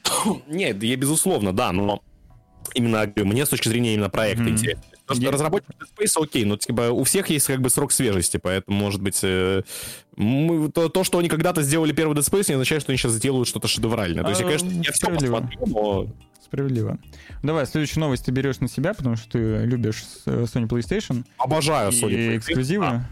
Нет, 0.47 0.83
я 0.83 0.97
безусловно, 0.97 1.53
да, 1.53 1.73
но 1.73 2.03
именно 2.75 3.11
мне 3.17 3.47
с 3.47 3.49
точки 3.49 3.69
зрения 3.69 3.95
именно 3.95 4.11
проекта 4.11 4.45
mm-hmm. 4.45 4.51
интересно. 4.51 4.83
Потому 5.07 5.23
что 5.23 5.33
разработчик 5.33 5.71
Dead 5.71 5.89
Space, 5.99 6.23
окей, 6.23 6.45
но 6.45 6.57
типа, 6.57 6.91
у 6.91 7.05
всех 7.05 7.29
есть 7.29 7.47
как 7.47 7.61
бы 7.61 7.71
срок 7.71 7.93
свежести, 7.93 8.37
поэтому, 8.37 8.77
может 8.79 9.03
быть, 9.03 9.19
э, 9.23 9.63
мы, 10.17 10.71
то, 10.71 10.89
то, 10.89 11.05
что 11.05 11.19
они 11.19 11.29
когда-то 11.29 11.63
сделали 11.63 11.93
первый 11.93 12.17
Dead 12.17 12.23
Space, 12.23 12.47
не 12.49 12.55
означает, 12.55 12.83
что 12.83 12.93
они 12.93 12.99
сейчас 12.99 13.13
сделают 13.13 13.49
что-то 13.49 13.69
шедевральное. 13.69 14.23
То 14.23 14.31
есть, 14.31 14.41
я, 14.41 14.47
конечно, 14.47 14.71
я 14.71 14.93
все 14.93 15.07
посмотрю, 15.09 15.67
но... 15.67 16.07
Справедливо. 16.45 16.99
Давай, 17.43 17.67
следующую 17.67 18.01
новость 18.01 18.27
ты 18.27 18.31
берешь 18.31 18.61
на 18.61 18.69
себя, 18.69 18.93
потому 18.93 19.17
что 19.17 19.31
ты 19.31 19.65
любишь 19.65 20.05
э, 20.27 20.43
Sony 20.43 20.69
PlayStation. 20.69 21.25
Обожаю 21.39 21.93
Sony 21.93 22.11
PlayStation. 22.11 22.35
И 22.35 22.37
эксклюзивы. 22.37 22.85
А. 22.85 23.07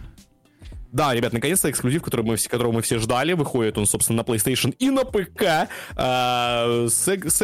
Да, 0.93 1.15
ребят, 1.15 1.33
наконец-то 1.33 1.71
эксклюзив, 1.71 2.03
который 2.03 2.25
мы, 2.25 2.37
которого 2.37 2.73
мы 2.73 2.83
все 2.83 2.99
ждали, 2.99 3.33
выходит 3.35 3.79
он, 3.79 3.87
собственно, 3.87 4.23
на 4.23 4.27
PlayStation 4.27 4.75
и 4.79 4.91
на 4.91 5.05
ПК. 5.05 5.69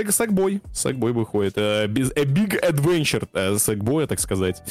Sackboy. 0.06 0.60
Sackboy 0.72 1.12
выходит. 1.12 1.54
А, 1.56 1.84
A 1.84 1.86
Big 1.86 2.60
Adventure 2.60 3.28
Sackboy, 3.32 4.06
так 4.06 4.18
сказать. 4.20 4.62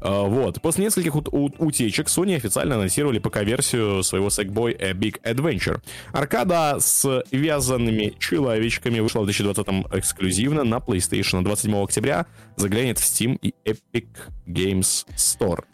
А, 0.00 0.22
вот. 0.24 0.60
После 0.60 0.84
нескольких 0.84 1.14
утечек 1.14 2.08
Sony 2.08 2.36
официально 2.36 2.74
анонсировали 2.74 3.20
ПК-версию 3.20 4.02
своего 4.02 4.28
Sackboy 4.28 4.76
A 4.80 4.92
Big 4.92 5.20
Adventure. 5.22 5.80
Аркада 6.12 6.78
с 6.80 7.22
вязанными 7.30 8.14
человечками 8.18 8.98
вышла 8.98 9.20
в 9.20 9.28
2020-м 9.28 9.86
эксклюзивно 9.92 10.64
на 10.64 10.76
PlayStation. 10.76 11.42
27 11.42 11.76
октября 11.82 12.26
заглянет 12.56 12.98
в 12.98 13.02
Steam 13.04 13.38
и 13.40 13.54
Epic 13.64 14.08
Games 14.46 15.06
Store. 15.16 15.64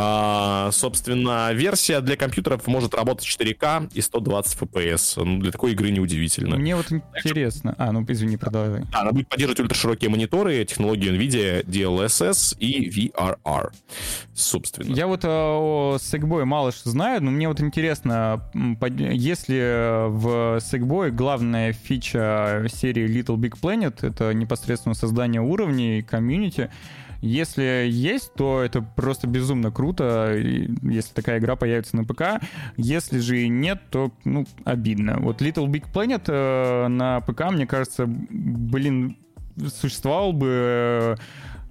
А, 0.00 0.70
собственно, 0.72 1.52
версия 1.52 2.00
для 2.00 2.16
компьютеров 2.16 2.66
может 2.66 2.94
работать 2.94 3.26
4К 3.26 3.90
и 3.92 4.00
120 4.00 4.58
FPS. 4.60 5.22
Ну, 5.24 5.38
для 5.40 5.50
такой 5.50 5.72
игры 5.72 5.90
неудивительно. 5.90 6.56
Мне 6.56 6.76
вот 6.76 6.92
интересно. 6.92 7.74
А, 7.78 7.90
ну 7.92 8.04
извини, 8.08 8.36
продолжай. 8.36 8.84
Да, 8.92 9.00
она 9.00 9.12
будет 9.12 9.28
поддерживать 9.28 9.60
ультраширокие 9.60 10.10
мониторы, 10.10 10.64
технологии 10.64 11.10
NVIDIA, 11.10 11.64
DLSS 11.64 12.56
и 12.58 12.88
VRR. 12.88 13.72
Собственно. 14.34 14.94
Я 14.94 15.06
вот 15.06 15.24
э, 15.24 15.28
о 15.28 15.96
Sackboy 15.98 16.44
мало 16.44 16.72
что 16.72 16.90
знаю, 16.90 17.22
но 17.22 17.30
мне 17.30 17.48
вот 17.48 17.60
интересно, 17.60 18.48
если 18.52 20.08
в 20.08 20.58
Sackboy 20.58 21.10
главная 21.10 21.72
фича 21.72 22.66
серии 22.72 23.08
Little 23.08 23.36
Big 23.36 23.58
Planet 23.60 23.96
это 24.06 24.32
непосредственно 24.32 24.94
создание 24.94 25.40
уровней, 25.40 26.02
комьюнити, 26.02 26.70
если 27.20 27.88
есть, 27.90 28.32
то 28.34 28.62
это 28.62 28.80
просто 28.80 29.26
безумно 29.26 29.70
круто, 29.70 30.34
если 30.36 31.12
такая 31.12 31.38
игра 31.38 31.56
появится 31.56 31.96
на 31.96 32.04
ПК. 32.04 32.42
Если 32.76 33.18
же 33.18 33.48
нет, 33.48 33.80
то, 33.90 34.12
ну, 34.24 34.46
обидно. 34.64 35.18
Вот 35.20 35.42
Little 35.42 35.66
Big 35.66 35.84
Planet 35.92 36.24
э, 36.28 36.88
на 36.88 37.20
ПК, 37.20 37.50
мне 37.50 37.66
кажется, 37.66 38.04
блин, 38.06 39.16
существовал 39.66 40.32
бы 40.32 41.16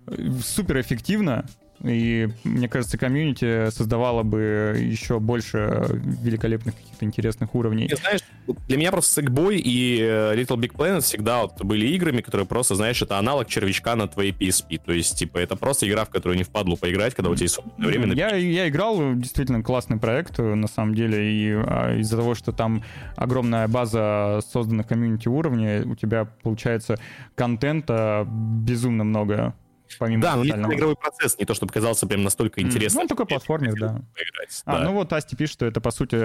э, 0.07 0.31
супер 0.43 0.81
эффективно, 0.81 1.45
и 1.83 2.29
мне 2.43 2.67
кажется, 2.67 2.97
комьюнити 2.97 3.69
создавало 3.69 4.23
бы 4.23 4.75
еще 4.79 5.19
больше 5.19 5.85
великолепных 5.89 6.75
каких-то 6.75 7.05
интересных 7.05 7.53
уровней. 7.53 7.87
Ты 7.87 7.97
знаешь, 7.97 8.21
для 8.67 8.77
меня 8.77 8.91
просто 8.91 9.21
Sackboy 9.21 9.57
и 9.57 9.99
э, 10.01 10.35
Little 10.35 10.57
Big 10.57 10.73
Planet 10.73 11.01
всегда 11.01 11.43
вот 11.43 11.61
были 11.63 11.87
играми, 11.87 12.21
которые 12.21 12.47
просто, 12.47 12.75
знаешь, 12.75 13.01
это 13.01 13.17
аналог 13.19 13.47
червячка 13.47 13.95
на 13.95 14.07
твоей 14.07 14.31
PSP. 14.31 14.81
То 14.83 14.91
есть, 14.91 15.17
типа, 15.17 15.37
это 15.37 15.55
просто 15.55 15.87
игра, 15.87 16.05
в 16.05 16.09
которую 16.09 16.37
не 16.37 16.43
впадло 16.43 16.75
поиграть, 16.75 17.13
когда 17.13 17.29
у 17.29 17.35
тебя 17.35 17.43
есть 17.43 17.55
свободное 17.55 17.87
время. 17.87 18.13
Я, 18.13 18.35
я 18.35 18.67
играл, 18.67 19.13
действительно 19.15 19.61
классный 19.61 19.97
проект, 19.97 20.39
на 20.39 20.67
самом 20.67 20.95
деле, 20.95 21.31
и 21.31 21.51
а, 21.51 21.97
из-за 21.99 22.17
того, 22.17 22.35
что 22.35 22.51
там 22.51 22.83
огромная 23.15 23.67
база 23.67 24.39
созданных 24.51 24.87
комьюнити 24.87 25.27
уровней, 25.27 25.81
у 25.81 25.95
тебя 25.95 26.25
получается 26.25 26.97
контента 27.35 28.25
безумно 28.27 29.03
много 29.03 29.53
помимо 29.99 30.21
Да, 30.21 30.35
но 30.35 30.43
не 30.43 30.49
игровой 30.49 30.95
процесс, 30.95 31.37
не 31.37 31.45
то, 31.45 31.53
чтобы 31.53 31.71
казался 31.73 32.07
прям 32.07 32.23
настолько 32.23 32.61
интересным. 32.61 32.99
Ну, 32.99 33.01
он 33.03 33.07
такой 33.07 33.25
платформер, 33.25 33.73
да. 33.79 34.01
Поиграть, 34.15 34.61
А, 34.65 34.79
да. 34.79 34.83
ну 34.85 34.93
вот 34.93 35.11
Асти 35.13 35.35
пишет, 35.35 35.53
что 35.53 35.65
это, 35.65 35.81
по 35.81 35.91
сути, 35.91 36.17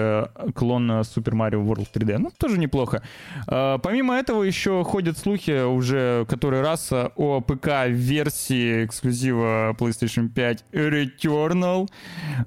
клон 0.52 0.90
э, 0.90 1.00
Super 1.00 1.32
Mario 1.32 1.64
World 1.64 1.88
3D. 1.92 2.18
Ну, 2.18 2.30
тоже 2.36 2.58
неплохо. 2.58 3.02
А, 3.46 3.78
Помимо 3.78 4.14
этого 4.14 4.42
еще 4.42 4.84
ходят 4.84 5.18
слухи 5.18 5.64
уже 5.64 6.24
который 6.28 6.62
раз 6.62 6.90
э, 6.92 7.10
о 7.16 7.40
ПК-версии 7.40 8.84
эксклюзива 8.84 9.74
PlayStation 9.78 10.28
5 10.28 10.64
Returnal. 10.72 11.88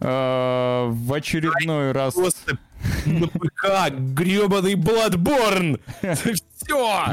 А, 0.01 0.87
В 0.89 1.13
очередной 1.13 1.91
раз... 1.91 2.13
Просто 2.15 2.57
на 3.06 3.27
ПК 3.27 3.89
гребаный 3.91 4.73
Bloodborne! 4.73 5.80
Все! 6.02 7.06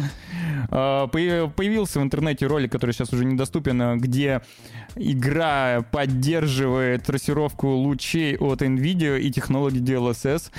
Появ- 0.70 1.52
Появился 1.54 2.00
в 2.00 2.02
интернете 2.02 2.46
ролик, 2.46 2.72
который 2.72 2.92
сейчас 2.92 3.12
уже 3.12 3.24
недоступен, 3.24 3.82
а, 3.82 3.96
где 3.96 4.40
игра 4.96 5.84
поддерживает 5.92 7.04
трассировку 7.04 7.68
лучей 7.68 8.36
от 8.36 8.62
NVIDIA 8.62 9.20
и 9.20 9.30
технологии 9.30 9.82
DLSS, 9.82 10.50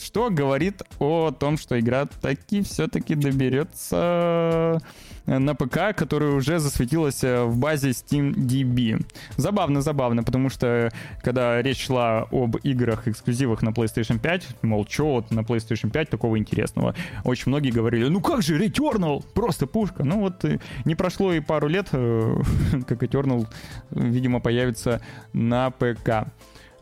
что 0.00 0.30
говорит 0.30 0.82
о 0.98 1.30
том, 1.30 1.56
что 1.56 1.78
игра 1.78 2.06
таки 2.06 2.62
все-таки 2.62 3.14
доберется 3.14 4.80
на 5.26 5.54
ПК, 5.54 5.94
которая 5.96 6.32
уже 6.32 6.58
засветилась 6.58 7.24
э, 7.24 7.44
в 7.44 7.56
базе 7.56 7.90
SteamDB. 7.90 9.04
Забавно, 9.36 9.80
забавно, 9.80 10.22
потому 10.22 10.50
что 10.50 10.90
когда 11.22 11.60
речь 11.62 11.86
шла 11.86 12.26
об 12.30 12.56
играх 12.58 13.08
эксклюзивах 13.08 13.62
на 13.62 13.70
PlayStation 13.70 14.18
5, 14.18 14.62
мол, 14.62 14.86
что 14.88 15.14
вот 15.14 15.30
на 15.30 15.40
PlayStation 15.40 15.90
5 15.90 16.10
такого 16.10 16.38
интересного, 16.38 16.94
очень 17.24 17.44
многие 17.46 17.70
говорили, 17.70 18.08
ну 18.08 18.20
как 18.20 18.42
же 18.42 18.58
Returnal, 18.58 19.24
просто 19.34 19.66
пушка. 19.66 20.04
Ну 20.04 20.20
вот 20.20 20.44
э, 20.44 20.58
не 20.84 20.94
прошло 20.94 21.32
и 21.32 21.40
пару 21.40 21.68
лет, 21.68 21.88
э, 21.92 22.36
как 22.86 23.02
Returnal, 23.02 23.46
видимо, 23.90 24.40
появится 24.40 25.00
на 25.32 25.70
ПК. 25.70 26.28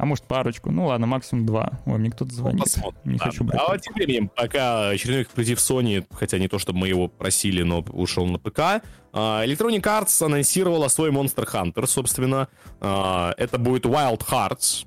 А 0.03 0.05
может 0.05 0.25
парочку, 0.25 0.73
ну 0.73 0.87
ладно, 0.87 1.07
максимум 1.07 1.47
два. 1.47 1.79
Ой, 1.87 1.97
мне 1.97 2.11
кто-то 2.11 2.35
звонит. 2.35 2.65
Посмотрим. 2.65 2.99
Не 3.05 3.19
Да. 3.19 3.25
хочу 3.27 3.45
брать. 3.45 3.61
А 3.65 3.79
тем 3.79 3.95
временем, 3.95 4.29
пока 4.35 4.89
очередной 4.89 5.23
эксклюзив 5.23 5.59
Sony, 5.59 6.05
хотя 6.13 6.39
не 6.39 6.49
то, 6.49 6.59
чтобы 6.59 6.81
мы 6.81 6.89
его 6.89 7.07
просили, 7.07 7.63
но 7.63 7.83
ушел 7.93 8.27
на 8.27 8.41
ПК, 8.41 8.83
а, 9.13 9.45
Electronic 9.47 9.81
Arts 9.83 10.27
анонсировала 10.27 10.89
свой 10.89 11.11
Monster 11.13 11.47
Hunter, 11.49 11.87
собственно. 11.87 12.49
А, 12.81 13.33
Это 13.39 13.59
будет 13.59 13.87
Wild 13.87 14.23
Hearts. 14.29 14.87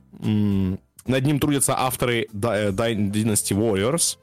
Над 1.08 1.26
ним 1.26 1.40
трудятся 1.40 1.76
авторы 1.80 2.28
Dy- 2.34 2.72
Dynasty 2.74 3.56
Warriors. 3.58 4.18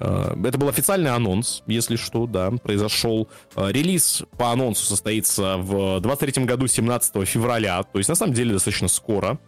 А, 0.00 0.34
Это 0.42 0.56
был 0.56 0.70
официальный 0.70 1.10
анонс, 1.10 1.62
если 1.66 1.96
что, 1.96 2.26
да, 2.26 2.50
произошел. 2.50 3.28
Релиз 3.56 4.22
по 4.38 4.52
анонсу 4.52 4.86
состоится 4.86 5.58
в 5.58 6.00
23 6.00 6.46
году, 6.46 6.66
17 6.66 7.26
февраля, 7.26 7.82
то 7.82 7.98
есть 7.98 8.08
на 8.08 8.14
самом 8.14 8.32
деле 8.32 8.54
достаточно 8.54 8.88
скоро, 8.88 9.38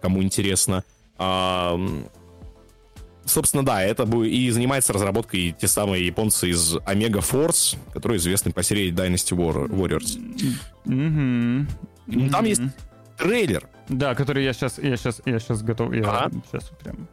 кому 0.00 0.22
интересно. 0.22 0.84
А, 1.18 1.78
Собственно, 3.24 3.64
да, 3.66 3.82
это 3.82 4.04
и 4.22 4.50
занимается 4.50 4.92
разработкой 4.92 5.50
те 5.58 5.66
самые 5.66 6.06
японцы 6.06 6.48
из 6.50 6.76
Omega 6.76 7.18
Force, 7.28 7.76
которые 7.92 8.18
известны 8.18 8.52
по 8.52 8.62
серии 8.62 8.92
Dynasty 8.92 9.36
War- 9.36 9.68
Warriors. 9.68 10.16
Мгм. 10.84 11.68
Ну, 12.06 12.30
Там 12.30 12.44
есть 12.44 12.62
трейлер. 13.18 13.68
Да, 13.88 14.14
который 14.14 14.44
я 14.44 14.52
сейчас, 14.52 14.78
я 14.78 14.96
сейчас, 14.96 15.20
я 15.24 15.40
сейчас 15.40 15.62
готов. 15.64 15.92
Я 15.92 16.02
Ага. 16.08 16.30
сейчас 16.52 16.70
прям. 16.82 17.08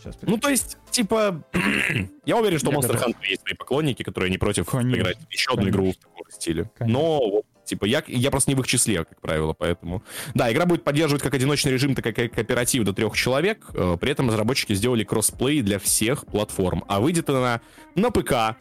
Сейчас 0.00 0.16
прям. 0.16 0.32
Ну, 0.32 0.38
то 0.38 0.48
есть, 0.48 0.78
типа, 0.90 1.44
я 2.26 2.36
уверен, 2.38 2.58
что 2.58 2.72
Я 2.72 2.78
Monster 2.78 2.94
готов. 2.94 3.08
Hunter 3.10 3.28
есть 3.28 3.42
свои 3.42 3.54
поклонники, 3.54 4.02
которые 4.02 4.30
не 4.30 4.38
против 4.38 4.66
Конечно. 4.66 5.00
играть 5.00 5.18
еще 5.30 5.50
одну 5.52 5.62
Конечно. 5.62 5.76
игру 5.80 5.92
в 5.92 5.96
таком 5.96 6.30
стиле. 6.30 6.70
Конечно. 6.76 6.98
Но, 6.98 7.30
вот, 7.30 7.44
типа, 7.72 7.86
я, 7.86 8.02
я 8.06 8.30
просто 8.30 8.50
не 8.50 8.54
в 8.54 8.60
их 8.60 8.66
числе, 8.66 9.04
как 9.04 9.20
правило, 9.20 9.54
поэтому... 9.54 10.02
Да, 10.34 10.52
игра 10.52 10.66
будет 10.66 10.84
поддерживать 10.84 11.22
как 11.22 11.34
одиночный 11.34 11.72
режим, 11.72 11.94
так 11.94 12.06
и 12.06 12.28
кооператив 12.28 12.84
до 12.84 12.92
трех 12.92 13.16
человек. 13.16 13.64
Э, 13.74 13.96
При 13.98 14.12
этом 14.12 14.28
разработчики 14.28 14.74
сделали 14.74 15.04
кроссплей 15.04 15.62
для 15.62 15.78
всех 15.78 16.26
платформ. 16.26 16.84
А 16.88 17.00
выйдет 17.00 17.30
она 17.30 17.60
на 17.94 18.10
ПК, 18.10 18.56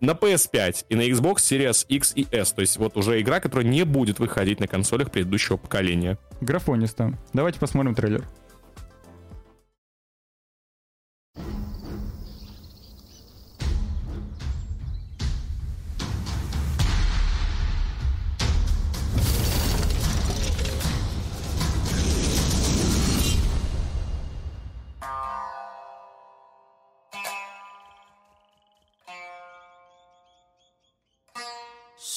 на 0.00 0.12
PS5 0.12 0.86
и 0.90 0.94
на 0.94 1.02
Xbox 1.02 1.36
Series 1.38 1.86
X 1.88 2.12
и 2.14 2.26
S. 2.30 2.52
То 2.52 2.60
есть 2.60 2.76
вот 2.76 2.96
уже 2.96 3.20
игра, 3.20 3.40
которая 3.40 3.66
не 3.66 3.84
будет 3.84 4.20
выходить 4.20 4.60
на 4.60 4.68
консолях 4.68 5.10
предыдущего 5.10 5.56
поколения. 5.56 6.18
Графониста. 6.40 7.18
Давайте 7.32 7.58
посмотрим 7.58 7.94
трейлер. 7.94 8.24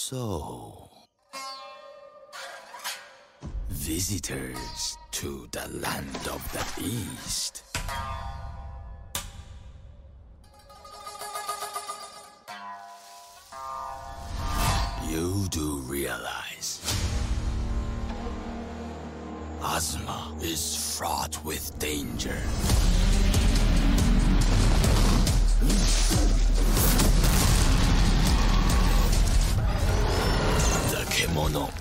So, 0.07 0.87
visitors 3.69 4.97
to 5.13 5.47
the 5.51 5.67
land 5.79 6.27
of 6.29 6.43
the 6.53 6.63
East. 6.79 7.63
You 15.09 15.47
do 15.49 15.79
realize 15.87 16.81
Ozma 19.63 20.35
is 20.39 20.95
fraught 20.95 21.43
with 21.43 21.79
danger. 21.79 22.43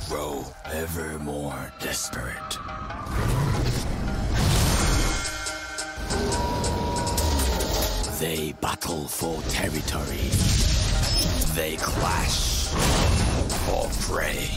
Grow 0.08 0.44
ever 0.72 1.18
more 1.18 1.72
desperate. 1.80 2.58
They 8.20 8.52
battle 8.60 9.06
for 9.06 9.40
territory. 9.50 10.30
They 11.54 11.76
clash 11.76 12.68
for 13.66 13.88
prey. 14.00 14.48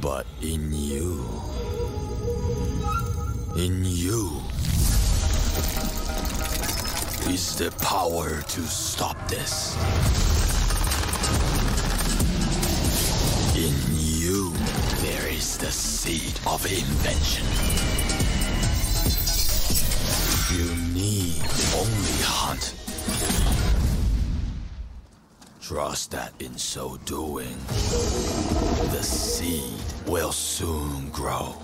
But 0.00 0.26
in 0.42 0.72
you, 0.72 1.24
in 3.56 3.84
you, 3.84 4.40
is 7.28 7.56
the 7.56 7.70
power 7.82 8.42
to 8.42 8.60
stop 8.62 9.16
this. 9.28 9.76
Is 15.44 15.58
the 15.58 15.70
seed 15.70 16.40
of 16.46 16.64
invention. 16.64 17.44
You 20.56 20.68
need 20.94 21.42
only 21.80 22.18
hunt. 22.22 22.74
Trust 25.60 26.12
that 26.12 26.32
in 26.40 26.56
so 26.56 26.96
doing, 27.04 27.56
the 28.94 29.02
seed 29.02 29.84
will 30.06 30.32
soon 30.32 31.10
grow. 31.10 31.54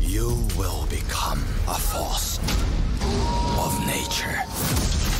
You 0.00 0.28
will 0.58 0.86
become 0.90 1.42
a 1.68 1.78
force 1.92 2.38
of 3.64 3.72
nature. 3.86 5.11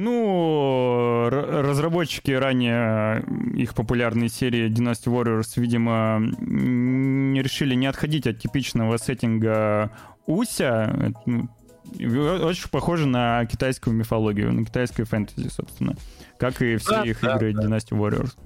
Ну, 0.00 1.28
разработчики 1.28 2.30
ранее 2.30 3.22
э, 3.22 3.58
их 3.58 3.74
популярной 3.74 4.30
серии 4.30 4.70
Dynasty 4.70 5.12
Warriors, 5.12 5.60
видимо, 5.60 6.22
не 6.40 7.42
решили 7.42 7.74
не 7.74 7.86
отходить 7.86 8.26
от 8.26 8.38
типичного 8.38 8.96
сеттинга 8.96 9.90
Уся. 10.24 11.12
Ну, 11.26 11.50
Очень 11.98 12.70
похоже 12.70 13.08
на 13.08 13.44
китайскую 13.44 13.94
мифологию, 13.94 14.54
на 14.54 14.64
китайскую 14.64 15.04
фэнтези, 15.04 15.48
собственно. 15.48 15.94
Как 16.38 16.62
и 16.62 16.78
все 16.78 16.90
Да, 16.92 17.02
их 17.02 17.20
да, 17.20 17.36
игры 17.36 17.52
Dynasty 17.52 17.90
Warriors. 17.90 18.38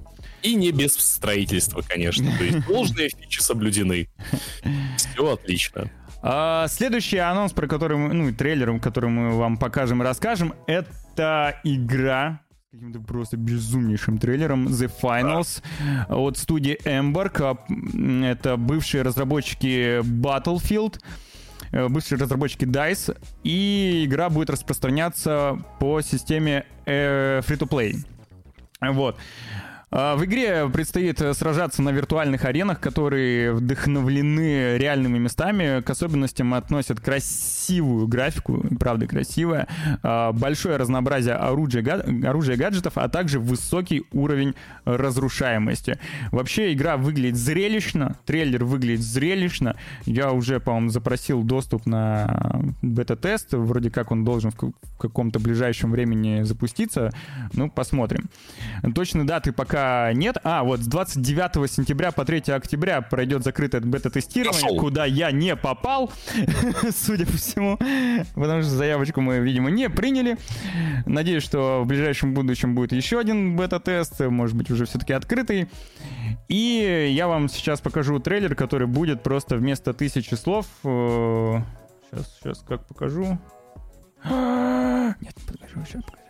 И 0.43 0.57
не 0.57 0.73
без 0.73 0.97
строительства, 0.97 1.83
конечно. 1.89 2.37
То 2.37 2.43
есть 2.43 2.67
должные 2.67 3.11
фичи 3.11 3.39
соблюдены. 3.39 4.09
Все 4.97 5.33
отлично. 5.33 5.89
А, 6.21 6.67
следующий 6.67 7.19
анонс, 7.19 7.53
про 7.53 7.69
который 7.69 7.97
мы, 7.97 8.13
ну, 8.13 8.29
и 8.31 8.33
трейлер, 8.33 8.77
который 8.81 9.09
мы 9.09 9.39
вам 9.39 9.57
покажем 9.57 10.03
и 10.03 10.05
расскажем, 10.05 10.55
это 10.67 10.89
игра 11.65 12.41
с 12.69 12.71
каким-то 12.73 13.01
просто 13.01 13.37
безумнейшим 13.37 14.19
трейлером 14.19 14.67
The 14.67 14.91
Finals 15.01 15.63
от 16.09 16.37
студии 16.39 16.77
Embark. 16.85 17.41
А, 17.41 17.57
Это 18.27 18.57
бывшие 18.57 19.03
разработчики 19.03 20.01
Battlefield, 20.01 21.01
э, 21.71 21.89
бывшие 21.89 22.19
разработчики 22.19 22.65
DICE, 22.65 23.17
и 23.45 24.05
игра 24.05 24.29
будет 24.29 24.51
распространяться 24.51 25.59
по 25.79 26.01
системе 26.01 26.65
э, 26.85 27.41
Free-to-Play. 27.41 27.97
Вот. 28.81 29.19
А, 29.97 30.17
В 30.17 30.25
игре 30.25 30.69
предстоит 30.69 31.23
э, 31.23 31.33
сражаться 31.35 31.81
на 31.81 31.91
виртуальных 31.91 32.45
аренах, 32.45 32.81
которые 32.81 33.53
вдохновлены 33.53 34.77
реальными 34.77 35.19
местами. 35.19 35.83
К 35.83 35.91
особенностям 35.91 36.53
относят 36.55 37.01
красивую 37.01 38.09
графику, 38.09 38.61
правда 38.81 39.07
красивая, 39.07 39.69
а, 40.03 40.33
большое 40.33 40.79
разнообразие 40.79 41.37
оружия, 41.37 41.85
оружия 42.29 42.57
гаджетов, 42.57 42.95
а 42.97 43.09
также 43.09 43.39
высокий 43.39 44.03
уровень 44.11 44.57
разрушаемости. 44.85 46.01
Вообще 46.33 46.73
игра 46.73 46.97
выглядит 46.97 47.37
зрелищно, 47.37 48.17
трейлер 48.27 48.65
выглядит 48.65 49.03
зрелищно. 49.05 49.77
Я 50.07 50.33
уже, 50.33 50.59
по-моему, 50.59 50.89
запросил 50.89 51.45
доступ 51.45 51.87
на 51.87 52.61
бета-тест. 52.83 53.53
Вроде 53.53 53.91
как 53.91 54.11
он 54.11 54.25
должен 54.25 54.51
в 54.51 54.57
ка- 54.57 54.73
в 54.83 54.99
каком-то 54.99 55.39
ближайшем 55.39 55.93
времени 55.93 56.43
запуститься. 56.43 57.13
Ну, 57.53 57.71
посмотрим. 57.71 58.29
Точной 58.93 59.25
даты 59.25 59.53
пока 59.53 59.84
нет. 60.15 60.37
А, 60.45 60.63
вот 60.63 60.81
с 60.81 60.87
29 60.87 61.71
сентября 61.71 62.13
по 62.13 62.25
3 62.25 62.53
октября 62.53 63.01
пройдет 63.01 63.43
закрытое 63.43 63.81
бета-тестирование, 63.81 64.79
куда 64.79 65.05
я 65.05 65.31
не 65.31 65.57
попал, 65.57 66.13
судя 66.91 67.27
по 67.27 67.33
всему, 67.33 67.79
потому 68.35 68.63
что 68.63 68.71
заявочку 68.71 69.21
мы, 69.21 69.39
видимо, 69.39 69.71
не 69.71 69.89
приняли. 69.89 70.37
Надеюсь, 71.07 71.43
что 71.43 71.83
в 71.83 71.87
ближайшем 71.87 72.35
будущем 72.35 72.75
будет 72.75 72.93
еще 72.93 73.19
один 73.19 73.57
бета-тест, 73.57 74.21
может 74.21 74.57
быть, 74.57 74.71
уже 74.71 74.87
все-таки 74.87 75.13
открытый. 75.13 75.69
И 76.49 77.13
я 77.15 77.29
вам 77.29 77.49
сейчас 77.49 77.81
покажу 77.81 78.19
трейлер, 78.19 78.55
который 78.55 78.87
будет 78.87 79.23
просто 79.23 79.57
вместо 79.57 79.93
тысячи 79.95 80.35
слов. 80.35 80.67
Сейчас, 80.83 82.39
сейчас, 82.41 82.65
как 82.67 82.87
покажу. 82.87 83.39
Нет, 84.25 85.35
покажу, 85.47 85.85
сейчас 85.87 86.03
покажу. 86.05 86.25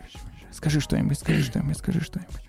Скажи 0.51 0.79
что-нибудь, 0.79 1.19
скажи 1.19 1.43
что-нибудь, 1.43 1.77
скажи 1.77 2.01
что-нибудь. 2.01 2.44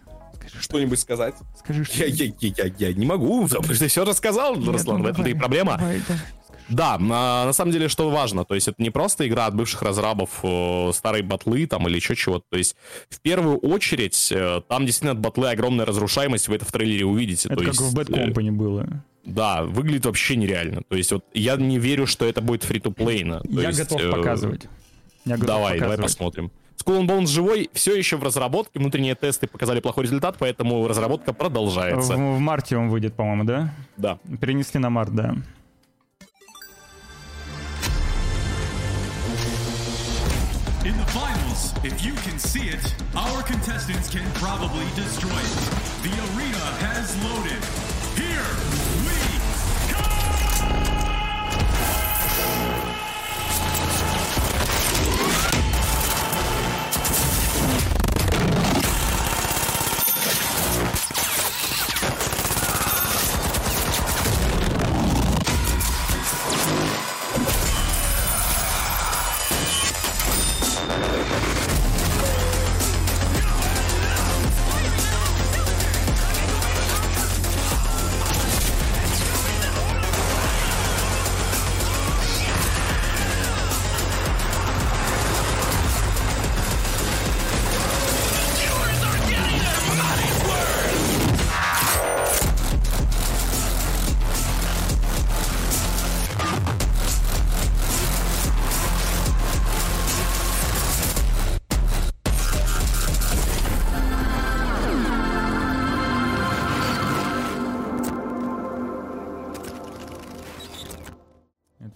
Что-нибудь 0.61 0.99
сказать? 0.99 1.35
Скажи 1.59 1.85
что 1.85 1.99
Я, 1.99 2.07
я, 2.07 2.33
я, 2.41 2.53
я, 2.57 2.73
я 2.79 2.93
не 2.93 3.07
могу, 3.07 3.47
потому 3.47 3.65
что 3.65 3.79
ты 3.79 3.89
все 3.89 4.05
рассказал, 4.05 4.55
Руслан, 4.55 5.03
в 5.03 5.07
этом-то 5.07 5.31
и 5.31 5.35
проблема. 5.35 5.81
Да, 6.69 6.99
на, 6.99 7.45
на 7.45 7.53
самом 7.53 7.71
деле, 7.71 7.89
что 7.89 8.11
важно, 8.11 8.45
то 8.45 8.57
есть 8.57 8.67
это 8.67 8.83
не 8.83 8.91
просто 8.91 9.27
игра 9.29 9.47
от 9.47 9.55
бывших 9.55 9.83
разрабов 9.83 10.41
э, 10.43 10.91
старой 10.93 11.23
батлы 11.23 11.65
там 11.67 11.87
или 11.87 11.95
еще 11.95 12.17
чего-то, 12.17 12.45
то 12.51 12.59
есть 12.59 12.75
в 13.09 13.21
первую 13.21 13.59
очередь 13.59 14.33
э, 14.33 14.63
там 14.69 14.85
действительно 14.85 15.13
от 15.13 15.21
батлы 15.21 15.51
огромная 15.51 15.87
разрушаемость, 15.87 16.49
вы 16.49 16.57
это 16.57 16.65
в 16.65 16.73
трейлере 16.73 17.05
увидите. 17.05 17.49
Это 17.49 17.59
то 17.59 17.65
как 17.65 17.75
есть, 17.75 17.81
в 17.81 17.97
Bad 17.97 18.13
э, 18.13 18.31
Company 18.31 18.51
было. 18.51 19.05
Да, 19.25 19.63
выглядит 19.65 20.07
вообще 20.07 20.37
нереально. 20.37 20.83
То 20.89 20.97
есть 20.97 21.13
вот 21.13 21.25
я 21.35 21.57
не 21.57 21.79
верю, 21.79 22.07
что 22.07 22.25
это 22.25 22.41
будет 22.41 22.65
фри-то-плейно. 22.65 23.41
То 23.41 23.61
Я 23.61 23.69
есть, 23.69 23.79
готов 23.79 24.01
э, 24.01 24.11
показывать. 24.11 24.67
Я 25.25 25.35
готов 25.35 25.47
Давай, 25.47 25.79
давай 25.79 25.97
показывать. 25.97 26.01
посмотрим. 26.01 26.53
Skull 26.77 27.01
and 27.01 27.07
Bones 27.07 27.27
живой, 27.27 27.71
все 27.73 27.95
еще 27.97 28.17
в 28.17 28.23
разработке, 28.23 28.79
внутренние 28.79 29.15
тесты 29.15 29.47
показали 29.47 29.81
плохой 29.81 30.05
результат, 30.05 30.37
поэтому 30.39 30.87
разработка 30.87 31.33
продолжается. 31.33 32.15
В, 32.15 32.37
в 32.37 32.39
марте 32.39 32.77
он 32.77 32.91
выйдет, 32.91 33.15
по-моему, 33.15 33.45
да? 33.45 33.75
Да. 33.97 34.19
Перенесли 34.41 34.79
на 34.79 34.91
март, 34.91 35.15
да. 35.15 35.35
In 40.85 40.97
the 40.99 41.07
finals, 41.07 41.75
if 41.83 42.05
you 42.05 42.15
can 42.23 42.39
see 42.39 42.69
it, 42.69 42.95
our 43.17 43.43
contestants 43.43 44.09
can 44.09 44.25
probably 44.35 44.87
destroy 44.95 45.31
it. 45.35 45.59
The 46.05 46.15
arena 46.29 46.65
has 46.79 47.17
loaded. 47.25 47.61
Here 48.15 48.47
we 49.05 49.17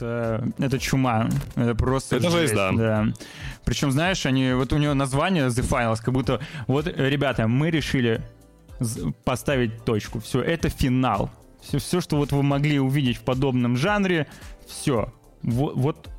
Это, 0.01 0.48
это 0.59 0.78
чума. 0.78 1.28
Это 1.56 1.74
просто 1.74 2.16
Это 2.16 2.31
жесть, 2.31 2.55
да. 2.55 3.06
Причем, 3.64 3.90
знаешь, 3.90 4.24
они, 4.27 4.52
вот 4.52 4.72
у 4.72 4.78
него 4.78 4.94
название 4.94 5.47
The 5.47 5.68
Finals, 5.68 6.01
как 6.02 6.14
будто, 6.14 6.40
вот, 6.66 6.86
э, 6.86 7.10
ребята, 7.10 7.47
мы 7.47 7.70
решили 7.70 8.22
поставить 9.24 9.85
точку. 9.85 10.20
Все, 10.20 10.40
это 10.40 10.70
финал. 10.70 11.31
Все, 11.62 11.78
все, 11.78 12.01
что 12.01 12.16
вот 12.16 12.32
вы 12.32 12.43
могли 12.43 12.81
увидеть 12.81 13.18
в 13.18 13.20
подобном 13.20 13.77
жанре, 13.77 14.27
все. 14.66 15.12
Вот, 15.43 15.77
вот 15.77 16.10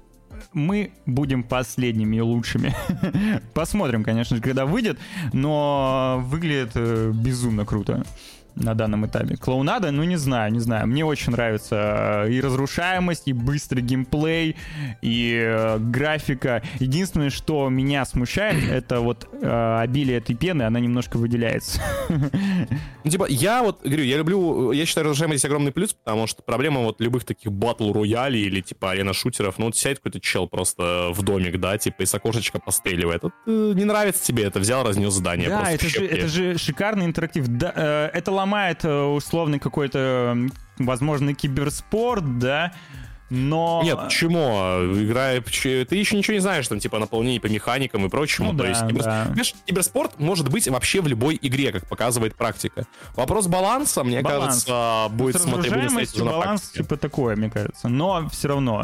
мы 0.53 0.91
будем 1.07 1.43
последними 1.43 2.17
и 2.17 2.21
лучшими. 2.21 2.75
Посмотрим, 3.53 4.03
конечно 4.03 4.35
же, 4.35 4.43
когда 4.43 4.65
выйдет, 4.65 4.99
но 5.33 6.21
выглядит 6.23 6.71
э, 6.75 7.11
безумно 7.13 7.65
круто 7.65 8.05
на 8.55 8.73
данном 8.73 9.05
этапе. 9.05 9.37
Клоунада, 9.37 9.91
ну 9.91 10.03
не 10.03 10.17
знаю, 10.17 10.51
не 10.51 10.59
знаю. 10.59 10.87
Мне 10.87 11.05
очень 11.05 11.31
нравится 11.31 12.25
э, 12.25 12.31
и 12.31 12.41
разрушаемость, 12.41 13.23
и 13.27 13.33
быстрый 13.33 13.81
геймплей, 13.81 14.55
и 15.01 15.39
э, 15.41 15.77
графика. 15.79 16.61
Единственное, 16.79 17.29
что 17.29 17.69
меня 17.69 18.05
смущает, 18.05 18.63
это 18.71 18.99
вот 18.99 19.27
э, 19.31 19.79
обилие 19.81 20.17
этой 20.17 20.35
пены, 20.35 20.63
она 20.63 20.79
немножко 20.79 21.17
выделяется. 21.17 21.81
Ну, 23.03 23.09
типа, 23.09 23.25
я 23.29 23.63
вот, 23.63 23.81
говорю, 23.81 24.03
я 24.03 24.17
люблю, 24.17 24.71
я 24.71 24.85
считаю, 24.85 25.05
разрушаемость 25.05 25.39
здесь 25.39 25.45
огромный 25.45 25.71
плюс, 25.71 25.93
потому 25.93 26.27
что 26.27 26.43
проблема 26.43 26.81
вот 26.81 27.01
любых 27.01 27.23
таких 27.23 27.51
батл 27.51 27.91
роялей 27.93 28.41
или, 28.43 28.61
типа, 28.61 28.91
арена-шутеров, 28.91 29.57
ну, 29.57 29.65
вот 29.65 29.75
сядет 29.75 29.99
какой-то 29.99 30.19
чел 30.19 30.47
просто 30.47 31.09
в 31.11 31.23
домик, 31.23 31.59
да, 31.59 31.77
типа, 31.77 32.03
из 32.03 32.13
окошечка 32.13 32.59
постреливает. 32.59 33.23
Вот, 33.23 33.33
э, 33.47 33.73
не 33.75 33.85
нравится 33.85 34.23
тебе 34.23 34.43
это, 34.43 34.59
взял, 34.59 34.83
разнес 34.83 35.13
здание. 35.13 35.49
Да, 35.49 35.71
это 35.71 35.87
же, 35.87 36.05
это 36.05 36.27
же 36.27 36.57
шикарный 36.57 37.05
интерактив. 37.05 37.47
Да, 37.47 37.73
э, 37.75 38.09
это 38.13 38.31
ломает 38.41 38.83
э, 38.83 39.03
условный 39.03 39.59
какой-то, 39.59 40.37
возможно, 40.77 41.33
киберспорт, 41.33 42.39
да, 42.39 42.73
но... 43.31 43.81
Нет, 43.81 43.97
почему? 43.97 44.39
Игра, 44.93 45.39
ты 45.39 45.95
еще 45.95 46.17
ничего 46.17 46.33
не 46.33 46.41
знаешь, 46.41 46.67
там, 46.67 46.79
типа, 46.79 46.99
наполнение 46.99 47.39
по 47.39 47.47
механикам 47.47 48.05
и 48.05 48.09
прочему. 48.09 48.51
Ну 48.51 48.57
То 48.57 48.63
да, 48.63 48.69
есть, 48.69 48.81
киберс- 48.81 49.03
да. 49.05 49.23
Понимаешь, 49.27 49.53
киберспорт 49.65 50.19
может 50.19 50.49
быть 50.49 50.67
вообще 50.67 50.99
в 50.99 51.07
любой 51.07 51.39
игре, 51.41 51.71
как 51.71 51.87
показывает 51.87 52.35
практика. 52.35 52.85
Вопрос 53.15 53.47
баланса, 53.47 54.03
мне 54.03 54.21
Баланс. 54.21 54.65
кажется, 54.65 55.07
будет 55.15 55.37
С 55.37 55.43
смотреть 55.43 56.17
на 56.17 56.25
баланс 56.25 56.71
типа 56.71 56.97
такое, 56.97 57.37
мне 57.37 57.49
кажется. 57.49 57.87
Но 57.87 58.27
все 58.29 58.49
равно 58.49 58.83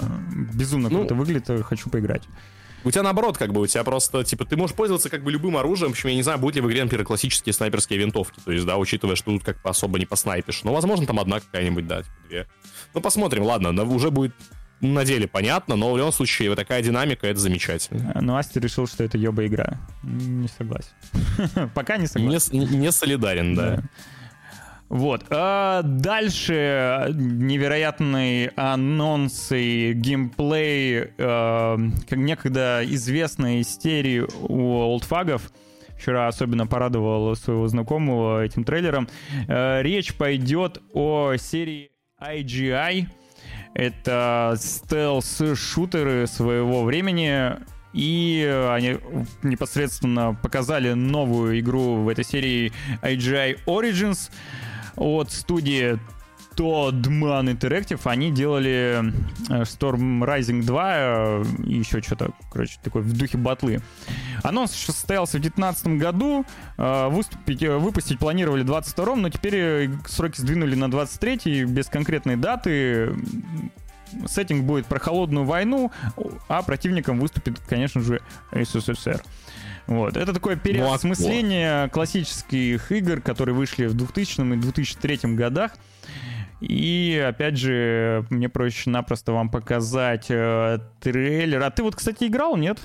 безумно 0.54 0.88
Ну, 0.90 1.00
круто 1.00 1.16
выглядит, 1.16 1.50
э, 1.50 1.62
хочу 1.62 1.90
поиграть. 1.90 2.24
У 2.88 2.92
тебя 2.92 3.04
наоборот, 3.04 3.38
как 3.38 3.52
бы, 3.52 3.60
у 3.60 3.68
тебя 3.68 3.84
просто, 3.84 4.24
типа, 4.24 4.46
ты 4.46 4.56
можешь 4.56 4.74
пользоваться 4.74 5.10
как 5.10 5.22
бы 5.22 5.30
любым 5.30 5.58
оружием, 5.58 5.92
причем 5.92 6.10
я 6.10 6.16
не 6.16 6.24
знаю, 6.24 6.40
будет 6.40 6.56
ли 6.56 6.62
в 6.62 6.68
игре, 6.68 6.84
например, 6.84 7.06
классические 7.06 7.52
снайперские 7.52 8.00
винтовки, 8.00 8.40
то 8.46 8.52
есть, 8.52 8.66
да, 8.66 8.78
учитывая, 8.78 9.18
что 9.18 9.32
тут 9.32 9.44
как 9.44 9.62
бы 9.62 9.70
особо 9.70 10.00
не 10.00 10.06
поснайпишь. 10.06 10.64
Но, 10.64 10.74
возможно, 10.74 11.06
там 11.06 11.20
одна 11.20 11.42
какая-нибудь, 11.42 11.86
да, 11.86 12.04
типа, 12.04 12.16
две. 12.30 12.48
Ну, 12.94 13.02
посмотрим, 13.02 13.44
ладно, 13.44 13.74
но 13.74 13.84
уже 13.84 14.10
будет 14.10 14.34
на 14.80 15.04
деле 15.04 15.28
понятно, 15.28 15.76
но 15.76 15.92
в 15.92 15.98
любом 15.98 16.14
случае 16.14 16.48
вот 16.48 16.56
такая 16.56 16.82
динамика, 16.82 17.28
это 17.28 17.40
замечательно. 17.40 18.18
Но 18.22 18.38
Асти 18.38 18.60
решил, 18.60 18.88
что 18.88 19.04
это 19.04 19.18
ёба 19.18 19.46
игра. 19.46 19.80
Не 20.04 20.48
согласен. 20.48 20.92
Пока 21.76 21.98
не 21.98 22.08
согласен. 22.08 22.58
Не, 22.58 22.66
не 22.66 22.92
солидарен, 22.94 23.54
да. 23.54 23.84
Вот. 24.90 25.26
А 25.30 25.82
дальше 25.84 27.08
невероятные 27.14 28.54
анонсы, 28.56 29.94
геймплей, 29.94 31.12
э, 31.18 31.78
как 32.08 32.18
некогда 32.18 32.82
известной 32.86 33.62
истерии 33.62 34.26
у 34.48 34.80
олдфагов. 34.80 35.52
Вчера 35.98 36.28
особенно 36.28 36.68
порадовал 36.68 37.36
своего 37.36 37.68
знакомого 37.68 38.44
этим 38.46 38.64
трейлером. 38.64 39.10
Э, 39.48 39.82
речь 39.82 40.14
пойдет 40.16 40.82
о 40.94 41.36
серии 41.36 41.92
IGI. 42.22 43.08
Это 43.74 44.54
стелс-шутеры 44.58 46.28
своего 46.28 46.84
времени. 46.84 47.58
И 47.94 48.46
они 48.70 48.98
непосредственно 49.44 50.38
показали 50.42 50.94
новую 50.94 51.60
игру 51.60 51.96
в 52.04 52.10
этой 52.10 52.24
серии 52.24 52.72
IGI 53.02 53.60
Origins 53.66 54.30
от 54.98 55.32
студии 55.32 56.00
Toddman 56.58 57.56
Interactive, 57.56 58.00
они 58.06 58.32
делали 58.32 59.14
э, 59.50 59.62
Storm 59.62 60.24
Rising 60.24 60.64
2 60.64 60.94
э, 60.96 61.44
и 61.66 61.78
еще 61.78 62.02
что-то, 62.02 62.32
короче, 62.52 62.80
такое 62.84 63.04
в 63.04 63.14
духе 63.16 63.38
батлы. 63.38 63.82
Анонс 64.44 64.72
состоялся 64.72 65.38
в 65.38 65.42
2019 65.42 65.88
году, 66.00 66.46
э, 66.78 67.08
выступить, 67.10 67.62
выпустить 67.62 68.18
планировали 68.18 68.64
в 68.64 68.66
22 68.66 69.16
но 69.16 69.30
теперь 69.30 69.92
сроки 70.08 70.42
сдвинули 70.42 70.76
на 70.76 70.90
23 70.90 71.66
без 71.66 71.88
конкретной 71.88 72.36
даты. 72.36 73.14
Сеттинг 74.26 74.64
будет 74.64 74.88
про 74.88 75.00
холодную 75.00 75.46
войну, 75.46 75.92
а 76.48 76.64
противником 76.64 77.20
выступит, 77.20 77.60
конечно 77.68 78.02
же, 78.02 78.22
СССР. 78.52 79.22
Вот. 79.88 80.18
Это 80.18 80.34
такое 80.34 80.58
переосмысление 80.58 81.86
ну, 81.86 81.90
классических 81.90 82.92
игр, 82.92 83.22
которые 83.22 83.56
вышли 83.56 83.86
в 83.86 83.94
2000 83.94 84.42
и 84.54 84.58
2003 84.58 85.20
годах. 85.36 85.72
И, 86.60 87.24
опять 87.26 87.58
же, 87.58 88.26
мне 88.30 88.50
проще-напросто 88.50 89.32
вам 89.32 89.50
показать 89.50 90.26
э, 90.30 90.80
трейлер. 91.00 91.62
А 91.62 91.70
ты 91.70 91.84
вот, 91.84 91.96
кстати, 91.96 92.26
играл, 92.26 92.58
нет? 92.58 92.80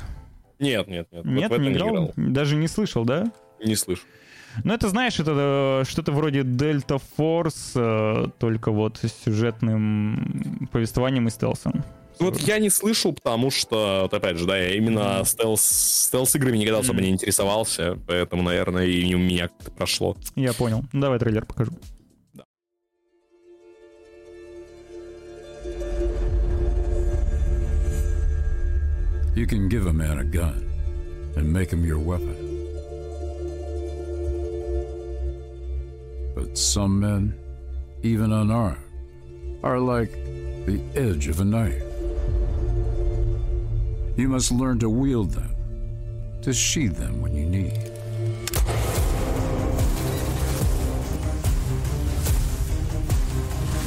Нет, 0.58 0.86
нет, 0.88 1.08
нет. 1.10 1.24
Нет, 1.24 1.50
вот 1.50 1.58
не, 1.58 1.72
играл? 1.72 1.88
не 1.88 1.94
играл. 1.94 2.12
Даже 2.16 2.56
не 2.56 2.68
слышал, 2.68 3.04
да? 3.04 3.32
Не 3.64 3.74
слышу. 3.74 4.02
Ну, 4.64 4.74
это, 4.74 4.88
знаешь, 4.88 5.18
это 5.18 5.82
э, 5.82 5.84
что-то 5.88 6.12
вроде 6.12 6.40
Delta 6.40 7.00
Force, 7.18 7.72
э, 7.74 8.28
только 8.38 8.70
вот 8.70 8.98
с 8.98 9.24
сюжетным 9.24 10.68
повествованием 10.70 11.26
и 11.28 11.30
стелсом. 11.30 11.82
Ну, 12.18 12.30
вот 12.30 12.40
я 12.40 12.59
не 12.59 12.70
слышал, 12.70 13.12
потому 13.12 13.51
что, 13.51 14.01
вот 14.02 14.14
опять 14.14 14.39
же, 14.39 14.47
да, 14.47 14.56
я 14.56 14.74
именно 14.76 15.24
стелс, 15.24 15.62
стелс-играми 15.62 16.59
никогда 16.59 16.78
особо 16.78 17.01
не 17.01 17.10
интересовался, 17.10 17.98
поэтому, 18.06 18.43
наверное, 18.43 18.86
и 18.86 19.12
у 19.14 19.18
меня 19.18 19.48
как-то 19.48 19.70
прошло. 19.72 20.16
Я 20.36 20.52
понял. 20.52 20.84
Давай 20.93 21.18
трейлер 21.18 21.44
покажу. 21.44 21.72
You 29.34 29.47
can 29.47 29.68
give 29.68 29.86
a 29.86 29.93
man 29.93 30.18
a 30.18 30.24
gun 30.24 30.70
and 31.36 31.52
make 31.52 31.70
him 31.70 31.84
your 31.84 31.98
weapon. 31.98 32.36
But 36.34 36.56
some 36.56 37.01
men, 37.01 37.34
even 38.02 38.30
unarmed, 38.32 38.78
are 39.62 39.80
like 39.80 40.12
the 40.66 40.80
edge 40.94 41.28
of 41.28 41.40
a 41.40 41.44
knife. 41.44 41.82
You 44.14 44.28
must 44.28 44.52
learn 44.52 44.78
to 44.80 44.90
wield 44.90 45.30
them, 45.30 45.55
to 46.43 46.52
sheathe 46.52 46.97
them 46.97 47.22
when 47.22 47.34
you 47.34 47.47
need. 47.47 47.90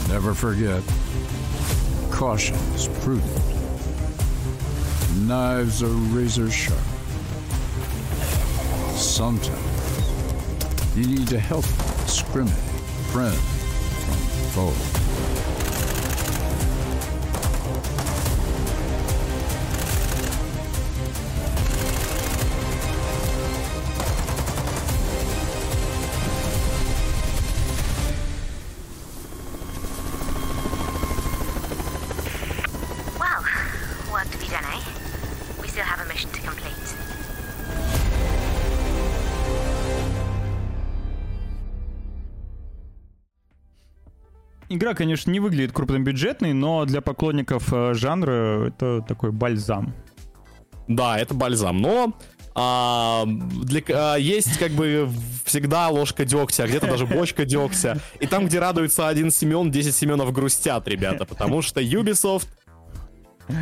Never 0.09 0.33
forget, 0.33 0.81
caution 2.09 2.55
is 2.73 2.87
prudent. 3.03 3.41
Knives 5.27 5.83
are 5.83 5.87
razor 5.87 6.49
sharp. 6.49 6.79
Sometimes 8.95 9.59
you 10.95 11.05
need 11.05 11.27
to 11.27 11.39
help 11.39 11.65
discriminate 12.05 12.57
friend 13.11 13.35
from 13.35 14.15
foe. 14.71 15.04
Игра, 44.85 44.93
конечно, 44.93 45.31
не 45.31 45.39
выглядит 45.39 45.71
крупнобюджетной, 45.71 46.53
но 46.53 46.85
для 46.85 47.01
поклонников 47.01 47.73
э, 47.73 47.95
жанра 47.95 48.67
это 48.67 49.01
такой 49.01 49.31
бальзам. 49.31 49.95
Да, 50.87 51.17
это 51.17 51.33
бальзам, 51.33 51.81
но 51.81 52.13
а, 52.53 53.23
для, 53.25 53.81
а, 53.89 54.15
есть 54.17 54.59
как 54.59 54.73
бы 54.73 55.09
всегда 55.43 55.89
ложка 55.89 56.23
дегтя, 56.23 56.65
а 56.65 56.67
где-то 56.67 56.85
даже 56.85 57.07
бочка 57.07 57.45
дегтя. 57.45 57.97
И 58.19 58.27
там, 58.27 58.45
где 58.45 58.59
радуется 58.59 59.07
один 59.07 59.31
Семен, 59.31 59.71
10 59.71 59.95
Семенов 59.95 60.31
грустят, 60.31 60.87
ребята, 60.87 61.25
потому 61.25 61.63
что 61.63 61.81
Ubisoft 61.81 62.45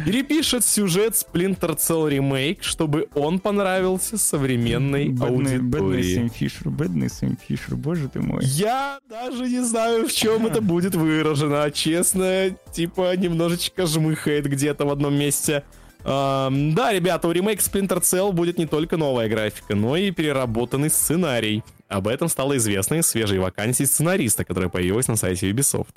перепишет 0.05 0.65
сюжет 0.65 1.14
Splinter 1.14 1.77
Cell 1.77 2.10
Remake, 2.10 2.60
чтобы 2.61 3.07
он 3.15 3.39
понравился 3.39 4.18
современной 4.18 5.10
бедный, 5.10 5.27
аудитории. 5.27 5.60
Бедный 5.61 6.03
Сэм 6.03 6.30
Фишер, 6.30 6.69
бедный 6.69 7.10
Сэм 7.10 7.38
Фишер, 7.47 7.76
боже 7.76 8.10
ты 8.10 8.22
мой. 8.22 8.43
Я 8.43 8.99
даже 9.10 9.47
не 9.47 9.61
знаю, 9.61 10.07
в 10.07 10.14
чем 10.14 10.47
это 10.47 10.61
будет 10.61 10.95
выражено. 10.95 11.69
Честно, 11.72 12.55
типа, 12.72 13.15
немножечко 13.15 13.85
жмыхает 13.85 14.45
где-то 14.45 14.85
в 14.85 14.91
одном 14.91 15.15
месте. 15.15 15.64
Um, 16.05 16.73
да, 16.73 16.91
ребята, 16.91 17.30
у 17.30 17.31
ремейк 17.31 17.60
Splinter 17.60 18.01
Cell 18.01 18.34
будет 18.34 18.57
не 18.57 18.65
только 18.65 18.97
новая 18.97 19.30
графика, 19.30 19.73
но 19.73 19.95
и 19.95 20.11
переработанный 20.11 20.89
сценарий. 20.89 21.64
Об 21.88 22.07
этом 22.07 22.27
стало 22.27 22.57
известно 22.57 22.95
из 22.95 23.07
свежей 23.07 23.39
вакансии 23.39 23.85
сценариста, 23.85 24.43
которая 24.43 24.69
появилась 24.69 25.07
на 25.07 25.15
сайте 25.15 25.49
Ubisoft. 25.49 25.93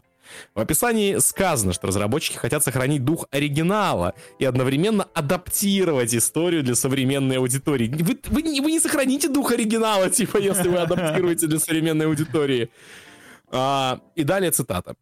В 0.54 0.60
описании 0.60 1.18
сказано, 1.18 1.72
что 1.72 1.86
разработчики 1.86 2.36
хотят 2.36 2.62
сохранить 2.62 3.04
дух 3.04 3.26
оригинала 3.30 4.14
и 4.38 4.44
одновременно 4.44 5.06
адаптировать 5.14 6.14
историю 6.14 6.62
для 6.62 6.74
современной 6.74 7.38
аудитории. 7.38 7.88
Вы, 7.88 8.18
вы, 8.28 8.42
вы 8.62 8.70
не 8.70 8.80
сохраните 8.80 9.28
дух 9.28 9.52
оригинала, 9.52 10.10
типа, 10.10 10.38
если 10.38 10.68
вы 10.68 10.78
адаптируете 10.78 11.46
для 11.46 11.58
современной 11.58 12.06
аудитории. 12.06 12.70
А, 13.48 14.00
и 14.14 14.24
далее 14.24 14.50
цитата. 14.50 14.96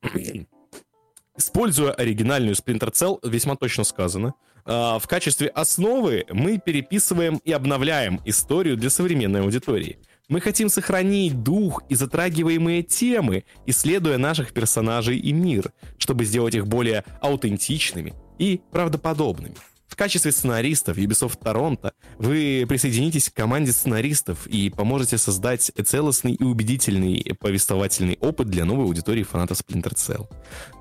Используя 1.36 1.92
оригинальную 1.92 2.55
Splinter 2.55 2.92
Cell, 2.92 3.18
весьма 3.28 3.56
точно 3.56 3.84
сказано, 3.84 4.34
а, 4.64 4.98
в 4.98 5.09
качестве 5.09 5.48
основы 5.48 6.24
мы 6.30 6.59
переписываем 6.59 7.40
и 7.44 7.52
обновляем 7.52 8.20
историю 8.24 8.76
для 8.76 8.90
современной 8.90 9.40
аудитории– 9.40 9.98
мы 10.28 10.40
хотим 10.40 10.68
сохранить 10.68 11.42
дух 11.42 11.82
и 11.88 11.94
затрагиваемые 11.94 12.82
темы, 12.82 13.44
исследуя 13.66 14.18
наших 14.18 14.52
персонажей 14.52 15.18
и 15.18 15.32
мир, 15.32 15.72
чтобы 15.98 16.24
сделать 16.24 16.55
их 16.55 16.66
более 16.66 17.05
аутентичными 17.20 18.14
и 18.38 18.60
правдоподобными. 18.70 19.56
В 19.95 19.97
качестве 19.97 20.33
сценаристов 20.33 20.99
Ubisoft 20.99 21.39
Торонто 21.41 21.93
вы 22.19 22.66
присоединитесь 22.69 23.31
к 23.31 23.35
команде 23.35 23.71
сценаристов 23.71 24.45
и 24.49 24.69
поможете 24.69 25.19
создать 25.19 25.71
целостный 25.85 26.33
и 26.33 26.43
убедительный 26.43 27.37
повествовательный 27.39 28.19
опыт 28.21 28.49
для 28.49 28.65
новой 28.65 28.87
аудитории 28.87 29.23
фанатов 29.23 29.61
Splinter 29.61 29.95
Cell. 29.95 30.29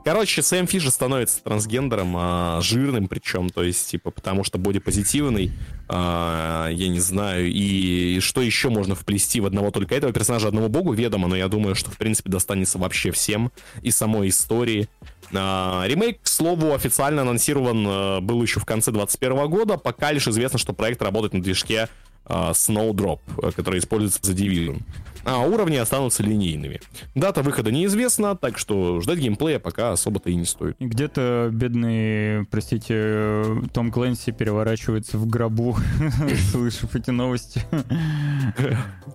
Короче, 0.04 0.42
Сэм 0.42 0.66
Фишер 0.66 0.90
становится 0.90 1.44
трансгендером, 1.44 2.16
а, 2.18 2.60
жирным 2.62 3.08
причем, 3.08 3.52
то 3.52 3.62
есть, 3.62 3.88
типа, 3.92 4.10
потому 4.10 4.44
что 4.44 4.58
бодипозитивный, 4.58 5.52
а, 5.88 6.70
я 6.70 6.88
не 6.88 7.00
знаю, 7.00 7.52
и, 7.52 8.16
и 8.16 8.20
что 8.20 8.42
еще 8.42 8.70
можно 8.70 8.96
вплести 8.96 9.40
в 9.42 9.46
одного 9.46 9.70
только 9.70 9.94
этого 9.94 10.12
персонажа, 10.12 10.48
одному 10.48 10.70
богу 10.70 10.92
ведомо, 10.92 11.28
но 11.28 11.36
я 11.36 11.50
думаю, 11.50 11.76
что, 11.76 11.92
в 11.92 11.98
принципе, 12.00 12.32
достанется 12.32 12.80
вообще 12.80 13.12
всем 13.12 13.52
и 13.84 13.92
самой 13.92 14.30
истории. 14.30 14.90
А, 15.36 15.86
ремейк, 15.86 16.22
к 16.22 16.28
слову, 16.28 16.74
официально 16.74 17.22
анонсирован 17.22 17.86
а, 17.88 18.22
был 18.22 18.42
еще 18.42 18.60
в 18.60 18.66
конце 18.66 18.92
2021 18.92 19.50
года, 19.50 19.78
пока 19.78 20.12
лишь 20.12 20.28
известно, 20.28 20.60
что 20.60 20.74
проект 20.74 21.02
работает 21.02 21.34
на 21.34 21.42
движке 21.42 21.90
Snowdrop, 22.28 23.20
э, 23.42 23.52
который 23.52 23.80
используется 23.80 24.20
за 24.24 24.34
Division. 24.34 24.82
А 25.26 25.40
уровни 25.40 25.78
останутся 25.78 26.22
линейными. 26.22 26.82
Дата 27.16 27.44
выхода 27.44 27.72
неизвестна, 27.72 28.36
так 28.36 28.58
что 28.58 29.00
ждать 29.00 29.20
геймплея 29.20 29.58
пока 29.58 29.94
особо-то 29.94 30.30
и 30.30 30.36
не 30.36 30.44
стоит. 30.44 30.76
Где-то 30.82 31.50
бедный, 31.50 32.46
простите, 32.48 33.46
Том 33.74 33.90
Клэнси 33.90 34.32
переворачивается 34.34 35.18
в 35.18 35.26
гробу, 35.26 35.78
слышав 36.52 36.94
эти 36.96 37.12
новости. 37.12 37.62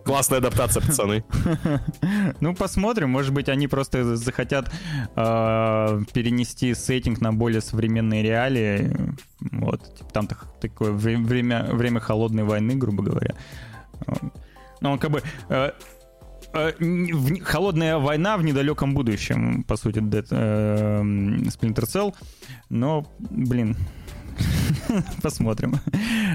Классная 0.05 0.39
адаптация, 0.39 0.81
пацаны. 0.83 1.25
Ну, 2.41 2.55
посмотрим. 2.55 3.11
Может 3.11 3.35
быть, 3.35 3.51
они 3.51 3.69
просто 3.69 4.17
захотят 4.17 4.71
э, 5.15 6.01
перенести 6.13 6.73
сеттинг 6.75 7.21
на 7.21 7.33
более 7.35 7.61
современные 7.61 8.23
реалии. 8.23 8.97
Вот. 9.53 9.83
Типа, 9.97 10.11
там 10.11 10.27
так- 10.27 10.47
такое 10.61 10.93
вре- 10.93 11.19
время, 11.19 11.65
время 11.71 12.01
холодной 12.01 12.45
войны, 12.45 12.75
грубо 12.77 12.98
говоря. 13.03 13.35
Ну, 14.81 14.99
как 14.99 15.11
бы... 15.11 15.23
э, 15.49 15.73
э, 16.55 16.73
холодная 17.43 17.99
война 17.99 18.37
в 18.37 18.45
недалеком 18.45 18.95
будущем, 18.95 19.65
по 19.65 19.77
сути, 19.77 19.99
Dead, 19.99 20.27
э, 20.31 21.01
Splinter 21.49 21.85
Cell. 21.85 22.15
Но, 22.69 23.07
блин, 23.19 23.77
посмотрим. 25.23 25.75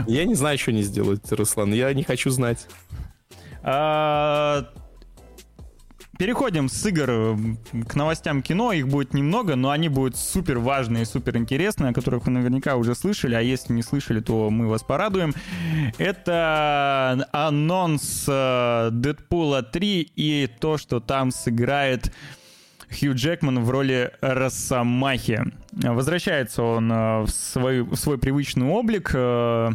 Я 0.08 0.26
не 0.26 0.36
знаю, 0.36 0.58
что 0.58 0.72
они 0.72 0.84
сделают, 0.84 1.32
Руслан. 1.32 1.74
Я 1.74 1.94
не 1.94 2.04
хочу 2.04 2.30
знать. 2.30 2.68
А, 3.62 4.70
Переходим 6.20 6.70
с 6.70 6.86
игр 6.86 7.36
к 7.88 7.96
новостям 7.96 8.44
кино. 8.44 8.72
Их 8.72 8.88
будет 8.88 9.16
немного, 9.16 9.56
но 9.56 9.72
они 9.72 9.90
будут 9.90 10.16
супер 10.16 10.60
важные, 10.60 11.06
супер 11.06 11.38
интересные, 11.38 11.90
о 11.90 11.94
которых 11.94 12.26
вы 12.26 12.32
наверняка 12.32 12.76
уже 12.76 12.94
слышали. 12.94 13.34
А 13.34 13.42
если 13.42 13.74
не 13.74 13.82
слышали, 13.82 14.20
то 14.20 14.52
мы 14.52 14.68
вас 14.68 14.84
порадуем. 14.84 15.34
Это 15.98 17.28
анонс 17.32 18.26
э, 18.28 18.90
Дэдпула 18.92 19.64
3 19.64 20.12
и 20.16 20.50
то, 20.60 20.78
что 20.78 21.00
там 21.00 21.32
сыграет 21.32 22.14
Хью 22.92 23.16
Джекман 23.16 23.64
в 23.64 23.70
роли 23.72 24.12
Росомахи. 24.22 25.42
Возвращается 25.72 26.62
он 26.62 26.92
э, 26.92 27.22
в 27.24 27.30
свой, 27.30 27.82
в 27.82 27.96
свой 27.96 28.20
привычный 28.20 28.68
облик. 28.68 29.10
э, 29.16 29.72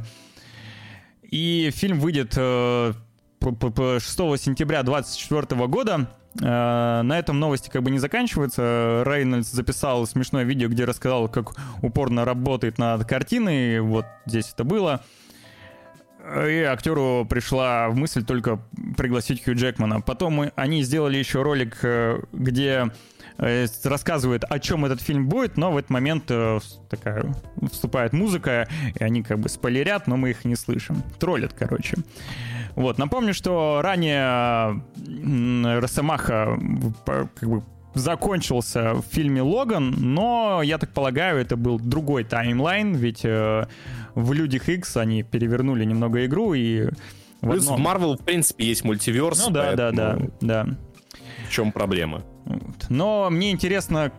И 1.25 1.71
фильм 1.75 1.99
выйдет 1.99 2.35
э, 2.37 2.93
п- 3.41 3.53
п- 3.53 3.71
п- 3.71 3.99
6 3.99 4.17
сентября 4.41 4.85
2024 4.85 5.67
года. 5.67 6.09
Э, 6.41 7.03
На 7.03 7.19
этом 7.19 7.39
новости 7.41 7.69
как 7.71 7.83
бы 7.83 7.91
не 7.91 7.99
заканчиваются. 7.99 9.03
Рейнольдс 9.07 9.51
записал 9.51 10.07
смешное 10.07 10.45
видео, 10.45 10.69
где 10.69 10.85
рассказал, 10.85 11.29
как 11.29 11.53
упорно 11.83 12.25
работает 12.25 12.79
над 12.79 13.05
картиной. 13.07 13.81
Вот 13.81 14.07
здесь 14.27 14.51
это 14.53 14.65
было. 14.65 15.03
И 16.47 16.61
актеру 16.63 17.27
пришла 17.29 17.89
в 17.89 17.97
мысль 17.97 18.23
только 18.23 18.61
пригласить 18.97 19.43
Хью 19.43 19.55
Джекмана. 19.55 20.01
Потом 20.03 20.35
мы- 20.35 20.53
они 20.57 20.83
сделали 20.83 21.17
еще 21.17 21.43
ролик, 21.43 21.79
э, 21.83 22.21
где 22.33 22.91
э, 23.41 23.67
рассказывают, 23.85 24.43
о 24.45 24.59
чем 24.59 24.85
этот 24.85 25.01
фильм 25.01 25.29
будет, 25.29 25.57
но 25.57 25.71
в 25.71 25.77
этот 25.77 25.91
момент 25.91 26.25
такая 26.91 27.33
вступает 27.71 28.13
музыка, 28.13 28.69
и 28.99 29.05
они 29.05 29.23
как 29.23 29.39
бы 29.39 29.49
спойлерят, 29.49 30.09
но 30.09 30.17
мы 30.17 30.31
их 30.31 30.45
не 30.45 30.57
слышим. 30.57 31.05
Троллят, 31.21 31.53
короче. 31.57 31.99
Вот, 32.79 32.97
напомню, 32.99 33.35
что 33.35 33.81
ранее 33.83 34.81
Росомаха 35.81 36.57
в- 36.59 36.93
как 37.35 37.49
бы 37.49 37.63
закончился 37.95 38.95
в 38.95 39.03
фильме 39.03 39.43
Логан, 39.43 39.91
но, 39.99 40.61
я 40.63 40.79
так 40.79 40.91
полагаю, 40.91 41.41
это 41.41 41.57
был 41.57 41.81
другой 41.81 42.23
таймлайн, 42.23 42.95
ведь 42.95 43.25
э, 43.25 43.67
в 44.15 44.33
Людях 44.33 44.69
X 44.69 44.97
они 44.97 45.25
перевернули 45.25 45.85
немного 45.85 46.25
игру 46.27 46.55
и... 46.55 46.85
в 47.41 47.51
Плюс 47.51 47.67
в 47.67 47.73
одном- 47.73 47.87
Marvel, 47.87 48.17
в 48.17 48.25
принципе, 48.25 48.67
есть 48.67 48.85
мультиверс. 48.85 49.47
Ну 49.47 49.53
да, 49.53 49.75
да, 49.75 49.91
да, 49.91 50.11
поэтому 50.17 50.31
да. 50.41 50.67
В 51.49 51.51
чем 51.51 51.73
проблема? 51.73 52.23
Но 52.89 53.29
мне 53.31 53.51
интересно, 53.51 54.13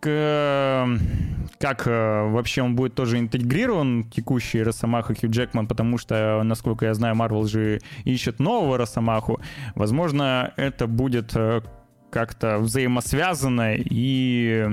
как 0.00 1.86
э, 1.86 2.28
вообще 2.30 2.62
он 2.62 2.76
будет 2.76 2.94
тоже 2.94 3.18
интегрирован, 3.18 4.04
текущий 4.04 4.62
Росомаха 4.62 5.14
Хью 5.14 5.30
Джекман, 5.30 5.66
потому 5.66 5.98
что, 5.98 6.42
насколько 6.44 6.86
я 6.86 6.94
знаю, 6.94 7.16
Марвел 7.16 7.46
же 7.46 7.80
ищет 8.04 8.38
нового 8.38 8.78
Росомаху. 8.78 9.40
Возможно, 9.74 10.52
это 10.56 10.86
будет 10.86 11.32
э, 11.34 11.62
как-то 12.10 12.58
взаимосвязано, 12.58 13.74
и 13.76 14.68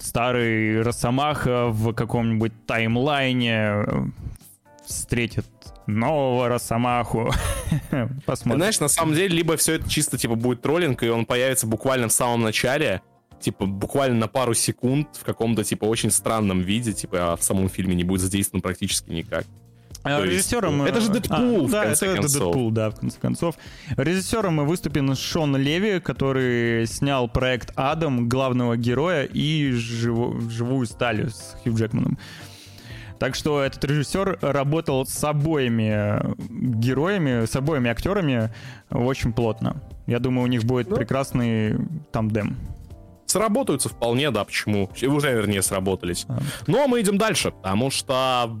старый 0.00 0.82
Росомаха 0.82 1.68
в 1.68 1.92
каком-нибудь 1.92 2.52
таймлайне 2.66 3.52
э, 3.52 3.84
встретит 4.86 5.46
нового 5.86 6.48
Росомаху. 6.48 7.30
Посмотрим. 8.26 8.60
Знаешь, 8.60 8.80
на 8.80 8.88
самом 8.88 9.14
деле, 9.14 9.36
либо 9.36 9.56
все 9.56 9.74
это 9.74 9.88
чисто, 9.88 10.16
типа, 10.16 10.34
будет 10.34 10.62
троллинг, 10.62 11.02
и 11.02 11.08
он 11.08 11.26
появится 11.26 11.66
буквально 11.66 12.08
в 12.08 12.12
самом 12.12 12.42
начале, 12.42 13.02
типа, 13.44 13.66
буквально 13.66 14.16
на 14.18 14.28
пару 14.28 14.54
секунд 14.54 15.08
в 15.12 15.24
каком-то, 15.24 15.64
типа, 15.64 15.84
очень 15.84 16.10
странном 16.10 16.60
виде, 16.60 16.92
типа, 16.92 17.32
а 17.32 17.36
в 17.36 17.42
самом 17.42 17.68
фильме 17.68 17.94
не 17.94 18.04
будет 18.04 18.22
задействован 18.22 18.62
практически 18.62 19.10
никак. 19.10 19.44
А 20.02 20.20
есть, 20.20 20.32
Режиссером... 20.32 20.82
это 20.82 21.00
же 21.00 21.10
э, 21.10 21.14
Дэдпул, 21.14 21.66
в 21.66 21.70
да, 21.70 21.84
конце 21.84 22.06
это, 22.06 22.12
это 22.12 22.20
концов. 22.22 22.42
Дэдпул, 22.42 22.70
да, 22.70 22.90
в 22.90 23.00
конце 23.00 23.18
концов. 23.20 23.54
Режиссером 23.96 24.66
выступил 24.66 25.14
Шон 25.14 25.56
Леви, 25.56 26.00
который 26.00 26.86
снял 26.86 27.28
проект 27.28 27.72
«Адам», 27.74 28.28
главного 28.28 28.76
героя, 28.76 29.24
и 29.24 29.70
«Живу- 29.72 30.38
«Живую 30.50 30.86
сталь» 30.86 31.30
с 31.30 31.56
Хью 31.62 31.74
Джекманом. 31.74 32.18
Так 33.18 33.34
что 33.34 33.62
этот 33.62 33.82
режиссер 33.84 34.40
работал 34.42 35.06
с 35.06 35.24
обоими 35.24 36.20
героями, 36.78 37.46
с 37.46 37.56
обоими 37.56 37.88
актерами 37.88 38.50
очень 38.90 39.32
плотно. 39.32 39.80
Я 40.06 40.18
думаю, 40.18 40.44
у 40.44 40.48
них 40.48 40.64
будет 40.64 40.90
Ну. 40.90 40.96
прекрасный 40.96 41.76
тандем. 42.12 42.56
Сработаются 43.34 43.88
вполне, 43.88 44.30
да, 44.30 44.44
почему? 44.44 44.88
Уже, 45.02 45.32
вернее, 45.34 45.60
сработались. 45.60 46.24
Ну, 46.68 46.84
а 46.84 46.86
мы 46.86 47.00
идем 47.00 47.18
дальше, 47.18 47.50
потому 47.50 47.90
что 47.90 48.56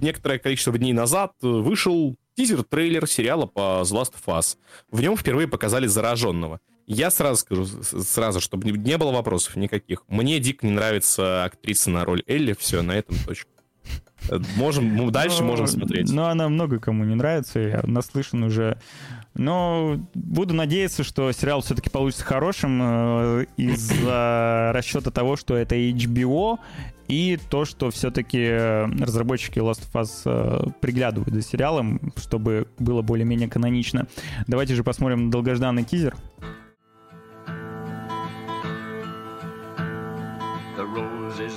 некоторое 0.00 0.38
количество 0.38 0.78
дней 0.78 0.92
назад 0.92 1.32
вышел 1.42 2.14
тизер-трейлер 2.36 3.08
сериала 3.08 3.46
по 3.46 3.82
The 3.82 3.90
Last 3.90 4.12
of 4.14 4.38
Us. 4.38 4.56
В 4.88 5.00
нем 5.00 5.16
впервые 5.16 5.48
показали 5.48 5.88
зараженного. 5.88 6.60
Я 6.86 7.10
сразу 7.10 7.40
скажу, 7.40 7.66
сразу, 7.66 8.40
чтобы 8.40 8.70
не- 8.70 8.96
было 8.98 9.10
вопросов 9.10 9.56
никаких. 9.56 10.04
Мне 10.06 10.38
дико 10.38 10.64
не 10.64 10.72
нравится 10.72 11.42
актриса 11.42 11.90
на 11.90 12.04
роль 12.04 12.22
Элли, 12.28 12.54
все, 12.56 12.82
на 12.82 12.92
этом 12.92 13.16
точка. 13.26 13.48
Э, 14.30 14.38
Можем, 14.56 14.84
мы 14.84 15.10
дальше 15.10 15.38
Ну, 15.40 15.48
можем 15.48 15.66
смотреть. 15.66 16.08
Ну, 16.12 16.22
она 16.22 16.48
много 16.48 16.78
кому 16.78 17.02
не 17.02 17.16
нравится, 17.16 17.58
я 17.58 17.80
наслышан 17.82 18.44
уже. 18.44 18.78
Но 19.34 19.98
буду 20.14 20.54
надеяться, 20.54 21.02
что 21.02 21.32
сериал 21.32 21.60
все-таки 21.60 21.90
получится 21.90 22.24
хорошим 22.24 22.80
э, 22.82 23.46
из-за 23.56 24.70
расчета 24.74 25.10
того, 25.10 25.36
что 25.36 25.56
это 25.56 25.74
HBO, 25.74 26.58
и 27.08 27.38
то, 27.50 27.64
что 27.64 27.90
все-таки 27.90 28.48
разработчики 28.48 29.58
Last 29.58 29.82
of 29.92 30.02
Us 30.02 30.22
э, 30.24 30.70
приглядывают 30.80 31.34
за 31.34 31.42
сериалом, 31.42 32.12
чтобы 32.16 32.68
было 32.78 33.02
более-менее 33.02 33.48
канонично. 33.48 34.06
Давайте 34.46 34.74
же 34.74 34.84
посмотрим 34.84 35.30
долгожданный 35.30 35.84
тизер. 35.84 36.14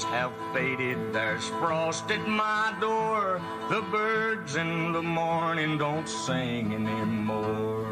Have 0.04 0.34
faded, 0.54 1.14
there's 1.14 1.48
frost 1.48 2.10
at 2.12 2.28
my 2.28 2.76
door. 2.80 3.42
The 3.70 3.82
birds 3.92 4.56
in 4.56 4.92
the 4.92 5.02
morning 5.02 5.78
don't 5.78 6.08
sing 6.08 6.74
anymore. 6.74 7.86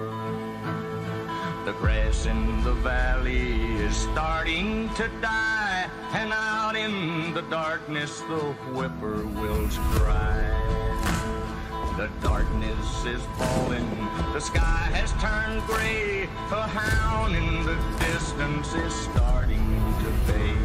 The 1.66 1.74
grass 1.74 2.26
in 2.26 2.64
the 2.64 2.74
valley 2.74 3.76
is 3.78 3.96
starting 3.96 4.90
to 4.96 5.08
die, 5.22 5.90
and 6.14 6.32
out 6.32 6.76
in 6.76 7.34
the 7.34 7.42
darkness 7.44 8.22
the 8.22 8.54
whippoorwills 8.74 9.78
cry. 9.96 10.66
The 11.98 12.10
darkness 12.22 13.06
is 13.06 13.22
falling, 13.38 13.90
the 14.34 14.42
sky 14.42 14.90
has 14.94 15.14
turned 15.14 15.62
gray. 15.66 16.30
A 16.52 16.68
hound 16.68 17.36
in 17.36 17.66
the 17.66 17.76
distance 18.00 18.74
is 18.74 18.94
starting 18.94 19.66
to 20.04 20.12
fade. 20.32 20.65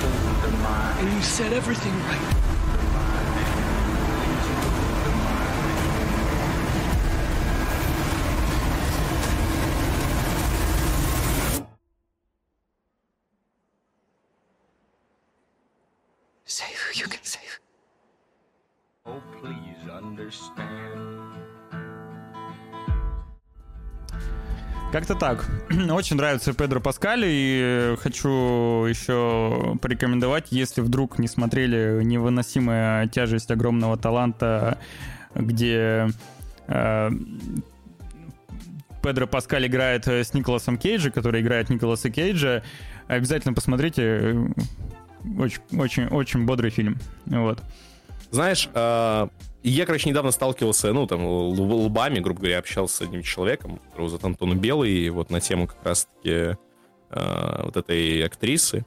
the 0.00 0.56
mind. 0.58 1.00
And 1.00 1.12
you 1.12 1.22
said 1.22 1.52
everything 1.52 1.92
right. 2.04 2.55
Как-то 24.96 25.14
так. 25.14 25.46
Очень 25.90 26.16
нравится 26.16 26.54
Педро 26.54 26.80
Паскаль, 26.80 27.24
и 27.26 27.96
хочу 28.00 28.86
еще 28.86 29.76
порекомендовать, 29.82 30.46
если 30.48 30.80
вдруг 30.80 31.18
не 31.18 31.28
смотрели 31.28 32.02
«Невыносимая 32.02 33.06
тяжесть 33.06 33.50
огромного 33.50 33.98
таланта», 33.98 34.78
где 35.34 36.08
э, 36.68 37.10
Педро 39.02 39.26
Паскаль 39.26 39.66
играет 39.66 40.08
с 40.08 40.32
Николасом 40.32 40.78
Кейджи, 40.78 41.10
который 41.10 41.42
играет 41.42 41.68
Николаса 41.68 42.08
Кейджа, 42.08 42.62
обязательно 43.06 43.52
посмотрите. 43.52 44.34
Очень, 45.38 45.60
очень, 45.78 46.06
очень 46.06 46.46
бодрый 46.46 46.70
фильм. 46.70 46.96
Вот. 47.26 47.62
Знаешь, 48.30 48.70
э, 48.72 49.28
я, 49.70 49.86
короче, 49.86 50.08
недавно 50.08 50.30
сталкивался, 50.30 50.92
ну, 50.92 51.06
там, 51.06 51.24
лбами, 51.24 52.20
грубо 52.20 52.40
говоря, 52.40 52.58
общался 52.58 52.96
с 52.96 53.00
одним 53.02 53.22
человеком, 53.22 53.78
которого 53.78 54.08
зовут 54.08 54.24
Антон 54.24 54.58
Белый, 54.58 55.08
вот 55.10 55.30
на 55.30 55.40
тему 55.40 55.66
как 55.66 55.84
раз-таки 55.84 56.56
э, 57.10 57.62
вот 57.64 57.76
этой 57.76 58.24
актрисы. 58.24 58.84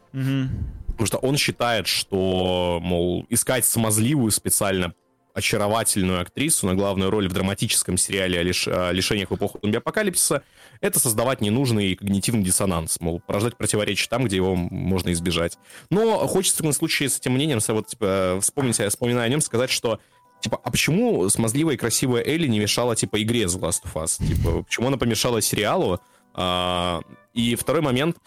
Потому 0.87 1.07
что 1.07 1.17
он 1.17 1.37
считает, 1.37 1.87
что, 1.87 2.79
мол, 2.81 3.25
искать 3.29 3.65
смазливую 3.65 4.31
специально 4.31 4.93
очаровательную 5.33 6.21
актрису 6.21 6.67
на 6.67 6.75
главную 6.75 7.09
роль 7.09 7.29
в 7.29 7.33
драматическом 7.33 7.97
сериале 7.97 8.39
о, 8.39 8.43
лиш- 8.43 8.67
о 8.67 8.91
лишениях 8.91 9.31
в 9.31 9.35
эпоху 9.35 9.59
зомби-апокалипсиса— 9.61 10.43
это 10.81 10.99
создавать 10.99 11.39
ненужный 11.39 11.95
когнитивный 11.95 12.43
диссонанс, 12.43 12.99
мол, 12.99 13.21
порождать 13.25 13.55
противоречие 13.55 14.09
там, 14.09 14.25
где 14.25 14.35
его 14.35 14.55
можно 14.55 15.13
избежать. 15.13 15.57
Но 15.89 16.27
хочется 16.27 16.57
в 16.57 16.59
этом 16.61 16.73
случае 16.73 17.09
с 17.09 17.17
этим 17.17 17.33
мнением, 17.33 17.59
вот, 17.69 17.87
типа, 17.87 18.39
вспомнить, 18.41 18.81
вспоминая 18.81 19.25
о 19.25 19.29
нем, 19.29 19.39
сказать, 19.39 19.69
что 19.69 19.99
Типа, 20.41 20.59
а 20.63 20.71
почему 20.71 21.27
смазливая 21.29 21.75
и 21.75 21.77
красивая 21.77 22.23
Элли 22.23 22.47
не 22.47 22.59
мешала, 22.59 22.95
типа, 22.95 23.21
игре 23.21 23.43
The 23.43 23.59
Last 23.59 23.83
of 23.83 23.93
Us? 23.93 24.25
Типа, 24.25 24.63
почему 24.63 24.87
она 24.87 24.97
помешала 24.97 25.41
сериалу? 25.41 25.99
А, 26.33 27.01
и 27.33 27.55
второй 27.55 27.81
момент 27.81 28.17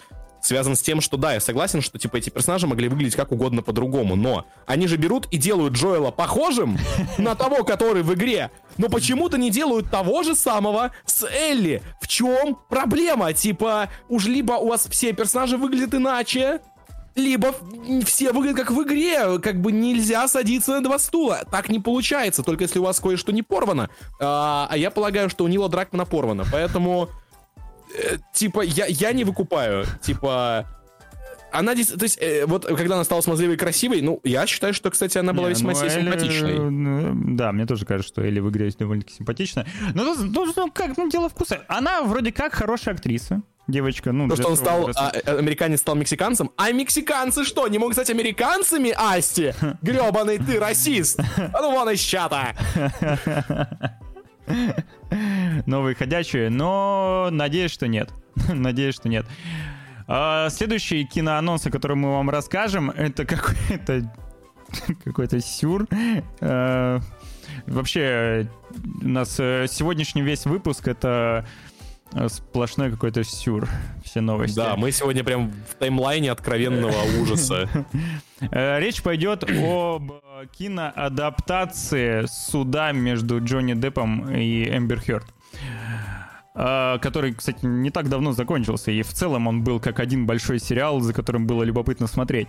связан 0.43 0.77
с 0.77 0.83
тем, 0.83 1.01
что 1.01 1.17
да, 1.17 1.35
я 1.35 1.41
согласен, 1.41 1.81
что 1.81 1.99
типа 1.99 2.17
эти 2.17 2.29
персонажи 2.29 2.67
могли 2.67 2.89
выглядеть 2.89 3.17
как 3.17 3.33
угодно 3.33 3.63
по-другому, 3.63 4.17
но 4.17 4.45
они 4.67 4.87
же 4.89 4.97
берут 4.97 5.27
и 5.31 5.39
делают 5.39 5.75
Джоэла 5.75 6.11
похожим 6.11 6.79
на 7.19 7.35
того, 7.35 7.65
который 7.65 8.03
в 8.03 8.13
игре, 8.13 8.51
но 8.77 8.89
почему-то 8.89 9.39
не 9.39 9.51
делают 9.51 9.91
того 9.91 10.23
же 10.23 10.35
самого 10.35 10.91
с 11.07 11.25
Элли. 11.25 11.83
В 12.01 12.09
чем 12.09 12.59
проблема? 12.69 13.33
Типа, 13.33 13.89
уж 14.09 14.27
либо 14.27 14.55
у 14.55 14.69
вас 14.69 14.87
все 14.91 15.13
персонажи 15.13 15.57
выглядят 15.57 15.95
иначе, 15.95 16.61
либо 17.15 17.55
все 18.05 18.33
выглядят 18.33 18.59
как 18.59 18.71
в 18.71 18.83
игре, 18.83 19.39
как 19.39 19.61
бы 19.61 19.73
нельзя 19.73 20.27
садиться 20.29 20.73
на 20.73 20.83
два 20.83 20.99
стула. 20.99 21.43
Так 21.51 21.69
не 21.69 21.79
получается, 21.79 22.43
только 22.43 22.65
если 22.65 22.79
у 22.79 22.85
вас 22.85 23.01
кое-что 23.01 23.33
не 23.33 23.43
порвано. 23.43 23.91
А, 24.21 24.67
а 24.71 24.77
я 24.77 24.91
полагаю, 24.91 25.29
что 25.29 25.45
у 25.45 25.49
Нила 25.49 25.69
Дракмана 25.69 26.07
порвано, 26.07 26.45
поэтому 26.51 27.09
э, 27.95 28.17
типа 28.33 28.63
я, 28.63 28.87
я 28.87 29.13
не 29.13 29.25
выкупаю, 29.25 29.85
типа 30.01 30.67
она 31.53 31.75
здесь, 31.75 31.89
то 31.89 32.03
есть, 32.03 32.19
э, 32.21 32.47
вот 32.47 32.65
когда 32.65 32.95
она 32.95 33.05
стала 33.05 33.21
смазливой 33.21 33.55
и 33.55 33.59
красивой, 33.59 34.01
ну, 34.01 34.21
я 34.25 34.47
считаю, 34.47 34.73
что, 34.73 34.91
кстати, 34.91 35.19
она 35.19 35.35
была 35.35 35.49
Не, 35.49 35.55
весьма 35.55 35.73
ну, 35.73 35.77
себе 35.77 35.89
Элли, 35.91 36.01
симпатичной. 36.01 36.55
э, 36.55 37.13
Да, 37.37 37.53
мне 37.53 37.67
тоже 37.67 37.85
кажется, 37.85 38.09
что 38.09 38.23
Элли 38.23 38.41
в 38.41 38.49
игре 38.49 38.71
довольно-таки 38.71 39.15
симпатичная. 39.15 39.67
Ну, 39.95 40.03
ну, 40.05 40.15
ну, 40.19 40.53
ну, 40.57 40.71
как, 40.73 40.97
ну, 40.97 41.11
дело 41.11 41.29
вкуса. 41.29 41.63
Она 41.69 42.03
вроде 42.03 42.33
как 42.33 42.55
хорошая 42.55 42.95
актриса. 42.95 43.43
Девочка, 43.69 44.13
ну... 44.13 44.29
То, 44.29 44.37
что 44.37 44.49
он 44.49 44.57
стал, 44.57 44.91
а, 44.97 45.13
э, 45.15 45.39
американец 45.39 45.81
стал 45.81 45.95
мексиканцем, 45.95 46.51
а 46.57 46.73
мексиканцы 46.73 47.45
что, 47.45 47.69
не 47.69 47.79
могут 47.79 47.95
стать 47.95 48.11
американцами, 48.11 48.91
Асти? 48.91 49.55
Гребаный 49.83 50.39
ты 50.39 50.59
расист! 50.59 51.21
А 51.37 51.61
ну 51.61 51.71
вон 51.71 51.91
из 51.91 52.01
чата! 52.01 52.57
новые 55.67 55.95
ходячие, 55.95 56.51
но 56.51 57.29
надеюсь, 57.31 57.71
что 57.71 57.87
нет. 57.87 58.11
надеюсь, 58.53 58.97
что 58.97 59.09
нет. 59.09 59.27
А, 60.09 60.49
следующий 60.51 61.05
киноанонс, 61.05 61.67
о 61.67 61.71
котором 61.71 62.01
мы 62.01 62.13
вам 62.13 62.31
расскажем, 62.31 62.91
это 62.91 63.25
какой-то 63.25 64.13
какой-то 65.05 65.41
сюр. 65.41 65.87
А, 66.41 67.01
вообще, 67.67 68.49
у 69.03 69.09
нас 69.09 69.37
э, 69.39 69.67
сегодняшний 69.69 70.23
весь 70.23 70.47
выпуск 70.47 70.89
это 70.89 71.47
сплошной 72.29 72.91
какой-то 72.91 73.25
сюр. 73.25 73.69
Все 74.05 74.21
новости. 74.21 74.57
Да, 74.57 74.77
мы 74.77 74.93
сегодня 74.93 75.25
прям 75.25 75.53
в 75.71 75.75
таймлайне 75.77 76.31
откровенного 76.31 76.95
ужаса. 77.21 77.69
Э, 78.41 78.81
Речь 78.81 79.03
пойдет 79.03 79.45
об 79.45 80.13
э, 80.13 80.47
киноадаптации 80.57 82.27
суда 82.27 82.93
между 82.93 83.43
Джонни 83.43 83.75
Деппом 83.75 84.31
и 84.35 84.65
Эмбер 84.69 85.01
Хёрд. 85.01 85.27
Э, 86.55 86.99
Который, 87.01 87.33
кстати, 87.35 87.65
не 87.65 87.91
так 87.91 88.09
давно 88.09 88.33
закончился, 88.33 88.91
и 88.91 89.03
в 89.03 89.13
целом 89.13 89.47
он 89.47 89.63
был 89.65 89.81
как 89.81 90.01
один 90.01 90.27
большой 90.27 90.59
сериал, 90.59 91.01
за 91.01 91.15
которым 91.15 91.47
было 91.47 91.63
любопытно 91.63 92.07
смотреть. 92.07 92.49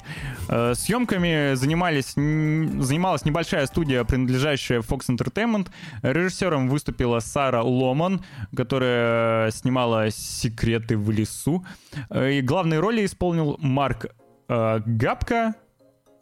Э, 0.49 0.73
Съемками 0.75 1.55
занимались, 1.55 2.13
занималась 2.13 3.25
небольшая 3.25 3.65
студия, 3.65 4.03
принадлежащая 4.03 4.81
Fox 4.81 5.07
Entertainment. 5.09 5.69
Режиссером 6.01 6.69
выступила 6.69 7.19
Сара 7.19 7.63
Ломан, 7.63 8.23
которая 8.55 9.51
снимала 9.51 10.11
«Секреты 10.11 10.97
в 10.97 11.09
лесу». 11.11 11.65
Э, 12.09 12.33
И 12.33 12.41
главные 12.41 12.79
роли 12.79 13.05
исполнил 13.05 13.57
Марк 13.59 14.07
Гапка, 14.49 15.55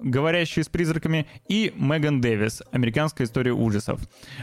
говорящие 0.01 0.63
с 0.63 0.69
призраками, 0.69 1.27
и 1.47 1.73
Меган 1.75 2.21
Дэвис, 2.21 2.61
американская 2.71 3.25
история 3.25 3.53
ужасов. 3.53 3.99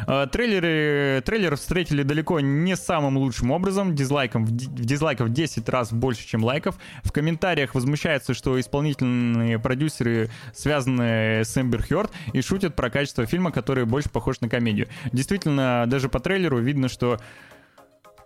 Э, 0.07 0.27
Трейлеры, 0.31 1.23
трейлер 1.25 1.57
встретили 1.57 2.03
далеко 2.03 2.41
не 2.41 2.77
самым 2.77 3.17
лучшим 3.19 3.51
образом, 3.51 3.95
дизлайком, 3.95 4.45
в 4.45 4.51
ди- 4.51 4.67
в 4.67 4.85
дизлайков 4.85 5.31
10 5.31 5.69
раз 5.69 5.93
больше, 5.93 6.27
чем 6.27 6.45
лайков. 6.45 6.79
В 7.03 7.13
комментариях 7.13 7.75
возмущаются, 7.75 8.35
что 8.35 8.59
исполнительные 8.61 9.59
продюсеры 9.59 10.31
связаны 10.55 11.45
с 11.45 11.57
Эмбер 11.57 11.83
Хёрд 11.83 12.11
и 12.33 12.41
шутят 12.41 12.77
про 12.77 12.91
качество 12.91 13.27
фильма, 13.27 13.51
который 13.53 13.85
больше 13.85 14.11
похож 14.11 14.41
на 14.41 14.49
комедию. 14.49 14.89
Действительно, 15.13 15.85
даже 15.87 16.09
по 16.09 16.21
трейлеру 16.21 16.59
видно, 16.59 16.89
что 16.89 17.19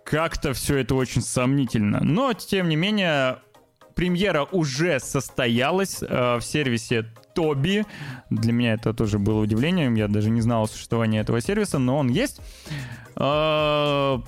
как-то 0.05 0.53
все 0.53 0.77
это 0.77 0.95
очень 0.95 1.21
сомнительно. 1.21 1.99
Но, 2.03 2.33
тем 2.33 2.69
не 2.69 2.75
менее, 2.75 3.37
премьера 3.95 4.43
уже 4.43 4.99
состоялась 4.99 6.01
э, 6.01 6.35
в 6.37 6.41
сервисе 6.41 7.05
Тоби. 7.33 7.85
Для 8.29 8.53
меня 8.53 8.73
это 8.73 8.93
тоже 8.93 9.19
было 9.19 9.41
удивлением. 9.41 9.95
Я 9.95 10.07
даже 10.07 10.29
не 10.29 10.41
знал 10.41 10.63
о 10.63 10.67
существовании 10.67 11.19
этого 11.19 11.41
сервиса, 11.41 11.79
но 11.79 11.97
он 11.97 12.09
есть. 12.09 12.39
Э, 13.15 14.19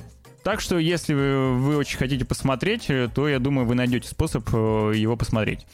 так 0.43 0.61
что, 0.61 0.77
если 0.77 1.13
вы, 1.13 1.57
вы 1.57 1.77
очень 1.77 1.97
хотите 1.97 2.23
посмотреть, 2.23 2.89
э, 2.89 3.09
то 3.13 3.27
я 3.27 3.39
думаю, 3.39 3.65
вы 3.65 3.73
найдете 3.73 4.07
способ 4.07 4.47
э, 4.53 4.91
его 4.95 5.17
посмотреть. 5.17 5.65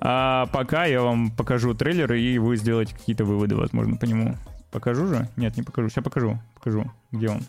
А 0.00 0.46
пока 0.46 0.84
я 0.84 1.02
вам 1.02 1.30
покажу 1.30 1.74
трейлер, 1.74 2.12
и 2.12 2.38
вы 2.38 2.56
сделаете 2.56 2.94
какие-то 2.94 3.24
выводы, 3.24 3.56
возможно, 3.56 3.96
по 3.96 4.04
нему. 4.04 4.36
Покажу 4.70 5.06
же? 5.06 5.28
Нет, 5.36 5.56
не 5.56 5.62
покажу. 5.62 5.88
Сейчас 5.88 6.04
покажу. 6.04 6.38
Покажу. 6.54 6.90
Где 7.10 7.30
он? 7.30 7.42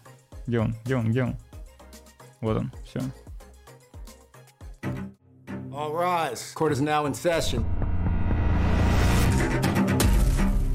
Где 0.47 0.59
он? 0.59 0.75
Где 0.83 0.95
он? 0.95 1.09
Где 1.11 1.23
он? 1.23 1.35
Вот 2.41 2.57
он. 2.57 2.71
Все. 2.85 3.01
All 5.71 5.95
rise. 5.95 6.53
Court 6.53 6.71
is 6.71 6.81
now 6.81 7.05
in 7.05 7.13
session. 7.13 7.63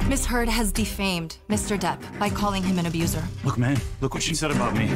Miss 0.09 0.25
Heard 0.25 0.49
has 0.49 0.73
defamed 0.73 1.37
Mr. 1.51 1.79
Depp 1.79 2.01
by 2.19 2.31
calling 2.31 2.63
him 2.63 2.79
an 2.79 2.87
abuser. 2.87 3.23
Look, 3.45 3.59
man, 3.59 3.79
look 4.01 4.15
what 4.15 4.23
she 4.23 4.35
said 4.35 4.51
about 4.51 4.75
me. 4.75 4.89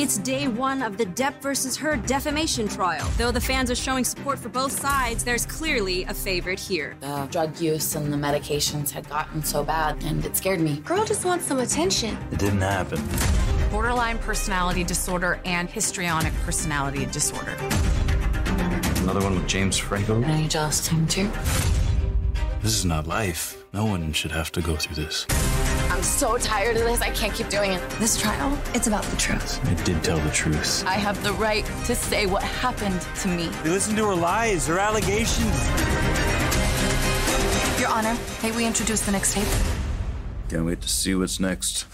It's 0.00 0.18
day 0.18 0.46
one 0.46 0.80
of 0.80 0.96
the 0.96 1.06
Depp 1.06 1.42
versus 1.42 1.76
Heard 1.76 2.06
defamation 2.06 2.68
trial. 2.68 3.10
Though 3.18 3.32
the 3.32 3.40
fans 3.40 3.72
are 3.72 3.74
showing 3.74 4.04
support 4.04 4.38
for 4.38 4.48
both 4.48 4.70
sides, 4.70 5.24
there's 5.24 5.44
clearly 5.44 6.04
a 6.04 6.14
favorite 6.14 6.60
here. 6.60 6.96
The 7.00 7.26
drug 7.32 7.60
use 7.60 7.96
and 7.96 8.12
the 8.12 8.16
medications 8.16 8.92
had 8.92 9.08
gotten 9.08 9.42
so 9.42 9.64
bad, 9.64 10.04
and 10.04 10.24
it 10.24 10.36
scared 10.36 10.60
me. 10.60 10.76
Girl 10.84 11.04
just 11.04 11.24
wants 11.24 11.46
some 11.46 11.58
attention. 11.58 12.16
It 12.30 12.38
didn't 12.38 12.60
happen. 12.60 13.02
Borderline 13.72 14.18
personality 14.18 14.84
disorder 14.84 15.40
and 15.44 15.68
histrionic 15.68 16.32
personality 16.44 17.06
disorder. 17.06 17.56
Another 19.02 19.20
one 19.20 19.34
with 19.34 19.48
James 19.48 19.76
Franco. 19.76 20.22
Are 20.22 20.36
you 20.36 20.46
jealous 20.46 20.86
of 20.86 20.92
him 20.92 21.08
too? 21.08 21.28
This 22.62 22.76
is 22.78 22.84
not 22.84 23.08
life. 23.08 23.63
No 23.74 23.84
one 23.84 24.12
should 24.12 24.30
have 24.30 24.52
to 24.52 24.62
go 24.62 24.76
through 24.76 25.04
this. 25.04 25.26
I'm 25.90 26.00
so 26.00 26.38
tired 26.38 26.76
of 26.76 26.84
this. 26.84 27.00
I 27.00 27.10
can't 27.10 27.34
keep 27.34 27.48
doing 27.48 27.72
it. 27.72 27.82
This 27.98 28.16
trial, 28.16 28.56
it's 28.72 28.86
about 28.86 29.02
the 29.02 29.16
truth. 29.16 29.58
I 29.68 29.74
did 29.82 30.00
tell 30.04 30.18
the 30.18 30.30
truth. 30.30 30.84
I 30.86 30.92
have 30.92 31.20
the 31.24 31.32
right 31.32 31.66
to 31.86 31.96
say 31.96 32.26
what 32.26 32.44
happened 32.44 33.00
to 33.22 33.26
me. 33.26 33.50
You 33.64 33.72
listen 33.72 33.96
to 33.96 34.06
her 34.06 34.14
lies, 34.14 34.68
her 34.68 34.78
allegations. 34.78 35.68
Your 37.80 37.88
Honor, 37.88 38.16
may 38.44 38.52
we 38.52 38.64
introduce 38.64 39.00
the 39.00 39.10
next 39.10 39.34
tape? 39.34 39.48
Can't 40.48 40.64
wait 40.64 40.80
to 40.82 40.88
see 40.88 41.16
what's 41.16 41.40
next. 41.40 41.86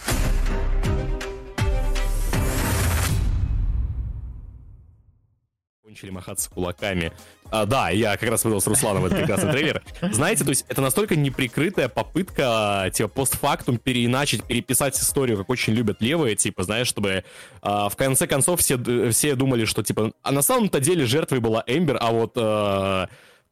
Начали 5.91 6.11
махаться 6.11 6.49
кулаками. 6.49 7.13
А, 7.51 7.67
да, 7.67 7.91
я 7.91 8.17
как 8.17 8.31
раз 8.31 8.45
выдал 8.45 8.61
с 8.61 8.67
Русланом 8.69 9.07
этот 9.07 9.19
прекрасный 9.19 9.51
трейлер. 9.51 9.83
Знаете, 10.13 10.45
то 10.45 10.51
есть 10.51 10.65
это 10.69 10.81
настолько 10.81 11.17
неприкрытая 11.17 11.89
попытка, 11.89 12.93
типа, 12.95 13.09
постфактум 13.09 13.77
переиначить, 13.77 14.45
переписать 14.45 14.97
историю, 14.97 15.37
как 15.39 15.51
очень 15.51 15.73
любят 15.73 16.01
левые, 16.01 16.37
типа, 16.37 16.63
знаешь, 16.63 16.87
чтобы 16.87 17.25
а, 17.61 17.89
в 17.89 17.97
конце 17.97 18.29
концов 18.29 18.61
все, 18.61 18.79
все 19.11 19.35
думали, 19.35 19.65
что, 19.65 19.83
типа, 19.83 20.13
а 20.23 20.31
на 20.31 20.43
самом-то 20.43 20.79
деле 20.79 21.07
жертвой 21.07 21.41
была 21.41 21.65
Эмбер, 21.67 21.99
а 22.01 22.13
вот... 22.13 22.35
А, 22.37 23.09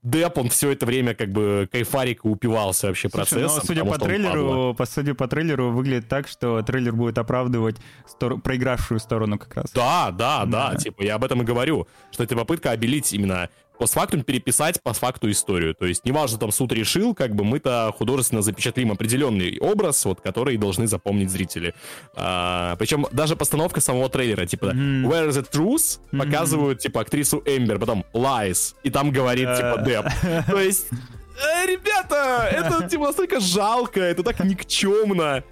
Деп, 0.09 0.39
он 0.39 0.49
все 0.49 0.71
это 0.71 0.87
время 0.87 1.15
как 1.15 1.31
бы 1.31 1.69
кайфарик 1.71 2.25
упивался 2.25 2.87
вообще 2.87 3.11
Слушай, 3.11 3.25
процессом. 3.25 3.57
но 3.57 3.63
судя 3.65 3.85
по 3.85 3.99
трейлеру, 3.99 4.75
по 4.75 4.87
судя 4.87 5.15
по 5.15 5.29
трейлеру, 5.29 5.71
выглядит 5.71 6.09
так, 6.09 6.29
что 6.29 6.63
трейлер 6.63 6.95
будет 6.95 7.19
оправдывать 7.19 7.77
стор- 8.07 8.41
проигравшую 8.41 9.01
сторону 9.01 9.39
как 9.39 9.55
раз. 9.55 9.71
Да, 9.73 10.11
да, 10.11 10.47
да, 10.47 10.75
типа 10.77 11.03
я 11.03 11.17
об 11.17 11.25
этом 11.25 11.43
и 11.43 11.45
говорю, 11.45 11.87
что 12.11 12.25
это 12.25 12.35
попытка 12.37 12.71
обелить 12.71 13.13
именно 13.13 13.51
постфактум 13.79 14.23
переписать 14.23 14.83
по 14.83 14.93
факту 14.93 15.31
историю. 15.31 15.75
То 15.75 15.87
есть, 15.87 16.05
неважно, 16.05 16.39
там 16.39 16.53
суд 16.53 16.73
решил, 16.73 17.15
как 17.15 17.35
бы 17.35 17.45
мы-то 17.45 17.95
художественно 17.97 18.43
запечатлим 18.43 18.93
определенный 18.93 19.59
образ, 19.59 20.05
вот, 20.05 20.21
который 20.21 20.57
должны 20.57 20.87
запомнить 20.87 21.31
зрители. 21.31 21.75
А, 22.15 22.77
причем 22.77 23.07
даже 23.13 23.37
постановка 23.37 23.81
самого 23.81 24.09
трейлера, 24.09 24.47
типа, 24.47 24.67
Where 24.67 25.29
is 25.29 25.41
the 25.41 25.51
truth? 25.51 26.01
Показывают, 26.17 26.81
типа, 26.81 27.01
актрису 27.01 27.43
Эмбер, 27.47 27.79
потом 27.79 28.05
Lies, 28.13 28.75
и 28.83 28.91
там 28.91 29.11
говорит, 29.11 29.49
типа, 29.57 29.83
Деп. 29.85 30.07
То 30.47 30.61
есть, 30.61 30.89
э, 30.91 31.67
ребята, 31.67 32.49
это, 32.51 32.89
типа, 32.89 33.07
настолько 33.07 33.41
жалко, 33.41 34.01
это 34.01 34.23
так 34.23 34.41
никчемно. 34.45 35.45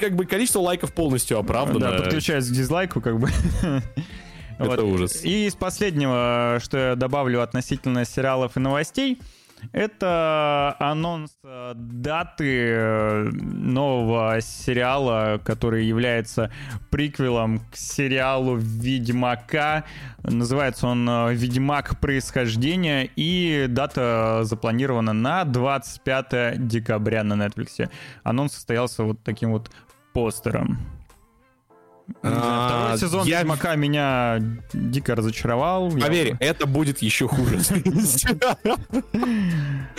Как 0.00 0.16
бы 0.16 0.24
количество 0.24 0.60
лайков 0.60 0.94
полностью 0.94 1.38
оправдано. 1.38 1.90
Да, 1.90 1.98
подключаюсь 1.98 2.48
к 2.48 2.52
дизлайку, 2.52 3.00
как 3.02 3.18
бы. 3.18 3.28
Это 4.58 4.70
Вот. 4.70 4.80
ужас. 4.80 5.24
И 5.24 5.46
из 5.46 5.54
последнего, 5.54 6.58
что 6.62 6.78
я 6.78 6.96
добавлю 6.96 7.42
относительно 7.42 8.04
сериалов 8.04 8.56
и 8.56 8.60
новостей, 8.60 9.20
это 9.72 10.76
анонс 10.78 11.36
э, 11.42 11.72
даты 11.74 12.68
э, 12.70 13.30
нового 13.32 14.40
сериала, 14.40 15.40
который 15.42 15.86
является 15.86 16.50
приквелом 16.90 17.60
к 17.70 17.76
сериалу 17.76 18.56
Ведьмака. 18.56 19.84
Называется 20.22 20.86
он 20.86 21.08
э, 21.08 21.34
Ведьмак 21.34 21.98
происхождения, 22.00 23.08
и 23.16 23.66
дата 23.68 24.40
запланирована 24.42 25.12
на 25.12 25.44
25 25.44 26.66
декабря 26.66 27.24
на 27.24 27.34
Netflix. 27.34 27.88
Анонс 28.22 28.52
состоялся 28.52 29.04
вот 29.04 29.22
таким 29.22 29.52
вот 29.52 29.70
постером. 30.12 30.78
А, 32.22 32.92
Второй 32.92 32.98
сезон 32.98 33.26
я- 33.26 33.40
Ведьмака 33.40 33.76
меня 33.76 34.38
дико 34.72 35.14
разочаровал. 35.14 35.94
Я- 35.96 36.02
Поверь, 36.06 36.36
это 36.38 36.66
будет 36.66 37.00
еще 37.02 37.28
хуже. 37.28 37.58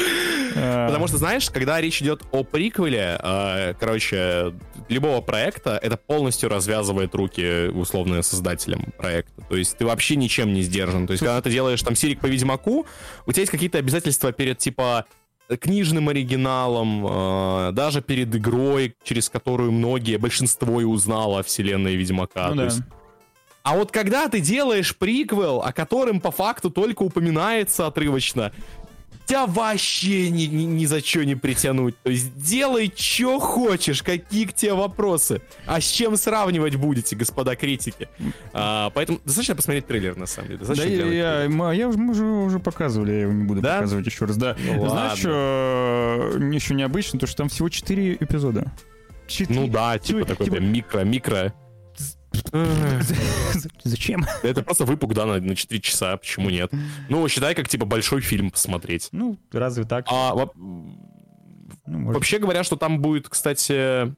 Потому 0.53 1.07
что, 1.07 1.17
знаешь, 1.17 1.49
когда 1.49 1.81
речь 1.81 2.01
идет 2.01 2.23
о 2.31 2.43
приквеле, 2.43 3.19
э, 3.21 3.73
короче, 3.79 4.53
любого 4.87 5.21
проекта, 5.21 5.77
это 5.81 5.97
полностью 5.97 6.49
развязывает 6.49 7.13
руки, 7.15 7.67
условно, 7.67 8.21
создателям 8.21 8.85
проекта. 8.97 9.41
То 9.49 9.57
есть 9.57 9.77
ты 9.77 9.85
вообще 9.85 10.15
ничем 10.15 10.53
не 10.53 10.61
сдержан. 10.61 11.07
То 11.07 11.11
есть 11.13 11.23
когда 11.23 11.41
ты 11.41 11.49
делаешь 11.51 11.81
там 11.81 11.95
сирик 11.95 12.19
по 12.21 12.27
Ведьмаку, 12.27 12.85
у 13.25 13.31
тебя 13.31 13.41
есть 13.41 13.51
какие-то 13.51 13.79
обязательства 13.79 14.31
перед, 14.31 14.57
типа, 14.59 15.05
книжным 15.59 16.09
оригиналом, 16.09 17.05
э, 17.07 17.71
даже 17.73 18.01
перед 18.01 18.35
игрой, 18.35 18.95
через 19.03 19.29
которую 19.29 19.71
многие, 19.71 20.17
большинство 20.17 20.81
и 20.81 20.83
узнало 20.83 21.39
о 21.39 21.43
вселенной 21.43 21.95
Ведьмака. 21.95 22.49
Ну 22.49 22.55
да. 22.55 22.63
есть 22.65 22.81
а 23.65 23.75
вот 23.75 23.91
когда 23.91 24.29
ты 24.29 24.41
делаешь 24.41 24.95
приквел, 24.95 25.63
о 25.63 25.73
котором 25.73 26.21
по 26.21 26.29
факту 26.29 26.69
только 26.69 27.01
упоминается 27.01 27.87
отрывочно, 27.87 28.51
тебя 29.25 29.45
вообще 29.45 30.29
ни, 30.29 30.43
ни, 30.43 30.63
ни 30.63 30.85
за 30.85 30.99
что 31.03 31.23
не 31.25 31.35
притянуть. 31.35 31.95
То 32.03 32.09
есть 32.09 32.35
делай, 32.41 32.91
что 32.95 33.39
хочешь, 33.39 34.03
какие 34.03 34.45
к 34.45 34.53
тебе 34.53 34.73
вопросы. 34.73 35.41
А 35.65 35.79
с 35.81 35.85
чем 35.85 36.17
сравнивать 36.17 36.75
будете, 36.75 37.15
господа 37.15 37.55
критики? 37.55 38.07
А, 38.53 38.89
поэтому 38.91 39.19
достаточно 39.25 39.55
посмотреть 39.55 39.87
трейлер, 39.87 40.15
на 40.17 40.25
самом 40.25 40.47
деле. 40.49 40.59
Да, 40.59 40.65
Достаточно 40.67 40.91
я, 40.93 40.97
глянуть 40.97 41.15
я, 41.15 41.35
трейлер. 41.37 41.49
мы- 41.55 41.75
я 41.75 41.87
уже, 41.87 41.97
мы 41.97 42.11
уже, 42.11 42.25
уже 42.25 42.59
показывали, 42.59 43.11
я 43.11 43.21
его 43.21 43.31
не 43.33 43.43
буду 43.43 43.61
Да? 43.61 43.75
показывать 43.75 44.05
еще 44.05 44.25
раз. 44.25 44.37
Да. 44.37 44.55
Ну 44.59 44.89
Знаешь, 44.89 45.19
что 45.19 45.29
э, 46.35 46.49
еще 46.53 46.73
необычно, 46.73 47.19
то 47.19 47.27
что 47.27 47.37
там 47.37 47.49
всего 47.49 47.69
4 47.69 48.15
эпизода. 48.19 48.71
Четыре. 49.27 49.59
Ну 49.59 49.67
да, 49.67 49.97
типа 49.97 50.19
Типа- 50.19 50.29
такой 50.29 50.45
типа- 50.45 50.59
микро-микро. 50.59 51.53
Зачем? 53.83 54.25
Это 54.43 54.63
просто 54.63 54.85
выпук, 54.85 55.13
да, 55.13 55.25
на, 55.25 55.39
на 55.39 55.55
4 55.55 55.81
часа, 55.81 56.17
почему 56.17 56.49
нет? 56.49 56.71
Ну, 57.09 57.27
считай, 57.27 57.55
как 57.55 57.67
типа 57.67 57.85
большой 57.85 58.21
фильм 58.21 58.51
посмотреть. 58.51 59.09
Ну, 59.11 59.37
разве 59.51 59.83
так? 59.83 60.05
А, 60.09 60.33
во- 60.33 60.51
Ну, 60.55 62.11
Вообще 62.13 62.39
говоря, 62.39 62.63
что 62.63 62.75
там 62.75 62.99
будет, 62.99 63.29
кстати... 63.29 64.13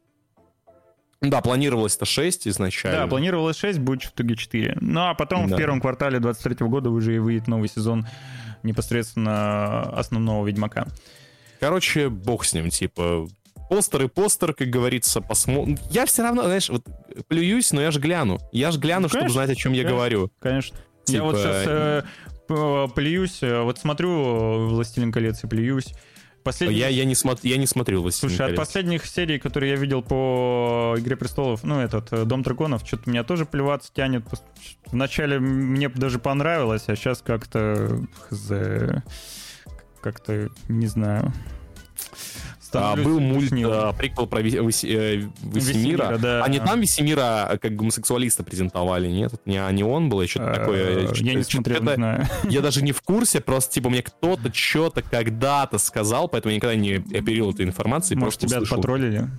Да, 1.19 1.41
планировалось-то 1.41 2.05
6 2.05 2.47
изначально. 2.47 2.99
Да, 3.01 3.07
планировалось 3.07 3.57
6, 3.57 3.79
будет 3.79 4.03
в 4.03 4.13
итоге 4.13 4.35
4. 4.35 4.77
Ну, 4.81 5.01
а 5.01 5.13
потом 5.15 5.47
Да. 5.47 5.55
в 5.55 5.57
первом 5.57 5.81
квартале 5.81 6.19
23 6.19 6.67
года 6.67 6.91
уже 6.91 7.15
и 7.15 7.19
выйдет 7.19 7.47
новый 7.47 7.69
сезон 7.69 8.05
непосредственно 8.63 9.81
основного 9.97 10.45
Ведьмака. 10.45 10.87
Короче, 11.59 12.09
бог 12.09 12.45
с 12.45 12.53
ним, 12.53 12.69
типа... 12.69 13.27
Постер 13.69 14.03
и 14.03 14.07
постер, 14.07 14.53
как 14.53 14.69
говорится, 14.69 15.21
посмотрим. 15.21 15.77
Я 15.89 16.05
все 16.05 16.23
равно, 16.23 16.43
знаешь, 16.43 16.69
вот 16.69 16.83
плююсь, 17.27 17.71
но 17.73 17.81
я 17.81 17.91
же 17.91 17.99
гляну. 17.99 18.39
Я 18.51 18.71
же 18.71 18.79
гляну, 18.79 19.09
чтобы 19.09 19.23
Конечно, 19.23 19.43
знать, 19.43 19.49
о 19.49 19.55
чем 19.55 19.73
я 19.73 19.83
конечно. 19.83 19.97
говорю. 19.97 20.31
Конечно. 20.39 20.77
Я 21.07 21.23
вот 21.23 21.35
Типа, 21.35 21.43
сейчас 21.43 22.03
э, 22.49 22.87
плююсь, 22.95 23.43
э, 23.43 23.61
вот 23.61 23.77
смотрю 23.77 24.67
«Властелин 24.69 25.11
колец» 25.11 25.43
и 25.43 25.47
плююсь. 25.47 25.93
Последний... 26.43 26.77
Я, 26.77 26.87
я, 26.87 27.03
не 27.03 27.15
смотр... 27.15 27.41
я 27.43 27.57
не 27.57 27.67
смотрел 27.67 28.03
«Властелин 28.03 28.29
Слушай, 28.29 28.41
от 28.41 28.47
колец». 28.55 28.59
последних 28.59 29.05
серий, 29.05 29.37
которые 29.37 29.71
я 29.71 29.77
видел 29.77 30.01
по 30.01 30.95
«Игре 30.97 31.17
престолов», 31.17 31.63
ну, 31.63 31.79
этот, 31.79 32.13
э, 32.13 32.23
«Дом 32.23 32.41
драконов», 32.43 32.83
что-то 32.85 33.09
меня 33.09 33.23
тоже 33.23 33.45
плеваться 33.45 33.91
тянет. 33.93 34.23
Вначале 34.85 35.39
мне 35.39 35.89
даже 35.89 36.19
понравилось, 36.19 36.83
а 36.87 36.95
сейчас 36.95 37.21
как-то... 37.21 38.01
Как-то, 40.01 40.49
не 40.69 40.87
знаю... 40.87 41.33
А, 42.73 42.95
был 42.95 43.19
мульт, 43.19 43.51
а, 43.53 43.93
приквел 43.93 44.27
про 44.27 44.41
э, 44.41 44.43
Весемира. 44.43 46.17
Да. 46.17 46.43
А 46.43 46.49
не 46.49 46.59
там 46.59 46.81
Весемира 46.81 47.47
а, 47.49 47.57
как 47.57 47.75
гомосексуалиста 47.75 48.43
презентовали, 48.43 49.07
нет? 49.07 49.33
Не, 49.45 49.61
не 49.71 49.83
он 49.83 50.09
был, 50.09 50.25
что-то 50.27 50.47
Э, 50.51 50.53
такое. 50.53 51.09
Я 51.15 51.33
не 51.33 51.43
смотрел, 51.43 51.83
не 51.83 51.93
знаю. 51.95 52.27
Я 52.43 52.61
даже 52.61 52.81
не 52.81 52.91
в 52.91 53.01
курсе, 53.03 53.41
просто, 53.41 53.73
типа, 53.75 53.89
мне 53.89 54.01
кто-то 54.01 54.53
что-то 54.53 55.01
когда-то 55.01 55.77
сказал, 55.77 56.27
поэтому 56.27 56.51
я 56.51 56.57
никогда 56.57 56.75
не 56.75 56.95
оперировал 56.95 57.51
этой 57.51 57.65
информацией, 57.65 58.19
Может, 58.19 58.39
тебя 58.41 58.61
потроллили? 58.61 59.29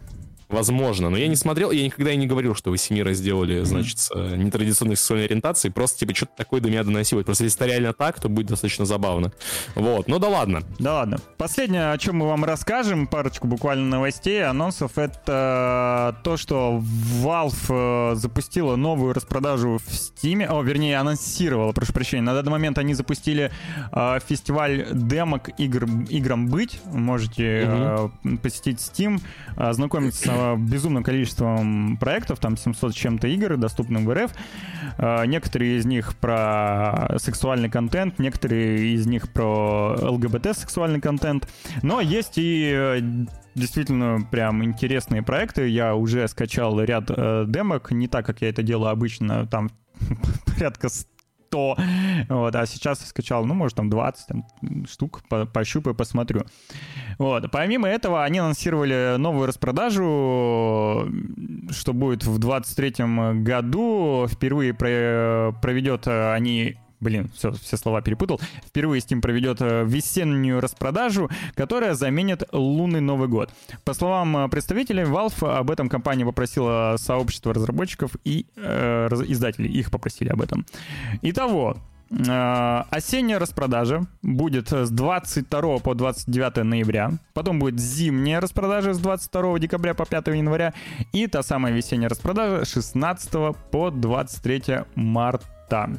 Возможно, 0.49 1.11
но 1.11 1.19
я 1.19 1.29
не 1.29 1.37
смотрел, 1.37 1.71
я 1.71 1.85
никогда 1.85 2.11
и 2.11 2.17
не 2.17 2.27
говорил, 2.27 2.55
что 2.55 2.71
вы 2.71 2.79
Семира 2.79 3.13
сделали, 3.13 3.65
значит, 3.65 3.99
с, 3.99 4.11
э, 4.15 4.37
нетрадиционной 4.37 4.97
сексуальной 4.97 5.27
ориентацией, 5.27 5.73
просто, 5.73 5.99
типа, 5.99 6.15
что-то 6.15 6.33
такое 6.37 6.63
до 6.63 6.71
меня 6.71 6.85
доносилось. 6.85 7.27
Просто 7.27 7.45
если 7.45 7.59
это 7.59 7.67
реально 7.67 7.93
так, 7.93 8.19
то 8.19 8.31
будет 8.31 8.47
достаточно 8.47 8.87
забавно. 8.87 9.33
Вот, 9.75 10.09
ну 10.09 10.19
да 10.19 10.29
ладно. 10.29 10.63
Да 10.79 10.95
ладно. 10.95 11.19
Последнее, 11.37 11.93
о 11.93 11.99
чем 11.99 12.17
мы 12.17 12.27
вам 12.27 12.45
расскажем, 12.45 13.07
парочку 13.07 13.47
буквально 13.47 13.85
новостей, 13.85 14.43
анонсов, 14.43 14.97
это 14.97 16.17
то, 16.25 16.39
что 16.39 16.83
Valve 17.23 18.13
э, 18.13 18.15
запустила 18.15 18.77
новую 18.77 19.13
распродажу 19.13 19.79
в 19.79 19.89
Steam, 19.89 20.47
о, 20.47 20.63
вернее, 20.63 20.97
анонсировала, 20.99 21.73
прошу 21.73 21.93
прощения. 21.93 22.23
На 22.23 22.33
данный 22.33 22.53
момент 22.53 22.79
они 22.79 22.95
запустили 22.95 23.51
э, 23.93 24.19
фестиваль 24.27 24.87
демок 24.93 25.51
игр, 25.59 25.87
играм 26.09 26.49
быть. 26.49 26.81
Можете 26.87 27.65
э, 27.67 28.09
посетить 28.43 28.79
Steam, 28.79 29.21
ознакомиться 29.57 30.38
э, 30.39 30.57
безумным 30.57 31.03
количеством 31.03 31.97
проектов, 31.99 32.39
там 32.39 32.57
700 32.57 32.93
с 32.93 32.95
чем-то 32.95 33.29
игр, 33.29 33.57
доступных 33.57 34.05
в 34.05 34.15
РФ. 34.15 34.33
Э, 34.99 35.27
Некоторые 35.27 35.79
из 35.79 35.87
них 35.87 36.17
про 36.17 37.17
сексуальный 37.19 37.71
контент, 37.71 38.19
некоторые 38.19 38.95
из 38.95 39.07
них 39.07 39.33
про 39.33 39.97
ЛГБТ 40.01 40.57
сексуальный 40.57 41.01
контент. 41.01 41.49
Но 41.83 42.01
есть 42.01 42.39
и 42.39 42.71
э, 42.75 43.01
действительно 43.55 44.27
прям 44.31 44.65
интересные 44.65 45.23
проекты. 45.23 45.69
Я 45.69 45.95
уже 45.95 46.27
скачал 46.29 46.81
ряд 46.81 47.11
э, 47.11 47.45
демок, 47.47 47.91
не 47.91 48.09
так, 48.09 48.25
как 48.27 48.41
я 48.43 48.49
это 48.49 48.63
делаю 48.63 48.91
обычно, 48.91 49.47
там 49.47 49.71
порядка 50.47 50.89
100, 51.49 51.77
вот, 52.29 52.55
а 52.55 52.67
сейчас 52.67 53.01
я 53.01 53.07
скачал, 53.07 53.45
ну, 53.45 53.55
может, 53.55 53.77
там 53.77 53.89
20 53.91 54.27
там, 54.27 54.45
штук, 54.87 55.23
по- 55.29 55.47
пощупаю, 55.47 55.95
посмотрю. 55.95 56.43
Вот. 57.19 57.51
Помимо 57.51 57.89
этого, 57.89 58.25
они 58.25 58.39
анонсировали 58.39 59.17
новую 59.19 59.47
распродажу, 59.47 61.09
что 61.71 61.93
будет 61.93 62.25
в 62.25 62.39
23 62.39 63.43
году. 63.43 64.27
Впервые 64.29 64.75
про- 64.75 65.53
проведет 65.61 66.07
э, 66.07 66.33
они 66.33 66.77
Блин, 67.01 67.31
все, 67.35 67.53
все 67.53 67.77
слова 67.77 68.01
перепутал. 68.01 68.41
Впервые 68.67 69.01
Steam 69.01 69.21
проведет 69.21 69.61
э, 69.61 69.85
весеннюю 69.85 70.61
распродажу, 70.61 71.29
которая 71.55 71.95
заменит 71.95 72.43
лунный 72.53 73.01
Новый 73.01 73.29
год. 73.29 73.51
По 73.85 73.95
словам 73.95 74.37
э, 74.37 74.49
представителей 74.49 75.05
Valve, 75.05 75.59
об 75.59 75.71
этом 75.71 75.89
компания 75.89 76.25
попросила 76.25 76.97
сообщество 76.99 77.55
разработчиков 77.55 78.13
и 78.25 78.47
э, 78.57 79.09
издателей. 79.27 79.71
Их 79.71 79.91
попросили 79.91 80.29
об 80.29 80.43
этом. 80.43 80.67
Итого, 81.23 81.77
Э, 82.11 82.85
Осенняя 82.91 83.39
распродажа 83.39 84.07
будет 84.23 84.73
с 84.73 84.91
22 84.91 85.79
по 85.79 85.95
29 85.95 86.65
ноября. 86.65 87.13
Потом 87.35 87.59
будет 87.59 87.79
зимняя 87.79 88.41
распродажа 88.41 88.95
с 88.95 88.99
22 88.99 89.59
декабря 89.59 89.95
по 89.95 90.07
5 90.07 90.29
января. 90.29 90.73
И 91.13 91.27
та 91.27 91.43
самая 91.43 91.73
весенняя 91.73 92.09
распродажа 92.09 92.65
с 92.65 92.73
16 92.73 93.57
по 93.71 93.91
23 93.91 94.85
марта. 94.95 95.91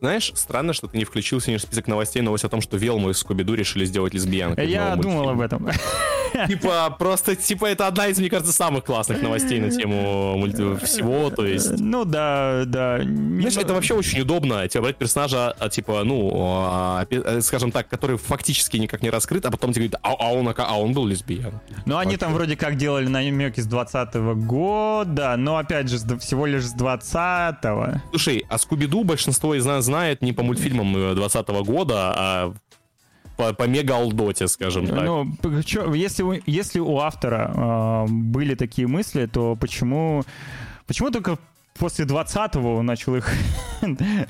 Знаешь, 0.00 0.32
странно, 0.34 0.72
что 0.72 0.86
ты 0.86 0.98
не 0.98 1.04
включил 1.04 1.40
сегодня 1.40 1.58
в 1.58 1.62
список 1.62 1.86
новостей 1.86 2.22
новость 2.22 2.44
о 2.44 2.48
том, 2.48 2.60
что 2.60 2.76
Велму 2.76 3.10
и 3.10 3.14
Скуби-Ду 3.14 3.54
решили 3.54 3.84
сделать 3.84 4.14
лесбиянкой. 4.14 4.68
Я 4.68 4.96
думал 4.96 5.32
мультфильме. 5.32 5.32
об 5.32 5.40
этом. 5.40 5.68
Типа, 6.46 6.94
просто, 6.96 7.34
типа, 7.34 7.66
это 7.66 7.88
одна 7.88 8.06
из, 8.06 8.18
мне 8.18 8.30
кажется, 8.30 8.52
самых 8.52 8.84
классных 8.84 9.20
новостей 9.20 9.58
на 9.60 9.68
тему 9.70 10.36
мульти- 10.38 10.84
всего, 10.84 11.28
то 11.30 11.44
есть... 11.44 11.72
Ну 11.80 12.04
да, 12.04 12.62
да. 12.66 12.98
Знаешь, 13.02 13.56
это 13.56 13.74
вообще 13.74 13.94
очень 13.94 14.20
удобно, 14.20 14.66
типа, 14.68 14.84
брать 14.84 14.96
персонажа, 14.96 15.50
а, 15.58 15.68
типа, 15.68 16.04
ну, 16.04 16.30
а, 16.34 17.04
э, 17.10 17.40
скажем 17.40 17.72
так, 17.72 17.88
который 17.88 18.16
фактически 18.16 18.76
никак 18.76 19.02
не 19.02 19.10
раскрыт, 19.10 19.44
а 19.44 19.50
потом 19.50 19.72
тебе 19.72 19.88
говорят, 19.88 20.00
а, 20.04 20.12
а 20.28 20.32
он, 20.32 20.46
ока- 20.46 20.66
а 20.68 20.78
он 20.78 20.92
был 20.92 21.04
лесбиян. 21.06 21.60
Ну, 21.84 21.98
они 21.98 22.16
там 22.16 22.32
вроде 22.32 22.56
как 22.56 22.76
делали 22.76 23.08
намеки 23.08 23.60
с 23.60 23.66
20 23.66 24.14
года, 24.46 25.34
но 25.36 25.56
опять 25.56 25.88
же, 25.88 25.98
всего 26.18 26.46
лишь 26.46 26.64
с 26.64 26.74
20-го. 26.76 28.00
Слушай, 28.10 28.44
а 28.48 28.56
Скуби-Ду 28.58 29.02
большинство 29.04 29.54
из 29.54 29.66
знает 29.80 30.22
не 30.22 30.32
по 30.32 30.42
мультфильмам 30.42 31.14
20 31.14 31.48
года, 31.64 31.94
а 32.16 32.54
по, 33.36 33.52
по 33.54 33.62
мега-алдоте, 33.66 34.48
скажем 34.48 34.86
так. 34.86 35.04
Ну, 35.04 35.62
чё, 35.64 35.94
если, 35.94 36.22
у- 36.22 36.40
если 36.46 36.78
у 36.80 36.98
автора 36.98 37.52
э, 37.54 38.10
были 38.10 38.54
такие 38.54 38.86
мысли, 38.86 39.26
то 39.26 39.56
почему, 39.56 40.24
почему 40.86 41.10
только 41.10 41.38
после 41.78 42.04
20-го 42.04 42.74
он 42.76 42.84
начал 42.86 43.16
их 43.16 43.26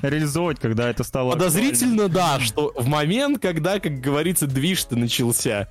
реализовывать, 0.01 0.59
когда 0.59 0.89
это 0.89 1.03
стало... 1.03 1.31
Подозрительно, 1.33 2.07
да, 2.07 2.39
что 2.39 2.71
в 2.77 2.87
момент, 2.87 3.39
когда, 3.41 3.79
как 3.81 3.99
говорится, 3.99 4.47
движ-то 4.47 4.95
начался. 4.95 5.67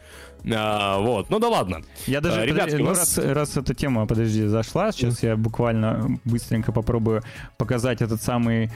А, 0.55 0.99
вот, 0.99 1.31
ну 1.31 1.39
да 1.39 1.49
ладно. 1.49 1.81
Я 2.07 2.21
даже, 2.21 2.37
А, 2.37 2.47
подожди, 2.47 2.53
ребятки, 2.55 2.75
у 2.77 2.79
ну, 2.85 2.91
нас- 2.91 3.17
раз, 3.19 3.27
раз 3.35 3.57
эта 3.57 3.75
тема, 3.75 4.07
подожди, 4.07 4.47
зашла, 4.47 4.93
сейчас 4.93 5.23
я 5.23 5.37
буквально 5.37 6.19
быстренько 6.27 6.73
попробую 6.73 7.23
показать 7.57 8.03
этот 8.03 8.23
самый 8.23 8.71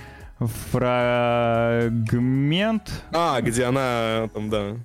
фрагмент. 0.73 2.03
А, 3.12 3.41
где 3.41 3.65
она 3.65 4.29
там, 4.33 4.51
да. 4.51 4.77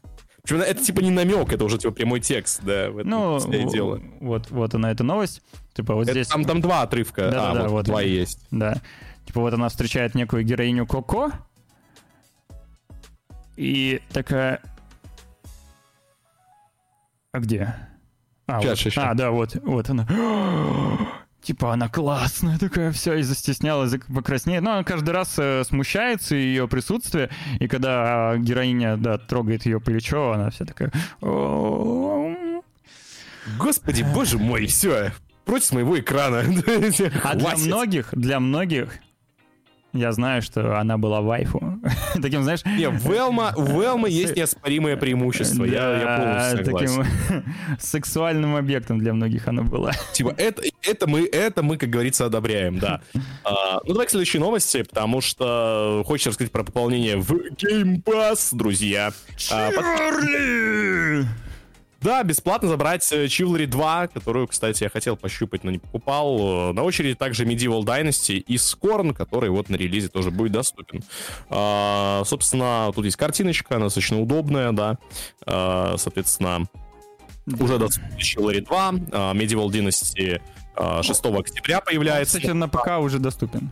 Причем 0.43 0.61
это 0.61 0.83
типа 0.83 1.01
не 1.01 1.11
намек, 1.11 1.51
это 1.53 1.63
уже 1.65 1.77
типа 1.77 1.93
прямой 1.93 2.21
текст, 2.21 2.61
да, 2.63 2.89
в 2.89 2.97
этом 2.99 3.09
Ну, 3.09 3.37
и 3.37 3.69
дело. 3.69 4.01
вот, 4.19 4.49
вот 4.49 4.73
она, 4.73 4.91
эта 4.91 5.03
новость. 5.03 5.41
Типа 5.73 5.93
вот 5.93 6.03
Это 6.03 6.13
здесь... 6.13 6.27
там, 6.27 6.43
там 6.45 6.61
два 6.61 6.81
отрывка, 6.81 7.29
Да, 7.29 7.51
а, 7.51 7.53
да, 7.53 7.61
вот, 7.63 7.71
вот 7.71 7.85
два 7.85 8.01
и 8.01 8.09
есть. 8.09 8.45
Да. 8.51 8.81
Типа 9.25 9.41
вот 9.41 9.53
она 9.53 9.69
встречает 9.69 10.15
некую 10.15 10.43
героиню 10.43 10.87
Коко. 10.87 11.31
И 13.57 14.01
такая... 14.11 14.61
А 17.31 17.39
где? 17.39 17.75
А, 18.47 18.61
Щас, 18.61 18.69
вот. 18.85 18.93
щас. 18.93 19.03
а 19.05 19.13
да, 19.13 19.29
вот, 19.31 19.55
вот 19.61 19.89
она. 19.89 20.07
Типа 21.41 21.73
она 21.73 21.87
классная 21.87 22.57
такая, 22.57 22.91
все, 22.91 23.15
и 23.15 23.21
застеснялась, 23.21 23.93
покраснеет. 24.13 24.61
Но 24.61 24.73
она 24.73 24.83
каждый 24.83 25.11
раз 25.11 25.35
э, 25.37 25.63
смущается 25.63 26.35
ее 26.35 26.67
присутствие, 26.67 27.29
и 27.59 27.67
когда 27.67 28.31
а, 28.31 28.37
героиня, 28.37 28.97
да, 28.97 29.17
трогает 29.17 29.65
ее 29.65 29.79
плечо, 29.79 30.31
она 30.33 30.49
вся 30.49 30.65
такая... 30.65 30.91
Господи, 33.57 34.03
боже 34.13 34.37
мой, 34.37 34.67
все, 34.67 35.11
против 35.45 35.71
моего 35.71 35.99
экрана. 35.99 36.43
А 37.23 37.35
для 37.35 37.55
многих, 37.55 38.09
для 38.11 38.39
многих, 38.39 38.99
я 39.93 40.11
знаю, 40.11 40.41
что 40.41 40.79
она 40.79 40.97
была 40.97 41.21
вайфу. 41.21 41.79
Таким, 42.21 42.43
знаешь... 42.43 42.63
Не, 42.65 42.89
в 42.89 43.11
Велма, 43.11 43.53
у 43.55 43.63
Велмы 43.63 44.09
есть 44.09 44.35
неоспоримое 44.35 44.97
преимущество, 44.97 45.63
я, 45.65 45.99
я 45.99 46.17
полностью 46.17 46.65
согласен. 46.65 47.03
таким 47.03 47.55
сексуальным 47.79 48.55
объектом 48.55 48.99
для 48.99 49.13
многих 49.13 49.47
она 49.47 49.63
была. 49.63 49.91
Типа, 50.13 50.33
это, 50.37 50.61
это, 50.83 51.07
мы, 51.07 51.25
это 51.25 51.63
мы, 51.63 51.77
как 51.77 51.89
говорится, 51.89 52.25
одобряем, 52.25 52.77
да. 52.77 53.01
А, 53.43 53.79
ну, 53.85 53.93
давай 53.93 54.07
к 54.07 54.09
следующей 54.11 54.39
новости, 54.39 54.83
потому 54.83 55.21
что 55.21 56.03
хочется 56.05 56.29
рассказать 56.29 56.51
про 56.51 56.63
пополнение 56.63 57.17
в 57.17 57.31
Game 57.31 58.03
Pass, 58.03 58.49
друзья. 58.55 59.11
А, 59.51 59.71
под- 59.71 61.27
Да, 62.01 62.23
бесплатно 62.23 62.69
забрать 62.69 63.09
э, 63.11 63.25
Chivalry 63.25 63.65
2, 63.65 64.07
которую, 64.07 64.47
кстати, 64.47 64.83
я 64.83 64.89
хотел 64.89 65.17
пощупать, 65.17 65.63
но 65.63 65.71
не 65.71 65.79
покупал. 65.79 66.69
Э, 66.69 66.73
На 66.73 66.83
очереди 66.83 67.15
также 67.15 67.43
Medieval 67.45 67.83
Dynasty 67.83 68.37
и 68.37 68.55
Scorn, 68.55 69.13
который 69.13 69.49
вот 69.49 69.69
на 69.69 69.75
релизе 69.75 70.07
тоже 70.07 70.31
будет 70.31 70.53
доступен. 70.53 71.03
А, 71.49 72.23
собственно, 72.25 72.91
тут 72.95 73.03
есть 73.05 73.17
картиночка, 73.17 73.75
она 73.75 73.85
достаточно 73.87 74.21
удобная, 74.21 74.71
да. 74.71 74.97
А, 75.45 75.95
соответственно, 75.97 76.65
уже 77.59 77.77
доступен 77.77 78.15
Chivalry 78.17 78.61
2, 78.61 78.87
а, 79.11 79.33
Medieval 79.33 79.67
Dynasty 79.67 80.41
а, 80.75 81.03
6 81.03 81.25
октября 81.25 81.81
появляется. 81.81 82.37
Кстати, 82.37 82.53
на 82.53 82.69
ПК 82.69 82.99
уже 82.99 83.19
доступен. 83.19 83.71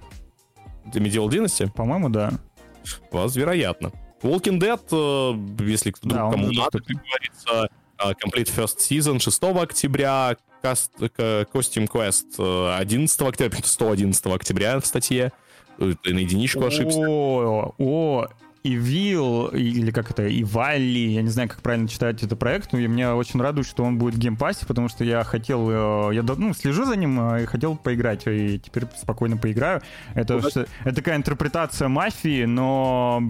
Medieval 0.94 1.30
Dynasty? 1.30 1.72
По-моему, 1.72 2.10
да. 2.10 2.32
Вас, 3.12 3.36
вероятно. 3.36 3.91
Walking 4.22 4.60
Dead, 4.60 4.82
э, 4.91 5.64
если 5.66 5.91
кто 5.91 6.10
Да, 6.10 6.26
он 6.26 6.32
кому 6.32 6.52
надо, 6.52 6.80
как 6.80 6.98
говорится, 6.98 7.70
Complete 7.99 8.49
First 8.56 8.78
Season 8.80 9.19
6 9.19 9.44
октября, 9.61 10.38
э, 10.64 11.45
Costume 11.53 11.88
Quest 11.88 12.36
э, 12.38 12.78
11 12.80 13.22
октября, 13.22 13.60
111 13.64 14.26
октября 14.28 14.80
в 14.80 14.86
статье. 14.86 15.32
Э, 15.80 15.94
Ты 16.03 16.14
на 16.14 16.19
единичку 16.19 16.65
ошибся. 16.65 16.99
О, 16.99 17.74
о, 17.78 18.28
Eville, 18.68 19.48
или 19.48 19.91
как 19.91 20.11
это, 20.11 20.26
Eville, 20.28 21.10
я 21.10 21.22
не 21.22 21.30
знаю, 21.30 21.49
как 21.49 21.61
правильно 21.61 21.88
читать 21.88 22.22
этот 22.23 22.38
проект, 22.38 22.73
но 22.73 22.80
меня 22.80 23.15
очень 23.15 23.39
радует, 23.41 23.65
что 23.68 23.84
он 23.84 23.98
будет 23.98 24.15
в 24.15 24.18
Game 24.20 24.38
Pass 24.38 24.56
е, 24.56 24.66
потому 24.65 24.89
что 24.89 25.03
я 25.03 25.23
хотел, 25.23 26.10
э, 26.11 26.15
я 26.15 26.23
ну, 26.23 26.53
слежу 26.53 26.85
за 26.85 26.95
ним 26.95 27.19
э, 27.34 27.44
и 27.44 27.45
хотел 27.45 27.76
поиграть, 27.76 28.23
и 28.27 28.60
теперь 28.60 28.84
спокойно 29.02 29.38
поиграю. 29.38 29.81
Это, 30.15 30.41
что- 30.49 30.65
это 30.84 30.95
такая 30.95 31.15
интерпретация 31.18 31.88
мафии, 31.88 32.45
но 32.45 33.22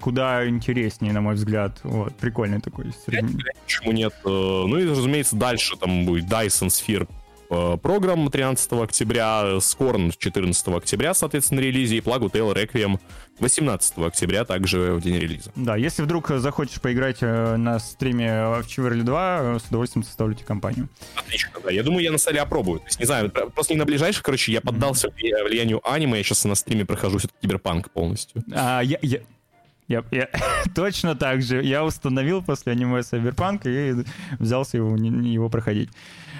куда 0.00 0.48
интереснее, 0.48 1.12
на 1.12 1.20
мой 1.20 1.34
взгляд. 1.34 1.80
Вот, 1.84 2.14
прикольный 2.16 2.60
такой. 2.60 2.86
средний- 3.06 3.42
Почему 3.64 3.92
нет? 3.92 4.12
Э, 4.24 4.28
Ну 4.28 4.78
и, 4.78 4.86
разумеется, 4.88 5.36
дальше 5.36 5.76
там 5.76 6.04
будет 6.06 6.24
Dyson 6.24 6.68
Sphere 6.68 7.06
э, 7.08 7.23
программ 7.48 8.30
13 8.30 8.72
октября, 8.72 9.56
Scorn 9.58 10.12
14 10.16 10.68
октября, 10.68 11.14
соответственно, 11.14 11.60
релизе, 11.60 11.96
и 11.96 12.00
Plague 12.00 12.30
Tale 12.30 12.54
Requiem 12.54 12.98
18 13.40 13.98
октября, 13.98 14.44
также 14.44 14.94
в 14.94 15.00
день 15.02 15.18
релиза. 15.18 15.50
Да, 15.56 15.76
если 15.76 16.02
вдруг 16.02 16.30
э, 16.30 16.38
захочешь 16.38 16.80
поиграть 16.80 17.18
э, 17.20 17.56
на 17.56 17.78
стриме 17.78 18.30
в 18.62 18.66
Chivalry 18.66 19.02
2, 19.02 19.38
э, 19.42 19.58
с 19.58 19.68
удовольствием 19.68 20.04
составлю 20.04 20.34
тебе 20.34 20.46
компанию. 20.46 20.88
Отлично, 21.16 21.50
да. 21.64 21.70
Я 21.70 21.82
думаю, 21.82 22.02
я 22.04 22.12
на 22.12 22.18
столе 22.18 22.40
опробую. 22.40 22.80
То 22.80 22.86
есть, 22.86 23.00
не 23.00 23.06
знаю, 23.06 23.30
про- 23.30 23.46
просто 23.50 23.74
не 23.74 23.78
на 23.78 23.84
ближайших, 23.84 24.22
короче, 24.22 24.52
я 24.52 24.60
поддался 24.60 25.08
вли- 25.08 25.44
влиянию 25.44 25.80
аниме, 25.88 26.18
я 26.18 26.24
сейчас 26.24 26.44
на 26.44 26.54
стриме 26.54 26.84
прохожу 26.84 27.18
все 27.18 27.28
киберпанк 27.40 27.90
полностью. 27.90 28.42
А, 28.52 28.80
я, 28.82 28.98
я, 29.02 29.18
я, 29.88 30.04
я- 30.10 30.28
точно 30.74 31.14
так 31.14 31.42
же. 31.42 31.62
Я 31.62 31.84
установил 31.84 32.42
после 32.42 32.72
аниме 32.72 33.00
Cyberpunk 33.00 33.62
и 33.66 34.04
взялся 34.38 34.76
его, 34.78 34.96
его 34.96 35.48
проходить. 35.48 35.90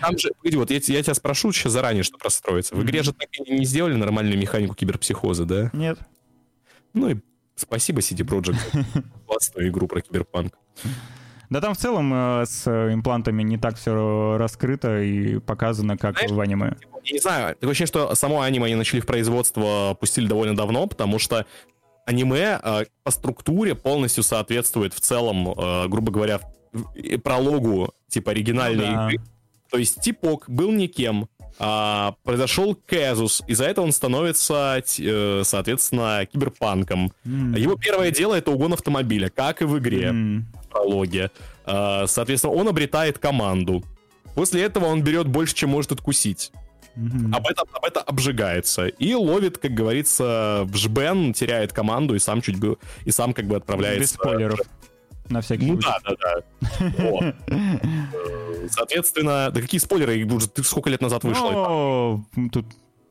Там 0.01 0.19
же, 0.19 0.31
вот 0.55 0.71
я, 0.71 0.77
я 0.77 1.03
тебя 1.03 1.15
спрошу 1.15 1.53
сейчас 1.53 1.73
заранее, 1.73 2.03
чтобы 2.03 2.25
расстроиться. 2.25 2.75
В 2.75 2.83
игре 2.83 3.03
же 3.03 3.12
так 3.12 3.29
и 3.33 3.53
не 3.53 3.65
сделали 3.65 3.95
нормальную 3.95 4.39
механику 4.39 4.75
киберпсихоза, 4.75 5.45
да? 5.45 5.71
Нет. 5.73 5.99
Ну 6.93 7.11
и 7.11 7.16
спасибо 7.57 8.01
CD 8.01 8.25
Projekt 8.25 8.57
за 8.73 9.03
классную 9.27 9.69
игру 9.69 9.87
про 9.89 10.01
киберпанк. 10.01 10.55
Да 11.51 11.61
там 11.61 11.75
в 11.75 11.79
целом 11.79 12.12
э, 12.12 12.47
с 12.47 12.66
э, 12.66 12.93
имплантами 12.93 13.43
не 13.43 13.59
так 13.59 13.77
все 13.77 14.37
раскрыто 14.39 15.01
и 15.03 15.39
показано, 15.39 15.97
как 15.97 16.16
Знаешь, 16.19 16.33
в 16.33 16.41
аниме. 16.41 16.77
Я 17.05 17.12
не 17.12 17.19
знаю, 17.21 17.55
такое 17.55 17.71
ощущение, 17.71 17.87
что 17.89 18.15
само 18.15 18.41
аниме 18.41 18.66
они 18.66 18.75
начали 18.75 19.01
в 19.01 19.07
производство, 19.07 19.97
пустили 20.01 20.27
довольно 20.27 20.57
давно, 20.57 20.87
потому 20.87 21.19
что 21.19 21.47
аниме 22.07 22.61
э, 22.63 22.85
по 23.03 23.11
структуре 23.11 23.75
полностью 23.75 24.23
соответствует 24.23 24.95
в 24.95 25.01
целом, 25.01 25.51
э, 25.51 25.89
грубо 25.89 26.13
говоря, 26.13 26.41
прологу 27.23 27.93
типа 28.09 28.33
оригинальной 28.33 28.87
Ну 28.89 28.95
да. 28.95 29.09
игры. 29.13 29.25
То 29.71 29.79
есть 29.79 30.01
типок 30.01 30.45
был 30.49 30.71
никем, 30.73 31.29
а, 31.59 32.15
произошел 32.25 32.77
казус, 32.87 33.43
из-за 33.47 33.65
этого 33.65 33.85
он 33.85 33.93
становится, 33.93 34.83
э, 34.99 35.43
соответственно, 35.45 36.27
киберпанком. 36.33 37.13
М. 37.25 37.55
Его 37.55 37.77
первое 37.77 38.11
дело 38.11 38.35
это 38.35 38.51
угон 38.51 38.73
автомобиля, 38.73 39.31
как 39.31 39.63
и 39.63 39.65
в 39.65 39.79
игре 39.79 40.07
М. 40.09 40.47
в 40.63 40.69
прологе. 40.69 41.31
А, 41.65 42.07
соответственно, 42.07 42.55
он 42.55 42.69
обретает 42.69 43.19
команду. 43.19 43.85
После 44.35 44.63
этого 44.63 44.87
он 44.87 45.03
берет 45.03 45.29
больше, 45.29 45.55
чем 45.55 45.71
может 45.71 45.93
откусить. 45.93 46.51
Мгм. 46.97 47.35
Об 47.35 47.47
этом, 47.47 47.66
об 47.73 47.85
этом 47.85 48.03
обжигается. 48.07 48.87
И 48.87 49.15
ловит, 49.15 49.59
как 49.59 49.73
говорится, 49.73 50.62
в 50.65 50.77
жбен, 50.77 51.33
теряет 51.33 51.73
команду 51.73 52.15
и 52.15 52.19
сам 52.19 52.41
чуть 52.41 52.59
бы 52.59 52.79
и 53.05 53.11
сам 53.11 53.33
как 53.33 53.47
бы 53.47 53.57
отправляется. 53.57 54.01
Без 54.01 54.11
спойлеров. 54.11 54.61
На 55.29 55.41
всякий 55.41 55.71
Ну 55.73 55.79
да, 55.79 55.99
да, 56.05 56.15
да. 56.21 57.35
Соответственно, 58.71 59.51
да 59.51 59.61
какие 59.61 59.79
спойлеры? 59.81 60.25
Ты 60.55 60.62
сколько 60.62 60.91
лет 60.91 61.01
назад 61.01 61.25
вышло? 61.25 62.25
Тут 62.53 62.66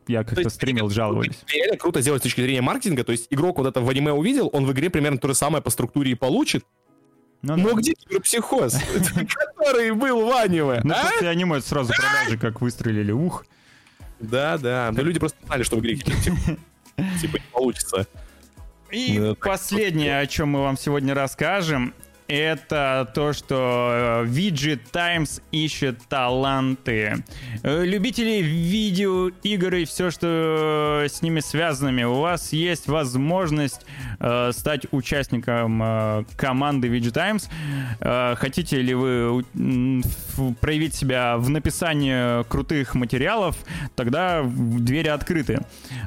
я 0.08 0.24
как-то 0.24 0.50
стримил, 0.50 0.90
жаловались. 0.90 1.40
Реально 1.48 1.78
круто 1.78 2.02
сделать 2.02 2.22
с 2.22 2.24
точки 2.24 2.42
зрения 2.42 2.62
маркетинга, 2.62 3.04
то 3.04 3.12
есть 3.12 3.28
игрок 3.30 3.58
вот 3.58 3.68
это 3.68 3.82
в 3.82 3.90
аниме 3.90 4.12
увидел, 4.12 4.50
он 4.52 4.66
в 4.66 4.72
игре 4.74 4.90
примерно 4.90 5.18
то 5.18 5.28
же 5.28 5.34
самое 5.34 5.64
по 5.64 5.70
структуре 5.70 6.12
и 6.12 6.16
получит, 6.16 6.66
Ну, 7.42 7.56
но 7.56 7.70
да. 7.70 7.76
где 7.76 7.94
киберпсихоз, 7.94 8.76
который 9.56 9.92
был 9.92 10.26
в 10.28 10.32
аниме? 10.34 10.82
Ну, 10.84 10.94
а? 10.94 11.10
после 11.10 11.30
аниме 11.30 11.62
сразу 11.62 11.94
продажи 11.94 12.38
как 12.38 12.62
выстрелили, 12.62 13.12
ух. 13.12 13.46
Да, 14.24 14.58
да. 14.58 14.92
Но 14.94 15.02
люди 15.02 15.20
просто 15.20 15.38
знали, 15.46 15.64
что 15.64 15.76
в 15.76 15.80
игре 15.82 15.96
киберпсихоз 15.96 16.40
типа 17.22 17.38
не 17.38 17.52
получится. 17.52 18.08
И 18.92 19.18
Ну, 19.20 19.36
последнее, 19.36 20.20
о 20.20 20.28
чем 20.28 20.50
мы 20.50 20.62
вам 20.62 20.78
сегодня 20.78 21.14
расскажем, 21.14 21.94
это 22.34 23.10
то, 23.14 23.34
что 23.34 24.24
э, 24.24 24.26
VG 24.26 24.80
Times 24.92 25.42
ищет 25.52 26.00
таланты. 26.10 27.24
Э, 27.64 27.84
Любители 27.86 28.42
видеоигр 28.42 29.76
и 29.76 29.86
все, 29.86 30.10
что 30.12 31.04
с 31.08 31.22
ними 31.22 31.40
связанными, 31.40 32.04
у 32.04 32.16
вас 32.16 32.52
есть 32.54 32.88
возможность 32.88 33.86
э, 34.20 34.52
стать 34.54 34.88
участником 34.92 35.82
э, 35.84 36.24
команды 36.36 36.88
VG 36.88 37.12
Times. 37.12 37.50
Э, 38.00 38.36
хотите 38.36 38.82
ли 38.82 38.94
вы 38.94 39.44
проявить 40.60 40.96
себя 40.96 41.38
в 41.38 41.50
написании 41.50 42.44
крутых 42.50 42.96
материалов, 42.96 43.56
тогда 43.96 44.44
двери 44.44 45.08
открыты. 45.10 45.60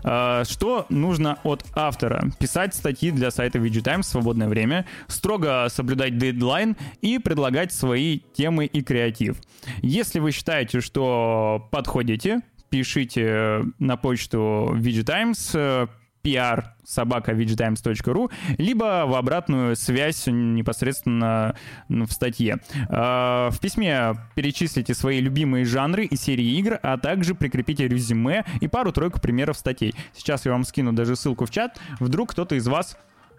Э, 0.02 0.42
Что 0.48 0.86
нужно 0.88 1.38
от 1.44 1.64
автора? 1.74 2.30
Писать 2.38 2.74
статьи 2.74 3.10
для 3.10 3.30
сайта 3.30 3.58
VG 3.58 3.82
Times 3.82 4.06
в 4.06 4.10
свободное 4.10 4.48
время, 4.48 4.86
строго 5.08 5.68
соблюдать 5.70 6.15
дедлайн 6.16 6.76
и 7.00 7.18
предлагать 7.18 7.72
свои 7.72 8.20
темы 8.34 8.66
и 8.66 8.82
креатив. 8.82 9.36
Если 9.82 10.18
вы 10.18 10.32
считаете, 10.32 10.80
что 10.80 11.68
подходите, 11.70 12.40
пишите 12.70 13.62
на 13.78 13.96
почту 13.96 14.72
VG 14.74 15.04
Times 15.04 15.50
э, 15.54 15.86
pr 16.26 16.64
собака 16.84 17.32
vgtimes.ru, 17.32 18.30
либо 18.58 19.04
в 19.06 19.14
обратную 19.14 19.76
связь 19.76 20.24
непосредственно 20.26 21.56
в 21.88 22.10
статье. 22.10 22.58
Э, 22.88 23.50
В 23.50 23.58
письме 23.60 24.14
перечислите 24.34 24.94
свои 24.94 25.20
любимые 25.20 25.64
жанры 25.64 26.04
и 26.04 26.16
серии 26.16 26.58
игр, 26.58 26.78
а 26.82 26.98
также 26.98 27.34
прикрепите 27.34 27.88
резюме 27.88 28.44
и 28.60 28.68
пару-тройку 28.68 29.20
примеров 29.20 29.56
статей. 29.56 29.94
Сейчас 30.14 30.46
я 30.46 30.52
вам 30.52 30.64
скину 30.64 30.92
даже 30.92 31.16
ссылку 31.16 31.46
в 31.46 31.50
чат. 31.50 31.78
Вдруг 32.00 32.32
кто-то 32.32 32.54
из 32.54 32.66
вас 32.66 32.96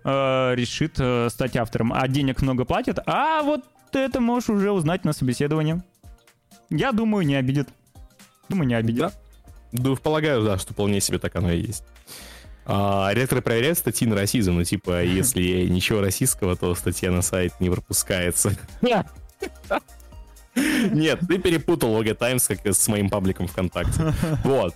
э, 0.07 0.55
решит 0.55 0.95
э, 0.99 1.27
стать 1.29 1.57
автором, 1.57 1.91
а 1.93 2.07
денег 2.07 2.41
много 2.41 2.65
платят, 2.65 2.99
а 3.05 3.41
вот 3.43 3.63
это 3.91 4.21
можешь 4.21 4.49
уже 4.49 4.71
узнать 4.71 5.03
на 5.03 5.13
собеседовании. 5.13 5.81
Я 6.69 6.91
думаю, 6.91 7.25
не 7.25 7.35
обидит. 7.35 7.67
Думаю, 8.49 8.67
не 8.67 8.75
обидит. 8.75 9.01
Да. 9.01 9.11
Да, 9.73 9.95
полагаю, 9.95 10.43
да, 10.43 10.57
что 10.57 10.73
вполне 10.73 11.01
себе 11.01 11.19
так 11.19 11.35
оно 11.35 11.51
и 11.51 11.61
есть. 11.61 11.83
А, 12.65 13.09
редактор 13.13 13.41
проверяет 13.41 13.77
статьи 13.77 14.07
на 14.07 14.15
расизм, 14.15 14.53
ну, 14.55 14.63
типа, 14.63 15.03
если 15.03 15.67
ничего 15.67 16.01
российского, 16.01 16.55
то 16.55 16.73
статья 16.75 17.11
на 17.11 17.21
сайт 17.21 17.53
не 17.59 17.69
пропускается. 17.69 18.51
Нет, 20.91 21.19
ты 21.27 21.37
перепутал 21.37 21.91
Лого 21.91 22.15
Таймс 22.15 22.47
как 22.47 22.65
с 22.65 22.87
моим 22.87 23.09
пабликом 23.09 23.47
ВКонтакте. 23.47 24.13
Вот. 24.43 24.73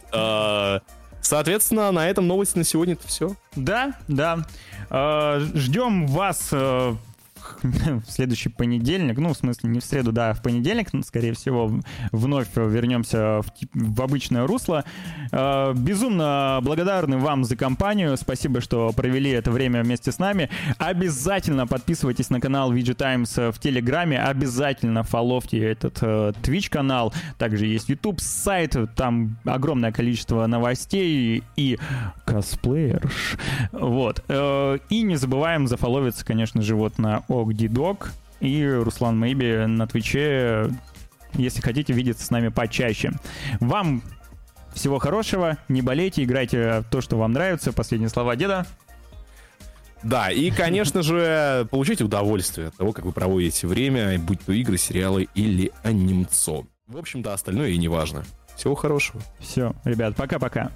Соответственно, 1.31 1.93
на 1.93 2.09
этом 2.09 2.27
новости 2.27 2.57
на 2.57 2.65
сегодня 2.65 2.95
это 2.95 3.07
все. 3.07 3.37
Да, 3.55 3.93
да. 4.09 4.45
Э, 4.89 5.39
Ждем 5.55 6.05
вас 6.07 6.49
в 7.63 8.09
следующий 8.09 8.49
понедельник. 8.49 9.17
Ну, 9.17 9.33
в 9.33 9.37
смысле, 9.37 9.69
не 9.69 9.79
в 9.79 9.83
среду, 9.83 10.11
да, 10.11 10.31
а 10.31 10.33
в 10.33 10.41
понедельник, 10.41 10.93
ну, 10.93 11.03
скорее 11.03 11.33
всего, 11.33 11.71
вновь 12.11 12.47
вернемся 12.55 13.41
в, 13.41 13.45
в 13.73 14.01
обычное 14.01 14.47
русло. 14.47 14.83
Э, 15.31 15.73
Безумно 15.75 16.59
благодарны 16.61 17.17
вам 17.17 17.43
за 17.43 17.55
компанию. 17.55 18.15
Спасибо, 18.17 18.61
что 18.61 18.91
провели 18.93 19.31
это 19.31 19.51
время 19.51 19.83
вместе 19.83 20.11
с 20.11 20.19
нами. 20.19 20.49
Обязательно 20.77 21.67
подписывайтесь 21.67 22.29
на 22.29 22.39
канал 22.39 22.73
VG 22.73 22.93
Times 22.93 23.37
в 23.37 23.53
Телеграме. 23.59 24.21
Обязательно 24.21 25.03
фоловьте 25.03 25.59
этот 25.59 25.99
э, 26.01 26.33
Twitch 26.43 26.69
канал. 26.69 27.13
Также 27.37 27.65
есть 27.65 27.89
YouTube, 27.89 28.19
сайт. 28.21 28.75
Там 28.95 29.37
огромное 29.45 29.91
количество 29.91 30.45
новостей 30.47 31.43
и 31.55 31.79
косплеерш. 32.25 33.37
Вот. 33.71 34.23
Э, 34.27 34.77
И 34.89 35.01
не 35.01 35.15
забываем 35.15 35.67
зафоловиться, 35.67 36.25
конечно 36.25 36.61
же, 36.61 36.75
вот 36.75 36.97
на 36.97 37.23
Огдидок 37.41 38.11
и 38.39 38.65
Руслан 38.65 39.17
Мэйби 39.19 39.65
на 39.65 39.87
Твиче, 39.87 40.69
если 41.33 41.61
хотите 41.61 41.93
видеться 41.93 42.25
с 42.25 42.29
нами 42.29 42.49
почаще. 42.49 43.11
Вам 43.59 44.01
всего 44.73 44.99
хорошего, 44.99 45.57
не 45.67 45.81
болейте, 45.81 46.23
играйте 46.23 46.83
то, 46.89 47.01
что 47.01 47.17
вам 47.17 47.33
нравится. 47.33 47.73
Последние 47.73 48.09
слова 48.09 48.35
деда. 48.35 48.65
Да, 50.03 50.31
и, 50.31 50.49
конечно 50.49 51.03
же, 51.03 51.67
получите 51.69 52.03
удовольствие 52.03 52.69
от 52.69 52.77
того, 52.77 52.91
как 52.91 53.05
вы 53.05 53.11
проводите 53.11 53.67
время, 53.67 54.17
будь 54.17 54.41
то 54.41 54.51
игры, 54.51 54.77
сериалы 54.77 55.27
или 55.35 55.71
анимцо. 55.83 56.65
В 56.87 56.97
общем-то, 56.97 57.33
остальное 57.33 57.69
и 57.69 57.77
не 57.77 57.87
важно. 57.87 58.23
Всего 58.55 58.75
хорошего. 58.75 59.21
Все, 59.39 59.73
ребят, 59.83 60.15
пока-пока. 60.15 60.71